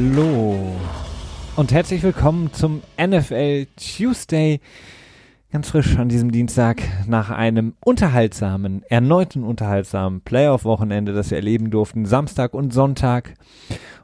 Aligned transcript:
Hallo 0.00 0.76
und 1.56 1.72
herzlich 1.72 2.04
willkommen 2.04 2.52
zum 2.52 2.82
NFL 3.04 3.66
Tuesday. 3.74 4.60
Ganz 5.50 5.70
frisch 5.70 5.98
an 5.98 6.08
diesem 6.08 6.30
Dienstag 6.30 6.80
nach 7.08 7.30
einem 7.30 7.74
unterhaltsamen, 7.84 8.84
erneuten 8.88 9.42
unterhaltsamen 9.42 10.20
Playoff-Wochenende, 10.20 11.14
das 11.14 11.32
wir 11.32 11.38
erleben 11.38 11.72
durften, 11.72 12.06
Samstag 12.06 12.54
und 12.54 12.72
Sonntag. 12.72 13.34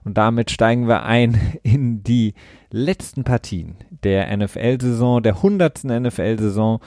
Und 0.02 0.18
damit 0.18 0.50
steigen 0.50 0.88
wir 0.88 1.04
ein 1.04 1.38
in 1.62 2.02
die 2.02 2.34
letzten 2.72 3.22
Partien 3.22 3.76
der 4.02 4.36
NFL-Saison, 4.36 5.22
der 5.22 5.44
hundertsten 5.44 6.02
NFL-Saison 6.02 6.80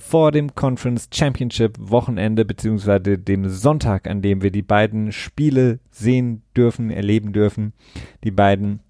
vor 0.00 0.32
dem 0.32 0.54
Conference 0.54 1.08
Championship 1.12 1.76
Wochenende 1.78 2.44
beziehungsweise 2.44 3.18
dem 3.18 3.48
Sonntag, 3.48 4.08
an 4.08 4.22
dem 4.22 4.42
wir 4.42 4.50
die 4.50 4.62
beiden 4.62 5.12
Spiele 5.12 5.78
sehen 5.90 6.42
dürfen, 6.56 6.90
erleben 6.90 7.32
dürfen. 7.32 7.74
Die 8.24 8.30
beiden 8.30 8.80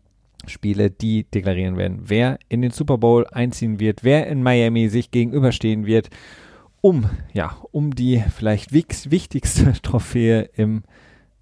Spiele, 0.46 0.91
die 0.91 1.24
deklarieren 1.24 1.77
werden, 1.77 2.02
wer 2.05 2.38
in 2.48 2.62
den 2.62 2.70
Super 2.70 2.96
Bowl 2.96 3.27
einziehen 3.27 3.80
wird, 3.80 4.05
wer 4.05 4.28
in 4.28 4.42
Miami 4.42 4.88
sich 4.88 5.10
gegenüberstehen 5.10 5.84
wird, 5.84 6.10
um, 6.80 7.11
ja, 7.33 7.56
um 7.72 7.95
die 7.95 8.22
vielleicht 8.34 8.72
wichtigste 8.72 9.72
Trophäe 9.83 10.48
im 10.55 10.84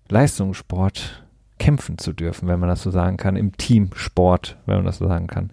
Leistungssport 0.08 1.24
kämpfen 1.58 1.98
zu 1.98 2.12
dürfen, 2.12 2.48
wenn 2.48 2.60
man 2.60 2.68
das 2.68 2.82
so 2.82 2.90
sagen 2.90 3.16
kann, 3.18 3.36
im 3.36 3.56
Teamsport, 3.56 4.56
wenn 4.66 4.76
man 4.76 4.86
das 4.86 4.98
so 4.98 5.06
sagen 5.06 5.26
kann. 5.26 5.50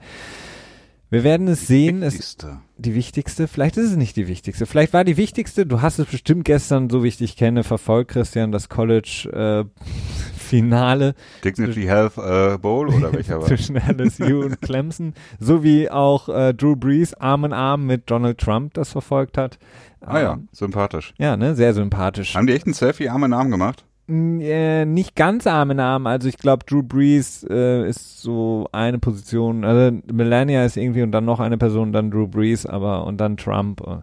Wir 1.10 1.24
werden 1.24 1.48
es 1.48 1.68
sehen. 1.68 2.02
Wichtigste. 2.02 2.48
Es, 2.48 2.84
die 2.84 2.96
wichtigste. 2.96 3.48
Vielleicht 3.48 3.78
ist 3.78 3.92
es 3.92 3.96
nicht 3.96 4.16
die 4.16 4.28
wichtigste. 4.28 4.66
Vielleicht 4.66 4.94
war 4.94 5.04
die 5.04 5.18
wichtigste. 5.18 5.66
Du 5.66 5.82
hast 5.82 6.00
es 6.00 6.08
bestimmt 6.08 6.46
gestern, 6.46 6.90
so 6.90 7.04
wie 7.04 7.08
ich 7.10 7.18
dich 7.18 7.36
kenne, 7.36 7.64
verfolgt, 7.64 8.12
Christian, 8.12 8.52
das 8.52 8.70
College 8.70 9.30
äh, 9.32 9.84
Finale. 10.38 11.14
Dignity 11.44 11.84
Health 11.84 12.18
äh, 12.18 12.58
Bowl 12.58 12.90
oder 12.90 13.14
welcher 13.14 13.40
war? 13.40 13.48
Zwischen 13.48 13.76
LSU 13.76 14.44
und 14.44 14.62
Clemson. 14.62 15.14
So 15.40 15.64
wie 15.64 15.90
auch 15.90 16.28
äh, 16.30 16.54
Drew 16.54 16.76
Brees 16.76 17.14
Arm 17.14 17.46
in 17.46 17.54
Arm 17.54 17.86
mit 17.86 18.10
Donald 18.10 18.40
Trump 18.40 18.74
das 18.74 18.92
verfolgt 18.92 19.38
hat. 19.38 19.60
Ah 20.02 20.20
ja, 20.20 20.34
ähm, 20.34 20.50
sympathisch. 20.52 21.14
Ja, 21.18 21.38
ne, 21.38 21.56
sehr 21.56 21.74
sympathisch. 21.74 22.36
Haben 22.36 22.48
die 22.48 22.54
echt 22.54 22.68
ein 22.68 22.74
Selfie 22.74 23.10
Arm 23.10 23.24
in 23.24 23.34
Arm 23.34 23.52
gemacht? 23.52 23.86
Äh, 24.08 24.86
nicht 24.86 25.16
ganz 25.16 25.48
Arm 25.48 25.72
in 25.72 25.80
Arm. 25.80 26.06
Also 26.06 26.28
ich 26.28 26.38
glaube, 26.38 26.64
Drew 26.66 26.84
Brees 26.84 27.46
äh, 27.50 27.90
ist 27.90 28.22
so 28.22 28.68
eine 28.72 29.00
Position. 29.00 29.64
Also 29.64 29.98
Melania 30.12 30.64
ist 30.64 30.78
irgendwie 30.78 31.02
und 31.02 31.12
dann 31.12 31.26
noch 31.26 31.40
eine 31.40 31.58
Person, 31.58 31.92
dann 31.92 32.12
Drew 32.12 32.28
Brees, 32.28 32.66
aber 32.66 33.06
und 33.06 33.18
dann 33.18 33.38
Trump. 33.38 33.82
Äh, 33.82 33.98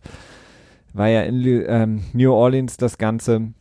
war 0.95 1.09
ja 1.09 1.23
in 1.23 1.43
ähm, 1.45 2.03
New 2.13 2.33
Orleans 2.33 2.77
das 2.77 2.99
Ganze. 2.99 3.53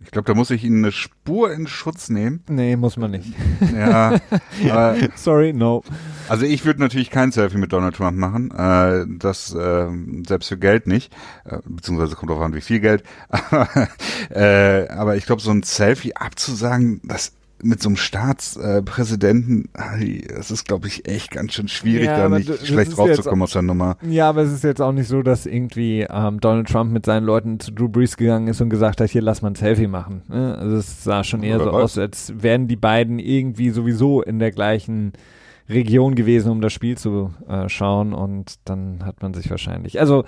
Ich 0.00 0.12
glaube, 0.12 0.26
da 0.26 0.34
muss 0.34 0.50
ich 0.50 0.64
Ihnen 0.64 0.84
eine 0.84 0.92
Spur 0.92 1.52
in 1.52 1.66
Schutz 1.66 2.08
nehmen. 2.08 2.42
Nee, 2.48 2.76
muss 2.76 2.96
man 2.96 3.10
nicht. 3.10 3.32
Ja. 3.76 4.16
aber, 4.70 4.96
Sorry, 5.16 5.52
no. 5.52 5.82
Also 6.28 6.46
ich 6.46 6.64
würde 6.64 6.80
natürlich 6.80 7.10
kein 7.10 7.32
Selfie 7.32 7.58
mit 7.58 7.72
Donald 7.72 7.96
Trump 7.96 8.16
machen. 8.16 8.50
Äh, 8.52 9.06
das 9.18 9.52
äh, 9.54 9.88
selbst 10.26 10.48
für 10.48 10.56
Geld 10.56 10.86
nicht. 10.86 11.12
Äh, 11.44 11.58
beziehungsweise 11.64 12.14
kommt 12.14 12.30
drauf 12.30 12.40
an, 12.40 12.54
wie 12.54 12.60
viel 12.60 12.80
Geld. 12.80 13.02
äh, 14.30 14.88
aber 14.88 15.16
ich 15.16 15.26
glaube, 15.26 15.42
so 15.42 15.50
ein 15.50 15.64
Selfie 15.64 16.14
abzusagen, 16.14 17.00
das 17.02 17.32
mit 17.62 17.82
so 17.82 17.88
einem 17.88 17.96
Staatspräsidenten, 17.96 19.68
äh, 19.74 20.22
das 20.28 20.50
ist, 20.50 20.66
glaube 20.66 20.86
ich, 20.86 21.08
echt 21.08 21.30
ganz 21.30 21.54
schön 21.54 21.68
schwierig, 21.68 22.06
ja, 22.06 22.28
da 22.28 22.38
nicht 22.38 22.66
schlecht 22.66 22.96
rauszukommen 22.96 23.42
aus 23.42 23.52
der 23.52 23.62
Nummer. 23.62 23.96
Ja, 24.08 24.28
aber 24.28 24.42
es 24.42 24.52
ist 24.52 24.64
jetzt 24.64 24.80
auch 24.80 24.92
nicht 24.92 25.08
so, 25.08 25.22
dass 25.22 25.46
irgendwie 25.46 26.06
ähm, 26.08 26.40
Donald 26.40 26.68
Trump 26.68 26.92
mit 26.92 27.06
seinen 27.06 27.24
Leuten 27.24 27.60
zu 27.60 27.72
Drew 27.72 27.88
Brees 27.88 28.16
gegangen 28.16 28.48
ist 28.48 28.60
und 28.60 28.70
gesagt 28.70 29.00
hat, 29.00 29.10
hier 29.10 29.22
lass 29.22 29.42
mal 29.42 29.50
ein 29.50 29.54
Selfie 29.54 29.86
machen. 29.86 30.22
Ne? 30.28 30.56
Also 30.58 30.76
es 30.76 31.04
sah 31.04 31.24
schon 31.24 31.42
eher 31.42 31.56
Oder 31.56 31.64
so 31.64 31.72
was? 31.72 31.82
aus, 31.82 31.98
als 31.98 32.32
wären 32.36 32.68
die 32.68 32.76
beiden 32.76 33.18
irgendwie 33.18 33.70
sowieso 33.70 34.22
in 34.22 34.38
der 34.38 34.52
gleichen 34.52 35.12
Region 35.68 36.14
gewesen, 36.14 36.50
um 36.50 36.60
das 36.60 36.72
Spiel 36.72 36.96
zu 36.96 37.32
äh, 37.48 37.68
schauen 37.68 38.12
und 38.12 38.54
dann 38.64 39.04
hat 39.04 39.22
man 39.22 39.34
sich 39.34 39.50
wahrscheinlich, 39.50 40.00
also 40.00 40.24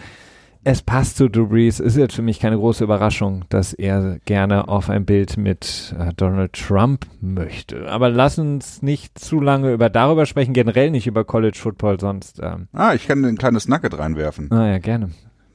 es 0.63 0.83
passt 0.83 1.17
zu 1.17 1.29
Drew 1.29 1.47
Brees. 1.47 1.81
Ist 1.81 1.97
jetzt 1.97 2.15
für 2.15 2.23
mich 2.23 2.39
keine 2.39 2.57
große 2.57 2.85
Überraschung, 2.85 3.45
dass 3.49 3.73
er 3.73 4.19
gerne 4.25 4.69
auf 4.69 4.91
ein 4.91 5.05
Bild 5.05 5.37
mit 5.37 5.95
äh, 5.99 6.13
Donald 6.15 6.53
Trump 6.53 7.07
möchte. 7.21 7.89
Aber 7.91 8.11
lass 8.11 8.39
uns 8.39 8.83
nicht 8.83 9.19
zu 9.19 9.41
lange 9.41 9.73
über 9.73 9.89
darüber 9.89 10.27
sprechen, 10.27 10.53
generell 10.53 10.91
nicht 10.91 11.07
über 11.07 11.25
College 11.25 11.59
Football 11.59 11.99
sonst. 11.99 12.41
Ähm. 12.43 12.69
Ah, 12.73 12.95
ich 12.95 13.09
kann 13.09 13.25
ein 13.25 13.39
kleines 13.39 13.69
Nugget 13.69 13.99
reinwerfen. 13.99 14.51
Ah 14.53 14.67
ja, 14.67 14.79
gerne. 14.79 15.11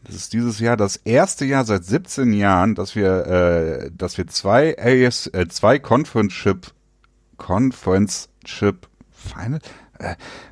Das 0.06 0.16
ist 0.16 0.34
dieses 0.34 0.60
Jahr 0.60 0.78
das 0.78 0.98
erste 0.98 1.46
Jahr 1.46 1.66
seit 1.66 1.84
17 1.84 2.34
Jahren, 2.34 2.76
dass 2.76 2.96
wir, 2.96 3.26
äh, 3.26 3.92
dass 3.96 4.18
wir 4.18 4.28
zwei 4.28 4.78
AS, 4.78 5.28
äh, 5.28 5.48
zwei 5.48 5.80
Conference 5.80 6.34
Conference 7.38 8.30
Final, 8.46 9.60
äh, 9.60 9.60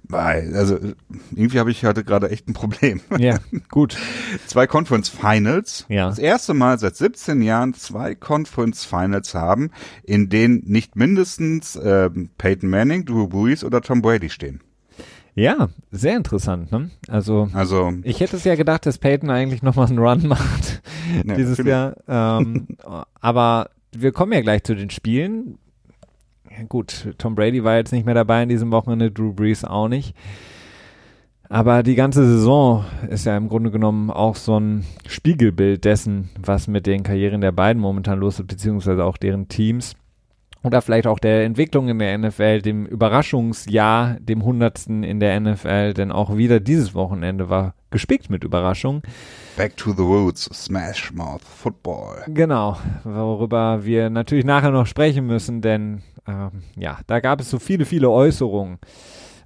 also 0.09 0.77
irgendwie 1.35 1.59
habe 1.59 1.71
ich 1.71 1.85
heute 1.85 2.03
gerade 2.03 2.29
echt 2.29 2.47
ein 2.47 2.53
Problem. 2.53 3.01
Ja, 3.17 3.39
gut. 3.69 3.97
zwei 4.47 4.67
Conference 4.67 5.09
Finals. 5.09 5.85
Ja. 5.89 6.09
Das 6.09 6.19
erste 6.19 6.53
Mal 6.53 6.79
seit 6.79 6.95
17 6.95 7.41
Jahren 7.41 7.73
zwei 7.73 8.15
Conference 8.15 8.85
Finals 8.85 9.33
haben, 9.33 9.71
in 10.03 10.29
denen 10.29 10.63
nicht 10.65 10.95
mindestens 10.95 11.75
äh, 11.75 12.09
Peyton 12.37 12.69
Manning, 12.69 13.05
Drew 13.05 13.27
Brees 13.27 13.63
oder 13.63 13.81
Tom 13.81 14.01
Brady 14.01 14.29
stehen. 14.29 14.61
Ja, 15.35 15.69
sehr 15.91 16.15
interessant. 16.15 16.71
Ne? 16.71 16.91
Also, 17.07 17.49
also 17.53 17.91
ich 18.03 18.19
hätte 18.19 18.37
es 18.37 18.43
ja 18.43 18.55
gedacht, 18.55 18.85
dass 18.85 18.99
Peyton 18.99 19.31
eigentlich 19.31 19.63
nochmal 19.63 19.87
einen 19.87 19.97
Run 19.97 20.27
macht 20.27 20.81
ja, 21.25 21.35
dieses 21.35 21.57
Jahr. 21.57 21.95
Ähm, 22.07 22.67
aber 23.19 23.69
wir 23.91 24.11
kommen 24.11 24.33
ja 24.33 24.41
gleich 24.41 24.63
zu 24.63 24.75
den 24.75 24.89
Spielen 24.89 25.57
gut, 26.69 27.13
Tom 27.17 27.35
Brady 27.35 27.63
war 27.63 27.75
jetzt 27.75 27.91
nicht 27.91 28.05
mehr 28.05 28.15
dabei 28.15 28.43
in 28.43 28.49
diesem 28.49 28.71
Wochenende, 28.71 29.11
Drew 29.11 29.33
Brees 29.33 29.63
auch 29.63 29.87
nicht. 29.87 30.15
Aber 31.49 31.83
die 31.83 31.95
ganze 31.95 32.25
Saison 32.25 32.83
ist 33.09 33.25
ja 33.25 33.37
im 33.37 33.47
Grunde 33.47 33.69
genommen 33.69 34.09
auch 34.09 34.35
so 34.35 34.59
ein 34.59 34.85
Spiegelbild 35.07 35.85
dessen, 35.85 36.29
was 36.39 36.67
mit 36.67 36.87
den 36.87 37.03
Karrieren 37.03 37.41
der 37.41 37.51
beiden 37.51 37.81
momentan 37.81 38.19
los 38.19 38.39
ist, 38.39 38.47
beziehungsweise 38.47 39.03
auch 39.03 39.17
deren 39.17 39.49
Teams. 39.49 39.95
Oder 40.63 40.81
vielleicht 40.81 41.07
auch 41.07 41.19
der 41.19 41.43
Entwicklung 41.43 41.89
in 41.89 41.99
der 41.99 42.17
NFL, 42.17 42.61
dem 42.61 42.85
Überraschungsjahr, 42.85 44.17
dem 44.19 44.43
hundertsten 44.43 45.03
in 45.03 45.19
der 45.19 45.39
NFL, 45.39 45.93
denn 45.93 46.11
auch 46.11 46.37
wieder 46.37 46.59
dieses 46.59 46.95
Wochenende 46.95 47.49
war 47.49 47.75
gespickt 47.93 48.29
mit 48.29 48.43
Überraschungen. 48.43 49.03
Back 49.55 49.77
to 49.77 49.93
the 49.93 50.03
roots, 50.03 50.49
Smash 50.53 51.13
Mouth 51.13 51.43
Football. 51.43 52.23
Genau, 52.27 52.77
worüber 53.05 53.85
wir 53.85 54.09
natürlich 54.09 54.43
nachher 54.43 54.71
noch 54.71 54.87
sprechen 54.87 55.25
müssen, 55.25 55.61
denn 55.61 56.01
ähm, 56.27 56.63
ja, 56.75 56.99
da 57.07 57.21
gab 57.21 57.39
es 57.39 57.49
so 57.49 57.59
viele, 57.59 57.85
viele 57.85 58.09
Äußerungen, 58.09 58.79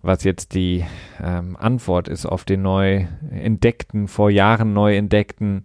was 0.02 0.24
jetzt 0.24 0.56
die 0.56 0.86
ähm, 1.22 1.56
Antwort 1.57 2.07
ist 2.07 2.25
auf 2.25 2.46
den 2.46 2.63
neu 2.63 3.06
entdeckten, 3.30 4.07
vor 4.07 4.31
Jahren 4.31 4.74
neu 4.74 4.96
entdeckten 4.96 5.63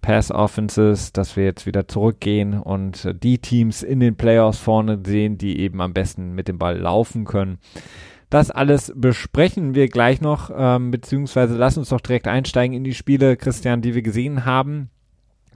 Pass 0.00 0.30
Offenses, 0.30 1.12
dass 1.12 1.36
wir 1.36 1.44
jetzt 1.44 1.66
wieder 1.66 1.86
zurückgehen 1.86 2.58
und 2.58 3.08
die 3.22 3.38
Teams 3.38 3.82
in 3.82 4.00
den 4.00 4.16
Playoffs 4.16 4.58
vorne 4.58 4.98
sehen, 5.04 5.36
die 5.36 5.60
eben 5.60 5.80
am 5.80 5.92
besten 5.92 6.34
mit 6.34 6.48
dem 6.48 6.58
Ball 6.58 6.78
laufen 6.78 7.24
können. 7.24 7.58
Das 8.30 8.50
alles 8.50 8.92
besprechen 8.94 9.74
wir 9.74 9.88
gleich 9.88 10.20
noch, 10.20 10.50
ähm, 10.56 10.90
beziehungsweise 10.90 11.56
lass 11.56 11.76
uns 11.76 11.88
doch 11.88 12.00
direkt 12.00 12.28
einsteigen 12.28 12.76
in 12.76 12.84
die 12.84 12.94
Spiele, 12.94 13.36
Christian, 13.36 13.82
die 13.82 13.94
wir 13.94 14.02
gesehen 14.02 14.44
haben 14.44 14.88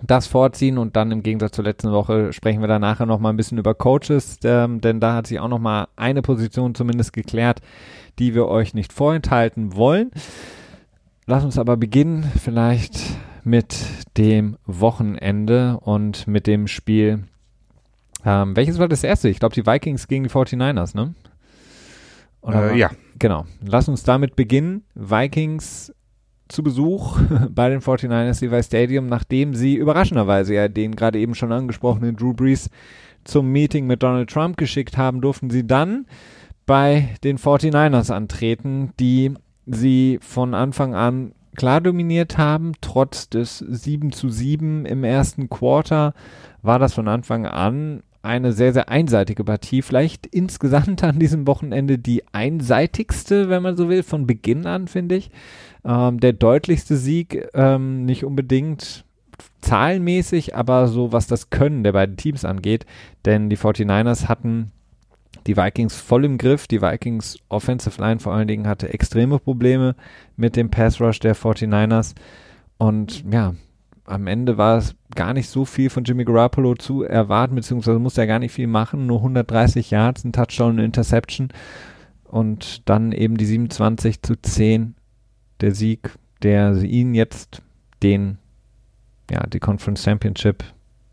das 0.02 0.26
vorziehen 0.26 0.78
und 0.78 0.96
dann 0.96 1.10
im 1.10 1.22
Gegensatz 1.22 1.52
zur 1.52 1.64
letzten 1.64 1.92
Woche 1.92 2.32
sprechen 2.32 2.60
wir 2.60 2.68
da 2.68 2.78
nachher 2.78 3.06
noch 3.06 3.18
mal 3.18 3.30
ein 3.30 3.36
bisschen 3.36 3.58
über 3.58 3.74
Coaches, 3.74 4.38
ähm, 4.44 4.80
denn 4.80 5.00
da 5.00 5.14
hat 5.14 5.26
sich 5.26 5.40
auch 5.40 5.48
noch 5.48 5.58
mal 5.58 5.88
eine 5.96 6.22
Position 6.22 6.74
zumindest 6.74 7.12
geklärt, 7.12 7.60
die 8.18 8.34
wir 8.34 8.46
euch 8.46 8.74
nicht 8.74 8.92
vorenthalten 8.92 9.74
wollen. 9.74 10.10
Lass 11.26 11.44
uns 11.44 11.58
aber 11.58 11.76
beginnen 11.76 12.30
vielleicht 12.42 12.98
mit 13.44 13.76
dem 14.16 14.56
Wochenende 14.66 15.78
und 15.80 16.26
mit 16.26 16.46
dem 16.46 16.66
Spiel. 16.66 17.24
Ähm, 18.24 18.56
welches 18.56 18.78
war 18.78 18.88
das 18.88 19.04
erste? 19.04 19.28
Ich 19.28 19.38
glaube 19.38 19.54
die 19.54 19.66
Vikings 19.66 20.08
gegen 20.08 20.24
die 20.24 20.30
49ers, 20.30 20.96
ne? 20.96 21.14
Äh, 22.46 22.78
ja. 22.78 22.90
Genau. 23.18 23.44
Lass 23.64 23.88
uns 23.88 24.02
damit 24.02 24.36
beginnen. 24.36 24.84
Vikings 24.94 25.92
zu 26.48 26.62
Besuch 26.62 27.18
bei 27.50 27.68
den 27.68 27.80
49ers 27.80 28.44
Levi 28.44 28.62
Stadium, 28.62 29.06
nachdem 29.06 29.54
sie 29.54 29.76
überraschenderweise 29.76 30.54
ja 30.54 30.68
den 30.68 30.96
gerade 30.96 31.18
eben 31.18 31.34
schon 31.34 31.52
angesprochenen 31.52 32.16
Drew 32.16 32.32
Brees 32.32 32.70
zum 33.24 33.50
Meeting 33.50 33.86
mit 33.86 34.02
Donald 34.02 34.30
Trump 34.30 34.56
geschickt 34.56 34.96
haben, 34.96 35.20
durften 35.20 35.50
sie 35.50 35.66
dann 35.66 36.06
bei 36.66 37.10
den 37.24 37.38
49ers 37.38 38.12
antreten, 38.12 38.92
die 39.00 39.32
sie 39.66 40.18
von 40.20 40.54
Anfang 40.54 40.94
an 40.94 41.32
klar 41.56 41.80
dominiert 41.80 42.36
haben. 42.36 42.72
Trotz 42.80 43.28
des 43.28 43.58
7 43.58 44.12
zu 44.12 44.28
7 44.28 44.84
im 44.84 45.04
ersten 45.04 45.48
Quarter 45.48 46.14
war 46.62 46.78
das 46.78 46.94
von 46.94 47.08
Anfang 47.08 47.46
an 47.46 48.02
eine 48.24 48.52
sehr, 48.52 48.72
sehr 48.72 48.88
einseitige 48.88 49.44
Partie. 49.44 49.82
Vielleicht 49.82 50.26
insgesamt 50.26 51.04
an 51.04 51.18
diesem 51.18 51.46
Wochenende 51.46 51.98
die 51.98 52.22
einseitigste, 52.32 53.48
wenn 53.48 53.62
man 53.62 53.76
so 53.76 53.88
will, 53.88 54.02
von 54.02 54.26
Beginn 54.26 54.66
an, 54.66 54.88
finde 54.88 55.16
ich. 55.16 55.30
Ähm, 55.84 56.20
der 56.20 56.32
deutlichste 56.32 56.96
Sieg, 56.96 57.48
ähm, 57.54 58.04
nicht 58.04 58.24
unbedingt 58.24 59.04
zahlenmäßig, 59.60 60.54
aber 60.54 60.88
so 60.88 61.12
was 61.12 61.26
das 61.26 61.50
Können 61.50 61.84
der 61.84 61.92
beiden 61.92 62.16
Teams 62.16 62.44
angeht. 62.44 62.86
Denn 63.24 63.50
die 63.50 63.58
49ers 63.58 64.28
hatten 64.28 64.72
die 65.46 65.56
Vikings 65.56 65.96
voll 65.96 66.24
im 66.24 66.38
Griff. 66.38 66.66
Die 66.66 66.80
Vikings 66.80 67.38
Offensive 67.48 68.00
Line 68.00 68.20
vor 68.20 68.32
allen 68.32 68.48
Dingen 68.48 68.66
hatte 68.66 68.92
extreme 68.92 69.38
Probleme 69.38 69.96
mit 70.36 70.56
dem 70.56 70.70
Pass 70.70 71.00
Rush 71.00 71.20
der 71.20 71.36
49ers. 71.36 72.14
Und 72.78 73.24
ja, 73.30 73.54
am 74.04 74.26
Ende 74.26 74.58
war 74.58 74.78
es 74.78 74.94
gar 75.14 75.32
nicht 75.32 75.48
so 75.48 75.64
viel 75.64 75.90
von 75.90 76.04
Jimmy 76.04 76.24
Garoppolo 76.24 76.74
zu 76.74 77.02
erwarten, 77.02 77.54
beziehungsweise 77.54 77.98
musste 77.98 78.20
er 78.22 78.26
gar 78.26 78.38
nicht 78.38 78.52
viel 78.52 78.66
machen. 78.66 79.06
Nur 79.06 79.18
130 79.18 79.90
Yards, 79.90 80.24
ein 80.24 80.32
Touchdown, 80.32 80.72
eine 80.72 80.84
Interception. 80.84 81.48
Und 82.24 82.88
dann 82.88 83.12
eben 83.12 83.36
die 83.36 83.46
27 83.46 84.22
zu 84.22 84.34
10, 84.36 84.94
der 85.60 85.74
Sieg, 85.74 86.10
der 86.42 86.74
ihnen 86.82 87.14
jetzt 87.14 87.62
den, 88.02 88.38
ja, 89.30 89.46
die 89.46 89.60
Conference 89.60 90.02
Championship 90.02 90.64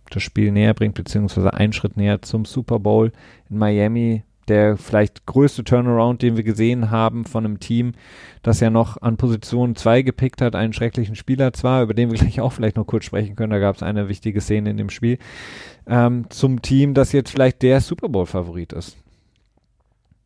das 0.10 0.24
Spiel 0.24 0.52
näher 0.52 0.74
bringt, 0.74 0.96
beziehungsweise 0.96 1.54
einen 1.54 1.74
Schritt 1.74 1.96
näher 1.96 2.22
zum 2.22 2.46
Super 2.46 2.80
Bowl 2.80 3.12
in 3.50 3.58
Miami. 3.58 4.24
Der 4.52 4.76
vielleicht 4.76 5.26
größte 5.26 5.64
Turnaround, 5.64 6.22
den 6.22 6.36
wir 6.36 6.44
gesehen 6.44 6.92
haben 6.92 7.24
von 7.24 7.46
einem 7.46 7.62
Team, 7.62 7.94
das 8.44 8.60
ja 8.60 8.70
noch 8.70 9.02
an 9.02 9.16
Position 9.16 9.78
2 9.78 10.02
gepickt 10.02 10.42
hat, 10.42 10.56
einen 10.56 10.74
schrecklichen 10.74 11.16
Spieler 11.16 11.54
zwar, 11.54 11.84
über 11.84 11.94
den 11.94 12.12
wir 12.12 12.18
gleich 12.20 12.42
auch 12.42 12.52
vielleicht 12.52 12.76
noch 12.76 12.86
kurz 12.86 13.06
sprechen 13.06 13.38
können, 13.38 13.52
da 13.52 13.60
gab 13.60 13.78
es 13.78 13.82
eine 13.82 14.10
wichtige 14.10 14.42
Szene 14.42 14.72
in 14.72 14.76
dem 14.76 14.90
Spiel, 14.90 15.20
ähm, 15.88 16.26
zum 16.30 16.62
Team, 16.62 16.94
das 16.94 17.14
jetzt 17.14 17.32
vielleicht 17.32 17.62
der 17.62 17.80
Super 17.80 18.10
Bowl-Favorit 18.10 18.74
ist. 18.74 18.98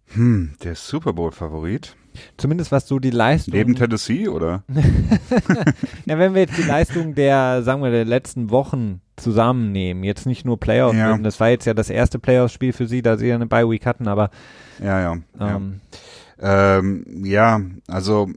Hm, 0.07 0.55
der 0.63 0.73
Super 0.73 1.13
Bowl-Favorit. 1.13 1.95
Zumindest 2.37 2.71
was 2.71 2.87
so 2.87 2.97
die 2.97 3.11
Leistung. 3.11 3.53
Neben 3.53 3.75
Tennessee, 3.75 4.27
oder? 4.27 4.63
ja, 6.05 6.17
wenn 6.17 6.33
wir 6.33 6.41
jetzt 6.41 6.57
die 6.57 6.63
Leistung 6.63 7.13
der, 7.13 7.61
sagen 7.61 7.83
wir, 7.83 7.91
der 7.91 8.05
letzten 8.05 8.49
Wochen 8.49 9.01
zusammennehmen, 9.17 10.03
jetzt 10.03 10.25
nicht 10.25 10.45
nur 10.45 10.59
Playoffs, 10.59 10.97
ja. 10.97 11.17
das 11.17 11.39
war 11.39 11.49
jetzt 11.49 11.65
ja 11.65 11.73
das 11.73 11.89
erste 11.89 12.19
Playoffs-Spiel 12.19 12.73
für 12.73 12.87
sie, 12.87 13.01
da 13.01 13.17
sie 13.17 13.27
ja 13.27 13.35
eine 13.35 13.47
Bye-Week 13.47 13.85
hatten, 13.85 14.07
aber. 14.07 14.29
Ja, 14.79 14.99
ja. 14.99 15.17
Ähm, 15.39 15.81
ja. 16.41 16.77
Ähm, 16.77 17.05
ja, 17.23 17.61
also. 17.87 18.29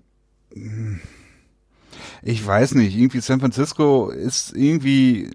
Ich 2.22 2.44
weiß 2.44 2.74
nicht, 2.74 2.96
irgendwie 2.96 3.20
San 3.20 3.40
Francisco 3.40 4.10
ist 4.10 4.54
irgendwie 4.56 5.30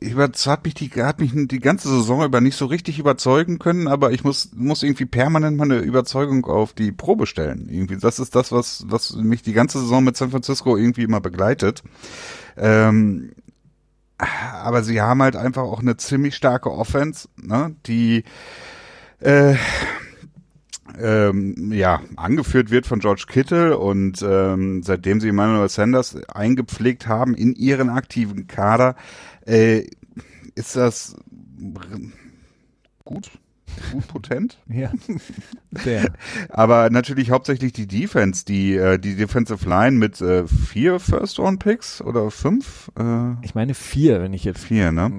über, 0.00 0.30
hat 0.46 0.64
mich 0.64 0.74
die, 0.74 0.90
hat 0.90 1.20
mich 1.20 1.32
die 1.34 1.60
ganze 1.60 1.88
Saison 1.88 2.24
über 2.24 2.40
nicht 2.40 2.56
so 2.56 2.66
richtig 2.66 2.98
überzeugen 2.98 3.58
können, 3.58 3.88
aber 3.88 4.12
ich 4.12 4.24
muss, 4.24 4.50
muss 4.54 4.82
irgendwie 4.82 5.06
permanent 5.06 5.56
meine 5.56 5.78
Überzeugung 5.78 6.44
auf 6.46 6.72
die 6.72 6.92
Probe 6.92 7.26
stellen. 7.26 7.68
Irgendwie, 7.70 7.96
das 7.96 8.18
ist 8.18 8.34
das, 8.34 8.52
was, 8.52 8.84
was 8.88 9.14
mich 9.16 9.42
die 9.42 9.52
ganze 9.52 9.80
Saison 9.80 10.04
mit 10.04 10.16
San 10.16 10.30
Francisco 10.30 10.76
irgendwie 10.76 11.02
immer 11.02 11.20
begleitet. 11.20 11.82
Ähm, 12.56 13.32
aber 14.18 14.82
sie 14.82 15.00
haben 15.00 15.22
halt 15.22 15.36
einfach 15.36 15.62
auch 15.62 15.80
eine 15.80 15.96
ziemlich 15.96 16.34
starke 16.34 16.70
Offense, 16.70 17.28
ne, 17.36 17.74
die, 17.86 18.24
äh, 19.20 19.54
ähm, 20.98 21.72
ja, 21.72 22.02
angeführt 22.16 22.70
wird 22.70 22.86
von 22.86 23.00
George 23.00 23.24
Kittle 23.28 23.78
und 23.78 24.22
ähm, 24.22 24.82
seitdem 24.82 25.20
sie 25.20 25.28
Emmanuel 25.28 25.68
Sanders 25.68 26.16
eingepflegt 26.28 27.06
haben 27.06 27.34
in 27.34 27.54
ihren 27.54 27.88
aktiven 27.88 28.46
Kader, 28.46 28.96
äh, 29.46 29.86
ist 30.54 30.76
das 30.76 31.16
gut? 33.04 33.30
Gut 33.92 34.08
potent? 34.08 34.58
ja. 34.68 34.90
Sehr. 35.72 36.12
Aber 36.48 36.90
natürlich 36.90 37.30
hauptsächlich 37.30 37.72
die 37.72 37.86
Defense, 37.86 38.44
die, 38.44 38.76
äh, 38.76 38.98
die 38.98 39.16
Defensive 39.16 39.68
Line 39.68 39.96
mit 39.96 40.20
äh, 40.20 40.46
vier 40.46 41.00
First-Round-Picks 41.00 42.02
oder 42.02 42.30
fünf? 42.30 42.90
Äh, 42.98 43.32
ich 43.42 43.54
meine 43.54 43.74
vier, 43.74 44.22
wenn 44.22 44.32
ich 44.32 44.44
jetzt 44.44 44.64
vier, 44.64 44.92
ne? 44.92 45.10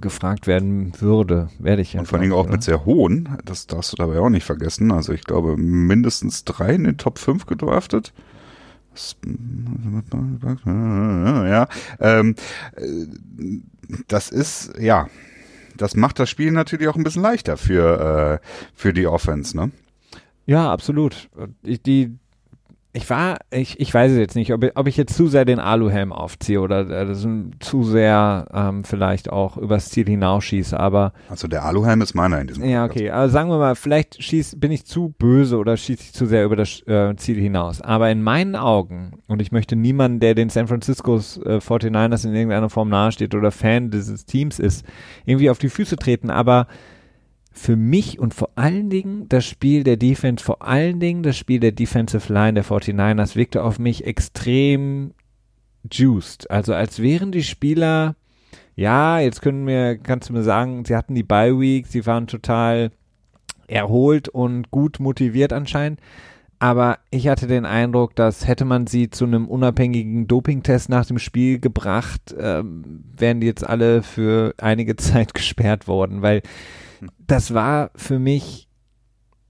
gefragt 0.00 0.46
werden 0.46 0.92
würde, 1.00 1.48
werde 1.58 1.80
ich 1.80 1.94
ja. 1.94 2.00
Und 2.00 2.06
vor 2.06 2.18
allem 2.18 2.32
auch 2.32 2.44
oder? 2.44 2.52
mit 2.52 2.62
sehr 2.62 2.84
hohen, 2.84 3.38
das 3.44 3.66
darfst 3.66 3.92
du 3.92 3.96
dabei 3.96 4.18
auch 4.18 4.28
nicht 4.28 4.44
vergessen. 4.44 4.92
Also 4.92 5.14
ich 5.14 5.24
glaube 5.24 5.56
mindestens 5.56 6.44
drei 6.44 6.74
in 6.74 6.84
den 6.84 6.98
Top 6.98 7.18
5 7.18 7.46
gedraftet. 7.46 8.12
Ja, 10.66 11.68
ähm, 12.00 12.34
das 14.08 14.28
ist, 14.28 14.78
ja, 14.78 15.08
das 15.76 15.96
macht 15.96 16.18
das 16.18 16.30
Spiel 16.30 16.52
natürlich 16.52 16.88
auch 16.88 16.96
ein 16.96 17.04
bisschen 17.04 17.22
leichter 17.22 17.56
für, 17.56 18.40
äh, 18.42 18.46
für 18.74 18.92
die 18.92 19.06
Offense, 19.06 19.56
ne? 19.56 19.70
Ja, 20.46 20.72
absolut. 20.72 21.30
Die, 21.62 22.18
ich 22.94 23.08
war, 23.08 23.38
ich, 23.50 23.80
ich 23.80 23.92
weiß 23.92 24.12
es 24.12 24.18
jetzt 24.18 24.36
nicht, 24.36 24.52
ob, 24.52 24.70
ob 24.74 24.86
ich 24.86 24.98
jetzt 24.98 25.16
zu 25.16 25.26
sehr 25.26 25.46
den 25.46 25.58
Aluhelm 25.58 26.12
aufziehe 26.12 26.60
oder 26.60 27.08
äh, 27.08 27.14
zu 27.58 27.84
sehr 27.84 28.46
ähm, 28.52 28.84
vielleicht 28.84 29.30
auch 29.32 29.56
übers 29.56 29.88
Ziel 29.88 30.06
hinausschieße, 30.06 30.78
aber. 30.78 31.14
Also 31.30 31.48
der 31.48 31.64
Aluhelm 31.64 32.02
ist 32.02 32.14
meiner 32.14 32.38
in 32.40 32.48
diesem 32.48 32.64
Ja, 32.64 32.84
okay. 32.84 33.08
Also 33.08 33.32
sagen 33.32 33.48
wir 33.48 33.56
mal, 33.56 33.76
vielleicht 33.76 34.22
schieß, 34.22 34.60
bin 34.60 34.70
ich 34.72 34.84
zu 34.84 35.14
böse 35.18 35.56
oder 35.56 35.74
schieße 35.78 36.02
ich 36.02 36.12
zu 36.12 36.26
sehr 36.26 36.44
über 36.44 36.56
das 36.56 36.86
äh, 36.86 37.16
Ziel 37.16 37.40
hinaus. 37.40 37.80
Aber 37.80 38.10
in 38.10 38.22
meinen 38.22 38.56
Augen, 38.56 39.12
und 39.26 39.40
ich 39.40 39.52
möchte 39.52 39.74
niemanden, 39.74 40.20
der 40.20 40.34
den 40.34 40.50
San 40.50 40.68
Francisco's 40.68 41.38
äh, 41.38 41.58
49ers 41.58 42.26
in 42.26 42.34
irgendeiner 42.34 42.68
Form 42.68 42.90
nahesteht 42.90 43.34
oder 43.34 43.50
Fan 43.52 43.90
dieses 43.90 44.26
Teams 44.26 44.58
ist, 44.58 44.84
irgendwie 45.24 45.48
auf 45.48 45.58
die 45.58 45.70
Füße 45.70 45.96
treten, 45.96 46.28
aber 46.28 46.66
für 47.52 47.76
mich 47.76 48.18
und 48.18 48.34
vor 48.34 48.50
allen 48.56 48.88
Dingen 48.88 49.28
das 49.28 49.44
Spiel 49.44 49.84
der 49.84 49.96
Defense, 49.96 50.42
vor 50.42 50.62
allen 50.62 51.00
Dingen 51.00 51.22
das 51.22 51.36
Spiel 51.36 51.60
der 51.60 51.72
Defensive 51.72 52.32
Line 52.32 52.54
der 52.54 52.64
49ers 52.64 53.36
wirkte 53.36 53.62
auf 53.62 53.78
mich 53.78 54.06
extrem 54.06 55.12
juiced. 55.90 56.50
Also 56.50 56.74
als 56.74 57.00
wären 57.00 57.30
die 57.30 57.42
Spieler, 57.42 58.16
ja, 58.74 59.20
jetzt 59.20 59.42
können 59.42 59.66
wir, 59.66 59.98
kannst 59.98 60.28
du 60.28 60.32
mir 60.32 60.42
sagen, 60.42 60.84
sie 60.84 60.96
hatten 60.96 61.14
die 61.14 61.22
Bye 61.22 61.58
Week, 61.60 61.86
sie 61.86 62.06
waren 62.06 62.26
total 62.26 62.90
erholt 63.66 64.28
und 64.28 64.70
gut 64.70 64.98
motiviert 64.98 65.52
anscheinend. 65.52 66.00
Aber 66.62 67.00
ich 67.10 67.26
hatte 67.26 67.48
den 67.48 67.66
Eindruck, 67.66 68.14
dass 68.14 68.46
hätte 68.46 68.64
man 68.64 68.86
sie 68.86 69.10
zu 69.10 69.24
einem 69.24 69.48
unabhängigen 69.48 70.28
Dopingtest 70.28 70.88
nach 70.90 71.04
dem 71.04 71.18
Spiel 71.18 71.58
gebracht, 71.58 72.32
ähm, 72.38 73.02
wären 73.16 73.40
die 73.40 73.48
jetzt 73.48 73.68
alle 73.68 74.04
für 74.04 74.54
einige 74.58 74.94
Zeit 74.96 75.34
gesperrt 75.34 75.88
worden, 75.88 76.22
weil 76.22 76.40
das 77.18 77.52
war 77.52 77.90
für 77.96 78.20
mich 78.20 78.68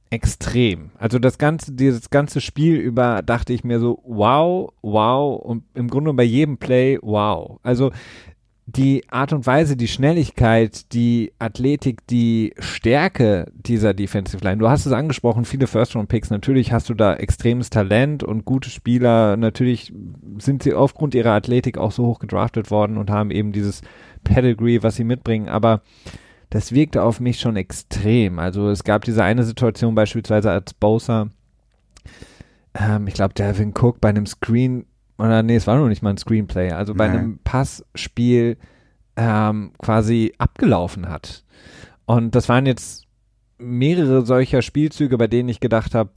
extrem. 0.09 0.91
Also 0.97 1.19
das 1.19 1.37
ganze, 1.37 1.73
dieses 1.73 2.09
ganze 2.09 2.41
Spiel 2.41 2.77
über 2.77 3.21
dachte 3.21 3.53
ich 3.53 3.63
mir 3.63 3.79
so, 3.79 4.03
wow, 4.07 4.73
wow 4.81 5.39
und 5.39 5.65
im 5.75 5.89
Grunde 5.89 6.15
bei 6.15 6.23
jedem 6.23 6.57
Play, 6.57 6.99
wow. 7.03 7.61
Also 7.63 7.93
die 8.67 9.09
Art 9.09 9.33
und 9.33 9.47
Weise, 9.47 9.77
die 9.77 9.89
Schnelligkeit, 9.89 10.93
die 10.93 11.33
Athletik, 11.39 12.07
die 12.07 12.55
Stärke 12.59 13.51
dieser 13.55 13.93
Defensive 13.93 14.43
Line. 14.45 14.59
Du 14.59 14.69
hast 14.69 14.87
es 14.87 14.93
angesprochen, 14.93 15.45
viele 15.45 15.67
First-Round-Picks. 15.67 16.31
Natürlich 16.31 16.73
hast 16.73 16.89
du 16.89 16.95
da 16.95 17.15
extremes 17.15 17.71
Talent 17.71 18.23
und 18.23 18.45
gute 18.45 18.71
Spieler. 18.71 19.37
Natürlich 19.37 19.93
sind 20.39 20.63
sie 20.63 20.75
aufgrund 20.75 21.15
ihrer 21.15 21.33
Athletik 21.33 21.77
auch 21.77 21.93
so 21.93 22.07
hoch 22.07 22.21
gedraftet 22.21 22.71
worden 22.71 22.99
und 22.99 23.11
haben 23.11 23.31
eben 23.33 23.53
dieses 23.53 23.83
Pedigree, 24.23 24.83
was 24.83 24.95
sie 24.95 25.05
mitbringen. 25.05 25.49
Aber 25.49 25.83
das 26.51 26.73
wirkte 26.73 27.03
auf 27.03 27.19
mich 27.19 27.41
schon 27.41 27.57
extrem. 27.57 28.39
Also 28.39 28.71
es 28.71 28.85
gab 28.85 29.05
diese 29.05 29.25
eine 29.25 29.43
Situation 29.43 29.95
beispielsweise 29.97 30.51
als 30.53 30.73
Bowser, 30.73 31.31
ähm, 32.75 33.07
ich 33.07 33.15
glaube, 33.15 33.35
Delvin 33.35 33.75
Cook 33.77 34.01
bei 34.01 34.09
einem 34.09 34.27
Screen, 34.27 34.87
oder 35.23 35.43
nee, 35.43 35.57
es 35.57 35.67
war 35.67 35.79
noch 35.79 35.89
nicht 35.89 36.03
mal 36.03 36.11
ein 36.11 36.19
Screenplay, 36.19 36.73
also 36.73 36.95
bei 36.95 37.07
Nein. 37.07 37.19
einem 37.19 37.39
Passspiel 37.45 38.57
ähm, 39.17 39.73
quasi 39.79 40.33
abgelaufen 40.39 41.09
hat. 41.09 41.45
Und 42.07 42.35
das 42.35 42.49
waren 42.49 42.67
jetzt 42.67 43.07
mehrere 43.59 44.27
solcher 44.27 44.63
Spielzüge, 44.63 45.17
bei 45.17 45.29
denen 45.29 45.49
ich 45.49 45.61
gedacht 45.61 45.95
habe, 45.95 46.11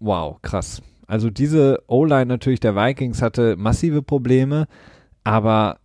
wow, 0.00 0.40
krass. 0.40 0.82
Also 1.06 1.28
diese 1.28 1.82
O-Line 1.86 2.26
natürlich 2.26 2.60
der 2.60 2.74
Vikings 2.74 3.20
hatte 3.20 3.56
massive 3.56 4.02
Probleme, 4.02 4.66
aber 5.22 5.78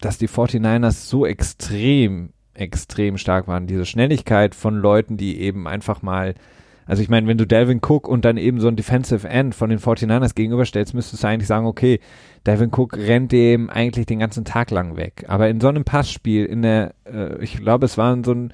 dass 0.00 0.16
die 0.16 0.28
49ers 0.28 1.06
so 1.06 1.26
extrem 1.26 2.32
extrem 2.54 3.18
stark 3.18 3.48
waren. 3.48 3.66
Diese 3.66 3.86
Schnelligkeit 3.86 4.54
von 4.54 4.76
Leuten, 4.76 5.16
die 5.16 5.40
eben 5.40 5.66
einfach 5.66 6.02
mal, 6.02 6.34
also 6.90 7.04
ich 7.04 7.08
meine, 7.08 7.28
wenn 7.28 7.38
du 7.38 7.46
Delvin 7.46 7.78
Cook 7.80 8.08
und 8.08 8.24
dann 8.24 8.36
eben 8.36 8.58
so 8.58 8.66
ein 8.66 8.74
Defensive 8.74 9.28
End 9.28 9.54
von 9.54 9.70
den 9.70 9.78
49ers 9.78 10.34
gegenüberstellst, 10.34 10.92
müsstest 10.92 11.22
du 11.22 11.28
eigentlich 11.28 11.46
sagen, 11.46 11.66
okay, 11.66 12.00
Delvin 12.48 12.72
Cook 12.72 12.96
rennt 12.96 13.30
dem 13.30 13.70
eigentlich 13.70 14.06
den 14.06 14.18
ganzen 14.18 14.44
Tag 14.44 14.72
lang 14.72 14.96
weg. 14.96 15.24
Aber 15.28 15.48
in 15.48 15.60
so 15.60 15.68
einem 15.68 15.84
Passspiel, 15.84 16.46
in 16.46 16.62
der, 16.62 16.96
äh, 17.04 17.40
ich 17.44 17.58
glaube, 17.58 17.86
es 17.86 17.96
war 17.96 18.18
so 18.24 18.32
ein, 18.32 18.52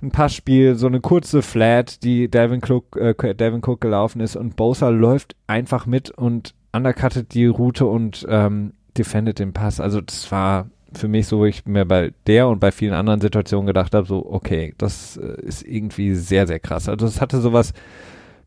ein 0.00 0.12
Passspiel, 0.12 0.76
so 0.76 0.86
eine 0.86 1.00
kurze 1.00 1.42
Flat, 1.42 2.02
die 2.04 2.30
Delvin 2.30 2.62
Cook, 2.66 2.96
äh, 2.96 3.34
Delvin 3.34 3.60
Cook 3.62 3.82
gelaufen 3.82 4.22
ist 4.22 4.34
und 4.34 4.56
Bosa 4.56 4.88
läuft 4.88 5.36
einfach 5.46 5.84
mit 5.84 6.08
und 6.08 6.54
undercuttet 6.72 7.34
die 7.34 7.44
Route 7.44 7.84
und 7.84 8.26
ähm, 8.30 8.72
defendet 8.96 9.40
den 9.40 9.52
Pass. 9.52 9.78
Also 9.78 10.00
das 10.00 10.32
war 10.32 10.70
für 10.94 11.08
mich 11.08 11.26
so, 11.26 11.38
wo 11.38 11.44
ich 11.46 11.66
mir 11.66 11.84
bei 11.84 12.12
der 12.26 12.48
und 12.48 12.60
bei 12.60 12.72
vielen 12.72 12.94
anderen 12.94 13.20
Situationen 13.20 13.66
gedacht 13.66 13.94
habe, 13.94 14.06
so, 14.06 14.26
okay, 14.30 14.74
das 14.78 15.16
äh, 15.16 15.40
ist 15.42 15.62
irgendwie 15.62 16.14
sehr, 16.14 16.46
sehr 16.46 16.60
krass. 16.60 16.88
Also 16.88 17.06
es 17.06 17.20
hatte 17.20 17.40
sowas 17.40 17.72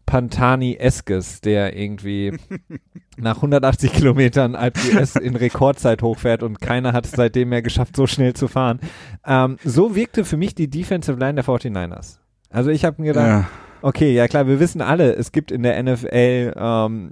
Pantani-eskes, 0.05 1.41
der 1.41 1.77
irgendwie 1.77 2.37
nach 3.17 3.37
180 3.37 3.93
Kilometern 3.93 4.55
Alp 4.55 4.77
US 4.93 5.15
in 5.15 5.35
Rekordzeit 5.35 6.01
hochfährt 6.01 6.43
und 6.43 6.59
keiner 6.59 6.93
hat 6.93 7.05
es 7.05 7.11
seitdem 7.11 7.49
mehr 7.49 7.61
geschafft, 7.61 7.95
so 7.95 8.07
schnell 8.07 8.33
zu 8.33 8.47
fahren. 8.47 8.79
Ähm, 9.25 9.57
so 9.63 9.95
wirkte 9.95 10.25
für 10.25 10.37
mich 10.37 10.55
die 10.55 10.69
Defensive 10.69 11.17
Line 11.17 11.35
der 11.35 11.45
49ers. 11.45 12.17
Also 12.49 12.69
ich 12.69 12.85
habe 12.85 13.01
mir 13.01 13.13
gedacht, 13.13 13.27
ja. 13.27 13.47
okay, 13.81 14.13
ja 14.13 14.27
klar, 14.27 14.47
wir 14.47 14.59
wissen 14.59 14.81
alle, 14.81 15.15
es 15.15 15.31
gibt 15.31 15.51
in 15.51 15.63
der 15.63 15.81
NFL 15.81 16.53
ähm, 16.55 17.11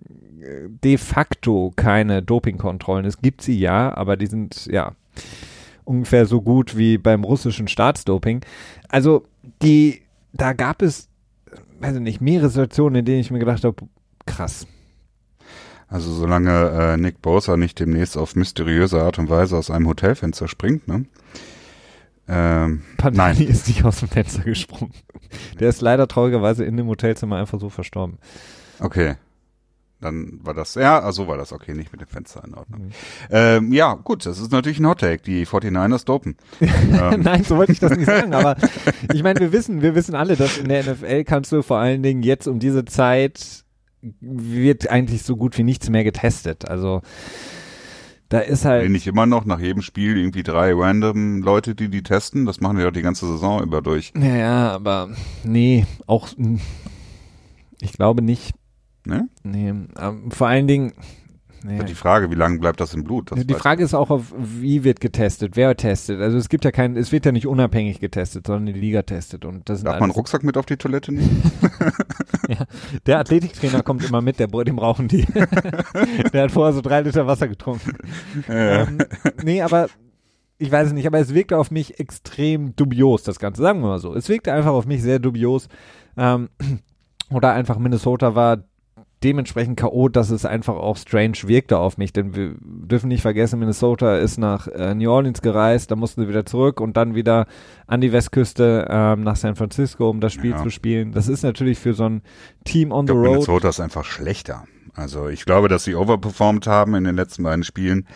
de 0.83 0.97
facto 0.97 1.71
keine 1.75 2.21
Dopingkontrollen. 2.21 3.05
Es 3.05 3.21
gibt 3.21 3.41
sie 3.41 3.57
ja, 3.57 3.95
aber 3.95 4.17
die 4.17 4.27
sind 4.27 4.65
ja 4.67 4.93
ungefähr 5.83 6.25
so 6.25 6.41
gut 6.41 6.77
wie 6.77 6.97
beim 6.97 7.23
russischen 7.23 7.67
Staatsdoping. 7.67 8.41
Also 8.89 9.25
die, 9.61 10.01
da 10.33 10.53
gab 10.53 10.81
es, 10.81 11.09
weiß 11.79 11.95
ich 11.95 12.01
nicht, 12.01 12.21
mehrere 12.21 12.49
Situationen, 12.49 12.99
in 12.99 13.05
denen 13.05 13.19
ich 13.19 13.31
mir 13.31 13.39
gedacht 13.39 13.63
habe, 13.63 13.87
krass. 14.25 14.67
Also 15.87 16.13
solange 16.13 16.69
äh, 16.69 16.97
Nick 16.97 17.21
Bosa 17.21 17.57
nicht 17.57 17.79
demnächst 17.79 18.17
auf 18.17 18.35
mysteriöse 18.35 19.01
Art 19.01 19.19
und 19.19 19.29
Weise 19.29 19.57
aus 19.57 19.69
einem 19.69 19.87
Hotelfenster 19.87 20.47
springt, 20.47 20.87
ne? 20.87 21.05
Ähm, 22.29 22.83
Panini 22.95 23.17
nein. 23.17 23.37
ist 23.47 23.67
nicht 23.67 23.83
aus 23.83 23.99
dem 23.99 24.07
Fenster 24.07 24.43
gesprungen. 24.43 24.93
Der 25.59 25.67
ist 25.67 25.81
leider 25.81 26.07
traurigerweise 26.07 26.63
in 26.63 26.77
dem 26.77 26.87
Hotelzimmer 26.87 27.35
einfach 27.35 27.59
so 27.59 27.69
verstorben. 27.69 28.19
Okay. 28.79 29.15
Dann 30.01 30.39
war 30.41 30.53
das, 30.53 30.75
ja, 30.75 30.99
also 30.99 31.27
war 31.27 31.37
das 31.37 31.53
okay, 31.53 31.73
nicht 31.73 31.91
mit 31.91 32.01
dem 32.01 32.07
Fenster 32.07 32.43
in 32.45 32.55
Ordnung. 32.55 32.85
Mhm. 32.85 32.91
Ähm, 33.29 33.73
ja, 33.73 33.93
gut, 33.93 34.25
das 34.25 34.39
ist 34.39 34.51
natürlich 34.51 34.79
ein 34.79 34.87
Hottake, 34.87 35.21
die 35.23 35.45
49ers 35.45 36.05
dopen. 36.05 36.35
ähm. 36.59 37.21
Nein, 37.21 37.43
so 37.43 37.57
wollte 37.57 37.71
ich 37.71 37.79
das 37.79 37.95
nicht 37.95 38.07
sagen, 38.07 38.33
aber 38.33 38.57
ich 39.13 39.23
meine, 39.23 39.39
wir 39.39 39.51
wissen, 39.51 39.81
wir 39.81 39.95
wissen 39.95 40.15
alle, 40.15 40.35
dass 40.35 40.57
in 40.57 40.69
der 40.69 40.83
NFL 40.83 41.23
kannst 41.23 41.51
du 41.51 41.61
vor 41.61 41.77
allen 41.77 42.03
Dingen 42.03 42.23
jetzt 42.23 42.47
um 42.47 42.59
diese 42.59 42.85
Zeit 42.85 43.63
wird 44.19 44.89
eigentlich 44.89 45.23
so 45.23 45.37
gut 45.37 45.57
wie 45.57 45.63
nichts 45.63 45.89
mehr 45.89 46.03
getestet. 46.03 46.67
Also 46.67 47.01
da 48.29 48.39
ist 48.39 48.65
halt. 48.65 48.89
Nicht 48.89 49.07
immer 49.07 49.25
noch 49.25 49.45
nach 49.45 49.59
jedem 49.59 49.81
Spiel 49.81 50.17
irgendwie 50.17 50.43
drei 50.43 50.73
random 50.73 51.41
Leute, 51.41 51.75
die 51.75 51.89
die 51.89 52.01
testen. 52.01 52.45
Das 52.45 52.61
machen 52.61 52.77
wir 52.77 52.85
ja 52.85 52.91
die 52.91 53.01
ganze 53.01 53.27
Saison 53.27 53.61
über 53.61 53.81
durch. 53.81 54.13
Ja, 54.15 54.35
ja, 54.35 54.71
aber 54.71 55.09
nee, 55.43 55.85
auch 56.07 56.29
ich 57.81 57.93
glaube 57.93 58.21
nicht. 58.21 58.53
Ne? 59.05 59.29
Nee, 59.43 59.69
ähm, 59.69 60.31
vor 60.31 60.47
allen 60.47 60.67
Dingen. 60.67 60.93
Nee. 61.63 61.83
Die 61.83 61.93
Frage, 61.93 62.31
wie 62.31 62.35
lange 62.35 62.57
bleibt 62.57 62.79
das 62.79 62.95
im 62.95 63.03
Blut? 63.03 63.31
Das 63.31 63.45
die 63.45 63.53
Frage 63.53 63.83
ist 63.83 63.93
auch, 63.93 64.09
auf 64.09 64.33
wie 64.35 64.83
wird 64.83 64.99
getestet, 64.99 65.55
wer 65.55 65.77
testet. 65.77 66.19
Also 66.19 66.37
es 66.37 66.49
gibt 66.49 66.65
ja 66.65 66.71
keinen, 66.71 66.97
es 66.97 67.11
wird 67.11 67.23
ja 67.27 67.31
nicht 67.31 67.45
unabhängig 67.45 67.99
getestet, 67.99 68.47
sondern 68.47 68.73
die 68.73 68.79
Liga 68.79 69.03
testet. 69.03 69.45
Und 69.45 69.69
das 69.69 69.83
Darf 69.83 69.95
man 69.99 70.09
einen 70.09 70.11
Rucksack 70.11 70.43
mit 70.43 70.57
auf 70.57 70.65
die 70.65 70.77
Toilette 70.77 71.11
nehmen? 71.11 71.51
ja, 72.49 72.65
der 73.05 73.19
Athletiktrainer 73.19 73.83
kommt 73.83 74.03
immer 74.03 74.21
mit, 74.21 74.39
der, 74.39 74.47
den 74.47 74.75
brauchen 74.75 75.07
die. 75.07 75.25
der 76.33 76.43
hat 76.43 76.51
vorher 76.51 76.73
so 76.73 76.81
drei 76.81 77.01
Liter 77.01 77.27
Wasser 77.27 77.47
getrunken. 77.47 77.95
Ja. 78.47 78.87
Ähm, 78.87 78.97
nee, 79.43 79.61
aber 79.61 79.87
ich 80.57 80.71
weiß 80.71 80.87
es 80.87 80.93
nicht, 80.93 81.05
aber 81.05 81.19
es 81.19 81.33
wirkte 81.33 81.57
auf 81.57 81.69
mich 81.69 81.99
extrem 81.99 82.75
dubios, 82.75 83.21
das 83.21 83.39
Ganze, 83.39 83.61
sagen 83.61 83.81
wir 83.81 83.87
mal 83.87 83.99
so. 83.99 84.15
Es 84.15 84.29
wirkte 84.29 84.51
einfach 84.51 84.71
auf 84.71 84.87
mich 84.87 85.03
sehr 85.03 85.19
dubios. 85.19 85.67
Ähm, 86.17 86.49
oder 87.31 87.53
einfach 87.53 87.77
Minnesota 87.77 88.35
war 88.35 88.63
dementsprechend 89.23 89.79
K.O., 89.79 90.09
dass 90.09 90.29
es 90.29 90.45
einfach 90.45 90.75
auch 90.75 90.97
strange 90.97 91.37
wirkte 91.45 91.77
auf 91.77 91.97
mich, 91.97 92.11
denn 92.13 92.35
wir 92.35 92.55
dürfen 92.61 93.07
nicht 93.07 93.21
vergessen, 93.21 93.59
Minnesota 93.59 94.17
ist 94.17 94.37
nach 94.37 94.67
äh, 94.67 94.95
New 94.95 95.11
Orleans 95.11 95.41
gereist, 95.41 95.91
da 95.91 95.95
mussten 95.95 96.21
sie 96.21 96.27
wieder 96.27 96.45
zurück 96.45 96.81
und 96.81 96.97
dann 96.97 97.15
wieder 97.15 97.47
an 97.87 98.01
die 98.01 98.11
Westküste 98.11 98.87
ähm, 98.89 99.23
nach 99.23 99.35
San 99.35 99.55
Francisco, 99.55 100.09
um 100.09 100.19
das 100.19 100.33
Spiel 100.33 100.51
ja. 100.51 100.63
zu 100.63 100.69
spielen. 100.69 101.11
Das 101.11 101.27
ist 101.27 101.43
natürlich 101.43 101.79
für 101.79 101.93
so 101.93 102.05
ein 102.05 102.21
Team 102.63 102.91
on 102.91 103.05
ich 103.05 103.11
the 103.11 103.17
road. 103.17 103.31
Minnesota 103.31 103.69
ist 103.69 103.79
einfach 103.79 104.05
schlechter. 104.05 104.65
Also 104.93 105.29
ich 105.29 105.45
glaube, 105.45 105.67
dass 105.67 105.83
sie 105.83 105.95
overperformed 105.95 106.67
haben 106.67 106.95
in 106.95 107.03
den 107.03 107.15
letzten 107.15 107.43
beiden 107.43 107.63
Spielen, 107.63 108.07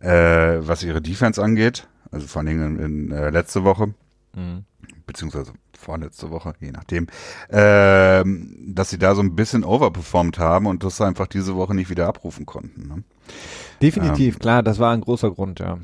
äh, 0.00 0.58
was 0.60 0.82
ihre 0.82 1.02
Defense 1.02 1.42
angeht, 1.42 1.88
also 2.10 2.26
vor 2.26 2.42
allem 2.42 2.78
in, 2.78 2.78
in 2.78 3.12
äh, 3.12 3.30
letzte 3.30 3.64
Woche. 3.64 3.94
Mhm. 4.34 4.64
Beziehungsweise 5.06 5.52
vorletzte 5.82 6.30
Woche, 6.30 6.54
je 6.60 6.70
nachdem, 6.70 7.08
äh, 7.48 8.24
dass 8.66 8.90
sie 8.90 8.98
da 8.98 9.14
so 9.14 9.22
ein 9.22 9.36
bisschen 9.36 9.64
overperformed 9.64 10.38
haben 10.38 10.66
und 10.66 10.84
das 10.84 11.00
einfach 11.00 11.26
diese 11.26 11.56
Woche 11.56 11.74
nicht 11.74 11.90
wieder 11.90 12.06
abrufen 12.06 12.46
konnten. 12.46 12.88
Ne? 12.88 13.04
Definitiv, 13.82 14.34
ähm, 14.34 14.40
klar, 14.40 14.62
das 14.62 14.78
war 14.78 14.92
ein 14.92 15.00
großer 15.00 15.30
Grund, 15.30 15.60
ja. 15.60 15.78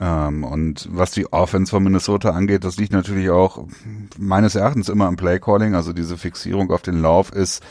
Ähm, 0.00 0.42
und 0.42 0.88
was 0.90 1.12
die 1.12 1.32
Offense 1.32 1.70
von 1.70 1.84
Minnesota 1.84 2.30
angeht, 2.30 2.64
das 2.64 2.76
liegt 2.76 2.92
natürlich 2.92 3.30
auch 3.30 3.66
meines 4.18 4.54
Erachtens 4.54 4.88
immer 4.88 5.06
am 5.06 5.16
Playcalling, 5.16 5.74
also 5.74 5.92
diese 5.92 6.16
Fixierung 6.16 6.72
auf 6.72 6.82
den 6.82 7.00
Lauf 7.00 7.30
ist 7.30 7.62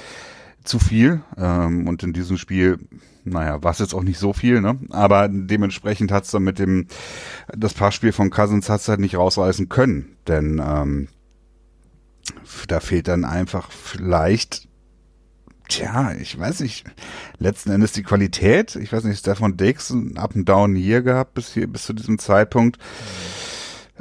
zu 0.64 0.80
viel 0.80 1.22
ähm, 1.38 1.88
und 1.88 2.04
in 2.04 2.14
diesem 2.14 2.38
Spiel 2.38 2.80
naja, 3.26 3.64
war 3.64 3.72
es 3.72 3.80
jetzt 3.80 3.94
auch 3.94 4.04
nicht 4.04 4.20
so 4.20 4.34
viel, 4.34 4.62
ne? 4.62 4.78
Aber 4.90 5.30
dementsprechend 5.30 6.12
hat's 6.12 6.32
dann 6.32 6.44
mit 6.44 6.60
dem, 6.60 6.88
das 7.56 7.74
Passspiel 7.74 8.12
von 8.12 8.30
Cousins 8.30 8.70
hat's 8.70 8.88
halt 8.88 9.00
nicht 9.00 9.16
rausreißen 9.16 9.70
können. 9.70 10.18
Denn 10.28 10.62
ähm, 10.64 11.08
da 12.68 12.80
fehlt 12.80 13.08
dann 13.08 13.26
einfach 13.26 13.72
vielleicht, 13.72 14.68
tja, 15.68 16.14
ich 16.14 16.38
weiß 16.38 16.62
nicht, 16.62 16.86
letzten 17.38 17.72
Endes 17.72 17.92
die 17.92 18.04
Qualität. 18.04 18.76
Ich 18.76 18.92
weiß 18.92 19.04
nicht, 19.04 19.20
Stefan 19.20 19.58
Dix 19.58 19.90
ein 19.90 20.18
Up 20.18 20.36
and 20.36 20.48
Down 20.48 20.76
hier 20.76 21.02
gehabt 21.02 21.34
bis 21.34 21.54
hier, 21.54 21.68
bis 21.68 21.84
zu 21.84 21.94
diesem 21.94 22.20
Zeitpunkt. 22.20 22.78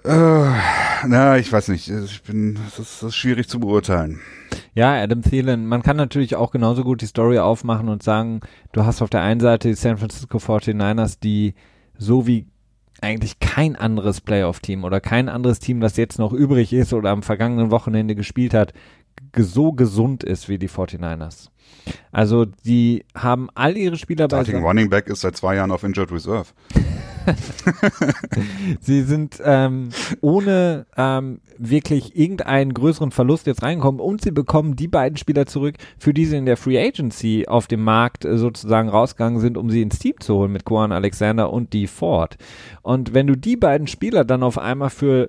Äh, 0.05 0.50
na, 1.07 1.38
ich 1.38 1.52
weiß 1.52 1.69
nicht. 1.69 1.88
Ich 1.88 2.23
bin, 2.23 2.55
das 2.55 2.79
ist, 2.79 3.02
das 3.02 3.11
ist 3.11 3.17
schwierig 3.17 3.49
zu 3.49 3.61
beurteilen. 3.61 4.21
Ja, 4.75 4.95
Adam 4.95 5.23
Thielen, 5.23 5.67
man 5.67 5.83
kann 5.83 5.97
natürlich 5.97 6.35
auch 6.35 6.50
genauso 6.50 6.83
gut 6.83 7.02
die 7.02 7.07
Story 7.07 7.38
aufmachen 7.38 7.88
und 7.88 8.02
sagen, 8.02 8.41
du 8.73 8.85
hast 8.85 9.02
auf 9.02 9.11
der 9.11 9.23
einen 9.23 9.41
Seite 9.41 9.69
die 9.69 9.75
San 9.75 9.99
Francisco 9.99 10.38
49ers, 10.38 11.19
die 11.23 11.55
so 11.99 12.26
wie 12.26 12.47
eigentlich 13.02 13.40
kein 13.40 13.76
anderes 13.76 14.21
Playoff-Team 14.21 14.85
oder 14.85 15.00
kein 15.00 15.28
anderes 15.28 15.59
Team, 15.59 15.80
das 15.80 15.97
jetzt 15.97 16.18
noch 16.18 16.32
übrig 16.32 16.73
ist 16.73 16.92
oder 16.92 17.11
am 17.11 17.23
vergangenen 17.23 17.71
Wochenende 17.71 18.14
gespielt 18.14 18.54
hat, 18.54 18.73
so 19.37 19.73
gesund 19.73 20.25
ist 20.25 20.49
wie 20.49 20.59
die 20.59 20.69
49ers. 20.69 21.49
Also 22.12 22.45
die 22.45 23.05
haben 23.15 23.49
all 23.55 23.77
ihre 23.77 23.97
Spieler 23.97 24.29
bei 24.29 24.43
Starting 24.43 24.65
Running 24.65 24.91
Back 24.91 25.09
ist 25.09 25.23
seit 25.23 25.37
zwei 25.37 25.57
Jahren 25.57 25.71
auf 25.71 25.83
Injured 25.83 26.12
Reserve. 26.12 26.49
sie 28.81 29.03
sind 29.03 29.41
ähm, 29.45 29.91
ohne 30.21 30.87
ähm, 30.97 31.41
wirklich 31.57 32.17
irgendeinen 32.17 32.75
größeren 32.75 33.12
Verlust 33.12 33.47
jetzt 33.47 33.62
reinkommen 33.62 34.01
und 34.01 34.23
sie 34.23 34.33
bekommen 34.33 34.77
die 34.77 34.89
beiden 34.89 35.17
Spieler 35.17 35.47
zurück, 35.47 35.77
für 35.99 36.12
die 36.12 36.27
sie 36.27 36.37
in 36.37 36.47
der 36.47 36.57
Free 36.57 36.79
Agency 36.79 37.47
auf 37.47 37.67
dem 37.67 37.85
Markt 37.85 38.25
äh, 38.25 38.37
sozusagen 38.37 38.89
rausgegangen 38.89 39.41
sind, 39.41 39.57
um 39.57 39.71
sie 39.71 39.83
ins 39.83 39.99
Team 39.99 40.15
zu 40.21 40.35
holen 40.35 40.53
mit 40.53 40.65
Quan 40.65 40.93
Alexander 40.93 41.53
und 41.53 41.73
die 41.73 41.87
Ford. 41.87 42.37
Und 42.83 43.15
wenn 43.15 43.27
du 43.27 43.37
die 43.37 43.57
beiden 43.57 43.87
Spieler 43.87 44.25
dann 44.25 44.43
auf 44.43 44.59
einmal 44.59 44.91
für 44.91 45.29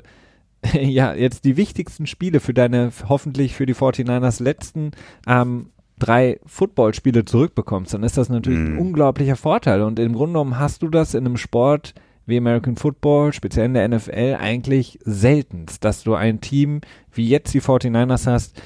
ja, 0.74 1.14
jetzt 1.14 1.46
die 1.46 1.58
wichtigsten 1.58 2.08
Spiele 2.08 2.40
für 2.40 2.54
deine, 2.54 2.92
hoffentlich 3.08 3.56
für 3.56 3.66
die 3.66 3.76
49ers 3.76 4.42
letzten 4.42 4.92
ähm, 5.28 5.70
drei 6.00 6.40
Footballspiele 6.46 7.26
zurückbekommst, 7.26 7.94
dann 7.94 8.04
ist 8.04 8.18
das 8.18 8.30
natürlich 8.30 8.60
mhm. 8.60 8.76
ein 8.76 8.80
unglaublicher 8.80 9.36
Vorteil. 9.36 9.82
Und 9.82 10.00
im 10.00 10.14
Grunde 10.14 10.34
genommen 10.34 10.60
hast 10.60 10.82
du 10.82 10.90
das 10.90 11.14
in 11.14 11.26
einem 11.26 11.38
Sport 11.38 11.94
wie 12.26 12.38
American 12.38 12.78
Football, 12.78 13.34
speziell 13.34 13.66
in 13.66 13.74
der 13.74 13.88
NFL, 13.88 14.38
eigentlich 14.40 15.00
seltenst, 15.04 15.84
dass 15.84 16.04
du 16.04 16.16
ein 16.16 16.40
Team 16.40 16.82
wie 17.12 17.28
jetzt 17.28 17.54
die 17.54 17.62
49ers 17.62 18.28
hast, 18.28 18.62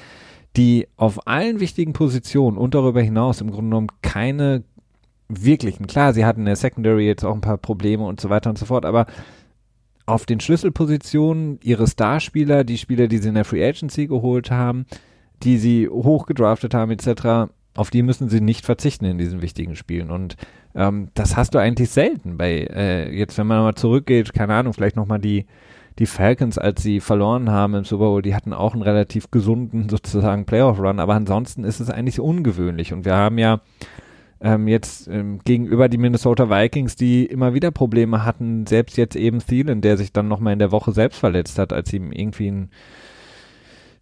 die 0.56 0.86
auf 0.96 1.26
allen 1.26 1.60
wichtigen 1.60 1.92
Positionen 1.92 2.56
und 2.56 2.74
darüber 2.74 3.02
hinaus 3.02 3.40
im 3.40 3.50
Grunde 3.50 3.70
genommen 3.70 3.88
keine 4.02 4.62
wirklichen, 5.28 5.86
klar, 5.86 6.14
sie 6.14 6.24
hatten 6.24 6.40
in 6.40 6.46
der 6.46 6.56
Secondary 6.56 7.06
jetzt 7.06 7.24
auch 7.24 7.34
ein 7.34 7.40
paar 7.42 7.58
Probleme 7.58 8.04
und 8.04 8.20
so 8.20 8.30
weiter 8.30 8.48
und 8.48 8.58
so 8.58 8.64
fort, 8.64 8.86
aber 8.86 9.06
auf 10.08 10.24
den 10.24 10.40
Schlüsselpositionen 10.40 11.58
ihre 11.62 11.86
Starspieler, 11.86 12.64
die 12.64 12.78
Spieler, 12.78 13.08
die 13.08 13.18
sie 13.18 13.28
in 13.28 13.34
der 13.34 13.44
Free 13.44 13.66
Agency 13.66 14.06
geholt 14.06 14.50
haben, 14.50 14.86
die 15.42 15.58
sie 15.58 15.88
hochgedraftet 15.88 16.74
haben 16.74 16.90
etc., 16.90 17.52
auf 17.74 17.90
die 17.90 18.02
müssen 18.02 18.28
sie 18.28 18.40
nicht 18.40 18.64
verzichten 18.64 19.04
in 19.04 19.18
diesen 19.18 19.40
wichtigen 19.40 19.76
Spielen. 19.76 20.10
Und 20.10 20.36
ähm, 20.74 21.10
das 21.14 21.36
hast 21.36 21.54
du 21.54 21.58
eigentlich 21.58 21.90
selten 21.90 22.36
bei, 22.36 22.66
äh, 22.74 23.16
jetzt 23.16 23.38
wenn 23.38 23.46
man 23.46 23.62
mal 23.62 23.76
zurückgeht, 23.76 24.32
keine 24.32 24.54
Ahnung, 24.54 24.72
vielleicht 24.72 24.96
nochmal 24.96 25.20
die, 25.20 25.46
die 26.00 26.06
Falcons, 26.06 26.58
als 26.58 26.82
sie 26.82 26.98
verloren 26.98 27.50
haben 27.50 27.74
im 27.74 27.84
Super 27.84 28.06
Bowl, 28.06 28.22
die 28.22 28.34
hatten 28.34 28.52
auch 28.52 28.72
einen 28.72 28.82
relativ 28.82 29.30
gesunden 29.30 29.88
sozusagen 29.88 30.44
Playoff-Run, 30.44 30.98
aber 30.98 31.14
ansonsten 31.14 31.62
ist 31.62 31.78
es 31.78 31.90
eigentlich 31.90 32.18
ungewöhnlich. 32.18 32.92
Und 32.92 33.04
wir 33.04 33.14
haben 33.14 33.38
ja 33.38 33.60
ähm, 34.40 34.68
jetzt 34.68 35.08
ähm, 35.08 35.40
gegenüber 35.44 35.88
die 35.88 35.98
Minnesota 35.98 36.48
Vikings, 36.48 36.96
die 36.96 37.26
immer 37.26 37.54
wieder 37.54 37.70
Probleme 37.70 38.24
hatten, 38.24 38.66
selbst 38.66 38.96
jetzt 38.96 39.16
eben 39.16 39.40
Thielen, 39.40 39.80
der 39.80 39.96
sich 39.96 40.12
dann 40.12 40.28
nochmal 40.28 40.52
in 40.52 40.58
der 40.58 40.72
Woche 40.72 40.92
selbst 40.92 41.18
verletzt 41.18 41.58
hat, 41.58 41.72
als 41.72 41.92
ihm 41.92 42.12
irgendwie 42.12 42.50
ein 42.50 42.70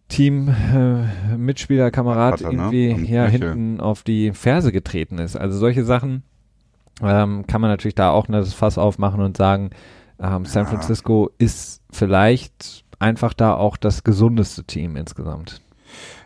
Team 0.09 0.49
äh, 0.49 1.37
Mitspieler 1.37 1.91
Kamerad 1.91 2.41
Vater, 2.41 2.53
ne? 2.53 2.63
irgendwie 2.63 2.95
ne? 2.95 3.09
ja 3.09 3.27
hinten 3.27 3.81
auf 3.81 4.03
die 4.03 4.33
Ferse 4.33 4.73
getreten 4.73 5.19
ist. 5.19 5.37
Also 5.37 5.59
solche 5.59 5.85
Sachen 5.85 6.23
ähm, 7.03 7.47
kann 7.47 7.61
man 7.61 7.71
natürlich 7.71 7.95
da 7.95 8.11
auch 8.11 8.27
das 8.27 8.55
Fass 8.55 8.79
aufmachen 8.79 9.21
und 9.21 9.37
sagen, 9.37 9.71
ähm, 10.21 10.45
San 10.45 10.65
ja. 10.65 10.71
Francisco 10.71 11.31
ist 11.39 11.83
vielleicht 11.91 12.85
einfach 12.99 13.35
da 13.35 13.55
auch 13.55 13.77
das 13.77 14.05
gesundeste 14.05 14.65
Team 14.65 14.97
insgesamt. 14.97 15.61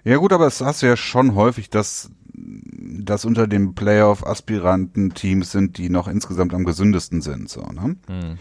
Ja 0.05 0.17
gut, 0.17 0.33
aber 0.33 0.47
es 0.47 0.61
hast 0.61 0.83
du 0.83 0.87
ja 0.87 0.97
schon 0.97 1.35
häufig, 1.35 1.71
dass 1.71 2.11
das 2.43 3.25
unter 3.25 3.47
den 3.47 3.75
Playoff-Aspiranten-Teams 3.75 5.51
sind, 5.51 5.79
die 5.79 5.91
noch 5.91 6.09
insgesamt 6.09 6.55
am 6.55 6.65
gesündesten 6.65 7.21
sind. 7.21 7.49
So, 7.49 7.63
ne? 7.63 7.97
Mhm. 8.09 8.39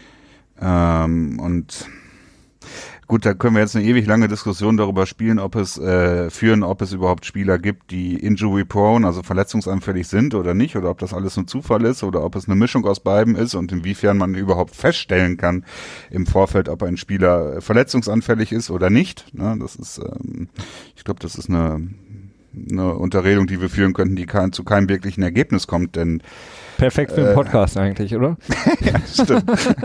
Ähm, 0.60 1.40
und 1.40 1.86
Gut, 3.10 3.26
da 3.26 3.34
können 3.34 3.56
wir 3.56 3.60
jetzt 3.60 3.74
eine 3.74 3.84
ewig 3.84 4.06
lange 4.06 4.28
Diskussion 4.28 4.76
darüber 4.76 5.04
spielen, 5.04 5.40
ob 5.40 5.56
es 5.56 5.76
äh, 5.76 6.30
führen, 6.30 6.62
ob 6.62 6.80
es 6.80 6.92
überhaupt 6.92 7.26
Spieler 7.26 7.58
gibt, 7.58 7.90
die 7.90 8.14
injury 8.14 8.64
prone, 8.64 9.04
also 9.04 9.24
verletzungsanfällig 9.24 10.06
sind 10.06 10.32
oder 10.32 10.54
nicht, 10.54 10.76
oder 10.76 10.90
ob 10.90 11.00
das 11.00 11.12
alles 11.12 11.36
nur 11.36 11.48
Zufall 11.48 11.84
ist 11.86 12.04
oder 12.04 12.22
ob 12.22 12.36
es 12.36 12.46
eine 12.46 12.54
Mischung 12.54 12.86
aus 12.86 13.00
beiden 13.00 13.34
ist 13.34 13.56
und 13.56 13.72
inwiefern 13.72 14.16
man 14.16 14.36
überhaupt 14.36 14.76
feststellen 14.76 15.38
kann 15.38 15.64
im 16.10 16.24
Vorfeld, 16.24 16.68
ob 16.68 16.84
ein 16.84 16.96
Spieler 16.96 17.60
verletzungsanfällig 17.60 18.52
ist 18.52 18.70
oder 18.70 18.90
nicht. 18.90 19.34
Ne, 19.34 19.56
das 19.58 19.74
ist, 19.74 19.98
ähm, 19.98 20.48
ich 20.94 21.02
glaube, 21.02 21.18
das 21.18 21.34
ist 21.34 21.48
eine 21.48 21.88
eine 22.54 22.94
Unterredung, 22.94 23.46
die 23.46 23.60
wir 23.60 23.68
führen 23.68 23.92
könnten, 23.92 24.16
die 24.16 24.26
kein, 24.26 24.52
zu 24.52 24.64
keinem 24.64 24.88
wirklichen 24.88 25.22
Ergebnis 25.22 25.66
kommt, 25.66 25.96
denn 25.96 26.22
Perfekt 26.76 27.12
für 27.12 27.20
einen 27.20 27.30
äh, 27.30 27.34
Podcast 27.34 27.76
äh, 27.76 27.80
eigentlich, 27.80 28.16
oder? 28.16 28.38
ja, 28.80 29.00
stimmt. 29.06 29.44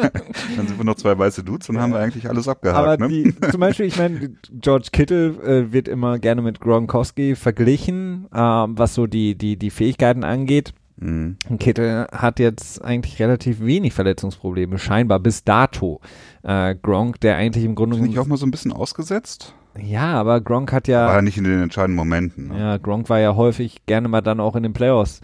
Dann 0.55 0.67
sind 0.67 0.77
wir 0.77 0.85
noch 0.85 0.95
zwei 0.95 1.17
weiße 1.17 1.43
Dudes 1.43 1.67
und 1.69 1.77
haben 1.77 1.91
wir 1.91 1.99
eigentlich 1.99 2.29
alles 2.29 2.47
abgehakt. 2.47 2.79
Aber 2.79 2.97
ne? 2.97 3.09
die, 3.09 3.35
zum 3.51 3.59
Beispiel, 3.59 3.85
ich 3.85 3.97
meine, 3.97 4.31
George 4.61 4.87
Kittle 4.93 5.27
äh, 5.43 5.73
wird 5.73 5.89
immer 5.89 6.19
gerne 6.19 6.41
mit 6.41 6.61
Gronkowski 6.61 7.35
verglichen, 7.35 8.27
äh, 8.31 8.37
was 8.37 8.95
so 8.95 9.07
die, 9.07 9.37
die, 9.37 9.57
die 9.57 9.69
Fähigkeiten 9.71 10.23
angeht. 10.23 10.73
Mhm. 10.97 11.35
Kittel 11.59 12.07
hat 12.11 12.39
jetzt 12.39 12.81
eigentlich 12.81 13.19
relativ 13.19 13.59
wenig 13.59 13.93
Verletzungsprobleme, 13.93 14.77
scheinbar 14.79 15.19
bis 15.19 15.43
dato. 15.43 15.99
Äh, 16.43 16.75
Gronk, 16.81 17.19
der 17.19 17.35
eigentlich 17.35 17.65
im 17.65 17.75
Grunde. 17.75 17.97
Ist 17.97 18.03
nicht 18.03 18.19
auch 18.19 18.27
mal 18.27 18.37
so 18.37 18.45
ein 18.45 18.51
bisschen 18.51 18.71
ausgesetzt? 18.71 19.53
Ja, 19.77 20.13
aber 20.13 20.41
Gronk 20.41 20.71
hat 20.71 20.87
ja. 20.87 21.07
War 21.07 21.15
ja 21.15 21.21
nicht 21.21 21.37
in 21.37 21.43
den 21.43 21.61
entscheidenden 21.61 21.97
Momenten. 21.97 22.47
Ne? 22.49 22.59
Ja, 22.59 22.77
Gronk 22.77 23.09
war 23.09 23.19
ja 23.19 23.35
häufig 23.35 23.85
gerne 23.85 24.07
mal 24.07 24.21
dann 24.21 24.39
auch 24.39 24.55
in 24.55 24.63
den 24.63 24.73
Playoffs 24.73 25.21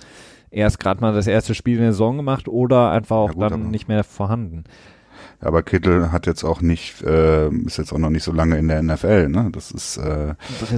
erst 0.51 0.79
gerade 0.79 1.01
mal 1.01 1.13
das 1.13 1.27
erste 1.27 1.55
Spiel 1.55 1.77
in 1.77 1.83
der 1.83 1.93
Saison 1.93 2.17
gemacht 2.17 2.47
oder 2.47 2.91
einfach 2.91 3.15
auch 3.15 3.29
ja, 3.29 3.33
gut, 3.33 3.51
dann 3.51 3.71
nicht 3.71 3.87
mehr 3.87 4.03
vorhanden. 4.03 4.65
Aber 5.39 5.63
Kittel 5.63 6.11
hat 6.11 6.27
jetzt 6.27 6.43
auch 6.43 6.61
nicht, 6.61 7.01
äh, 7.01 7.49
ist 7.49 7.77
jetzt 7.77 7.91
auch 7.93 7.97
noch 7.97 8.11
nicht 8.11 8.23
so 8.23 8.31
lange 8.31 8.57
in 8.57 8.67
der 8.67 8.83
NFL, 8.83 9.29
ne? 9.29 9.49
Das 9.51 9.71
ist, 9.71 9.97
äh, 9.97 10.35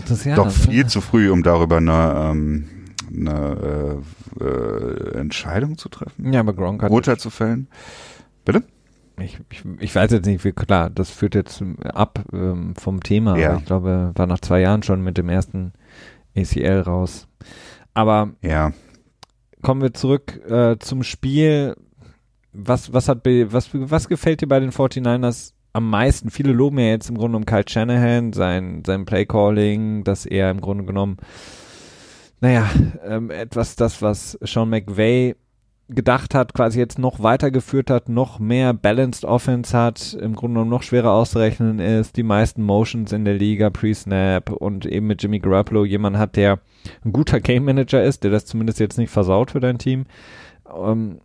das 0.08 0.24
doch 0.36 0.51
viel 0.51 0.86
zu 0.88 1.01
früh, 1.01 1.30
um 1.30 1.44
darüber 1.44 1.77
eine, 1.77 2.32
ähm, 2.32 2.70
eine 3.13 4.01
äh, 4.39 4.44
äh, 4.44 5.20
Entscheidung 5.20 5.77
zu 5.77 5.89
treffen. 5.89 6.32
Ja, 6.32 6.39
aber 6.39 6.53
Gronk 6.53 6.82
hat 6.82 6.92
Urteil 6.92 7.18
zu 7.18 7.30
fällen. 7.30 7.68
Bitte? 8.46 8.63
Ich, 9.17 9.39
ich, 9.51 9.63
ich 9.79 9.96
weiß 9.96 10.12
jetzt 10.12 10.25
nicht, 10.25 10.43
wie 10.43 10.51
klar, 10.51 10.89
das 10.89 11.12
führt 11.12 11.36
jetzt 11.36 11.63
ab 11.84 12.24
ähm, 12.34 12.75
vom 12.75 13.01
Thema. 13.01 13.38
Ja. 13.38 13.58
ich 13.58 13.65
glaube, 13.65 14.12
war 14.15 14.27
nach 14.27 14.39
zwei 14.39 14.62
Jahren 14.62 14.84
schon 14.84 15.01
mit 15.01 15.17
dem 15.17 15.29
ersten 15.29 15.74
ACL 16.36 16.82
raus. 16.82 17.27
Aber 17.93 18.32
ja 18.41 18.72
kommen 19.63 19.82
wir 19.82 19.93
zurück 19.96 20.39
äh, 20.48 20.77
zum 20.77 21.01
Spiel. 21.01 21.75
Was, 22.51 22.93
was, 22.93 23.10
hat, 23.10 23.25
was, 23.25 23.70
was 23.74 24.08
gefällt 24.08 24.41
dir 24.41 24.48
bei 24.48 24.60
den 24.60 24.72
49ers 24.72 25.53
am 25.72 25.89
meisten? 25.89 26.29
Viele 26.29 26.51
loben 26.51 26.77
ja 26.77 26.86
jetzt 26.86 27.10
im 27.10 27.17
Grunde 27.17 27.38
um 27.38 27.48
Kyle 27.48 27.67
Shanahan, 27.67 28.32
sein, 28.32 28.84
sein 28.86 29.05
Playcalling, 29.05 30.03
dass 30.03 30.27
er 30.27 30.51
im 30.51 30.62
Grunde 30.62 30.84
genommen, 30.84 31.17
naja, 32.41 32.70
ähm, 33.03 33.32
etwas 33.32 33.75
das, 33.75 34.03
was 34.03 34.38
Sean 34.41 34.70
McVay 34.70 35.36
gedacht 35.90 36.34
hat, 36.34 36.54
quasi 36.54 36.80
jetzt 36.80 36.98
noch 36.98 37.22
weitergeführt 37.22 37.90
hat, 37.90 38.10
noch 38.10 38.40
mehr 38.40 38.74
Balanced 38.74 39.25
Offense 39.25 39.77
hat, 39.77 40.14
im 40.14 40.36
Grunde 40.36 40.55
genommen 40.55 40.70
noch 40.70 40.84
schwerer 40.84 41.12
auszurechnen 41.12 41.79
ist, 41.79 42.16
die 42.16 42.24
meisten 42.24 42.64
Motions 42.64 43.12
in 43.12 43.25
der 43.25 43.36
Liga, 43.36 43.70
Pre-Snap 43.70 44.51
und 44.51 44.86
eben 44.86 45.07
mit 45.07 45.22
Jimmy 45.22 45.40
Garoppolo 45.40 45.86
jemand 45.86 46.18
hat, 46.18 46.36
der 46.36 46.60
ein 47.03 47.12
guter 47.12 47.42
Game 47.42 47.66
Manager 47.66 48.03
ist, 48.03 48.24
der 48.24 48.31
das 48.31 48.46
zumindest 48.46 48.79
jetzt 48.79 48.98
nicht 48.98 49.12
versaut 49.12 49.51
für 49.51 49.60
dein 49.60 49.77
Team. 49.77 50.05
Ähm, 50.74 51.20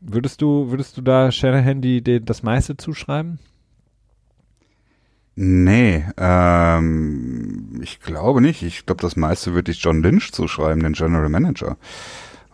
würdest 0.00 0.40
du, 0.40 0.70
würdest 0.70 0.96
du 0.96 1.02
da 1.02 1.30
Shanahan 1.30 1.82
die, 1.82 2.02
die, 2.02 2.24
das 2.24 2.42
meiste 2.42 2.76
zuschreiben? 2.76 3.38
Nee, 5.36 6.04
ähm, 6.18 7.80
ich 7.82 8.00
glaube 8.00 8.40
nicht. 8.40 8.62
Ich 8.62 8.84
glaube, 8.84 9.00
das 9.00 9.16
meiste 9.16 9.54
würde 9.54 9.70
ich 9.70 9.82
John 9.82 10.02
Lynch 10.02 10.32
zuschreiben, 10.32 10.82
den 10.82 10.92
General 10.92 11.28
Manager. 11.28 11.76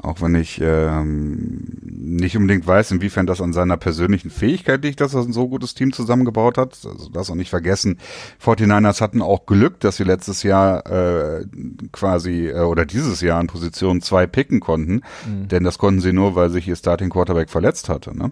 Auch 0.07 0.21
wenn 0.21 0.37
ich 0.37 0.61
ähm, 0.63 1.67
nicht 1.83 2.37
unbedingt 2.37 2.65
weiß, 2.65 2.93
inwiefern 2.93 3.27
das 3.27 3.41
an 3.41 3.53
seiner 3.53 3.77
persönlichen 3.77 4.31
Fähigkeit 4.31 4.85
liegt, 4.85 5.01
dass 5.01 5.15
er 5.15 5.23
ein 5.23 5.33
so 5.33 5.49
gutes 5.49 5.75
Team 5.75 5.93
zusammengebaut 5.93 6.59
hat. 6.59 6.79
Also 6.85 7.09
das 7.09 7.29
auch 7.29 7.35
nicht 7.35 7.51
vergessen. 7.51 7.99
49ers 8.41 9.01
hatten 9.01 9.21
auch 9.21 9.47
Glück, 9.47 9.81
dass 9.81 9.97
sie 9.97 10.05
letztes 10.05 10.45
Jahr 10.45 10.87
äh, 10.87 11.45
quasi 11.91 12.47
äh, 12.47 12.61
oder 12.61 12.87
dieses 12.87 13.21
Jahr 13.21 13.41
in 13.41 13.49
Position 13.49 14.01
zwei 14.01 14.29
picken 14.29 14.61
konnten. 14.61 15.01
Mhm. 15.27 15.49
Denn 15.49 15.65
das 15.65 15.77
konnten 15.77 16.01
sie 16.01 16.13
nur, 16.13 16.37
weil 16.37 16.51
sich 16.51 16.69
ihr 16.69 16.77
Starting 16.77 17.11
Quarterback 17.11 17.51
verletzt 17.51 17.89
hatte. 17.89 18.17
Ne? 18.17 18.31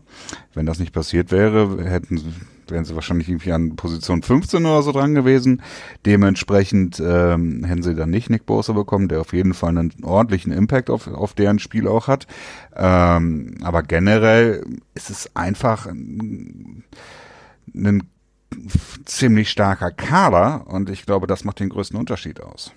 Wenn 0.55 0.67
das 0.67 0.79
nicht 0.79 0.93
passiert 0.93 1.33
wäre, 1.33 1.85
hätten 1.85 2.23
wären 2.71 2.85
sie 2.85 2.95
wahrscheinlich 2.95 3.29
irgendwie 3.29 3.53
an 3.53 3.77
Position 3.77 4.23
15 4.23 4.65
oder 4.65 4.83
so 4.83 4.93
dran 4.93 5.15
gewesen. 5.15 5.63
Dementsprechend 6.07 7.01
ähm, 7.01 7.65
hätten 7.65 7.83
sie 7.83 7.95
dann 7.95 8.11
nicht 8.11 8.31
Nick 8.31 8.47
Bosa 8.47 8.73
bekommen, 8.73 9.09
der 9.09 9.21
auf 9.21 9.33
jeden 9.33 9.55
Fall 9.55 9.71
einen 9.71 9.93
ordentlichen 10.03 10.53
Impact 10.53 10.91
auf, 10.91 11.07
auf 11.09 11.35
deren 11.35 11.59
Spiel 11.59 11.89
auch 11.89 12.09
hat. 12.09 12.27
Ähm, 12.77 13.57
aber 13.63 13.83
generell 13.83 14.65
ist 14.95 15.11
es 15.11 15.35
einfach 15.35 15.87
ein, 15.87 16.85
ein 17.75 18.03
ziemlich 19.05 19.51
starker 19.51 19.91
Kader 19.91 20.67
und 20.67 20.91
ich 20.91 21.07
glaube, 21.07 21.27
das 21.27 21.45
macht 21.45 21.61
den 21.61 21.71
größten 21.71 21.99
Unterschied 21.99 22.41
aus. 22.41 22.73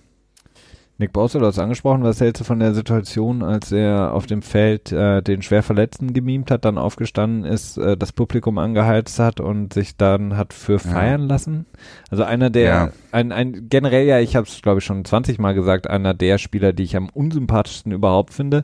Nick 1.00 1.14
Bosa, 1.14 1.38
du 1.38 1.46
hast 1.46 1.60
angesprochen, 1.60 2.02
was 2.02 2.20
hältst 2.22 2.42
du 2.42 2.44
von 2.44 2.60
der 2.60 2.74
Situation, 2.74 3.44
als 3.44 3.72
er 3.72 4.14
auf 4.14 4.26
dem 4.26 4.42
Feld 4.42 4.92
äh, 4.92 5.22
den 5.22 5.44
schwer 5.44 5.62
Verletzten 5.62 6.12
gemimt 6.12 6.50
hat, 6.50 6.66
dann 6.66 6.80
aufgestanden 6.80 7.46
ist, 7.46 7.78
äh, 7.78 7.96
das 7.96 8.12
Publikum 8.12 8.58
angeheizt 8.58 9.20
hat 9.20 9.40
und 9.40 9.74
sich 9.74 9.96
dann 9.96 10.36
hat 10.38 10.54
für 10.54 10.74
ja. 10.74 10.80
feiern 10.80 11.22
lassen? 11.22 11.68
Also 12.10 12.24
einer 12.24 12.50
der, 12.50 12.64
ja. 12.64 12.92
ein, 13.12 13.32
ein 13.32 13.70
generell 13.70 14.08
ja, 14.08 14.20
ich 14.20 14.36
habe 14.36 14.48
es 14.48 14.60
glaube 14.64 14.80
ich 14.80 14.86
schon 14.86 15.06
20 15.06 15.38
Mal 15.38 15.54
gesagt, 15.54 15.88
einer 15.88 16.16
der 16.16 16.40
Spieler, 16.40 16.74
die 16.74 16.84
ich 16.84 16.98
am 16.98 17.10
unsympathischsten 17.10 17.92
überhaupt 17.92 18.34
finde. 18.34 18.64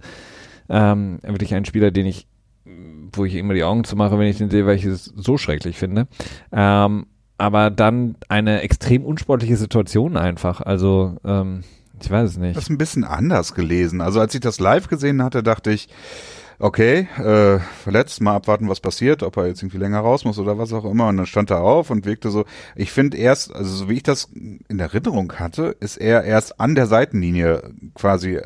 Ähm, 0.69 1.19
wirklich 1.21 1.53
ein 1.53 1.65
Spieler, 1.65 1.91
den 1.91 2.07
ich, 2.07 2.25
wo 3.11 3.25
ich 3.25 3.35
immer 3.35 3.53
die 3.53 3.63
Augen 3.63 3.83
zu 3.83 3.95
mache, 3.95 4.17
wenn 4.17 4.27
ich 4.27 4.39
den 4.39 4.49
sehe, 4.49 4.65
weil 4.65 4.77
ich 4.77 4.85
es 4.85 5.05
so 5.05 5.37
schrecklich 5.37 5.77
finde. 5.77 6.07
Ähm, 6.51 7.05
aber 7.37 7.69
dann 7.69 8.15
eine 8.27 8.61
extrem 8.61 9.05
unsportliche 9.05 9.57
Situation 9.57 10.17
einfach. 10.17 10.61
Also 10.61 11.17
ähm, 11.23 11.63
ich 12.05 12.11
weiß 12.11 12.31
es 12.31 12.37
nicht. 12.37 12.55
Das 12.55 12.65
ist 12.65 12.69
ein 12.69 12.77
bisschen 12.77 13.03
anders 13.03 13.53
gelesen. 13.53 14.01
Also 14.01 14.19
als 14.19 14.33
ich 14.33 14.41
das 14.41 14.59
live 14.59 14.87
gesehen 14.87 15.23
hatte, 15.23 15.43
dachte 15.43 15.71
ich, 15.71 15.87
okay, 16.59 17.07
äh, 17.17 17.59
verletzt, 17.59 18.21
mal 18.21 18.35
abwarten, 18.35 18.69
was 18.69 18.79
passiert, 18.79 19.23
ob 19.23 19.37
er 19.37 19.47
jetzt 19.47 19.61
irgendwie 19.61 19.77
länger 19.77 19.99
raus 19.99 20.25
muss 20.25 20.39
oder 20.39 20.57
was 20.57 20.73
auch 20.73 20.85
immer. 20.85 21.07
Und 21.07 21.17
dann 21.17 21.25
stand 21.25 21.49
er 21.49 21.61
auf 21.61 21.89
und 21.89 22.05
wirkte 22.05 22.29
so. 22.29 22.45
Ich 22.75 22.91
finde 22.91 23.17
erst, 23.17 23.53
also 23.53 23.69
so 23.69 23.89
wie 23.89 23.95
ich 23.95 24.03
das 24.03 24.29
in 24.33 24.79
Erinnerung 24.79 25.33
hatte, 25.33 25.75
ist 25.79 25.97
er 25.97 26.23
erst 26.23 26.59
an 26.59 26.75
der 26.75 26.87
Seitenlinie 26.87 27.73
quasi 27.95 28.39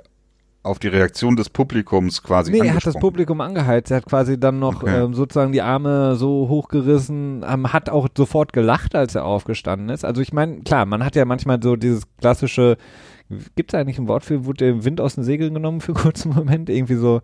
auf 0.64 0.80
die 0.80 0.90
Reaktion 0.90 1.36
des 1.36 1.50
Publikums 1.50 2.22
quasi 2.22 2.52
Nee, 2.52 2.60
er 2.60 2.76
hat 2.76 2.86
das 2.86 3.00
Publikum 3.00 3.40
angeheizt. 3.42 3.90
Er 3.90 3.98
hat 3.98 4.06
quasi 4.06 4.40
dann 4.40 4.60
noch 4.60 4.84
okay. 4.84 5.04
ähm, 5.04 5.14
sozusagen 5.14 5.54
die 5.54 5.62
Arme 5.62 6.16
so 6.16 6.48
hochgerissen, 6.50 7.46
ähm, 7.48 7.72
hat 7.72 7.90
auch 7.90 8.08
sofort 8.16 8.52
gelacht, 8.54 8.94
als 8.94 9.16
er 9.16 9.26
aufgestanden 9.26 9.90
ist. 9.90 10.04
Also 10.04 10.22
ich 10.22 10.34
meine, 10.34 10.62
klar, 10.62 10.86
man 10.86 11.06
hat 11.06 11.16
ja 11.16 11.26
manchmal 11.26 11.60
so 11.64 11.76
dieses 11.76 12.04
klassische 12.20 12.78
Gibt 13.56 13.74
es 13.74 13.80
eigentlich 13.80 14.00
ein 14.00 14.08
Wort 14.08 14.24
für, 14.24 14.46
wurde 14.46 14.66
der 14.66 14.86
Wind 14.86 15.02
aus 15.02 15.16
den 15.16 15.24
Segeln 15.24 15.54
genommen 15.54 15.82
für 15.82 15.92
einen 15.96 16.02
kurzen 16.02 16.34
Moment? 16.34 16.70
Irgendwie 16.70 16.96
so, 16.96 17.22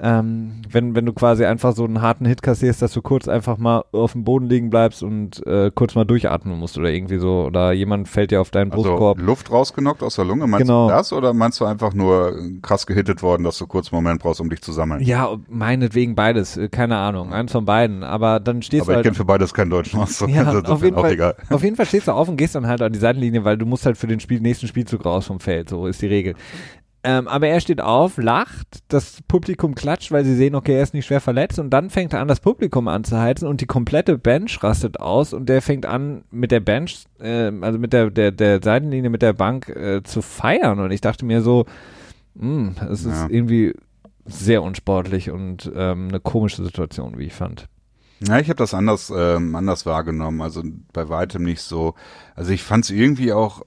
ähm, 0.00 0.62
wenn, 0.70 0.96
wenn 0.96 1.06
du 1.06 1.12
quasi 1.12 1.44
einfach 1.44 1.74
so 1.74 1.84
einen 1.84 2.02
harten 2.02 2.26
Hit 2.26 2.42
kassierst, 2.42 2.82
dass 2.82 2.92
du 2.92 3.00
kurz 3.00 3.28
einfach 3.28 3.56
mal 3.56 3.84
auf 3.92 4.12
dem 4.12 4.24
Boden 4.24 4.46
liegen 4.46 4.70
bleibst 4.70 5.04
und 5.04 5.46
äh, 5.46 5.70
kurz 5.72 5.94
mal 5.94 6.04
durchatmen 6.04 6.58
musst 6.58 6.76
oder 6.78 6.90
irgendwie 6.90 7.18
so, 7.18 7.44
oder 7.44 7.72
jemand 7.72 8.08
fällt 8.08 8.32
dir 8.32 8.40
auf 8.40 8.50
deinen 8.50 8.72
also 8.72 8.82
Brustkorb. 8.82 9.20
Luft 9.20 9.52
rausgenockt 9.52 10.02
aus 10.02 10.16
der 10.16 10.24
Lunge, 10.24 10.48
meinst 10.48 10.66
genau. 10.66 10.88
du 10.88 10.94
das 10.94 11.12
oder 11.12 11.32
meinst 11.32 11.60
du 11.60 11.64
einfach 11.64 11.94
nur 11.94 12.36
krass 12.62 12.86
gehittet 12.86 13.22
worden, 13.22 13.44
dass 13.44 13.58
du 13.58 13.68
kurz 13.68 13.92
einen 13.92 14.02
Moment 14.02 14.20
brauchst, 14.20 14.40
um 14.40 14.50
dich 14.50 14.62
zu 14.62 14.72
sammeln? 14.72 15.00
Ja, 15.02 15.36
meinetwegen 15.48 16.16
beides, 16.16 16.56
äh, 16.56 16.68
keine 16.68 16.96
Ahnung, 16.96 17.32
eins 17.32 17.52
von 17.52 17.64
beiden, 17.64 18.02
aber 18.02 18.40
dann 18.40 18.62
stehst 18.62 18.82
aber 18.82 18.92
du 18.92 18.96
halt. 18.96 19.06
ich 19.06 19.10
kenne 19.10 19.16
für 19.16 19.24
beides 19.24 19.54
keinen 19.54 19.70
deutschen 19.70 20.00
Ausdruck, 20.00 20.28
ja, 20.30 20.50
auf 20.50 20.82
jeden 20.82 20.96
Fall. 20.96 21.36
Auf 21.50 21.62
jeden 21.62 21.76
Fall 21.76 21.86
stehst 21.86 22.08
du 22.08 22.12
auf 22.12 22.28
und 22.28 22.36
gehst 22.36 22.56
dann 22.56 22.66
halt 22.66 22.82
an 22.82 22.92
die 22.92 22.98
Seitenlinie, 22.98 23.44
weil 23.44 23.56
du 23.56 23.64
musst 23.64 23.86
halt 23.86 23.96
für 23.96 24.08
den 24.08 24.18
Spiel, 24.18 24.40
nächsten 24.40 24.66
Spielzug 24.66 25.04
raus 25.04 25.30
vom 25.36 25.40
Feld, 25.40 25.68
so 25.68 25.86
ist 25.86 26.02
die 26.02 26.06
Regel. 26.06 26.34
Ähm, 27.04 27.28
aber 27.28 27.46
er 27.46 27.60
steht 27.60 27.80
auf, 27.80 28.16
lacht, 28.16 28.82
das 28.88 29.22
Publikum 29.28 29.76
klatscht, 29.76 30.10
weil 30.10 30.24
sie 30.24 30.34
sehen, 30.34 30.56
okay, 30.56 30.74
er 30.74 30.82
ist 30.82 30.92
nicht 30.92 31.06
schwer 31.06 31.20
verletzt 31.20 31.58
und 31.60 31.70
dann 31.70 31.88
fängt 31.88 32.12
er 32.12 32.20
an, 32.20 32.26
das 32.26 32.40
Publikum 32.40 32.88
anzuheizen 32.88 33.46
und 33.46 33.60
die 33.60 33.66
komplette 33.66 34.18
Bench 34.18 34.60
rastet 34.62 34.98
aus 34.98 35.32
und 35.32 35.48
der 35.48 35.62
fängt 35.62 35.86
an, 35.86 36.24
mit 36.32 36.50
der 36.50 36.58
Bench, 36.58 37.04
äh, 37.20 37.52
also 37.60 37.78
mit 37.78 37.92
der, 37.92 38.10
der, 38.10 38.32
der 38.32 38.60
Seitenlinie, 38.60 39.10
mit 39.10 39.22
der 39.22 39.34
Bank 39.34 39.68
äh, 39.68 40.02
zu 40.02 40.20
feiern 40.20 40.80
und 40.80 40.90
ich 40.90 41.00
dachte 41.00 41.24
mir 41.24 41.42
so, 41.42 41.66
mh, 42.34 42.42
hm, 42.42 42.74
es 42.90 43.04
ist 43.04 43.26
irgendwie 43.28 43.74
sehr 44.24 44.64
unsportlich 44.64 45.30
und 45.30 45.70
ähm, 45.76 46.08
eine 46.08 46.18
komische 46.18 46.64
Situation, 46.64 47.18
wie 47.18 47.26
ich 47.26 47.34
fand. 47.34 47.68
Ja, 48.18 48.40
ich 48.40 48.48
habe 48.48 48.56
das 48.56 48.74
anders, 48.74 49.12
ähm, 49.14 49.54
anders 49.54 49.86
wahrgenommen, 49.86 50.40
also 50.40 50.62
bei 50.92 51.08
weitem 51.08 51.44
nicht 51.44 51.60
so. 51.60 51.94
Also 52.34 52.50
ich 52.50 52.64
fand 52.64 52.84
es 52.84 52.90
irgendwie 52.90 53.32
auch 53.32 53.62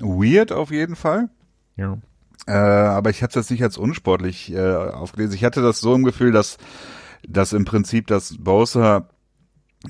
weird 0.00 0.52
auf 0.52 0.70
jeden 0.70 0.96
Fall. 0.96 1.28
Ja. 1.76 1.98
Äh, 2.46 2.52
aber 2.52 3.10
ich 3.10 3.22
hatte 3.22 3.40
es 3.40 3.50
nicht 3.50 3.62
als 3.62 3.76
unsportlich 3.76 4.52
äh, 4.52 4.74
aufgelesen. 4.74 5.34
Ich 5.34 5.44
hatte 5.44 5.62
das 5.62 5.80
so 5.80 5.94
im 5.94 6.04
Gefühl, 6.04 6.32
dass, 6.32 6.58
dass 7.26 7.52
im 7.52 7.64
Prinzip 7.64 8.06
das 8.06 8.36
Bowser 8.38 9.08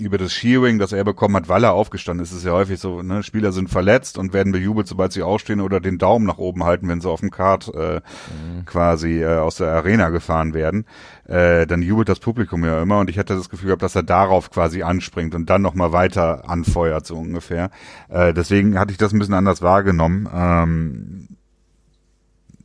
über 0.00 0.18
das 0.18 0.32
Shearing, 0.32 0.78
das 0.78 0.92
er 0.92 1.04
bekommen 1.04 1.36
hat, 1.36 1.48
weil 1.48 1.64
er 1.64 1.72
aufgestanden 1.72 2.22
ist. 2.22 2.32
Es 2.32 2.38
ist 2.38 2.44
ja 2.44 2.52
häufig 2.52 2.78
so, 2.80 3.02
ne, 3.02 3.22
Spieler 3.22 3.52
sind 3.52 3.68
verletzt 3.68 4.18
und 4.18 4.32
werden 4.32 4.52
bejubelt, 4.52 4.86
sobald 4.86 5.12
sie 5.12 5.22
aufstehen 5.22 5.60
oder 5.60 5.80
den 5.80 5.98
Daumen 5.98 6.26
nach 6.26 6.38
oben 6.38 6.64
halten, 6.64 6.88
wenn 6.88 7.00
sie 7.00 7.08
auf 7.08 7.20
dem 7.20 7.30
Kart 7.30 7.72
äh, 7.74 7.96
mhm. 7.96 8.64
quasi 8.64 9.22
äh, 9.22 9.38
aus 9.38 9.56
der 9.56 9.68
Arena 9.68 10.10
gefahren 10.10 10.54
werden. 10.54 10.84
Äh, 11.26 11.66
dann 11.66 11.82
jubelt 11.82 12.08
das 12.08 12.20
Publikum 12.20 12.64
ja 12.64 12.82
immer 12.82 12.98
und 12.98 13.10
ich 13.10 13.18
hatte 13.18 13.34
das 13.34 13.48
Gefühl 13.48 13.68
gehabt, 13.68 13.82
dass 13.82 13.96
er 13.96 14.02
darauf 14.02 14.50
quasi 14.50 14.82
anspringt 14.82 15.34
und 15.34 15.50
dann 15.50 15.62
nochmal 15.62 15.92
weiter 15.92 16.48
anfeuert, 16.48 17.06
so 17.06 17.16
ungefähr. 17.16 17.70
Äh, 18.08 18.34
deswegen 18.34 18.78
hatte 18.78 18.92
ich 18.92 18.98
das 18.98 19.12
ein 19.12 19.18
bisschen 19.18 19.34
anders 19.34 19.62
wahrgenommen. 19.62 20.28
Ähm, 20.32 21.28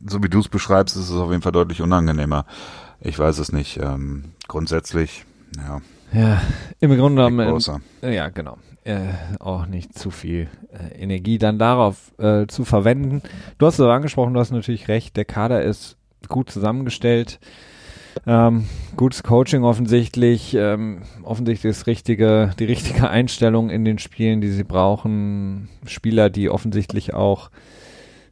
so 0.04 0.22
wie 0.22 0.28
du 0.28 0.40
es 0.40 0.48
beschreibst, 0.48 0.96
ist 0.96 1.10
es 1.10 1.16
auf 1.16 1.30
jeden 1.30 1.42
Fall 1.42 1.52
deutlich 1.52 1.80
unangenehmer. 1.80 2.46
Ich 3.00 3.18
weiß 3.18 3.38
es 3.38 3.52
nicht. 3.52 3.78
Ähm, 3.78 4.32
grundsätzlich, 4.48 5.24
ja. 5.56 5.80
Ja, 6.12 6.42
im 6.80 6.96
Grunde 6.96 7.24
genommen, 7.24 7.60
äh, 8.02 8.14
ja, 8.14 8.28
genau. 8.28 8.58
Äh, 8.84 8.98
auch 9.38 9.66
nicht 9.66 9.96
zu 9.96 10.10
viel 10.10 10.48
äh, 10.72 11.00
Energie 11.00 11.38
dann 11.38 11.58
darauf 11.58 12.12
äh, 12.18 12.46
zu 12.48 12.64
verwenden. 12.64 13.22
Du 13.58 13.66
hast 13.66 13.78
es 13.78 13.86
angesprochen, 13.86 14.34
du 14.34 14.40
hast 14.40 14.50
natürlich 14.50 14.88
recht, 14.88 15.16
der 15.16 15.24
Kader 15.24 15.62
ist 15.62 15.96
gut 16.28 16.50
zusammengestellt. 16.50 17.38
Ähm, 18.26 18.66
gutes 18.96 19.22
Coaching 19.22 19.64
offensichtlich, 19.64 20.54
ähm, 20.54 21.02
offensichtlich 21.22 21.76
das 21.76 21.86
richtige, 21.86 22.50
die 22.58 22.64
richtige 22.64 23.08
Einstellung 23.08 23.70
in 23.70 23.84
den 23.84 23.98
Spielen, 23.98 24.40
die 24.40 24.50
sie 24.50 24.64
brauchen. 24.64 25.68
Spieler, 25.86 26.28
die 26.28 26.50
offensichtlich 26.50 27.14
auch 27.14 27.50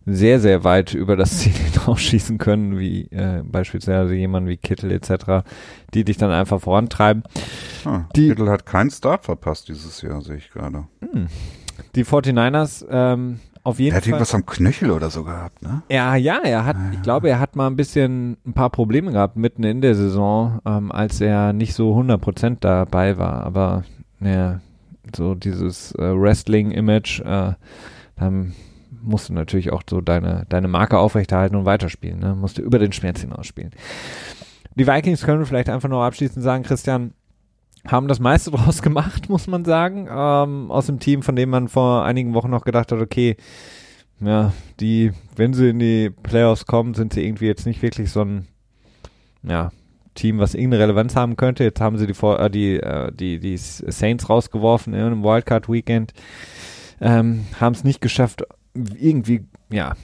sehr, 0.06 0.40
sehr 0.40 0.64
weit 0.64 0.94
über 0.94 1.16
das 1.16 1.38
Ziel 1.38 1.52
hinausschießen 1.72 2.38
können, 2.38 2.78
wie 2.78 3.02
äh, 3.10 3.42
beispielsweise 3.44 4.14
jemand 4.14 4.48
wie 4.48 4.56
Kittel 4.56 4.90
etc., 4.90 5.46
die 5.94 6.04
dich 6.04 6.16
dann 6.16 6.30
einfach 6.30 6.60
vorantreiben. 6.60 7.22
Ah, 7.84 8.04
die, 8.16 8.28
Kittel 8.28 8.48
hat 8.48 8.66
keinen 8.66 8.90
Start 8.90 9.24
verpasst 9.24 9.68
dieses 9.68 10.02
Jahr, 10.02 10.22
sehe 10.22 10.36
ich 10.36 10.50
gerade. 10.50 10.86
Hm. 11.00 11.28
Die 11.94 12.04
49ers 12.04 12.86
ähm, 12.90 13.40
auf 13.62 13.78
jeden 13.78 13.92
er 13.92 13.96
hat 13.96 14.04
Fall. 14.04 14.12
irgendwas 14.12 14.34
am 14.34 14.46
Knöchel 14.46 14.90
oder 14.90 15.10
so 15.10 15.24
gehabt, 15.24 15.62
ne? 15.62 15.82
Ja, 15.90 16.16
ja, 16.16 16.40
er 16.42 16.64
hat, 16.64 16.76
ah, 16.76 16.90
ich 16.92 17.02
glaube, 17.02 17.28
er 17.28 17.40
hat 17.40 17.56
mal 17.56 17.66
ein 17.66 17.76
bisschen 17.76 18.38
ein 18.46 18.54
paar 18.54 18.70
Probleme 18.70 19.12
gehabt 19.12 19.36
mitten 19.36 19.64
in 19.64 19.82
der 19.82 19.94
Saison, 19.94 20.60
ähm, 20.64 20.90
als 20.90 21.20
er 21.20 21.52
nicht 21.52 21.74
so 21.74 21.94
100% 21.94 22.58
dabei 22.60 23.18
war. 23.18 23.44
Aber 23.44 23.84
ja, 24.20 24.60
so 25.14 25.34
dieses 25.34 25.92
äh, 25.92 25.98
Wrestling-Image, 25.98 27.20
äh, 27.20 27.52
dann 28.16 28.54
musst 29.02 29.28
du 29.28 29.32
natürlich 29.32 29.72
auch 29.72 29.82
so 29.88 30.00
deine, 30.00 30.46
deine 30.48 30.68
Marke 30.68 30.98
aufrechterhalten 30.98 31.56
und 31.56 31.64
weiterspielen. 31.64 32.18
Ne? 32.18 32.34
Musst 32.34 32.58
du 32.58 32.62
über 32.62 32.78
den 32.78 32.92
Schmerz 32.92 33.20
hinausspielen. 33.20 33.70
Die 34.76 34.86
Vikings 34.86 35.22
können 35.22 35.40
wir 35.40 35.46
vielleicht 35.46 35.68
einfach 35.68 35.88
noch 35.88 36.02
abschließend 36.02 36.42
sagen, 36.42 36.62
Christian, 36.62 37.12
haben 37.86 38.08
das 38.08 38.20
meiste 38.20 38.50
draus 38.52 38.82
gemacht, 38.82 39.28
muss 39.28 39.46
man 39.46 39.64
sagen, 39.64 40.08
ähm, 40.10 40.70
aus 40.70 40.86
dem 40.86 40.98
Team, 41.00 41.22
von 41.22 41.36
dem 41.36 41.50
man 41.50 41.68
vor 41.68 42.04
einigen 42.04 42.34
Wochen 42.34 42.50
noch 42.50 42.64
gedacht 42.64 42.92
hat, 42.92 43.00
okay, 43.00 43.36
ja, 44.20 44.52
die, 44.80 45.12
wenn 45.36 45.54
sie 45.54 45.70
in 45.70 45.78
die 45.78 46.10
Playoffs 46.10 46.66
kommen, 46.66 46.94
sind 46.94 47.14
sie 47.14 47.24
irgendwie 47.24 47.46
jetzt 47.46 47.66
nicht 47.66 47.80
wirklich 47.80 48.10
so 48.10 48.22
ein, 48.22 48.46
ja, 49.42 49.70
Team, 50.14 50.38
was 50.38 50.54
irgendeine 50.54 50.82
Relevanz 50.82 51.16
haben 51.16 51.36
könnte. 51.36 51.64
Jetzt 51.64 51.80
haben 51.80 51.96
sie 51.96 52.06
die, 52.06 52.12
äh, 52.12 52.50
die, 52.50 52.76
äh, 52.76 53.12
die, 53.12 53.38
die 53.38 53.56
Saints 53.56 54.28
rausgeworfen 54.28 54.94
einem 54.94 55.22
Wildcard-Weekend, 55.22 56.12
ähm, 57.00 57.46
haben 57.58 57.72
es 57.74 57.84
nicht 57.84 58.00
geschafft, 58.00 58.44
irgendwie, 58.74 59.46
ja, 59.70 59.94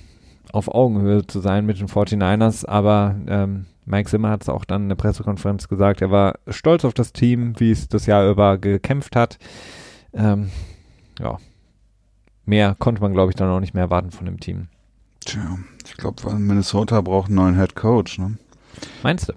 auf 0.53 0.69
Augenhöhe 0.69 1.27
zu 1.27 1.41
sein 1.41 1.67
mit 1.67 1.79
den 1.81 1.89
49ers, 1.89 2.67
aber 2.67 3.17
ähm, 3.27 3.67
Mike 3.85 4.11
Zimmer 4.11 4.31
hat 4.31 4.43
es 4.43 4.49
auch 4.49 4.65
dann 4.65 4.85
in 4.85 4.89
der 4.89 4.97
Pressekonferenz 4.97 5.69
gesagt, 5.69 6.03
er 6.03 6.11
war 6.11 6.39
stolz 6.49 6.85
auf 6.85 6.95
das 6.95 7.13
Team, 7.13 7.59
wie 7.59 7.71
es 7.71 7.89
das 7.89 8.07
Jahr 8.07 8.29
über 8.29 8.59
gekämpft 8.59 9.17
hat. 9.17 9.39
Ähm, 10.13 10.51
ja, 11.21 11.39
mehr 12.45 12.75
konnte 12.79 13.03
man, 13.03 13.13
glaube 13.13 13.31
ich, 13.31 13.37
dann 13.37 13.51
auch 13.51 13.61
nicht 13.61 13.75
mehr 13.75 13.85
erwarten 13.85 14.11
von 14.11 14.27
dem 14.27 14.41
Team. 14.41 14.69
Tja, 15.25 15.59
ich 15.85 15.97
glaube, 15.97 16.35
Minnesota 16.35 17.01
braucht 17.01 17.29
einen 17.29 17.37
neuen 17.37 17.57
Head 17.57 17.75
Coach, 17.75 18.19
ne? 18.19 18.39
Meinst 19.03 19.29
du? 19.29 19.33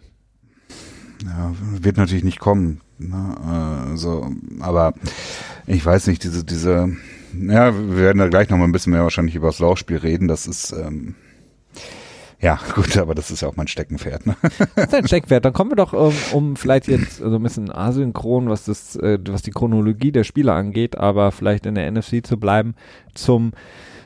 Ja, 1.25 1.53
wird 1.59 1.97
natürlich 1.97 2.23
nicht 2.23 2.39
kommen. 2.39 2.81
Ne? 2.97 3.37
Also, 3.89 4.31
aber 4.59 4.93
ich 5.67 5.85
weiß 5.85 6.07
nicht, 6.07 6.23
diese, 6.23 6.43
diese 6.43 6.95
ja, 7.33 7.75
wir 7.75 7.97
werden 7.97 8.19
da 8.19 8.27
gleich 8.27 8.49
noch 8.49 8.57
mal 8.57 8.65
ein 8.65 8.71
bisschen 8.71 8.93
mehr 8.93 9.03
wahrscheinlich 9.03 9.35
über 9.35 9.47
das 9.47 9.59
Laufspiel 9.59 9.97
reden. 9.97 10.27
Das 10.27 10.47
ist, 10.47 10.71
ähm, 10.71 11.15
ja, 12.41 12.59
gut, 12.75 12.97
aber 12.97 13.15
das 13.15 13.31
ist 13.31 13.41
ja 13.41 13.47
auch 13.47 13.55
mein 13.55 13.67
Steckenpferd. 13.67 14.25
Ne? 14.25 14.35
Das 14.75 14.87
ist 14.87 14.93
ein 14.93 15.07
Steckenpferd. 15.07 15.45
Dann 15.45 15.53
kommen 15.53 15.71
wir 15.71 15.75
doch, 15.75 15.93
um, 15.93 16.13
um 16.31 16.55
vielleicht 16.55 16.87
jetzt 16.87 17.17
so 17.17 17.35
ein 17.35 17.43
bisschen 17.43 17.71
asynchron, 17.71 18.49
was 18.49 18.65
das, 18.65 18.95
äh, 18.95 19.19
was 19.27 19.41
die 19.41 19.51
Chronologie 19.51 20.11
der 20.11 20.23
Spieler 20.23 20.55
angeht, 20.55 20.97
aber 20.97 21.31
vielleicht 21.31 21.65
in 21.65 21.75
der 21.75 21.91
NFC 21.91 22.25
zu 22.25 22.37
bleiben, 22.37 22.75
zum 23.13 23.51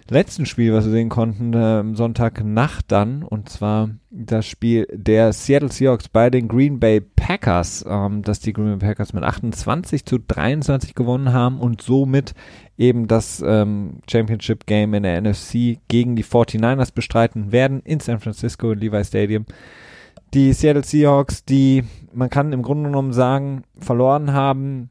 letzten 0.10 0.46
Spiel, 0.46 0.74
was 0.74 0.86
wir 0.86 0.92
sehen 0.92 1.10
konnten, 1.10 1.54
äh, 1.54 1.96
Sonntagnacht 1.96 2.92
dann, 2.92 3.24
und 3.24 3.50
zwar 3.50 3.90
das 4.10 4.46
Spiel 4.46 4.88
der 4.92 5.34
Seattle 5.34 5.72
Seahawks 5.72 6.08
bei 6.08 6.30
den 6.30 6.48
Green 6.48 6.80
Bay 6.80 7.02
Packers, 7.02 7.86
ähm, 7.88 8.22
dass 8.22 8.40
die 8.40 8.54
Green 8.54 8.78
Bay 8.78 8.90
Packers 8.90 9.14
mit 9.14 9.24
28 9.24 10.06
zu 10.06 10.20
23 10.20 10.94
gewonnen 10.94 11.34
haben 11.34 11.60
und 11.60 11.82
somit 11.82 12.34
eben 12.78 13.08
das 13.08 13.44
ähm, 13.46 14.00
Championship 14.10 14.66
Game 14.66 14.94
in 14.94 15.04
der 15.04 15.22
NFC 15.22 15.80
gegen 15.88 16.16
die 16.16 16.24
49ers 16.24 16.94
bestreiten 16.94 17.52
werden 17.52 17.82
in 17.84 18.00
San 18.00 18.20
Francisco 18.20 18.72
in 18.72 18.80
Levi 18.80 19.04
Stadium. 19.04 19.46
Die 20.34 20.54
Seattle 20.54 20.84
Seahawks, 20.84 21.46
die 21.46 21.84
man 22.12 22.30
kann 22.30 22.54
im 22.54 22.64
Grunde 22.64 22.90
genommen 22.90 23.14
sagen, 23.14 23.64
verloren 23.78 24.34
haben, 24.34 24.90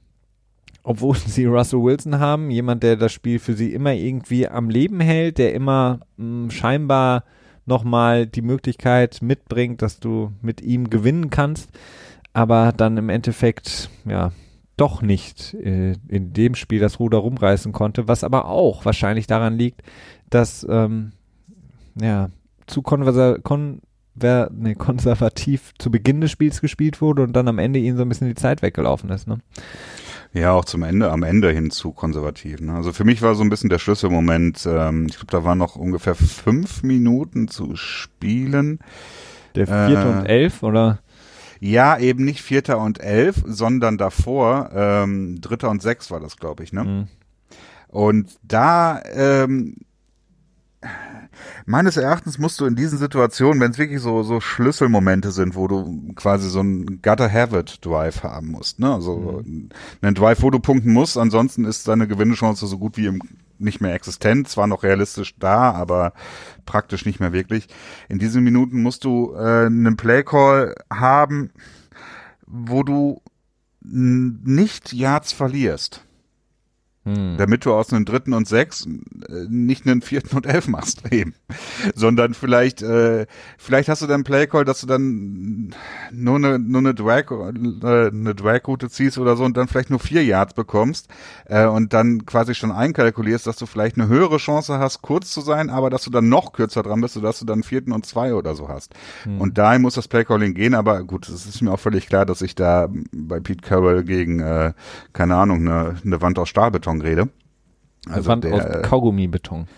obwohl 0.83 1.17
sie 1.27 1.47
Russell 1.47 1.83
Wilson 1.83 2.19
haben, 2.19 2.51
jemand, 2.51 2.83
der 2.83 2.97
das 2.97 3.13
Spiel 3.13 3.39
für 3.39 3.55
sie 3.55 3.73
immer 3.73 3.93
irgendwie 3.93 4.49
am 4.49 4.71
Leben 4.71 5.01
hält, 5.01 5.39
der 5.39 5.55
immer 5.55 6.01
mh, 6.17 6.43
hm, 6.45 6.51
scheinbar 6.51 7.25
nochmal 7.65 8.27
die 8.27 8.43
Möglichkeit 8.43 9.23
mitbringt, 9.23 9.83
dass 9.83 10.01
du 10.01 10.33
mit 10.43 10.61
ihm 10.61 10.91
gewinnen 10.91 11.31
kannst, 11.31 11.71
aber 12.33 12.73
dann 12.73 12.97
im 12.97 13.09
Endeffekt, 13.09 13.89
ja, 14.05 14.33
doch 14.77 15.03
nicht 15.03 15.55
äh, 15.55 15.95
in 16.09 16.33
dem 16.33 16.55
Spiel 16.55 16.81
das 16.81 16.99
Ruder 16.99 17.19
rumreißen 17.19 17.73
konnte, 17.73 18.09
was 18.09 18.25
aber 18.25 18.47
auch 18.47 18.85
wahrscheinlich 18.85 19.27
daran 19.27 19.57
liegt, 19.57 19.83
dass 20.31 20.67
ähm, 20.69 21.13
ja, 22.01 22.31
zu 22.67 22.83
konversa 22.83 23.39
konver 23.43 24.51
nee, 24.53 24.75
konservativ 24.79 25.73
zu 25.79 25.91
Beginn 25.91 26.21
des 26.21 26.31
Spiels 26.31 26.61
gespielt 26.61 27.01
wurde 27.01 27.23
und 27.23 27.35
dann 27.35 27.49
am 27.49 27.59
Ende 27.59 27.79
ihnen 27.79 27.97
so 27.97 28.03
ein 28.03 28.09
bisschen 28.09 28.29
die 28.29 28.35
Zeit 28.35 28.63
weggelaufen 28.63 29.11
ist. 29.11 29.29
Ne? 29.29 29.39
Ja, 30.35 30.53
auch 30.53 30.65
zum 30.65 30.83
Ende, 30.83 31.11
am 31.11 31.23
Ende 31.23 31.51
hin 31.51 31.71
zu 31.71 31.93
konservativ. 31.93 32.61
Ne? 32.61 32.73
Also 32.73 32.93
für 32.93 33.05
mich 33.05 33.21
war 33.21 33.35
so 33.35 33.43
ein 33.43 33.51
bisschen 33.51 33.69
der 33.69 33.79
Schlüsselmoment, 33.79 34.67
ähm, 34.67 35.07
ich 35.09 35.17
glaube, 35.17 35.31
da 35.31 35.45
waren 35.45 35.59
noch 35.59 35.77
ungefähr 35.77 36.15
fünf 36.15 36.83
Minuten 36.83 37.49
zu 37.49 37.77
spielen. 37.77 38.79
Der 39.55 39.67
vierte 39.67 40.09
äh, 40.09 40.19
und 40.19 40.27
elf, 40.27 40.63
oder? 40.63 41.01
Ja, 41.61 41.99
eben 41.99 42.25
nicht 42.25 42.43
Vierter 42.43 42.81
und 42.81 42.99
Elf, 43.01 43.43
sondern 43.47 43.99
davor, 43.99 44.71
ähm, 44.75 45.41
Dritter 45.41 45.71
und 45.71 45.81
Sechs 45.81 46.11
war 46.11 46.19
das, 46.19 46.37
glaube 46.37 46.65
ich, 46.65 46.73
ne? 46.73 46.85
Mhm. 46.85 47.09
Und 47.87 48.39
da 48.43 49.01
ähm, 49.15 49.77
meines 51.67 51.97
Erachtens 51.97 52.39
musst 52.39 52.61
du 52.61 52.67
in 52.67 52.77
diesen 52.77 52.99
Situationen, 52.99 53.61
wenn 53.61 53.71
es 53.71 53.79
wirklich 53.79 54.01
so 54.01 54.23
so 54.23 54.41
Schlüsselmomente 54.41 55.31
sind, 55.31 55.55
wo 55.55 55.69
du 55.69 56.13
quasi 56.15 56.49
so 56.49 56.61
ein 56.61 57.01
Gotta 57.03 57.31
Have 57.31 57.59
It 57.59 57.85
Drive 57.85 58.23
haben 58.23 58.49
musst, 58.49 58.79
ne? 58.79 58.93
Also 58.93 59.43
mhm. 59.45 59.71
einen 60.01 60.15
Drive, 60.15 60.43
wo 60.43 60.51
du 60.51 60.59
punkten 60.59 60.93
musst, 60.93 61.19
ansonsten 61.19 61.65
ist 61.65 61.89
deine 61.89 62.07
Gewinnechance 62.07 62.67
so 62.67 62.79
gut 62.79 62.97
wie 62.97 63.07
im 63.07 63.21
nicht 63.63 63.81
mehr 63.81 63.95
existent, 63.95 64.49
zwar 64.49 64.67
noch 64.67 64.83
realistisch 64.83 65.37
da, 65.39 65.71
aber 65.71 66.13
praktisch 66.67 67.07
nicht 67.07 67.21
mehr 67.21 67.33
wirklich. 67.33 67.69
In 68.09 68.19
diesen 68.19 68.43
Minuten 68.43 68.83
musst 68.83 69.05
du 69.05 69.35
äh, 69.35 69.67
einen 69.67 69.97
Playcall 69.97 70.75
haben, 70.91 71.51
wo 72.47 72.83
du 72.83 73.23
nicht 73.81 74.93
Yards 74.93 75.33
verlierst. 75.33 76.05
Hm. 77.05 77.37
Damit 77.37 77.65
du 77.65 77.75
aus 77.75 77.93
einem 77.93 78.05
dritten 78.05 78.33
und 78.33 78.47
sechs 78.47 78.87
äh, 78.87 79.47
nicht 79.49 79.87
einen 79.89 80.03
vierten 80.03 80.37
und 80.37 80.47
elf 80.47 80.69
machst 80.69 81.03
eben. 81.13 81.35
Sondern 81.97 82.33
vielleicht, 82.33 82.81
äh, 82.83 83.27
vielleicht 83.59 83.89
hast 83.89 84.03
du 84.03 84.07
dann 84.07 84.23
Playcall, 84.23 84.65
dass 84.65 84.83
du 84.83 84.87
dann 84.87 85.75
nur 86.13 86.37
eine, 86.37 86.61
nur 86.61 86.79
eine 86.79 86.95
Drag, 86.95 87.31
äh, 87.33 88.07
eine 88.07 88.35
Drag-Route 88.37 88.89
ziehst 88.89 89.19
oder 89.19 89.37
so 89.37 89.45
und 89.45 89.57
dann 89.57 89.67
vielleicht 89.67 89.91
nur 89.91 89.99
vier 89.99 90.25
Yards 90.25 90.55
bekommst 90.55 91.09
äh, 91.47 91.67
und 91.67 91.93
dann 91.93 92.25
quasi 92.25 92.55
schon 92.55 92.71
einkalkulierst, 92.71 93.49
dass 93.49 93.57
du 93.57 93.67
vielleicht 93.67 93.99
eine 93.99 94.07
höhere 94.07 94.37
Chance 94.37 94.79
hast, 94.79 95.03
kurz 95.03 95.33
zu 95.33 95.41
sein, 95.41 95.71
aber 95.71 95.91
dass 95.91 96.03
du 96.03 96.11
dann 96.11 96.29
noch 96.29 96.53
kürzer 96.53 96.85
dran 96.85 97.01
bist, 97.01 97.15
sodass 97.15 97.41
du 97.41 97.45
dann 97.45 97.65
vierten 97.65 97.91
und 97.91 98.07
zwei 98.07 98.33
oder 98.33 98.55
so 98.55 98.69
hast. 98.69 98.95
Hm. 99.25 99.41
Und 99.41 99.59
dahin 99.59 99.83
muss 99.83 99.95
das 99.95 100.07
Playcalling 100.07 100.55
gehen, 100.55 100.75
aber 100.75 101.03
gut, 101.03 101.29
es 101.29 101.47
ist 101.47 101.63
mir 101.63 101.73
auch 101.73 101.81
völlig 101.81 102.07
klar, 102.07 102.27
dass 102.27 102.43
ich 102.43 102.55
da 102.55 102.89
bei 103.11 103.41
Pete 103.41 103.63
Carroll 103.67 104.05
gegen, 104.05 104.39
äh, 104.39 104.73
keine 105.13 105.35
Ahnung, 105.35 105.67
eine, 105.67 105.97
eine 106.05 106.23
Wand 106.23 106.39
aus 106.39 106.49
Stahlbeton 106.49 106.92
rede. 107.01 107.29
Also 108.09 108.29
Wand 108.29 108.45
der, 108.45 108.55
aus 108.55 108.83
Kaugummibeton. 108.83 109.69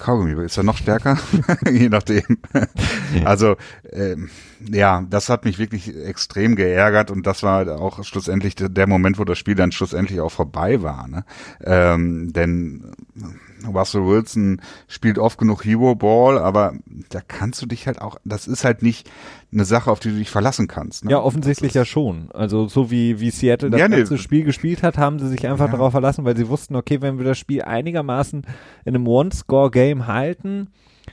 Kaugummi, 0.00 0.44
ist 0.44 0.56
er 0.56 0.64
noch 0.64 0.78
stärker? 0.78 1.18
Je 1.70 1.88
nachdem. 1.88 2.38
also, 3.24 3.56
ähm, 3.92 4.30
ja, 4.60 5.04
das 5.08 5.28
hat 5.28 5.44
mich 5.44 5.58
wirklich 5.58 5.94
extrem 5.94 6.56
geärgert 6.56 7.10
und 7.10 7.26
das 7.26 7.42
war 7.42 7.80
auch 7.80 8.02
schlussendlich 8.02 8.54
der 8.56 8.86
Moment, 8.86 9.18
wo 9.18 9.24
das 9.24 9.38
Spiel 9.38 9.54
dann 9.54 9.72
schlussendlich 9.72 10.20
auch 10.20 10.32
vorbei 10.32 10.82
war. 10.82 11.06
Ne? 11.06 11.24
Ähm, 11.62 12.32
denn 12.32 12.92
Russell 13.66 14.06
Wilson 14.06 14.60
spielt 14.88 15.18
oft 15.18 15.38
genug 15.38 15.64
Hero 15.64 15.94
Ball, 15.94 16.38
aber 16.38 16.74
da 17.08 17.20
kannst 17.26 17.60
du 17.62 17.66
dich 17.66 17.86
halt 17.86 18.00
auch, 18.00 18.16
das 18.24 18.46
ist 18.46 18.64
halt 18.64 18.82
nicht 18.82 19.10
eine 19.52 19.64
Sache, 19.64 19.90
auf 19.90 20.00
die 20.00 20.10
du 20.10 20.16
dich 20.16 20.30
verlassen 20.30 20.68
kannst. 20.68 21.04
Ne? 21.04 21.10
Ja, 21.10 21.20
offensichtlich 21.20 21.74
ja 21.74 21.84
schon. 21.84 22.30
Also 22.32 22.68
so 22.68 22.90
wie, 22.90 23.20
wie 23.20 23.30
Seattle 23.30 23.70
das 23.70 23.80
ja, 23.80 23.88
ganze 23.88 24.14
nee. 24.14 24.18
Spiel 24.18 24.44
gespielt 24.44 24.82
hat, 24.82 24.98
haben 24.98 25.18
sie 25.18 25.28
sich 25.28 25.46
einfach 25.46 25.66
ja. 25.66 25.72
darauf 25.72 25.92
verlassen, 25.92 26.24
weil 26.24 26.36
sie 26.36 26.48
wussten, 26.48 26.76
okay, 26.76 27.00
wenn 27.00 27.18
wir 27.18 27.24
das 27.24 27.38
Spiel 27.38 27.62
einigermaßen 27.62 28.46
in 28.84 28.94
einem 28.94 29.06
One-Score-Game 29.06 30.06
halten, 30.06 30.68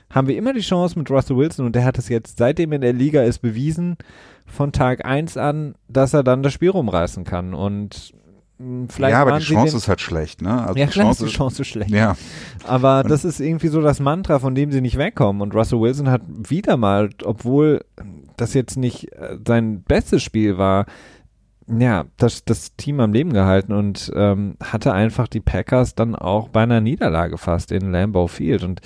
haben 0.10 0.28
wir 0.28 0.38
immer 0.38 0.54
die 0.54 0.62
Chance 0.62 0.98
mit 0.98 1.10
Russell 1.10 1.38
Wilson 1.38 1.66
und 1.66 1.76
der 1.76 1.86
hat 1.86 1.98
es 1.98 2.10
jetzt, 2.10 2.38
seitdem 2.38 2.72
in 2.72 2.82
der 2.82 2.94
Liga 2.94 3.24
ist, 3.24 3.40
bewiesen, 3.40 3.98
von 4.46 4.72
Tag 4.72 5.06
eins 5.06 5.36
an, 5.38 5.76
dass 5.88 6.14
er 6.14 6.24
dann 6.24 6.44
das 6.44 6.54
Spiel 6.54 6.70
rumreißen 6.70 7.24
kann. 7.24 7.54
Und 7.54 8.14
vielleicht 8.90 9.12
ja, 9.12 9.22
aber 9.22 9.38
die 9.38 9.44
Chance 9.44 9.78
ist 9.78 9.88
halt 9.88 10.02
schlecht, 10.02 10.42
ne? 10.42 10.66
Also 10.66 10.80
ja, 10.80 10.88
Chance, 10.88 11.26
ist 11.26 11.32
die 11.32 11.38
Chance 11.38 11.64
schlecht. 11.64 11.92
Ja. 11.92 12.16
Aber 12.66 13.04
das 13.04 13.24
ist 13.24 13.40
irgendwie 13.40 13.68
so 13.68 13.82
das 13.82 14.00
Mantra, 14.00 14.40
von 14.40 14.56
dem 14.56 14.72
sie 14.72 14.82
nicht 14.82 14.98
wegkommen. 14.98 15.42
Und 15.42 15.54
Russell 15.54 15.80
Wilson 15.80 16.10
hat 16.10 16.22
wieder 16.28 16.76
mal, 16.76 17.10
obwohl 17.24 17.86
das 18.36 18.54
jetzt 18.54 18.78
nicht 18.78 19.12
äh, 19.14 19.38
sein 19.46 19.84
bestes 19.84 20.24
Spiel 20.24 20.58
war, 20.58 20.86
ja, 21.68 22.06
das, 22.18 22.46
das 22.46 22.76
Team 22.78 23.00
am 23.00 23.14
Leben 23.14 23.34
gehalten 23.34 23.74
und 23.74 24.12
ähm, 24.16 24.56
hatte 24.64 24.94
einfach 24.94 25.28
die 25.28 25.42
Packers 25.42 25.96
dann 25.96 26.16
auch 26.16 26.48
bei 26.48 26.64
einer 26.64 26.82
Niederlage 26.82 27.38
fast 27.38 27.72
in 27.72 27.92
Lambeau 27.92 28.28
Field. 28.28 28.64
Und 28.64 28.82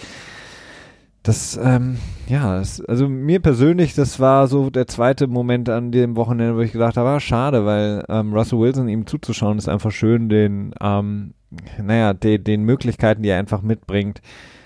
das, 1.24 1.60
ähm, 1.62 1.98
ja, 2.28 2.58
das, 2.58 2.84
also 2.86 3.08
mir 3.08 3.40
persönlich, 3.40 3.94
das 3.94 4.20
war 4.20 4.48
so 4.48 4.72
der 4.72 4.88
zweite 4.88 5.28
Moment 5.28 5.70
an 5.70 5.92
dem 5.92 6.16
Wochenende, 6.16 6.56
wo 6.56 6.62
ich 6.62 6.72
gedacht 6.72 6.98
habe, 6.98 7.10
ah, 7.10 7.20
schade, 7.20 7.66
weil 7.66 8.04
ähm, 8.10 8.34
Russell 8.34 8.60
Wilson 8.60 8.90
ihm 8.90 9.06
zuzuschauen 9.06 9.60
ist 9.60 9.70
einfach 9.70 9.92
schön, 9.92 10.30
den, 10.30 10.74
ähm, 10.82 11.34
naja, 11.82 12.14
den, 12.14 12.44
den 12.44 12.64
Möglichkeiten, 12.64 13.22
die 13.22 13.30
er 13.30 13.38
einfach 13.38 13.62
mitbringt. 13.62 14.22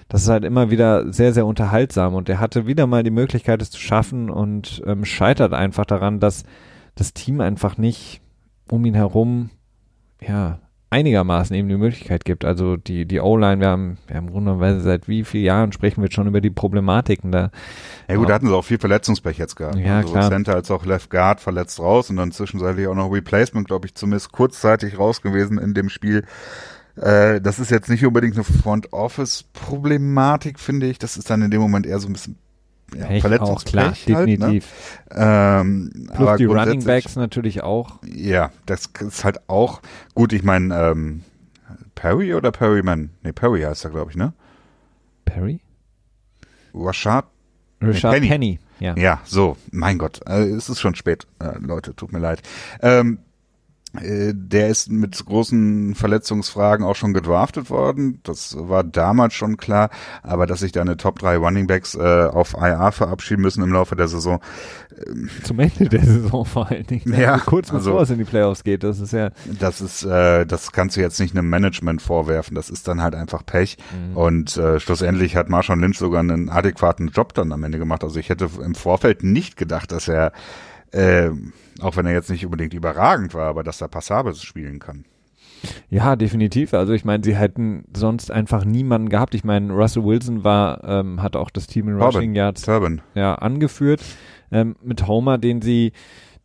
Das 0.08 0.22
ist 0.22 0.30
halt 0.30 0.46
immer 0.46 0.72
wieder 0.72 1.12
sehr, 1.12 1.34
sehr 1.34 1.46
unterhaltsam 1.46 2.14
und 2.14 2.30
er 2.30 2.40
hatte 2.40 2.68
wieder 2.68 2.88
mal 2.88 3.04
die 3.04 3.12
Möglichkeit, 3.12 3.62
es 3.62 3.72
zu 3.72 3.80
schaffen 3.80 4.30
und 4.30 4.82
ähm, 4.86 5.04
scheitert 5.04 5.54
einfach 5.54 5.86
daran, 5.86 6.20
dass 6.20 6.44
das 6.94 7.14
Team 7.14 7.42
einfach 7.42 7.78
nicht 7.78 8.22
um 8.70 8.86
ihn 8.86 8.94
herum, 8.94 9.50
ja, 10.22 10.60
einigermaßen 10.96 11.56
eben 11.56 11.68
die 11.68 11.76
Möglichkeit 11.76 12.24
gibt. 12.24 12.46
Also 12.46 12.78
die, 12.78 13.06
die 13.06 13.20
O-Line, 13.20 13.60
wir 13.60 13.68
haben, 13.68 13.98
wir 14.08 14.16
haben 14.16 14.32
grundsätzlich 14.32 14.84
seit 14.84 15.08
wie 15.10 15.26
vielen 15.26 15.44
Jahren 15.44 15.72
sprechen 15.74 16.02
wir 16.02 16.10
schon 16.10 16.28
über 16.28 16.40
die 16.40 16.50
Problematiken 16.50 17.32
da. 17.32 17.52
Ja 18.08 18.16
gut, 18.16 18.30
da 18.30 18.36
hatten 18.36 18.48
sie 18.48 18.56
auch 18.56 18.64
viel 18.64 18.80
Verletzungspech 18.80 19.38
jetzt 19.38 19.56
gehabt. 19.56 19.76
Ja, 19.76 19.98
also 19.98 20.14
klar. 20.14 20.30
Center 20.30 20.56
als 20.56 20.72
auch 20.72 20.86
Left 20.86 21.10
Guard 21.10 21.42
verletzt 21.42 21.80
raus 21.80 22.10
und 22.10 22.16
dann 22.16 22.32
zwischenzeitlich 22.32 22.88
auch 22.88 22.96
noch 22.96 23.12
Replacement, 23.12 23.68
glaube 23.68 23.88
ich, 23.88 23.96
zumindest 23.96 24.32
kurzzeitig 24.32 24.98
raus 24.98 25.22
gewesen 25.22 25.58
in 25.58 25.74
dem 25.74 25.90
Spiel. 25.90 26.24
Äh, 26.96 27.42
das 27.42 27.60
ist 27.60 27.72
jetzt 27.72 27.90
nicht 27.90 28.06
unbedingt 28.06 28.36
eine 28.36 28.46
Front 28.46 28.94
Office 28.94 29.44
Problematik, 29.52 30.60
finde 30.60 30.88
ich. 30.88 30.98
Das 30.98 31.18
ist 31.18 31.30
dann 31.30 31.42
in 31.42 31.52
dem 31.52 31.60
Moment 31.60 31.86
eher 31.86 32.00
so 32.00 32.08
ein 32.08 32.14
bisschen 32.14 32.38
ja, 32.94 33.06
Pech 33.06 33.22
Verletzungspech 33.22 33.84
auch, 33.84 33.96
klar, 34.06 34.18
halt, 34.18 34.30
ne? 34.30 34.38
definitiv. 34.38 35.02
Ne? 35.10 35.16
Ähm, 35.16 36.10
Plus 36.14 36.38
die 36.38 36.46
Running 36.46 36.84
Backs 36.84 37.16
natürlich 37.16 37.64
auch. 37.64 38.00
Ja, 38.06 38.52
das 38.66 38.90
ist 39.00 39.24
halt 39.24 39.50
auch 39.50 39.82
gut. 40.14 40.34
Ich 40.34 40.44
meine, 40.44 40.76
ähm, 40.76 41.24
Perry 41.96 42.34
oder 42.34 42.52
Perryman? 42.52 43.10
Nee, 43.24 43.32
Perry 43.32 43.62
heißt 43.62 43.86
er, 43.86 43.92
glaube 43.92 44.12
ich, 44.12 44.18
ne? 44.18 44.34
Perry? 45.24 45.62
Rashad? 46.74 47.26
Rashad 47.82 48.12
nee, 48.12 48.20
Penny. 48.20 48.30
Penny. 48.30 48.60
Ja. 48.80 48.96
ja, 48.98 49.22
so, 49.24 49.56
mein 49.72 49.98
Gott, 49.98 50.20
äh, 50.28 50.44
es 50.44 50.68
ist 50.68 50.82
schon 50.82 50.96
spät, 50.96 51.28
äh, 51.40 51.58
Leute, 51.60 51.96
tut 51.96 52.12
mir 52.12 52.20
leid. 52.20 52.42
Ähm, 52.82 53.20
äh, 53.20 53.35
der 54.02 54.68
ist 54.68 54.92
mit 54.92 55.26
großen 55.26 55.96
Verletzungsfragen 55.96 56.86
auch 56.86 56.96
schon 56.96 57.14
gedraftet 57.14 57.70
worden. 57.70 58.20
Das 58.24 58.56
war 58.58 58.84
damals 58.84 59.34
schon 59.34 59.58
klar. 59.58 59.90
Aber 60.24 60.46
dass 60.46 60.60
sich 60.60 60.72
deine 60.72 60.98
Top 60.98 61.20
3 61.20 61.38
Running 61.38 61.68
Backs 61.68 61.96
äh, 61.96 62.00
auf 62.00 62.54
IA 62.54 62.92
verabschieden 62.92 63.42
müssen 63.42 63.64
im 63.64 63.72
Laufe 63.72 63.96
der 63.96 64.08
Saison. 64.08 64.40
Ähm, 65.06 65.30
Zum 65.44 65.60
Ende 65.60 65.90
der 65.90 66.04
Saison 66.04 66.46
vor 66.46 66.70
allen 66.70 66.86
Dingen. 66.86 67.14
Ja, 67.20 67.38
kurz 67.38 67.72
bevor 67.72 68.00
also, 68.00 68.00
es 68.02 68.10
in 68.12 68.18
die 68.18 68.24
Playoffs 68.24 68.64
geht. 68.64 68.84
Das 68.84 69.00
ist 69.00 69.14
ja. 69.14 69.30
Das 69.60 69.82
ist, 69.82 70.04
äh, 70.04 70.46
das 70.46 70.72
kannst 70.72 70.98
du 70.98 71.02
jetzt 71.02 71.20
nicht 71.20 71.36
einem 71.36 71.50
Management 71.50 72.02
vorwerfen. 72.02 72.56
Das 72.56 72.70
ist 72.70 72.88
dann 72.88 73.02
halt 73.02 73.16
einfach 73.16 73.46
Pech. 73.46 73.78
Mhm. 73.92 74.18
Und 74.18 74.58
äh, 74.58 74.80
schlussendlich 74.80 75.36
hat 75.36 75.50
Marshall 75.50 75.80
Lynch 75.80 75.98
sogar 75.98 76.20
einen 76.20 76.50
adäquaten 76.50 77.10
Job 77.10 77.34
dann 77.34 77.52
am 77.52 77.64
Ende 77.64 77.78
gemacht. 77.78 78.04
Also 78.04 78.20
ich 78.20 78.30
hätte 78.30 78.50
im 78.64 78.76
Vorfeld 78.76 79.24
nicht 79.24 79.58
gedacht, 79.58 79.92
dass 79.92 80.08
er 80.08 80.32
äh, 80.92 81.30
auch 81.82 81.98
wenn 81.98 82.06
er 82.06 82.14
jetzt 82.14 82.30
nicht 82.30 82.46
unbedingt 82.46 82.74
überragend 82.74 83.34
war, 83.34 83.48
aber 83.48 83.64
dass 83.64 83.82
er 83.82 83.88
passabel 83.88 84.36
spielen 84.36 84.80
kann. 84.80 85.06
Ja, 85.90 86.16
definitiv. 86.16 86.74
Also 86.74 86.94
ich 86.94 87.06
meine, 87.06 87.24
sie 87.24 87.36
hätten 87.36 87.86
sonst 87.96 88.32
einfach 88.32 88.66
niemanden 88.66 89.10
gehabt. 89.10 89.34
Ich 89.34 89.44
meine, 89.44 89.74
Russell 89.74 90.04
Wilson 90.04 90.44
war, 90.44 90.84
ähm, 90.84 91.22
hat 91.22 91.36
auch 91.36 91.50
das 91.50 91.68
Team 91.68 91.88
in 91.88 92.02
Rushing 92.02 92.36
Yards 92.36 92.66
ja 93.16 93.36
angeführt 93.36 94.02
ähm, 94.52 94.76
mit 94.84 95.08
Homer, 95.08 95.38
den 95.38 95.62
sie 95.62 95.92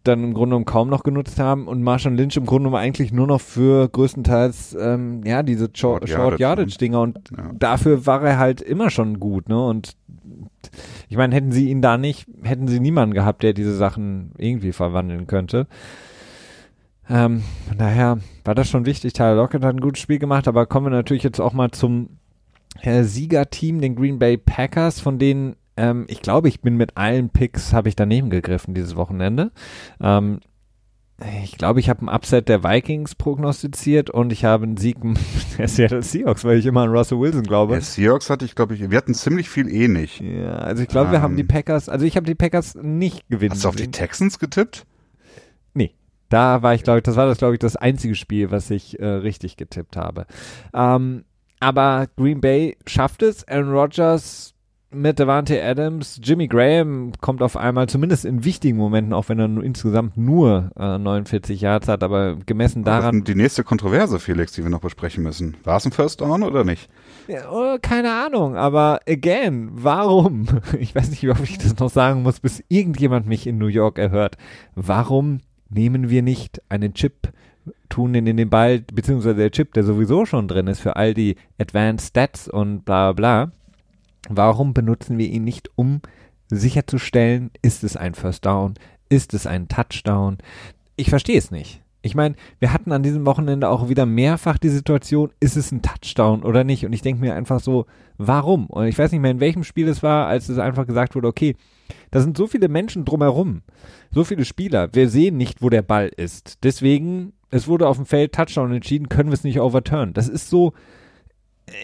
dann 0.02 0.24
im 0.24 0.32
Grunde 0.32 0.50
genommen 0.50 0.64
kaum 0.64 0.88
noch 0.88 1.02
genutzt 1.02 1.38
haben 1.38 1.68
und 1.68 1.82
Marshall 1.82 2.14
Lynch 2.14 2.36
im 2.36 2.46
Grunde 2.46 2.68
genommen 2.68 2.82
eigentlich 2.82 3.12
nur 3.12 3.26
noch 3.26 3.40
für 3.40 3.86
größtenteils 3.88 4.74
ähm, 4.80 5.22
ja 5.24 5.42
diese 5.42 5.68
Short, 5.74 6.08
Short 6.08 6.40
Yardage 6.40 6.78
Dinger 6.78 7.02
und 7.02 7.18
ja. 7.36 7.50
dafür 7.52 8.06
war 8.06 8.22
er 8.22 8.38
halt 8.38 8.62
immer 8.62 8.88
schon 8.88 9.20
gut, 9.20 9.50
ne? 9.50 9.62
Und 9.62 9.96
ich 11.08 11.16
meine, 11.16 11.34
hätten 11.34 11.52
sie 11.52 11.70
ihn 11.70 11.82
da 11.82 11.98
nicht, 11.98 12.26
hätten 12.42 12.68
sie 12.68 12.80
niemanden 12.80 13.14
gehabt, 13.14 13.42
der 13.42 13.52
diese 13.52 13.74
Sachen 13.74 14.32
irgendwie 14.38 14.72
verwandeln 14.72 15.26
könnte. 15.26 15.66
Ähm, 17.08 17.42
daher 17.76 18.18
war 18.44 18.54
das 18.54 18.68
schon 18.68 18.86
wichtig. 18.86 19.12
Tyler 19.12 19.34
Lockett 19.34 19.64
hat 19.64 19.74
ein 19.74 19.80
gutes 19.80 20.02
Spiel 20.02 20.18
gemacht, 20.18 20.46
aber 20.46 20.66
kommen 20.66 20.86
wir 20.86 20.90
natürlich 20.90 21.24
jetzt 21.24 21.40
auch 21.40 21.52
mal 21.52 21.70
zum 21.70 22.18
äh, 22.82 23.02
Siegerteam, 23.02 23.80
den 23.80 23.96
Green 23.96 24.18
Bay 24.18 24.36
Packers, 24.36 25.00
von 25.00 25.18
denen 25.18 25.56
ähm, 25.76 26.04
ich 26.08 26.20
glaube, 26.20 26.48
ich 26.48 26.60
bin 26.60 26.76
mit 26.76 26.96
allen 26.96 27.30
Picks, 27.30 27.72
habe 27.72 27.88
ich 27.88 27.96
daneben 27.96 28.30
gegriffen 28.30 28.74
dieses 28.74 28.96
Wochenende. 28.96 29.50
Ähm, 30.00 30.40
ich 31.42 31.58
glaube, 31.58 31.80
ich 31.80 31.90
habe 31.90 32.00
einen 32.00 32.08
Upset 32.08 32.48
der 32.48 32.64
Vikings 32.64 33.14
prognostiziert 33.14 34.10
und 34.10 34.32
ich 34.32 34.44
habe 34.44 34.64
einen 34.64 34.76
Sieg 34.76 34.96
der 35.58 35.68
Seattle 35.68 36.02
Seahawks, 36.02 36.44
weil 36.44 36.58
ich 36.58 36.66
immer 36.66 36.82
an 36.82 36.90
Russell 36.90 37.18
Wilson 37.18 37.42
glaube. 37.42 37.74
Der 37.74 37.82
Seahawks 37.82 38.30
hatte 38.30 38.44
ich, 38.44 38.54
glaube 38.54 38.74
ich, 38.74 38.90
wir 38.90 38.96
hatten 38.96 39.14
ziemlich 39.14 39.48
viel 39.48 39.68
ähnlich. 39.68 40.20
Eh 40.20 40.42
ja, 40.42 40.52
also 40.52 40.82
ich 40.82 40.88
glaube, 40.88 41.06
um, 41.06 41.12
wir 41.12 41.22
haben 41.22 41.36
die 41.36 41.42
ähm. 41.42 41.48
Packers, 41.48 41.88
also 41.88 42.06
ich 42.06 42.16
habe 42.16 42.26
die 42.26 42.34
Packers 42.34 42.74
nicht 42.74 43.28
gewinnen. 43.28 43.52
Hast 43.52 43.64
du 43.64 43.68
auf 43.68 43.76
die 43.76 43.90
Texans 43.90 44.38
getippt? 44.38 44.86
Nee. 45.74 45.94
Da 46.28 46.62
war 46.62 46.74
ich, 46.74 46.84
glaube 46.84 47.00
ich, 47.00 47.02
das 47.02 47.16
war 47.16 47.26
das, 47.26 47.38
glaube 47.38 47.54
ich, 47.54 47.58
das 47.58 47.76
einzige 47.76 48.14
Spiel, 48.14 48.50
was 48.50 48.70
ich 48.70 48.98
äh, 48.98 49.04
richtig 49.04 49.56
getippt 49.56 49.96
habe. 49.96 50.26
Ähm, 50.72 51.24
aber 51.58 52.06
Green 52.16 52.40
Bay 52.40 52.76
schafft 52.86 53.22
es. 53.22 53.46
Aaron 53.46 53.72
Rodgers 53.72 54.54
mit 54.92 55.18
Devante 55.18 55.62
Adams, 55.62 56.20
Jimmy 56.22 56.48
Graham 56.48 57.12
kommt 57.20 57.42
auf 57.42 57.56
einmal, 57.56 57.88
zumindest 57.88 58.24
in 58.24 58.44
wichtigen 58.44 58.76
Momenten, 58.76 59.12
auch 59.12 59.28
wenn 59.28 59.38
er 59.38 59.48
nur 59.48 59.62
insgesamt 59.62 60.16
nur 60.16 60.70
äh, 60.76 60.98
49 60.98 61.60
Yards 61.60 61.88
hat, 61.88 62.02
aber 62.02 62.36
gemessen 62.46 62.82
daran. 62.82 63.22
die 63.24 63.34
nächste 63.34 63.62
Kontroverse, 63.62 64.18
Felix, 64.18 64.52
die 64.52 64.64
wir 64.64 64.70
noch 64.70 64.80
besprechen 64.80 65.22
müssen. 65.22 65.56
War 65.64 65.76
es 65.76 65.86
ein 65.86 65.92
First 65.92 66.20
Down 66.20 66.42
oder 66.42 66.64
nicht? 66.64 66.88
Ja, 67.28 67.50
oh, 67.50 67.78
keine 67.80 68.12
Ahnung, 68.12 68.56
aber 68.56 69.00
again, 69.08 69.70
warum? 69.72 70.46
Ich 70.80 70.94
weiß 70.94 71.10
nicht, 71.10 71.28
oft 71.28 71.42
ich 71.42 71.58
das 71.58 71.78
noch 71.78 71.90
sagen 71.90 72.22
muss, 72.22 72.40
bis 72.40 72.62
irgendjemand 72.68 73.26
mich 73.26 73.46
in 73.46 73.58
New 73.58 73.66
York 73.66 73.98
erhört. 73.98 74.36
Warum 74.74 75.40
nehmen 75.68 76.10
wir 76.10 76.22
nicht 76.22 76.62
einen 76.68 76.94
Chip 76.94 77.32
tun 77.88 78.12
den 78.12 78.26
in 78.26 78.36
den 78.36 78.48
Ball, 78.48 78.80
beziehungsweise 78.80 79.36
der 79.36 79.50
Chip, 79.50 79.74
der 79.74 79.84
sowieso 79.84 80.24
schon 80.24 80.48
drin 80.48 80.66
ist 80.66 80.80
für 80.80 80.96
all 80.96 81.12
die 81.12 81.36
Advanced 81.58 82.08
Stats 82.08 82.48
und 82.48 82.84
bla 82.84 83.12
bla 83.12 83.44
bla, 83.46 83.52
Warum 84.32 84.74
benutzen 84.74 85.18
wir 85.18 85.28
ihn 85.28 85.42
nicht, 85.42 85.70
um 85.74 86.02
sicherzustellen, 86.48 87.50
ist 87.62 87.82
es 87.82 87.96
ein 87.96 88.14
First 88.14 88.46
Down, 88.46 88.74
ist 89.08 89.34
es 89.34 89.44
ein 89.44 89.66
Touchdown? 89.66 90.38
Ich 90.94 91.10
verstehe 91.10 91.36
es 91.36 91.50
nicht. 91.50 91.82
Ich 92.00 92.14
meine, 92.14 92.36
wir 92.60 92.72
hatten 92.72 92.92
an 92.92 93.02
diesem 93.02 93.26
Wochenende 93.26 93.68
auch 93.68 93.88
wieder 93.88 94.06
mehrfach 94.06 94.56
die 94.56 94.68
Situation, 94.68 95.32
ist 95.40 95.56
es 95.56 95.72
ein 95.72 95.82
Touchdown 95.82 96.44
oder 96.44 96.62
nicht? 96.62 96.86
Und 96.86 96.92
ich 96.92 97.02
denke 97.02 97.20
mir 97.20 97.34
einfach 97.34 97.58
so, 97.58 97.86
warum? 98.18 98.66
Und 98.66 98.86
ich 98.86 98.96
weiß 98.96 99.10
nicht 99.10 99.20
mehr, 99.20 99.32
in 99.32 99.40
welchem 99.40 99.64
Spiel 99.64 99.88
es 99.88 100.00
war, 100.00 100.28
als 100.28 100.48
es 100.48 100.58
einfach 100.58 100.86
gesagt 100.86 101.16
wurde, 101.16 101.26
okay, 101.26 101.56
da 102.12 102.20
sind 102.20 102.36
so 102.36 102.46
viele 102.46 102.68
Menschen 102.68 103.04
drumherum, 103.04 103.62
so 104.12 104.22
viele 104.22 104.44
Spieler, 104.44 104.94
wir 104.94 105.10
sehen 105.10 105.38
nicht, 105.38 105.60
wo 105.60 105.70
der 105.70 105.82
Ball 105.82 106.08
ist. 106.16 106.58
Deswegen, 106.62 107.32
es 107.50 107.66
wurde 107.66 107.88
auf 107.88 107.96
dem 107.96 108.06
Feld 108.06 108.32
Touchdown 108.32 108.72
entschieden, 108.72 109.08
können 109.08 109.30
wir 109.30 109.34
es 109.34 109.44
nicht 109.44 109.60
overturn. 109.60 110.12
Das 110.12 110.28
ist 110.28 110.48
so, 110.48 110.72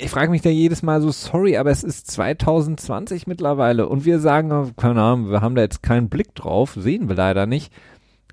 ich 0.01 0.11
frage 0.11 0.31
mich 0.31 0.43
da 0.43 0.51
jedes 0.51 0.83
Mal 0.83 1.01
so, 1.01 1.11
sorry, 1.11 1.57
aber 1.57 1.71
es 1.71 1.85
ist 1.85 2.11
2020 2.11 3.27
mittlerweile 3.27 3.89
und 3.89 4.05
wir 4.05 4.21
sagen, 4.21 4.53
oh, 4.53 4.71
keine 4.77 5.03
Ahnung, 5.03 5.31
wir 5.31 5.41
haben 5.41 5.55
da 5.55 5.63
jetzt 5.63 5.83
keinen 5.83 6.09
Blick 6.09 6.35
drauf, 6.35 6.77
sehen 6.79 7.09
wir 7.09 7.17
leider 7.17 7.47
nicht. 7.47 7.73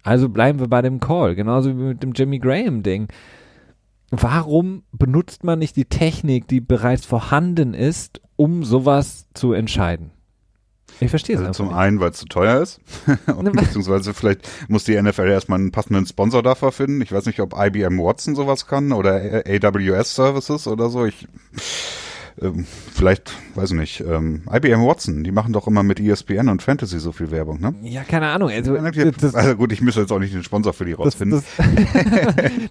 Also 0.04 0.30
bleiben 0.30 0.60
wir 0.60 0.68
bei 0.68 0.82
dem 0.82 1.00
Call, 1.00 1.36
genauso 1.36 1.70
wie 1.70 1.84
mit 1.84 2.04
dem 2.04 2.14
Jimmy 2.14 2.40
Graham-Ding. 2.40 3.08
warum 4.12 4.84
benutzt 4.92 5.44
man 5.44 5.60
nicht 5.60 5.76
die 5.76 5.86
Technik, 5.86 6.48
die 6.48 6.62
bereits 6.62 7.06
vorhanden 7.06 7.74
ist, 7.74 8.22
um 8.36 8.64
sowas 8.64 9.28
zu 9.34 9.54
entscheiden? 9.54 10.13
Ich 11.04 11.10
verstehe 11.10 11.36
es 11.36 11.42
Also 11.42 11.52
zum 11.52 11.68
nicht. 11.68 11.76
einen, 11.76 12.00
weil 12.00 12.12
es 12.12 12.18
zu 12.18 12.26
teuer 12.26 12.62
ist. 12.62 12.80
und 13.36 13.52
beziehungsweise 13.54 14.14
vielleicht 14.14 14.48
muss 14.68 14.84
die 14.84 15.02
NFL 15.02 15.28
erstmal 15.28 15.60
einen 15.60 15.72
passenden 15.72 16.06
Sponsor 16.06 16.44
dafür 16.44 16.72
finden. 16.72 17.02
Ich 17.02 17.12
weiß 17.12 17.26
nicht, 17.26 17.40
ob 17.40 17.54
IBM 17.58 18.00
Watson 18.00 18.36
sowas 18.36 18.68
kann 18.68 18.92
oder 18.92 19.44
AWS 19.46 20.16
Services 20.16 20.68
oder 20.68 20.90
so. 20.90 21.06
Ich 21.06 21.28
ähm, 22.42 22.66
vielleicht, 22.94 23.32
weiß 23.56 23.72
ich 23.72 23.78
nicht, 23.78 24.00
ähm, 24.02 24.44
IBM 24.52 24.82
Watson, 24.86 25.24
die 25.24 25.32
machen 25.32 25.54
doch 25.54 25.68
immer 25.68 25.84
mit 25.84 26.00
ESPN 26.00 26.50
und 26.50 26.62
Fantasy 26.62 27.00
so 27.00 27.12
viel 27.12 27.32
Werbung, 27.32 27.60
ne? 27.62 27.76
Ja, 27.84 28.04
keine 28.04 28.28
Ahnung. 28.28 28.50
Also, 28.50 28.76
das, 28.76 29.36
also 29.36 29.56
gut, 29.56 29.72
ich 29.72 29.82
müsste 29.82 30.02
jetzt 30.02 30.12
auch 30.12 30.20
nicht 30.20 30.34
den 30.34 30.44
Sponsor 30.44 30.74
für 30.74 30.86
die 30.86 30.94
rausfinden. 30.94 31.44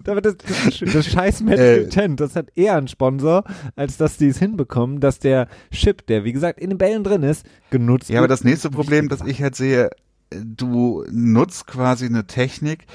das, 0.04 0.22
das, 0.22 0.36
das, 0.36 0.92
das 0.92 1.06
scheiß 1.06 1.42
Match 1.42 1.60
Äh. 1.60 1.88
Tent, 1.88 2.20
das 2.20 2.34
hat 2.36 2.48
eher 2.54 2.76
einen 2.76 2.88
Sponsor, 2.88 3.44
als 3.76 3.96
dass 3.96 4.16
die 4.16 4.28
es 4.28 4.38
hinbekommen, 4.38 5.00
dass 5.00 5.18
der 5.18 5.48
Chip, 5.70 6.06
der 6.06 6.24
wie 6.24 6.32
gesagt 6.32 6.58
in 6.58 6.70
den 6.70 6.78
Bällen 6.78 7.04
drin 7.04 7.22
ist, 7.22 7.46
genutzt 7.70 8.08
Ja, 8.08 8.18
aber 8.18 8.24
wird. 8.24 8.32
das 8.32 8.44
nächste 8.44 8.70
Problem, 8.70 9.08
das 9.08 9.20
ich 9.26 9.42
halt 9.42 9.54
sehe, 9.54 9.90
du 10.30 11.04
nutzt 11.10 11.66
quasi 11.66 12.06
eine 12.06 12.26
Technik, 12.26 12.86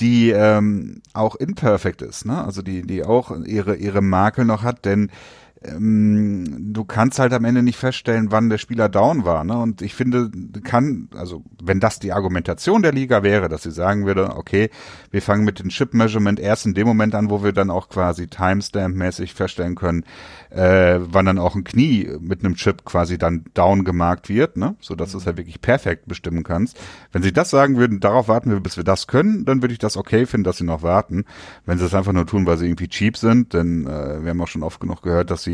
die 0.00 0.30
ähm, 0.30 1.02
auch 1.12 1.36
imperfect 1.36 2.02
ist, 2.02 2.24
ne? 2.24 2.42
Also 2.44 2.62
die, 2.62 2.82
die 2.82 3.04
auch 3.04 3.36
ihre, 3.44 3.76
ihre 3.76 4.00
Makel 4.00 4.44
noch 4.46 4.62
hat, 4.62 4.84
denn 4.86 5.10
ähm, 5.62 6.72
du 6.72 6.84
kannst 6.84 7.18
halt 7.18 7.34
am 7.34 7.44
Ende 7.44 7.62
nicht 7.62 7.76
feststellen, 7.76 8.30
wann 8.30 8.48
der 8.48 8.56
Spieler 8.56 8.88
down 8.88 9.26
war, 9.26 9.44
ne? 9.44 9.58
Und 9.58 9.82
ich 9.82 9.94
finde, 9.94 10.30
kann, 10.64 11.08
also 11.14 11.44
wenn 11.62 11.80
das 11.80 11.98
die 11.98 12.12
Argumentation 12.12 12.82
der 12.82 12.92
Liga 12.92 13.22
wäre, 13.22 13.50
dass 13.50 13.64
sie 13.64 13.70
sagen 13.70 14.06
würde, 14.06 14.36
okay, 14.36 14.70
wir 15.10 15.20
fangen 15.20 15.44
mit 15.44 15.58
dem 15.58 15.68
Chip 15.68 15.92
Measurement 15.92 16.40
erst 16.40 16.64
in 16.64 16.72
dem 16.72 16.86
Moment 16.86 17.14
an, 17.14 17.28
wo 17.28 17.44
wir 17.44 17.52
dann 17.52 17.68
auch 17.70 17.90
quasi 17.90 18.24
Timestamp-mäßig 18.24 19.34
feststellen 19.34 19.74
können, 19.74 20.04
äh, 20.48 20.98
wann 21.00 21.26
dann 21.26 21.38
auch 21.38 21.54
ein 21.54 21.64
Knie 21.64 22.08
mit 22.20 22.42
einem 22.42 22.54
Chip 22.54 22.86
quasi 22.86 23.18
dann 23.18 23.44
down 23.52 23.84
gemarkt 23.84 24.30
wird, 24.30 24.56
ne? 24.56 24.76
So 24.80 24.94
dass 24.94 25.12
du 25.12 25.18
es 25.18 25.26
halt 25.26 25.36
wirklich 25.36 25.60
perfekt 25.60 26.08
bestimmen 26.08 26.42
kannst. 26.42 26.80
Wenn 27.12 27.22
sie 27.22 27.32
das 27.32 27.50
sagen 27.50 27.76
würden, 27.76 28.00
darauf 28.00 28.28
warten 28.28 28.50
wir, 28.50 28.60
bis 28.60 28.78
wir 28.78 28.84
das 28.84 29.06
können, 29.06 29.44
dann 29.44 29.60
würde 29.62 29.72
ich 29.72 29.78
das 29.78 29.98
okay 29.98 30.24
finden, 30.24 30.44
dass 30.44 30.56
sie 30.56 30.64
noch 30.64 30.82
warten. 30.82 31.26
Wenn 31.66 31.76
sie 31.76 31.84
es 31.84 31.94
einfach 31.94 32.12
nur 32.12 32.26
tun, 32.26 32.46
weil 32.46 32.56
sie 32.56 32.64
irgendwie 32.64 32.88
cheap 32.88 33.18
sind, 33.18 33.52
denn 33.52 33.86
äh, 33.86 34.22
wir 34.22 34.30
haben 34.30 34.40
auch 34.40 34.48
schon 34.48 34.62
oft 34.62 34.80
genug 34.80 35.02
gehört, 35.02 35.30
dass 35.30 35.42
sie 35.42 35.49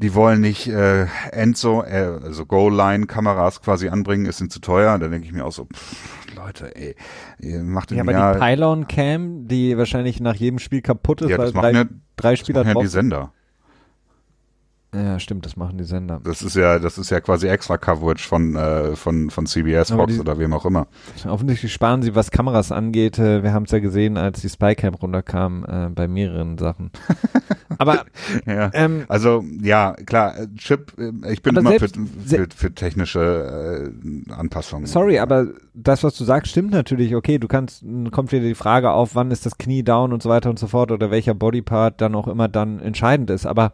die 0.00 0.14
wollen 0.14 0.40
nicht 0.40 0.66
äh, 0.66 1.06
Enzo, 1.30 1.82
äh, 1.82 2.18
also 2.24 2.46
Goal-Line-Kameras 2.46 3.60
quasi 3.60 3.88
anbringen, 3.88 4.24
ist 4.24 4.40
ihnen 4.40 4.48
zu 4.48 4.60
teuer. 4.60 4.98
Da 4.98 5.08
denke 5.08 5.26
ich 5.26 5.32
mir 5.32 5.44
auch 5.44 5.52
so, 5.52 5.66
pff, 5.66 6.34
Leute, 6.34 6.74
ey, 6.74 6.96
ihr 7.38 7.62
macht 7.62 7.90
ja, 7.90 7.98
im 7.98 8.08
aber 8.08 8.12
Jahr, 8.12 8.34
die 8.34 8.40
Pylon 8.40 8.88
Cam, 8.88 9.46
die 9.46 9.76
wahrscheinlich 9.76 10.20
nach 10.20 10.34
jedem 10.36 10.58
Spiel 10.58 10.80
kaputt 10.80 11.20
ist, 11.20 11.30
ja, 11.30 11.38
weil 11.38 11.52
das 11.52 11.54
drei, 11.54 11.72
ja, 11.72 11.84
drei 12.16 12.30
das 12.30 12.40
Spieler 12.40 12.64
machen 12.64 12.76
ja 12.76 12.82
die 12.82 12.88
Sender. 12.88 13.32
Ja, 14.92 15.20
stimmt, 15.20 15.46
das 15.46 15.56
machen 15.56 15.78
die 15.78 15.84
Sender. 15.84 16.20
Das 16.24 16.42
ist 16.42 16.56
ja, 16.56 16.80
das 16.80 16.98
ist 16.98 17.10
ja 17.10 17.20
quasi 17.20 17.46
extra 17.46 17.78
Coverage 17.78 18.26
von, 18.26 18.56
äh, 18.56 18.96
von, 18.96 19.30
von 19.30 19.46
CBS, 19.46 19.88
die- 20.08 20.18
oder 20.18 20.36
wem 20.40 20.52
auch 20.52 20.64
immer. 20.66 20.88
Offensichtlich 21.28 21.72
sparen 21.72 22.02
sie, 22.02 22.16
was 22.16 22.32
Kameras 22.32 22.72
angeht. 22.72 23.16
Äh, 23.16 23.44
Wir 23.44 23.52
haben 23.52 23.66
es 23.66 23.70
ja 23.70 23.78
gesehen, 23.78 24.16
als 24.16 24.40
die 24.40 24.48
Spycam 24.48 24.94
runterkam, 24.94 25.64
äh, 25.64 25.88
bei 25.90 26.08
mehreren 26.08 26.58
Sachen. 26.58 26.90
Aber 27.78 28.04
Ja. 28.46 28.70
ähm, 28.74 29.04
Also 29.06 29.44
ja, 29.62 29.92
klar, 30.06 30.36
äh, 30.36 30.48
Chip, 30.56 30.92
äh, 30.98 31.32
ich 31.32 31.42
bin 31.42 31.54
immer 31.56 31.70
für, 31.70 31.78
selbst- 31.78 31.96
für, 32.26 32.48
für 32.68 32.74
technische 32.74 33.92
äh, 34.28 34.32
Anpassungen. 34.32 34.86
sorry, 34.86 35.20
aber 35.20 35.46
das, 35.72 36.02
was 36.02 36.16
du 36.16 36.24
sagst, 36.24 36.50
stimmt 36.50 36.72
natürlich. 36.72 37.14
Okay, 37.14 37.38
du 37.38 37.46
kannst, 37.46 37.84
kommt 38.10 38.32
wieder 38.32 38.42
die 38.42 38.56
Frage 38.56 38.90
auf, 38.90 39.14
wann 39.14 39.30
ist 39.30 39.46
das 39.46 39.56
Knie 39.56 39.84
down 39.84 40.12
und 40.12 40.20
so 40.22 40.28
weiter 40.28 40.50
und 40.50 40.58
so 40.58 40.66
fort 40.66 40.90
oder 40.90 41.12
welcher 41.12 41.34
Bodypart 41.34 42.00
dann 42.00 42.16
auch 42.16 42.26
immer 42.26 42.48
dann 42.48 42.80
entscheidend 42.80 43.30
ist. 43.30 43.46
Aber 43.46 43.72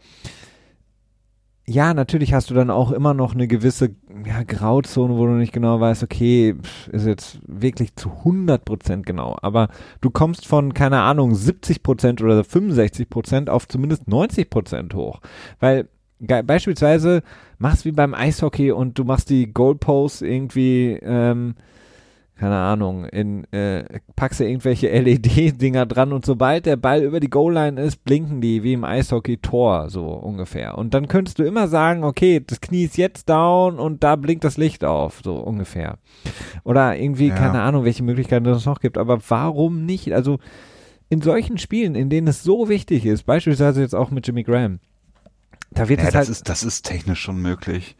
ja, 1.68 1.94
natürlich 1.94 2.32
hast 2.32 2.48
du 2.48 2.54
dann 2.54 2.70
auch 2.70 2.92
immer 2.92 3.12
noch 3.12 3.34
eine 3.34 3.48
gewisse 3.48 3.90
ja, 4.24 4.44
Grauzone, 4.44 5.16
wo 5.16 5.26
du 5.26 5.32
nicht 5.32 5.52
genau 5.52 5.80
weißt, 5.80 6.04
okay, 6.04 6.54
ist 6.92 7.06
jetzt 7.06 7.40
wirklich 7.46 7.96
zu 7.96 8.10
100 8.10 8.64
Prozent 8.64 9.04
genau. 9.04 9.36
Aber 9.42 9.68
du 10.00 10.10
kommst 10.10 10.46
von, 10.46 10.74
keine 10.74 11.00
Ahnung, 11.00 11.34
70 11.34 11.82
Prozent 11.82 12.22
oder 12.22 12.44
65 12.44 13.10
Prozent 13.10 13.50
auf 13.50 13.66
zumindest 13.66 14.06
90 14.06 14.48
Prozent 14.48 14.94
hoch. 14.94 15.20
Weil 15.58 15.88
beispielsweise 16.20 17.22
machst 17.58 17.84
wie 17.84 17.92
beim 17.92 18.14
Eishockey 18.14 18.70
und 18.70 18.98
du 18.98 19.04
machst 19.04 19.28
die 19.28 19.52
Goalposts 19.52 20.22
irgendwie, 20.22 20.98
ähm, 21.02 21.56
keine 22.38 22.56
Ahnung, 22.56 23.06
in, 23.06 23.50
äh, 23.52 23.84
packst 24.14 24.40
du 24.40 24.44
irgendwelche 24.44 24.88
LED-Dinger 24.88 25.86
dran 25.86 26.12
und 26.12 26.26
sobald 26.26 26.66
der 26.66 26.76
Ball 26.76 27.02
über 27.02 27.18
die 27.18 27.30
Goal-Line 27.30 27.80
ist, 27.80 28.04
blinken 28.04 28.42
die 28.42 28.62
wie 28.62 28.74
im 28.74 28.84
Eishockey-Tor, 28.84 29.88
so 29.88 30.06
ungefähr. 30.08 30.76
Und 30.76 30.92
dann 30.92 31.08
könntest 31.08 31.38
du 31.38 31.44
immer 31.44 31.66
sagen, 31.66 32.04
okay, 32.04 32.42
das 32.46 32.60
Knie 32.60 32.84
ist 32.84 32.98
jetzt 32.98 33.30
down 33.30 33.78
und 33.78 34.04
da 34.04 34.16
blinkt 34.16 34.44
das 34.44 34.58
Licht 34.58 34.84
auf, 34.84 35.20
so 35.24 35.36
ungefähr. 35.36 35.98
Oder 36.62 36.98
irgendwie, 36.98 37.28
Ja. 37.28 37.34
keine 37.36 37.62
Ahnung, 37.62 37.84
welche 37.84 38.02
Möglichkeiten 38.02 38.44
es 38.46 38.66
noch 38.66 38.80
gibt, 38.80 38.98
aber 38.98 39.18
warum 39.28 39.86
nicht? 39.86 40.12
Also, 40.12 40.38
in 41.08 41.22
solchen 41.22 41.56
Spielen, 41.56 41.94
in 41.94 42.10
denen 42.10 42.28
es 42.28 42.42
so 42.42 42.68
wichtig 42.68 43.06
ist, 43.06 43.24
beispielsweise 43.24 43.80
jetzt 43.80 43.94
auch 43.94 44.10
mit 44.10 44.26
Jimmy 44.26 44.42
Graham, 44.42 44.80
da 45.70 45.88
wird 45.88 46.00
ja, 46.00 46.06
es 46.08 46.12
das 46.12 46.18
halt, 46.18 46.28
ist, 46.28 46.48
das 46.48 46.62
ist 46.64 46.82
technisch 46.84 47.20
schon 47.20 47.40
möglich. 47.40 47.96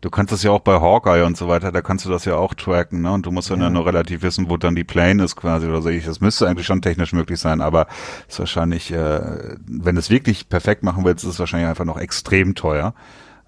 Du 0.00 0.08
kannst 0.08 0.32
das 0.32 0.42
ja 0.42 0.50
auch 0.50 0.60
bei 0.60 0.80
Hawkeye 0.80 1.24
und 1.26 1.36
so 1.36 1.46
weiter, 1.46 1.72
da 1.72 1.82
kannst 1.82 2.06
du 2.06 2.10
das 2.10 2.24
ja 2.24 2.36
auch 2.36 2.54
tracken, 2.54 3.02
ne? 3.02 3.12
Und 3.12 3.26
du 3.26 3.30
musst 3.30 3.50
dann 3.50 3.58
Ja. 3.60 3.66
ja 3.66 3.70
nur 3.70 3.84
relativ 3.84 4.22
wissen, 4.22 4.48
wo 4.48 4.56
dann 4.56 4.74
die 4.74 4.84
Plane 4.84 5.22
ist 5.22 5.36
quasi 5.36 5.66
oder 5.66 5.82
so. 5.82 5.90
Ich, 5.90 6.06
das 6.06 6.20
müsste 6.20 6.48
eigentlich 6.48 6.66
schon 6.66 6.80
technisch 6.80 7.12
möglich 7.12 7.38
sein, 7.38 7.60
aber 7.60 7.86
ist 8.26 8.38
wahrscheinlich, 8.38 8.90
äh, 8.92 9.20
wenn 9.66 9.94
du 9.96 9.98
es 9.98 10.08
wirklich 10.08 10.48
perfekt 10.48 10.82
machen 10.82 11.04
willst, 11.04 11.24
ist 11.24 11.30
es 11.34 11.38
wahrscheinlich 11.38 11.68
einfach 11.68 11.84
noch 11.84 11.98
extrem 11.98 12.54
teuer. 12.54 12.94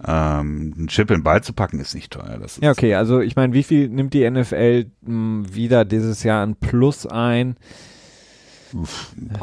Ähm, 0.05 0.75
einen 0.77 0.89
Chip 0.89 1.11
in 1.11 1.19
den 1.19 1.23
Ball 1.23 1.43
zu 1.43 1.53
packen 1.53 1.79
ist 1.79 1.95
nicht 1.95 2.13
teuer. 2.13 2.39
Das 2.41 2.57
ist, 2.59 2.63
Ja, 2.63 2.73
okay, 2.73 2.95
also 2.97 3.21
ich 3.21 3.37
meine, 3.37 3.53
wie 3.55 3.63
viel 3.63 3.89
nimmt 3.89 4.13
die 4.15 4.29
NFL 4.29 4.87
mh, 5.03 5.55
wieder 5.55 5.85
dieses 5.85 6.23
Jahr 6.23 6.43
an 6.43 6.57
Plus 6.57 7.07
ein? 7.07 7.57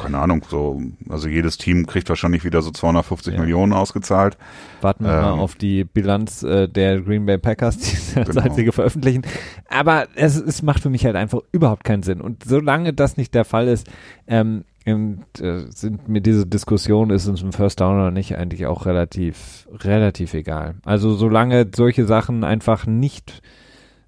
Keine 0.01 0.17
Ahnung, 0.19 0.43
so, 0.49 0.81
also 1.09 1.27
jedes 1.27 1.57
Team 1.57 1.85
kriegt 1.85 2.09
wahrscheinlich 2.09 2.43
wieder 2.43 2.61
so 2.61 2.71
250 2.71 3.33
Ja. 3.33 3.39
Millionen 3.39 3.73
ausgezahlt. 3.73 4.37
Warten 4.81 5.03
wir 5.05 5.11
mal 5.11 5.33
Ähm. 5.33 5.39
auf 5.39 5.55
die 5.55 5.83
Bilanz 5.83 6.43
äh, 6.43 6.67
der 6.67 7.01
Green 7.01 7.25
Bay 7.25 7.37
Packers, 7.37 7.77
die 7.77 7.83
sie 7.95 8.19
als 8.19 8.29
Genau. 8.29 8.41
einzige 8.41 8.71
veröffentlichen. 8.71 9.21
Aber 9.69 10.07
es, 10.15 10.35
es 10.35 10.61
macht 10.61 10.81
für 10.81 10.89
mich 10.89 11.05
halt 11.05 11.15
einfach 11.15 11.39
überhaupt 11.51 11.83
keinen 11.83 12.03
Sinn. 12.03 12.21
Und 12.21 12.43
solange 12.43 12.93
das 12.93 13.17
nicht 13.17 13.33
der 13.35 13.45
Fall 13.45 13.67
ist, 13.67 13.87
ähm, 14.27 14.65
ähm, 14.85 15.19
äh, 15.39 15.59
sind 15.69 16.07
mir 16.07 16.21
diese 16.21 16.45
Diskussion, 16.47 17.09
ist 17.09 17.27
uns 17.27 17.43
ein 17.43 17.51
First 17.51 17.79
Down 17.81 17.95
oder 17.97 18.11
nicht, 18.11 18.35
eigentlich 18.37 18.65
auch 18.65 18.85
relativ, 18.85 19.67
relativ 19.83 20.33
egal. 20.33 20.75
Also 20.85 21.13
solange 21.13 21.69
solche 21.75 22.05
Sachen 22.05 22.43
einfach 22.43 22.87
nicht 22.87 23.41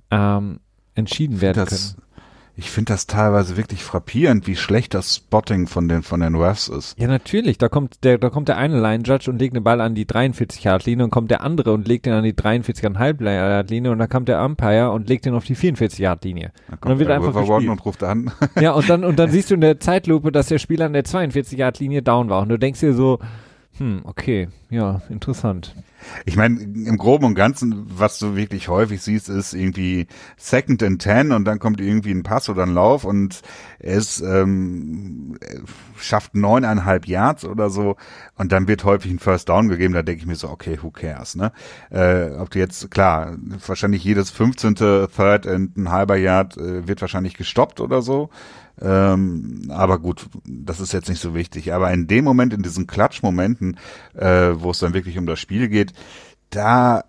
ähm, 0.09 0.59
entschieden 0.95 1.41
werden 1.41 1.65
das, 1.65 1.95
können. 1.95 2.03
Ich 2.55 2.69
finde 2.69 2.93
das 2.93 3.07
teilweise 3.07 3.55
wirklich 3.55 3.83
frappierend, 3.83 4.45
wie 4.45 4.55
schlecht 4.55 4.93
das 4.93 5.15
Spotting 5.15 5.67
von 5.67 5.87
den, 5.87 6.03
von 6.03 6.19
den 6.19 6.35
Refs 6.35 6.67
ist. 6.67 6.99
Ja, 6.99 7.07
natürlich. 7.07 7.57
Da 7.57 7.69
kommt 7.69 8.03
der, 8.03 8.17
da 8.17 8.29
kommt 8.29 8.49
der 8.49 8.57
eine 8.57 8.79
Line 8.79 9.03
Judge 9.03 9.31
und 9.31 9.39
legt 9.39 9.55
den 9.55 9.63
Ball 9.63 9.79
an 9.79 9.95
die 9.95 10.05
43 10.05 10.63
Yard 10.63 10.85
Linie 10.85 11.05
und 11.05 11.11
kommt 11.11 11.31
der 11.31 11.41
andere 11.41 11.71
und 11.71 11.87
legt 11.87 12.05
den 12.05 12.13
an 12.13 12.23
die 12.23 12.33
43,5 12.33 13.23
Yard 13.23 13.69
Linie 13.69 13.91
und 13.91 13.99
dann 13.99 14.09
kommt 14.09 14.27
der 14.27 14.43
Umpire 14.43 14.91
und 14.91 15.07
legt 15.07 15.25
den 15.25 15.33
auf 15.33 15.45
die 15.45 15.55
44 15.55 15.99
Yard 15.99 16.23
Linie. 16.25 16.51
Dann 16.69 16.79
dann 16.81 16.99
wird 16.99 17.09
einfach 17.09 17.33
gespielt. 17.33 17.69
und 17.69 17.85
ruft 17.85 18.03
an. 18.03 18.31
Ja, 18.59 18.73
und 18.73 18.89
dann, 18.89 19.05
und 19.05 19.17
dann 19.17 19.31
siehst 19.31 19.49
du 19.49 19.55
in 19.55 19.61
der 19.61 19.79
Zeitlupe, 19.79 20.31
dass 20.31 20.47
der 20.47 20.59
Spieler 20.59 20.85
an 20.85 20.93
der 20.93 21.05
42 21.05 21.57
Yard 21.57 21.79
Linie 21.79 22.01
down 22.01 22.29
war 22.29 22.41
und 22.41 22.49
du 22.49 22.59
denkst 22.59 22.81
dir 22.81 22.93
so, 22.93 23.19
hm, 23.81 24.01
okay, 24.03 24.47
ja, 24.69 25.01
interessant. 25.09 25.73
Ich 26.25 26.35
meine, 26.35 26.61
im 26.61 26.97
Groben 26.97 27.25
und 27.25 27.33
Ganzen, 27.33 27.87
was 27.87 28.19
du 28.19 28.35
wirklich 28.35 28.67
häufig 28.67 29.01
siehst, 29.01 29.27
ist 29.27 29.55
irgendwie 29.55 30.05
Second 30.37 30.83
and 30.83 31.01
Ten 31.01 31.31
und 31.31 31.45
dann 31.45 31.57
kommt 31.57 31.81
irgendwie 31.81 32.11
ein 32.11 32.21
Pass 32.21 32.47
oder 32.47 32.61
ein 32.61 32.75
Lauf 32.75 33.05
und 33.05 33.41
es 33.79 34.21
ähm, 34.21 35.35
schafft 35.97 36.35
neuneinhalb 36.35 37.07
Yards 37.07 37.43
oder 37.43 37.71
so 37.71 37.95
und 38.35 38.51
dann 38.51 38.67
wird 38.67 38.83
häufig 38.83 39.11
ein 39.11 39.17
First 39.17 39.49
Down 39.49 39.67
gegeben. 39.67 39.95
Da 39.95 40.03
denke 40.03 40.21
ich 40.21 40.27
mir 40.27 40.35
so, 40.35 40.49
okay, 40.49 40.77
who 40.79 40.91
cares, 40.91 41.35
ne? 41.35 41.51
Äh, 41.89 42.35
ob 42.35 42.51
du 42.51 42.59
jetzt, 42.59 42.91
klar, 42.91 43.35
wahrscheinlich 43.65 44.03
jedes 44.03 44.29
15. 44.29 44.75
Third 44.75 45.47
and 45.47 45.75
ein 45.75 45.89
halber 45.89 46.17
Yard 46.17 46.55
äh, 46.55 46.87
wird 46.87 47.01
wahrscheinlich 47.01 47.35
gestoppt 47.35 47.81
oder 47.81 48.03
so. 48.03 48.29
Ähm, 48.79 49.69
aber 49.69 49.99
gut, 49.99 50.27
das 50.45 50.79
ist 50.79 50.93
jetzt 50.93 51.09
nicht 51.09 51.21
so 51.21 51.33
wichtig. 51.33 51.73
Aber 51.73 51.91
in 51.91 52.07
dem 52.07 52.23
Moment, 52.23 52.53
in 52.53 52.61
diesen 52.61 52.87
Klatschmomenten, 52.87 53.77
äh, 54.15 54.51
wo 54.55 54.71
es 54.71 54.79
dann 54.79 54.93
wirklich 54.93 55.17
um 55.17 55.25
das 55.25 55.39
Spiel 55.39 55.67
geht, 55.67 55.93
da, 56.49 57.03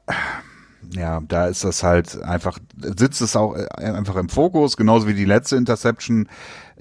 ja, 0.95 1.21
da 1.27 1.47
ist 1.47 1.65
das 1.65 1.83
halt 1.83 2.23
einfach, 2.23 2.59
sitzt 2.77 3.21
es 3.21 3.37
auch 3.37 3.55
äh, 3.55 3.67
einfach 3.77 4.17
im 4.17 4.29
Fokus, 4.29 4.77
genauso 4.77 5.07
wie 5.07 5.15
die 5.15 5.25
letzte 5.25 5.57
Interception, 5.57 6.29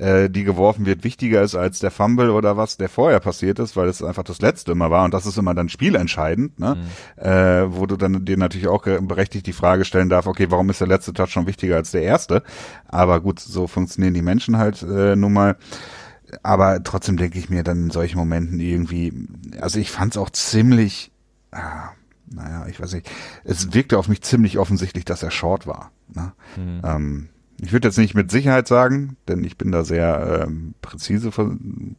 äh, 0.01 0.29
die 0.29 0.43
geworfen 0.43 0.85
wird, 0.85 1.03
wichtiger 1.03 1.41
ist 1.41 1.55
als 1.55 1.79
der 1.79 1.91
Fumble 1.91 2.31
oder 2.31 2.57
was, 2.57 2.77
der 2.77 2.89
vorher 2.89 3.19
passiert 3.19 3.59
ist, 3.59 3.75
weil 3.75 3.87
es 3.87 4.03
einfach 4.03 4.23
das 4.23 4.41
letzte 4.41 4.71
immer 4.71 4.89
war 4.89 5.05
und 5.05 5.13
das 5.13 5.25
ist 5.25 5.37
immer 5.37 5.53
dann 5.53 5.69
spielentscheidend, 5.69 6.59
ne? 6.59 6.77
Äh, 7.17 7.73
wo 7.75 7.85
du 7.85 7.95
dann 7.95 8.25
dir 8.25 8.37
natürlich 8.37 8.67
auch 8.67 8.83
berechtigt 8.83 9.45
die 9.45 9.53
Frage 9.53 9.85
stellen 9.85 10.09
darf, 10.09 10.25
okay, 10.25 10.47
warum 10.49 10.69
ist 10.69 10.81
der 10.81 10.87
letzte 10.87 11.13
Touch 11.13 11.29
schon 11.29 11.47
wichtiger 11.47 11.75
als 11.75 11.91
der 11.91 12.03
erste? 12.03 12.43
Aber 12.87 13.21
gut, 13.21 13.39
so 13.39 13.67
funktionieren 13.67 14.13
die 14.13 14.21
Menschen 14.21 14.57
halt 14.57 14.81
äh, 14.81 15.15
nun 15.15 15.33
mal 15.33 15.55
aber 16.43 16.81
trotzdem 16.83 17.17
denke 17.17 17.37
ich 17.39 17.49
mir 17.49 17.63
dann 17.63 17.83
in 17.83 17.89
solchen 17.91 18.17
Momenten 18.17 18.59
irgendwie, 18.59 19.27
also 19.59 19.79
ich 19.79 19.91
fand 19.91 20.13
es 20.13 20.17
auch 20.17 20.29
ziemlich, 20.29 21.11
ah, 21.51 21.89
naja, 22.27 22.65
ich 22.67 22.79
weiß 22.79 22.93
nicht, 22.93 23.09
es 23.43 23.73
wirkte 23.73 23.97
auf 23.97 24.07
mich 24.07 24.21
ziemlich 24.21 24.57
offensichtlich, 24.57 25.05
dass 25.05 25.23
er 25.23 25.31
short 25.31 25.67
war. 25.67 25.91
Ne? 26.13 26.31
Mhm. 26.57 26.81
Ähm, 26.83 27.29
ich 27.61 27.71
würde 27.71 27.87
jetzt 27.87 27.97
nicht 27.97 28.15
mit 28.15 28.31
Sicherheit 28.31 28.67
sagen, 28.67 29.17
denn 29.27 29.43
ich 29.43 29.57
bin 29.57 29.71
da 29.71 29.83
sehr 29.83 30.45
ähm, 30.47 30.73
präzise 30.81 31.31
von, 31.31 31.95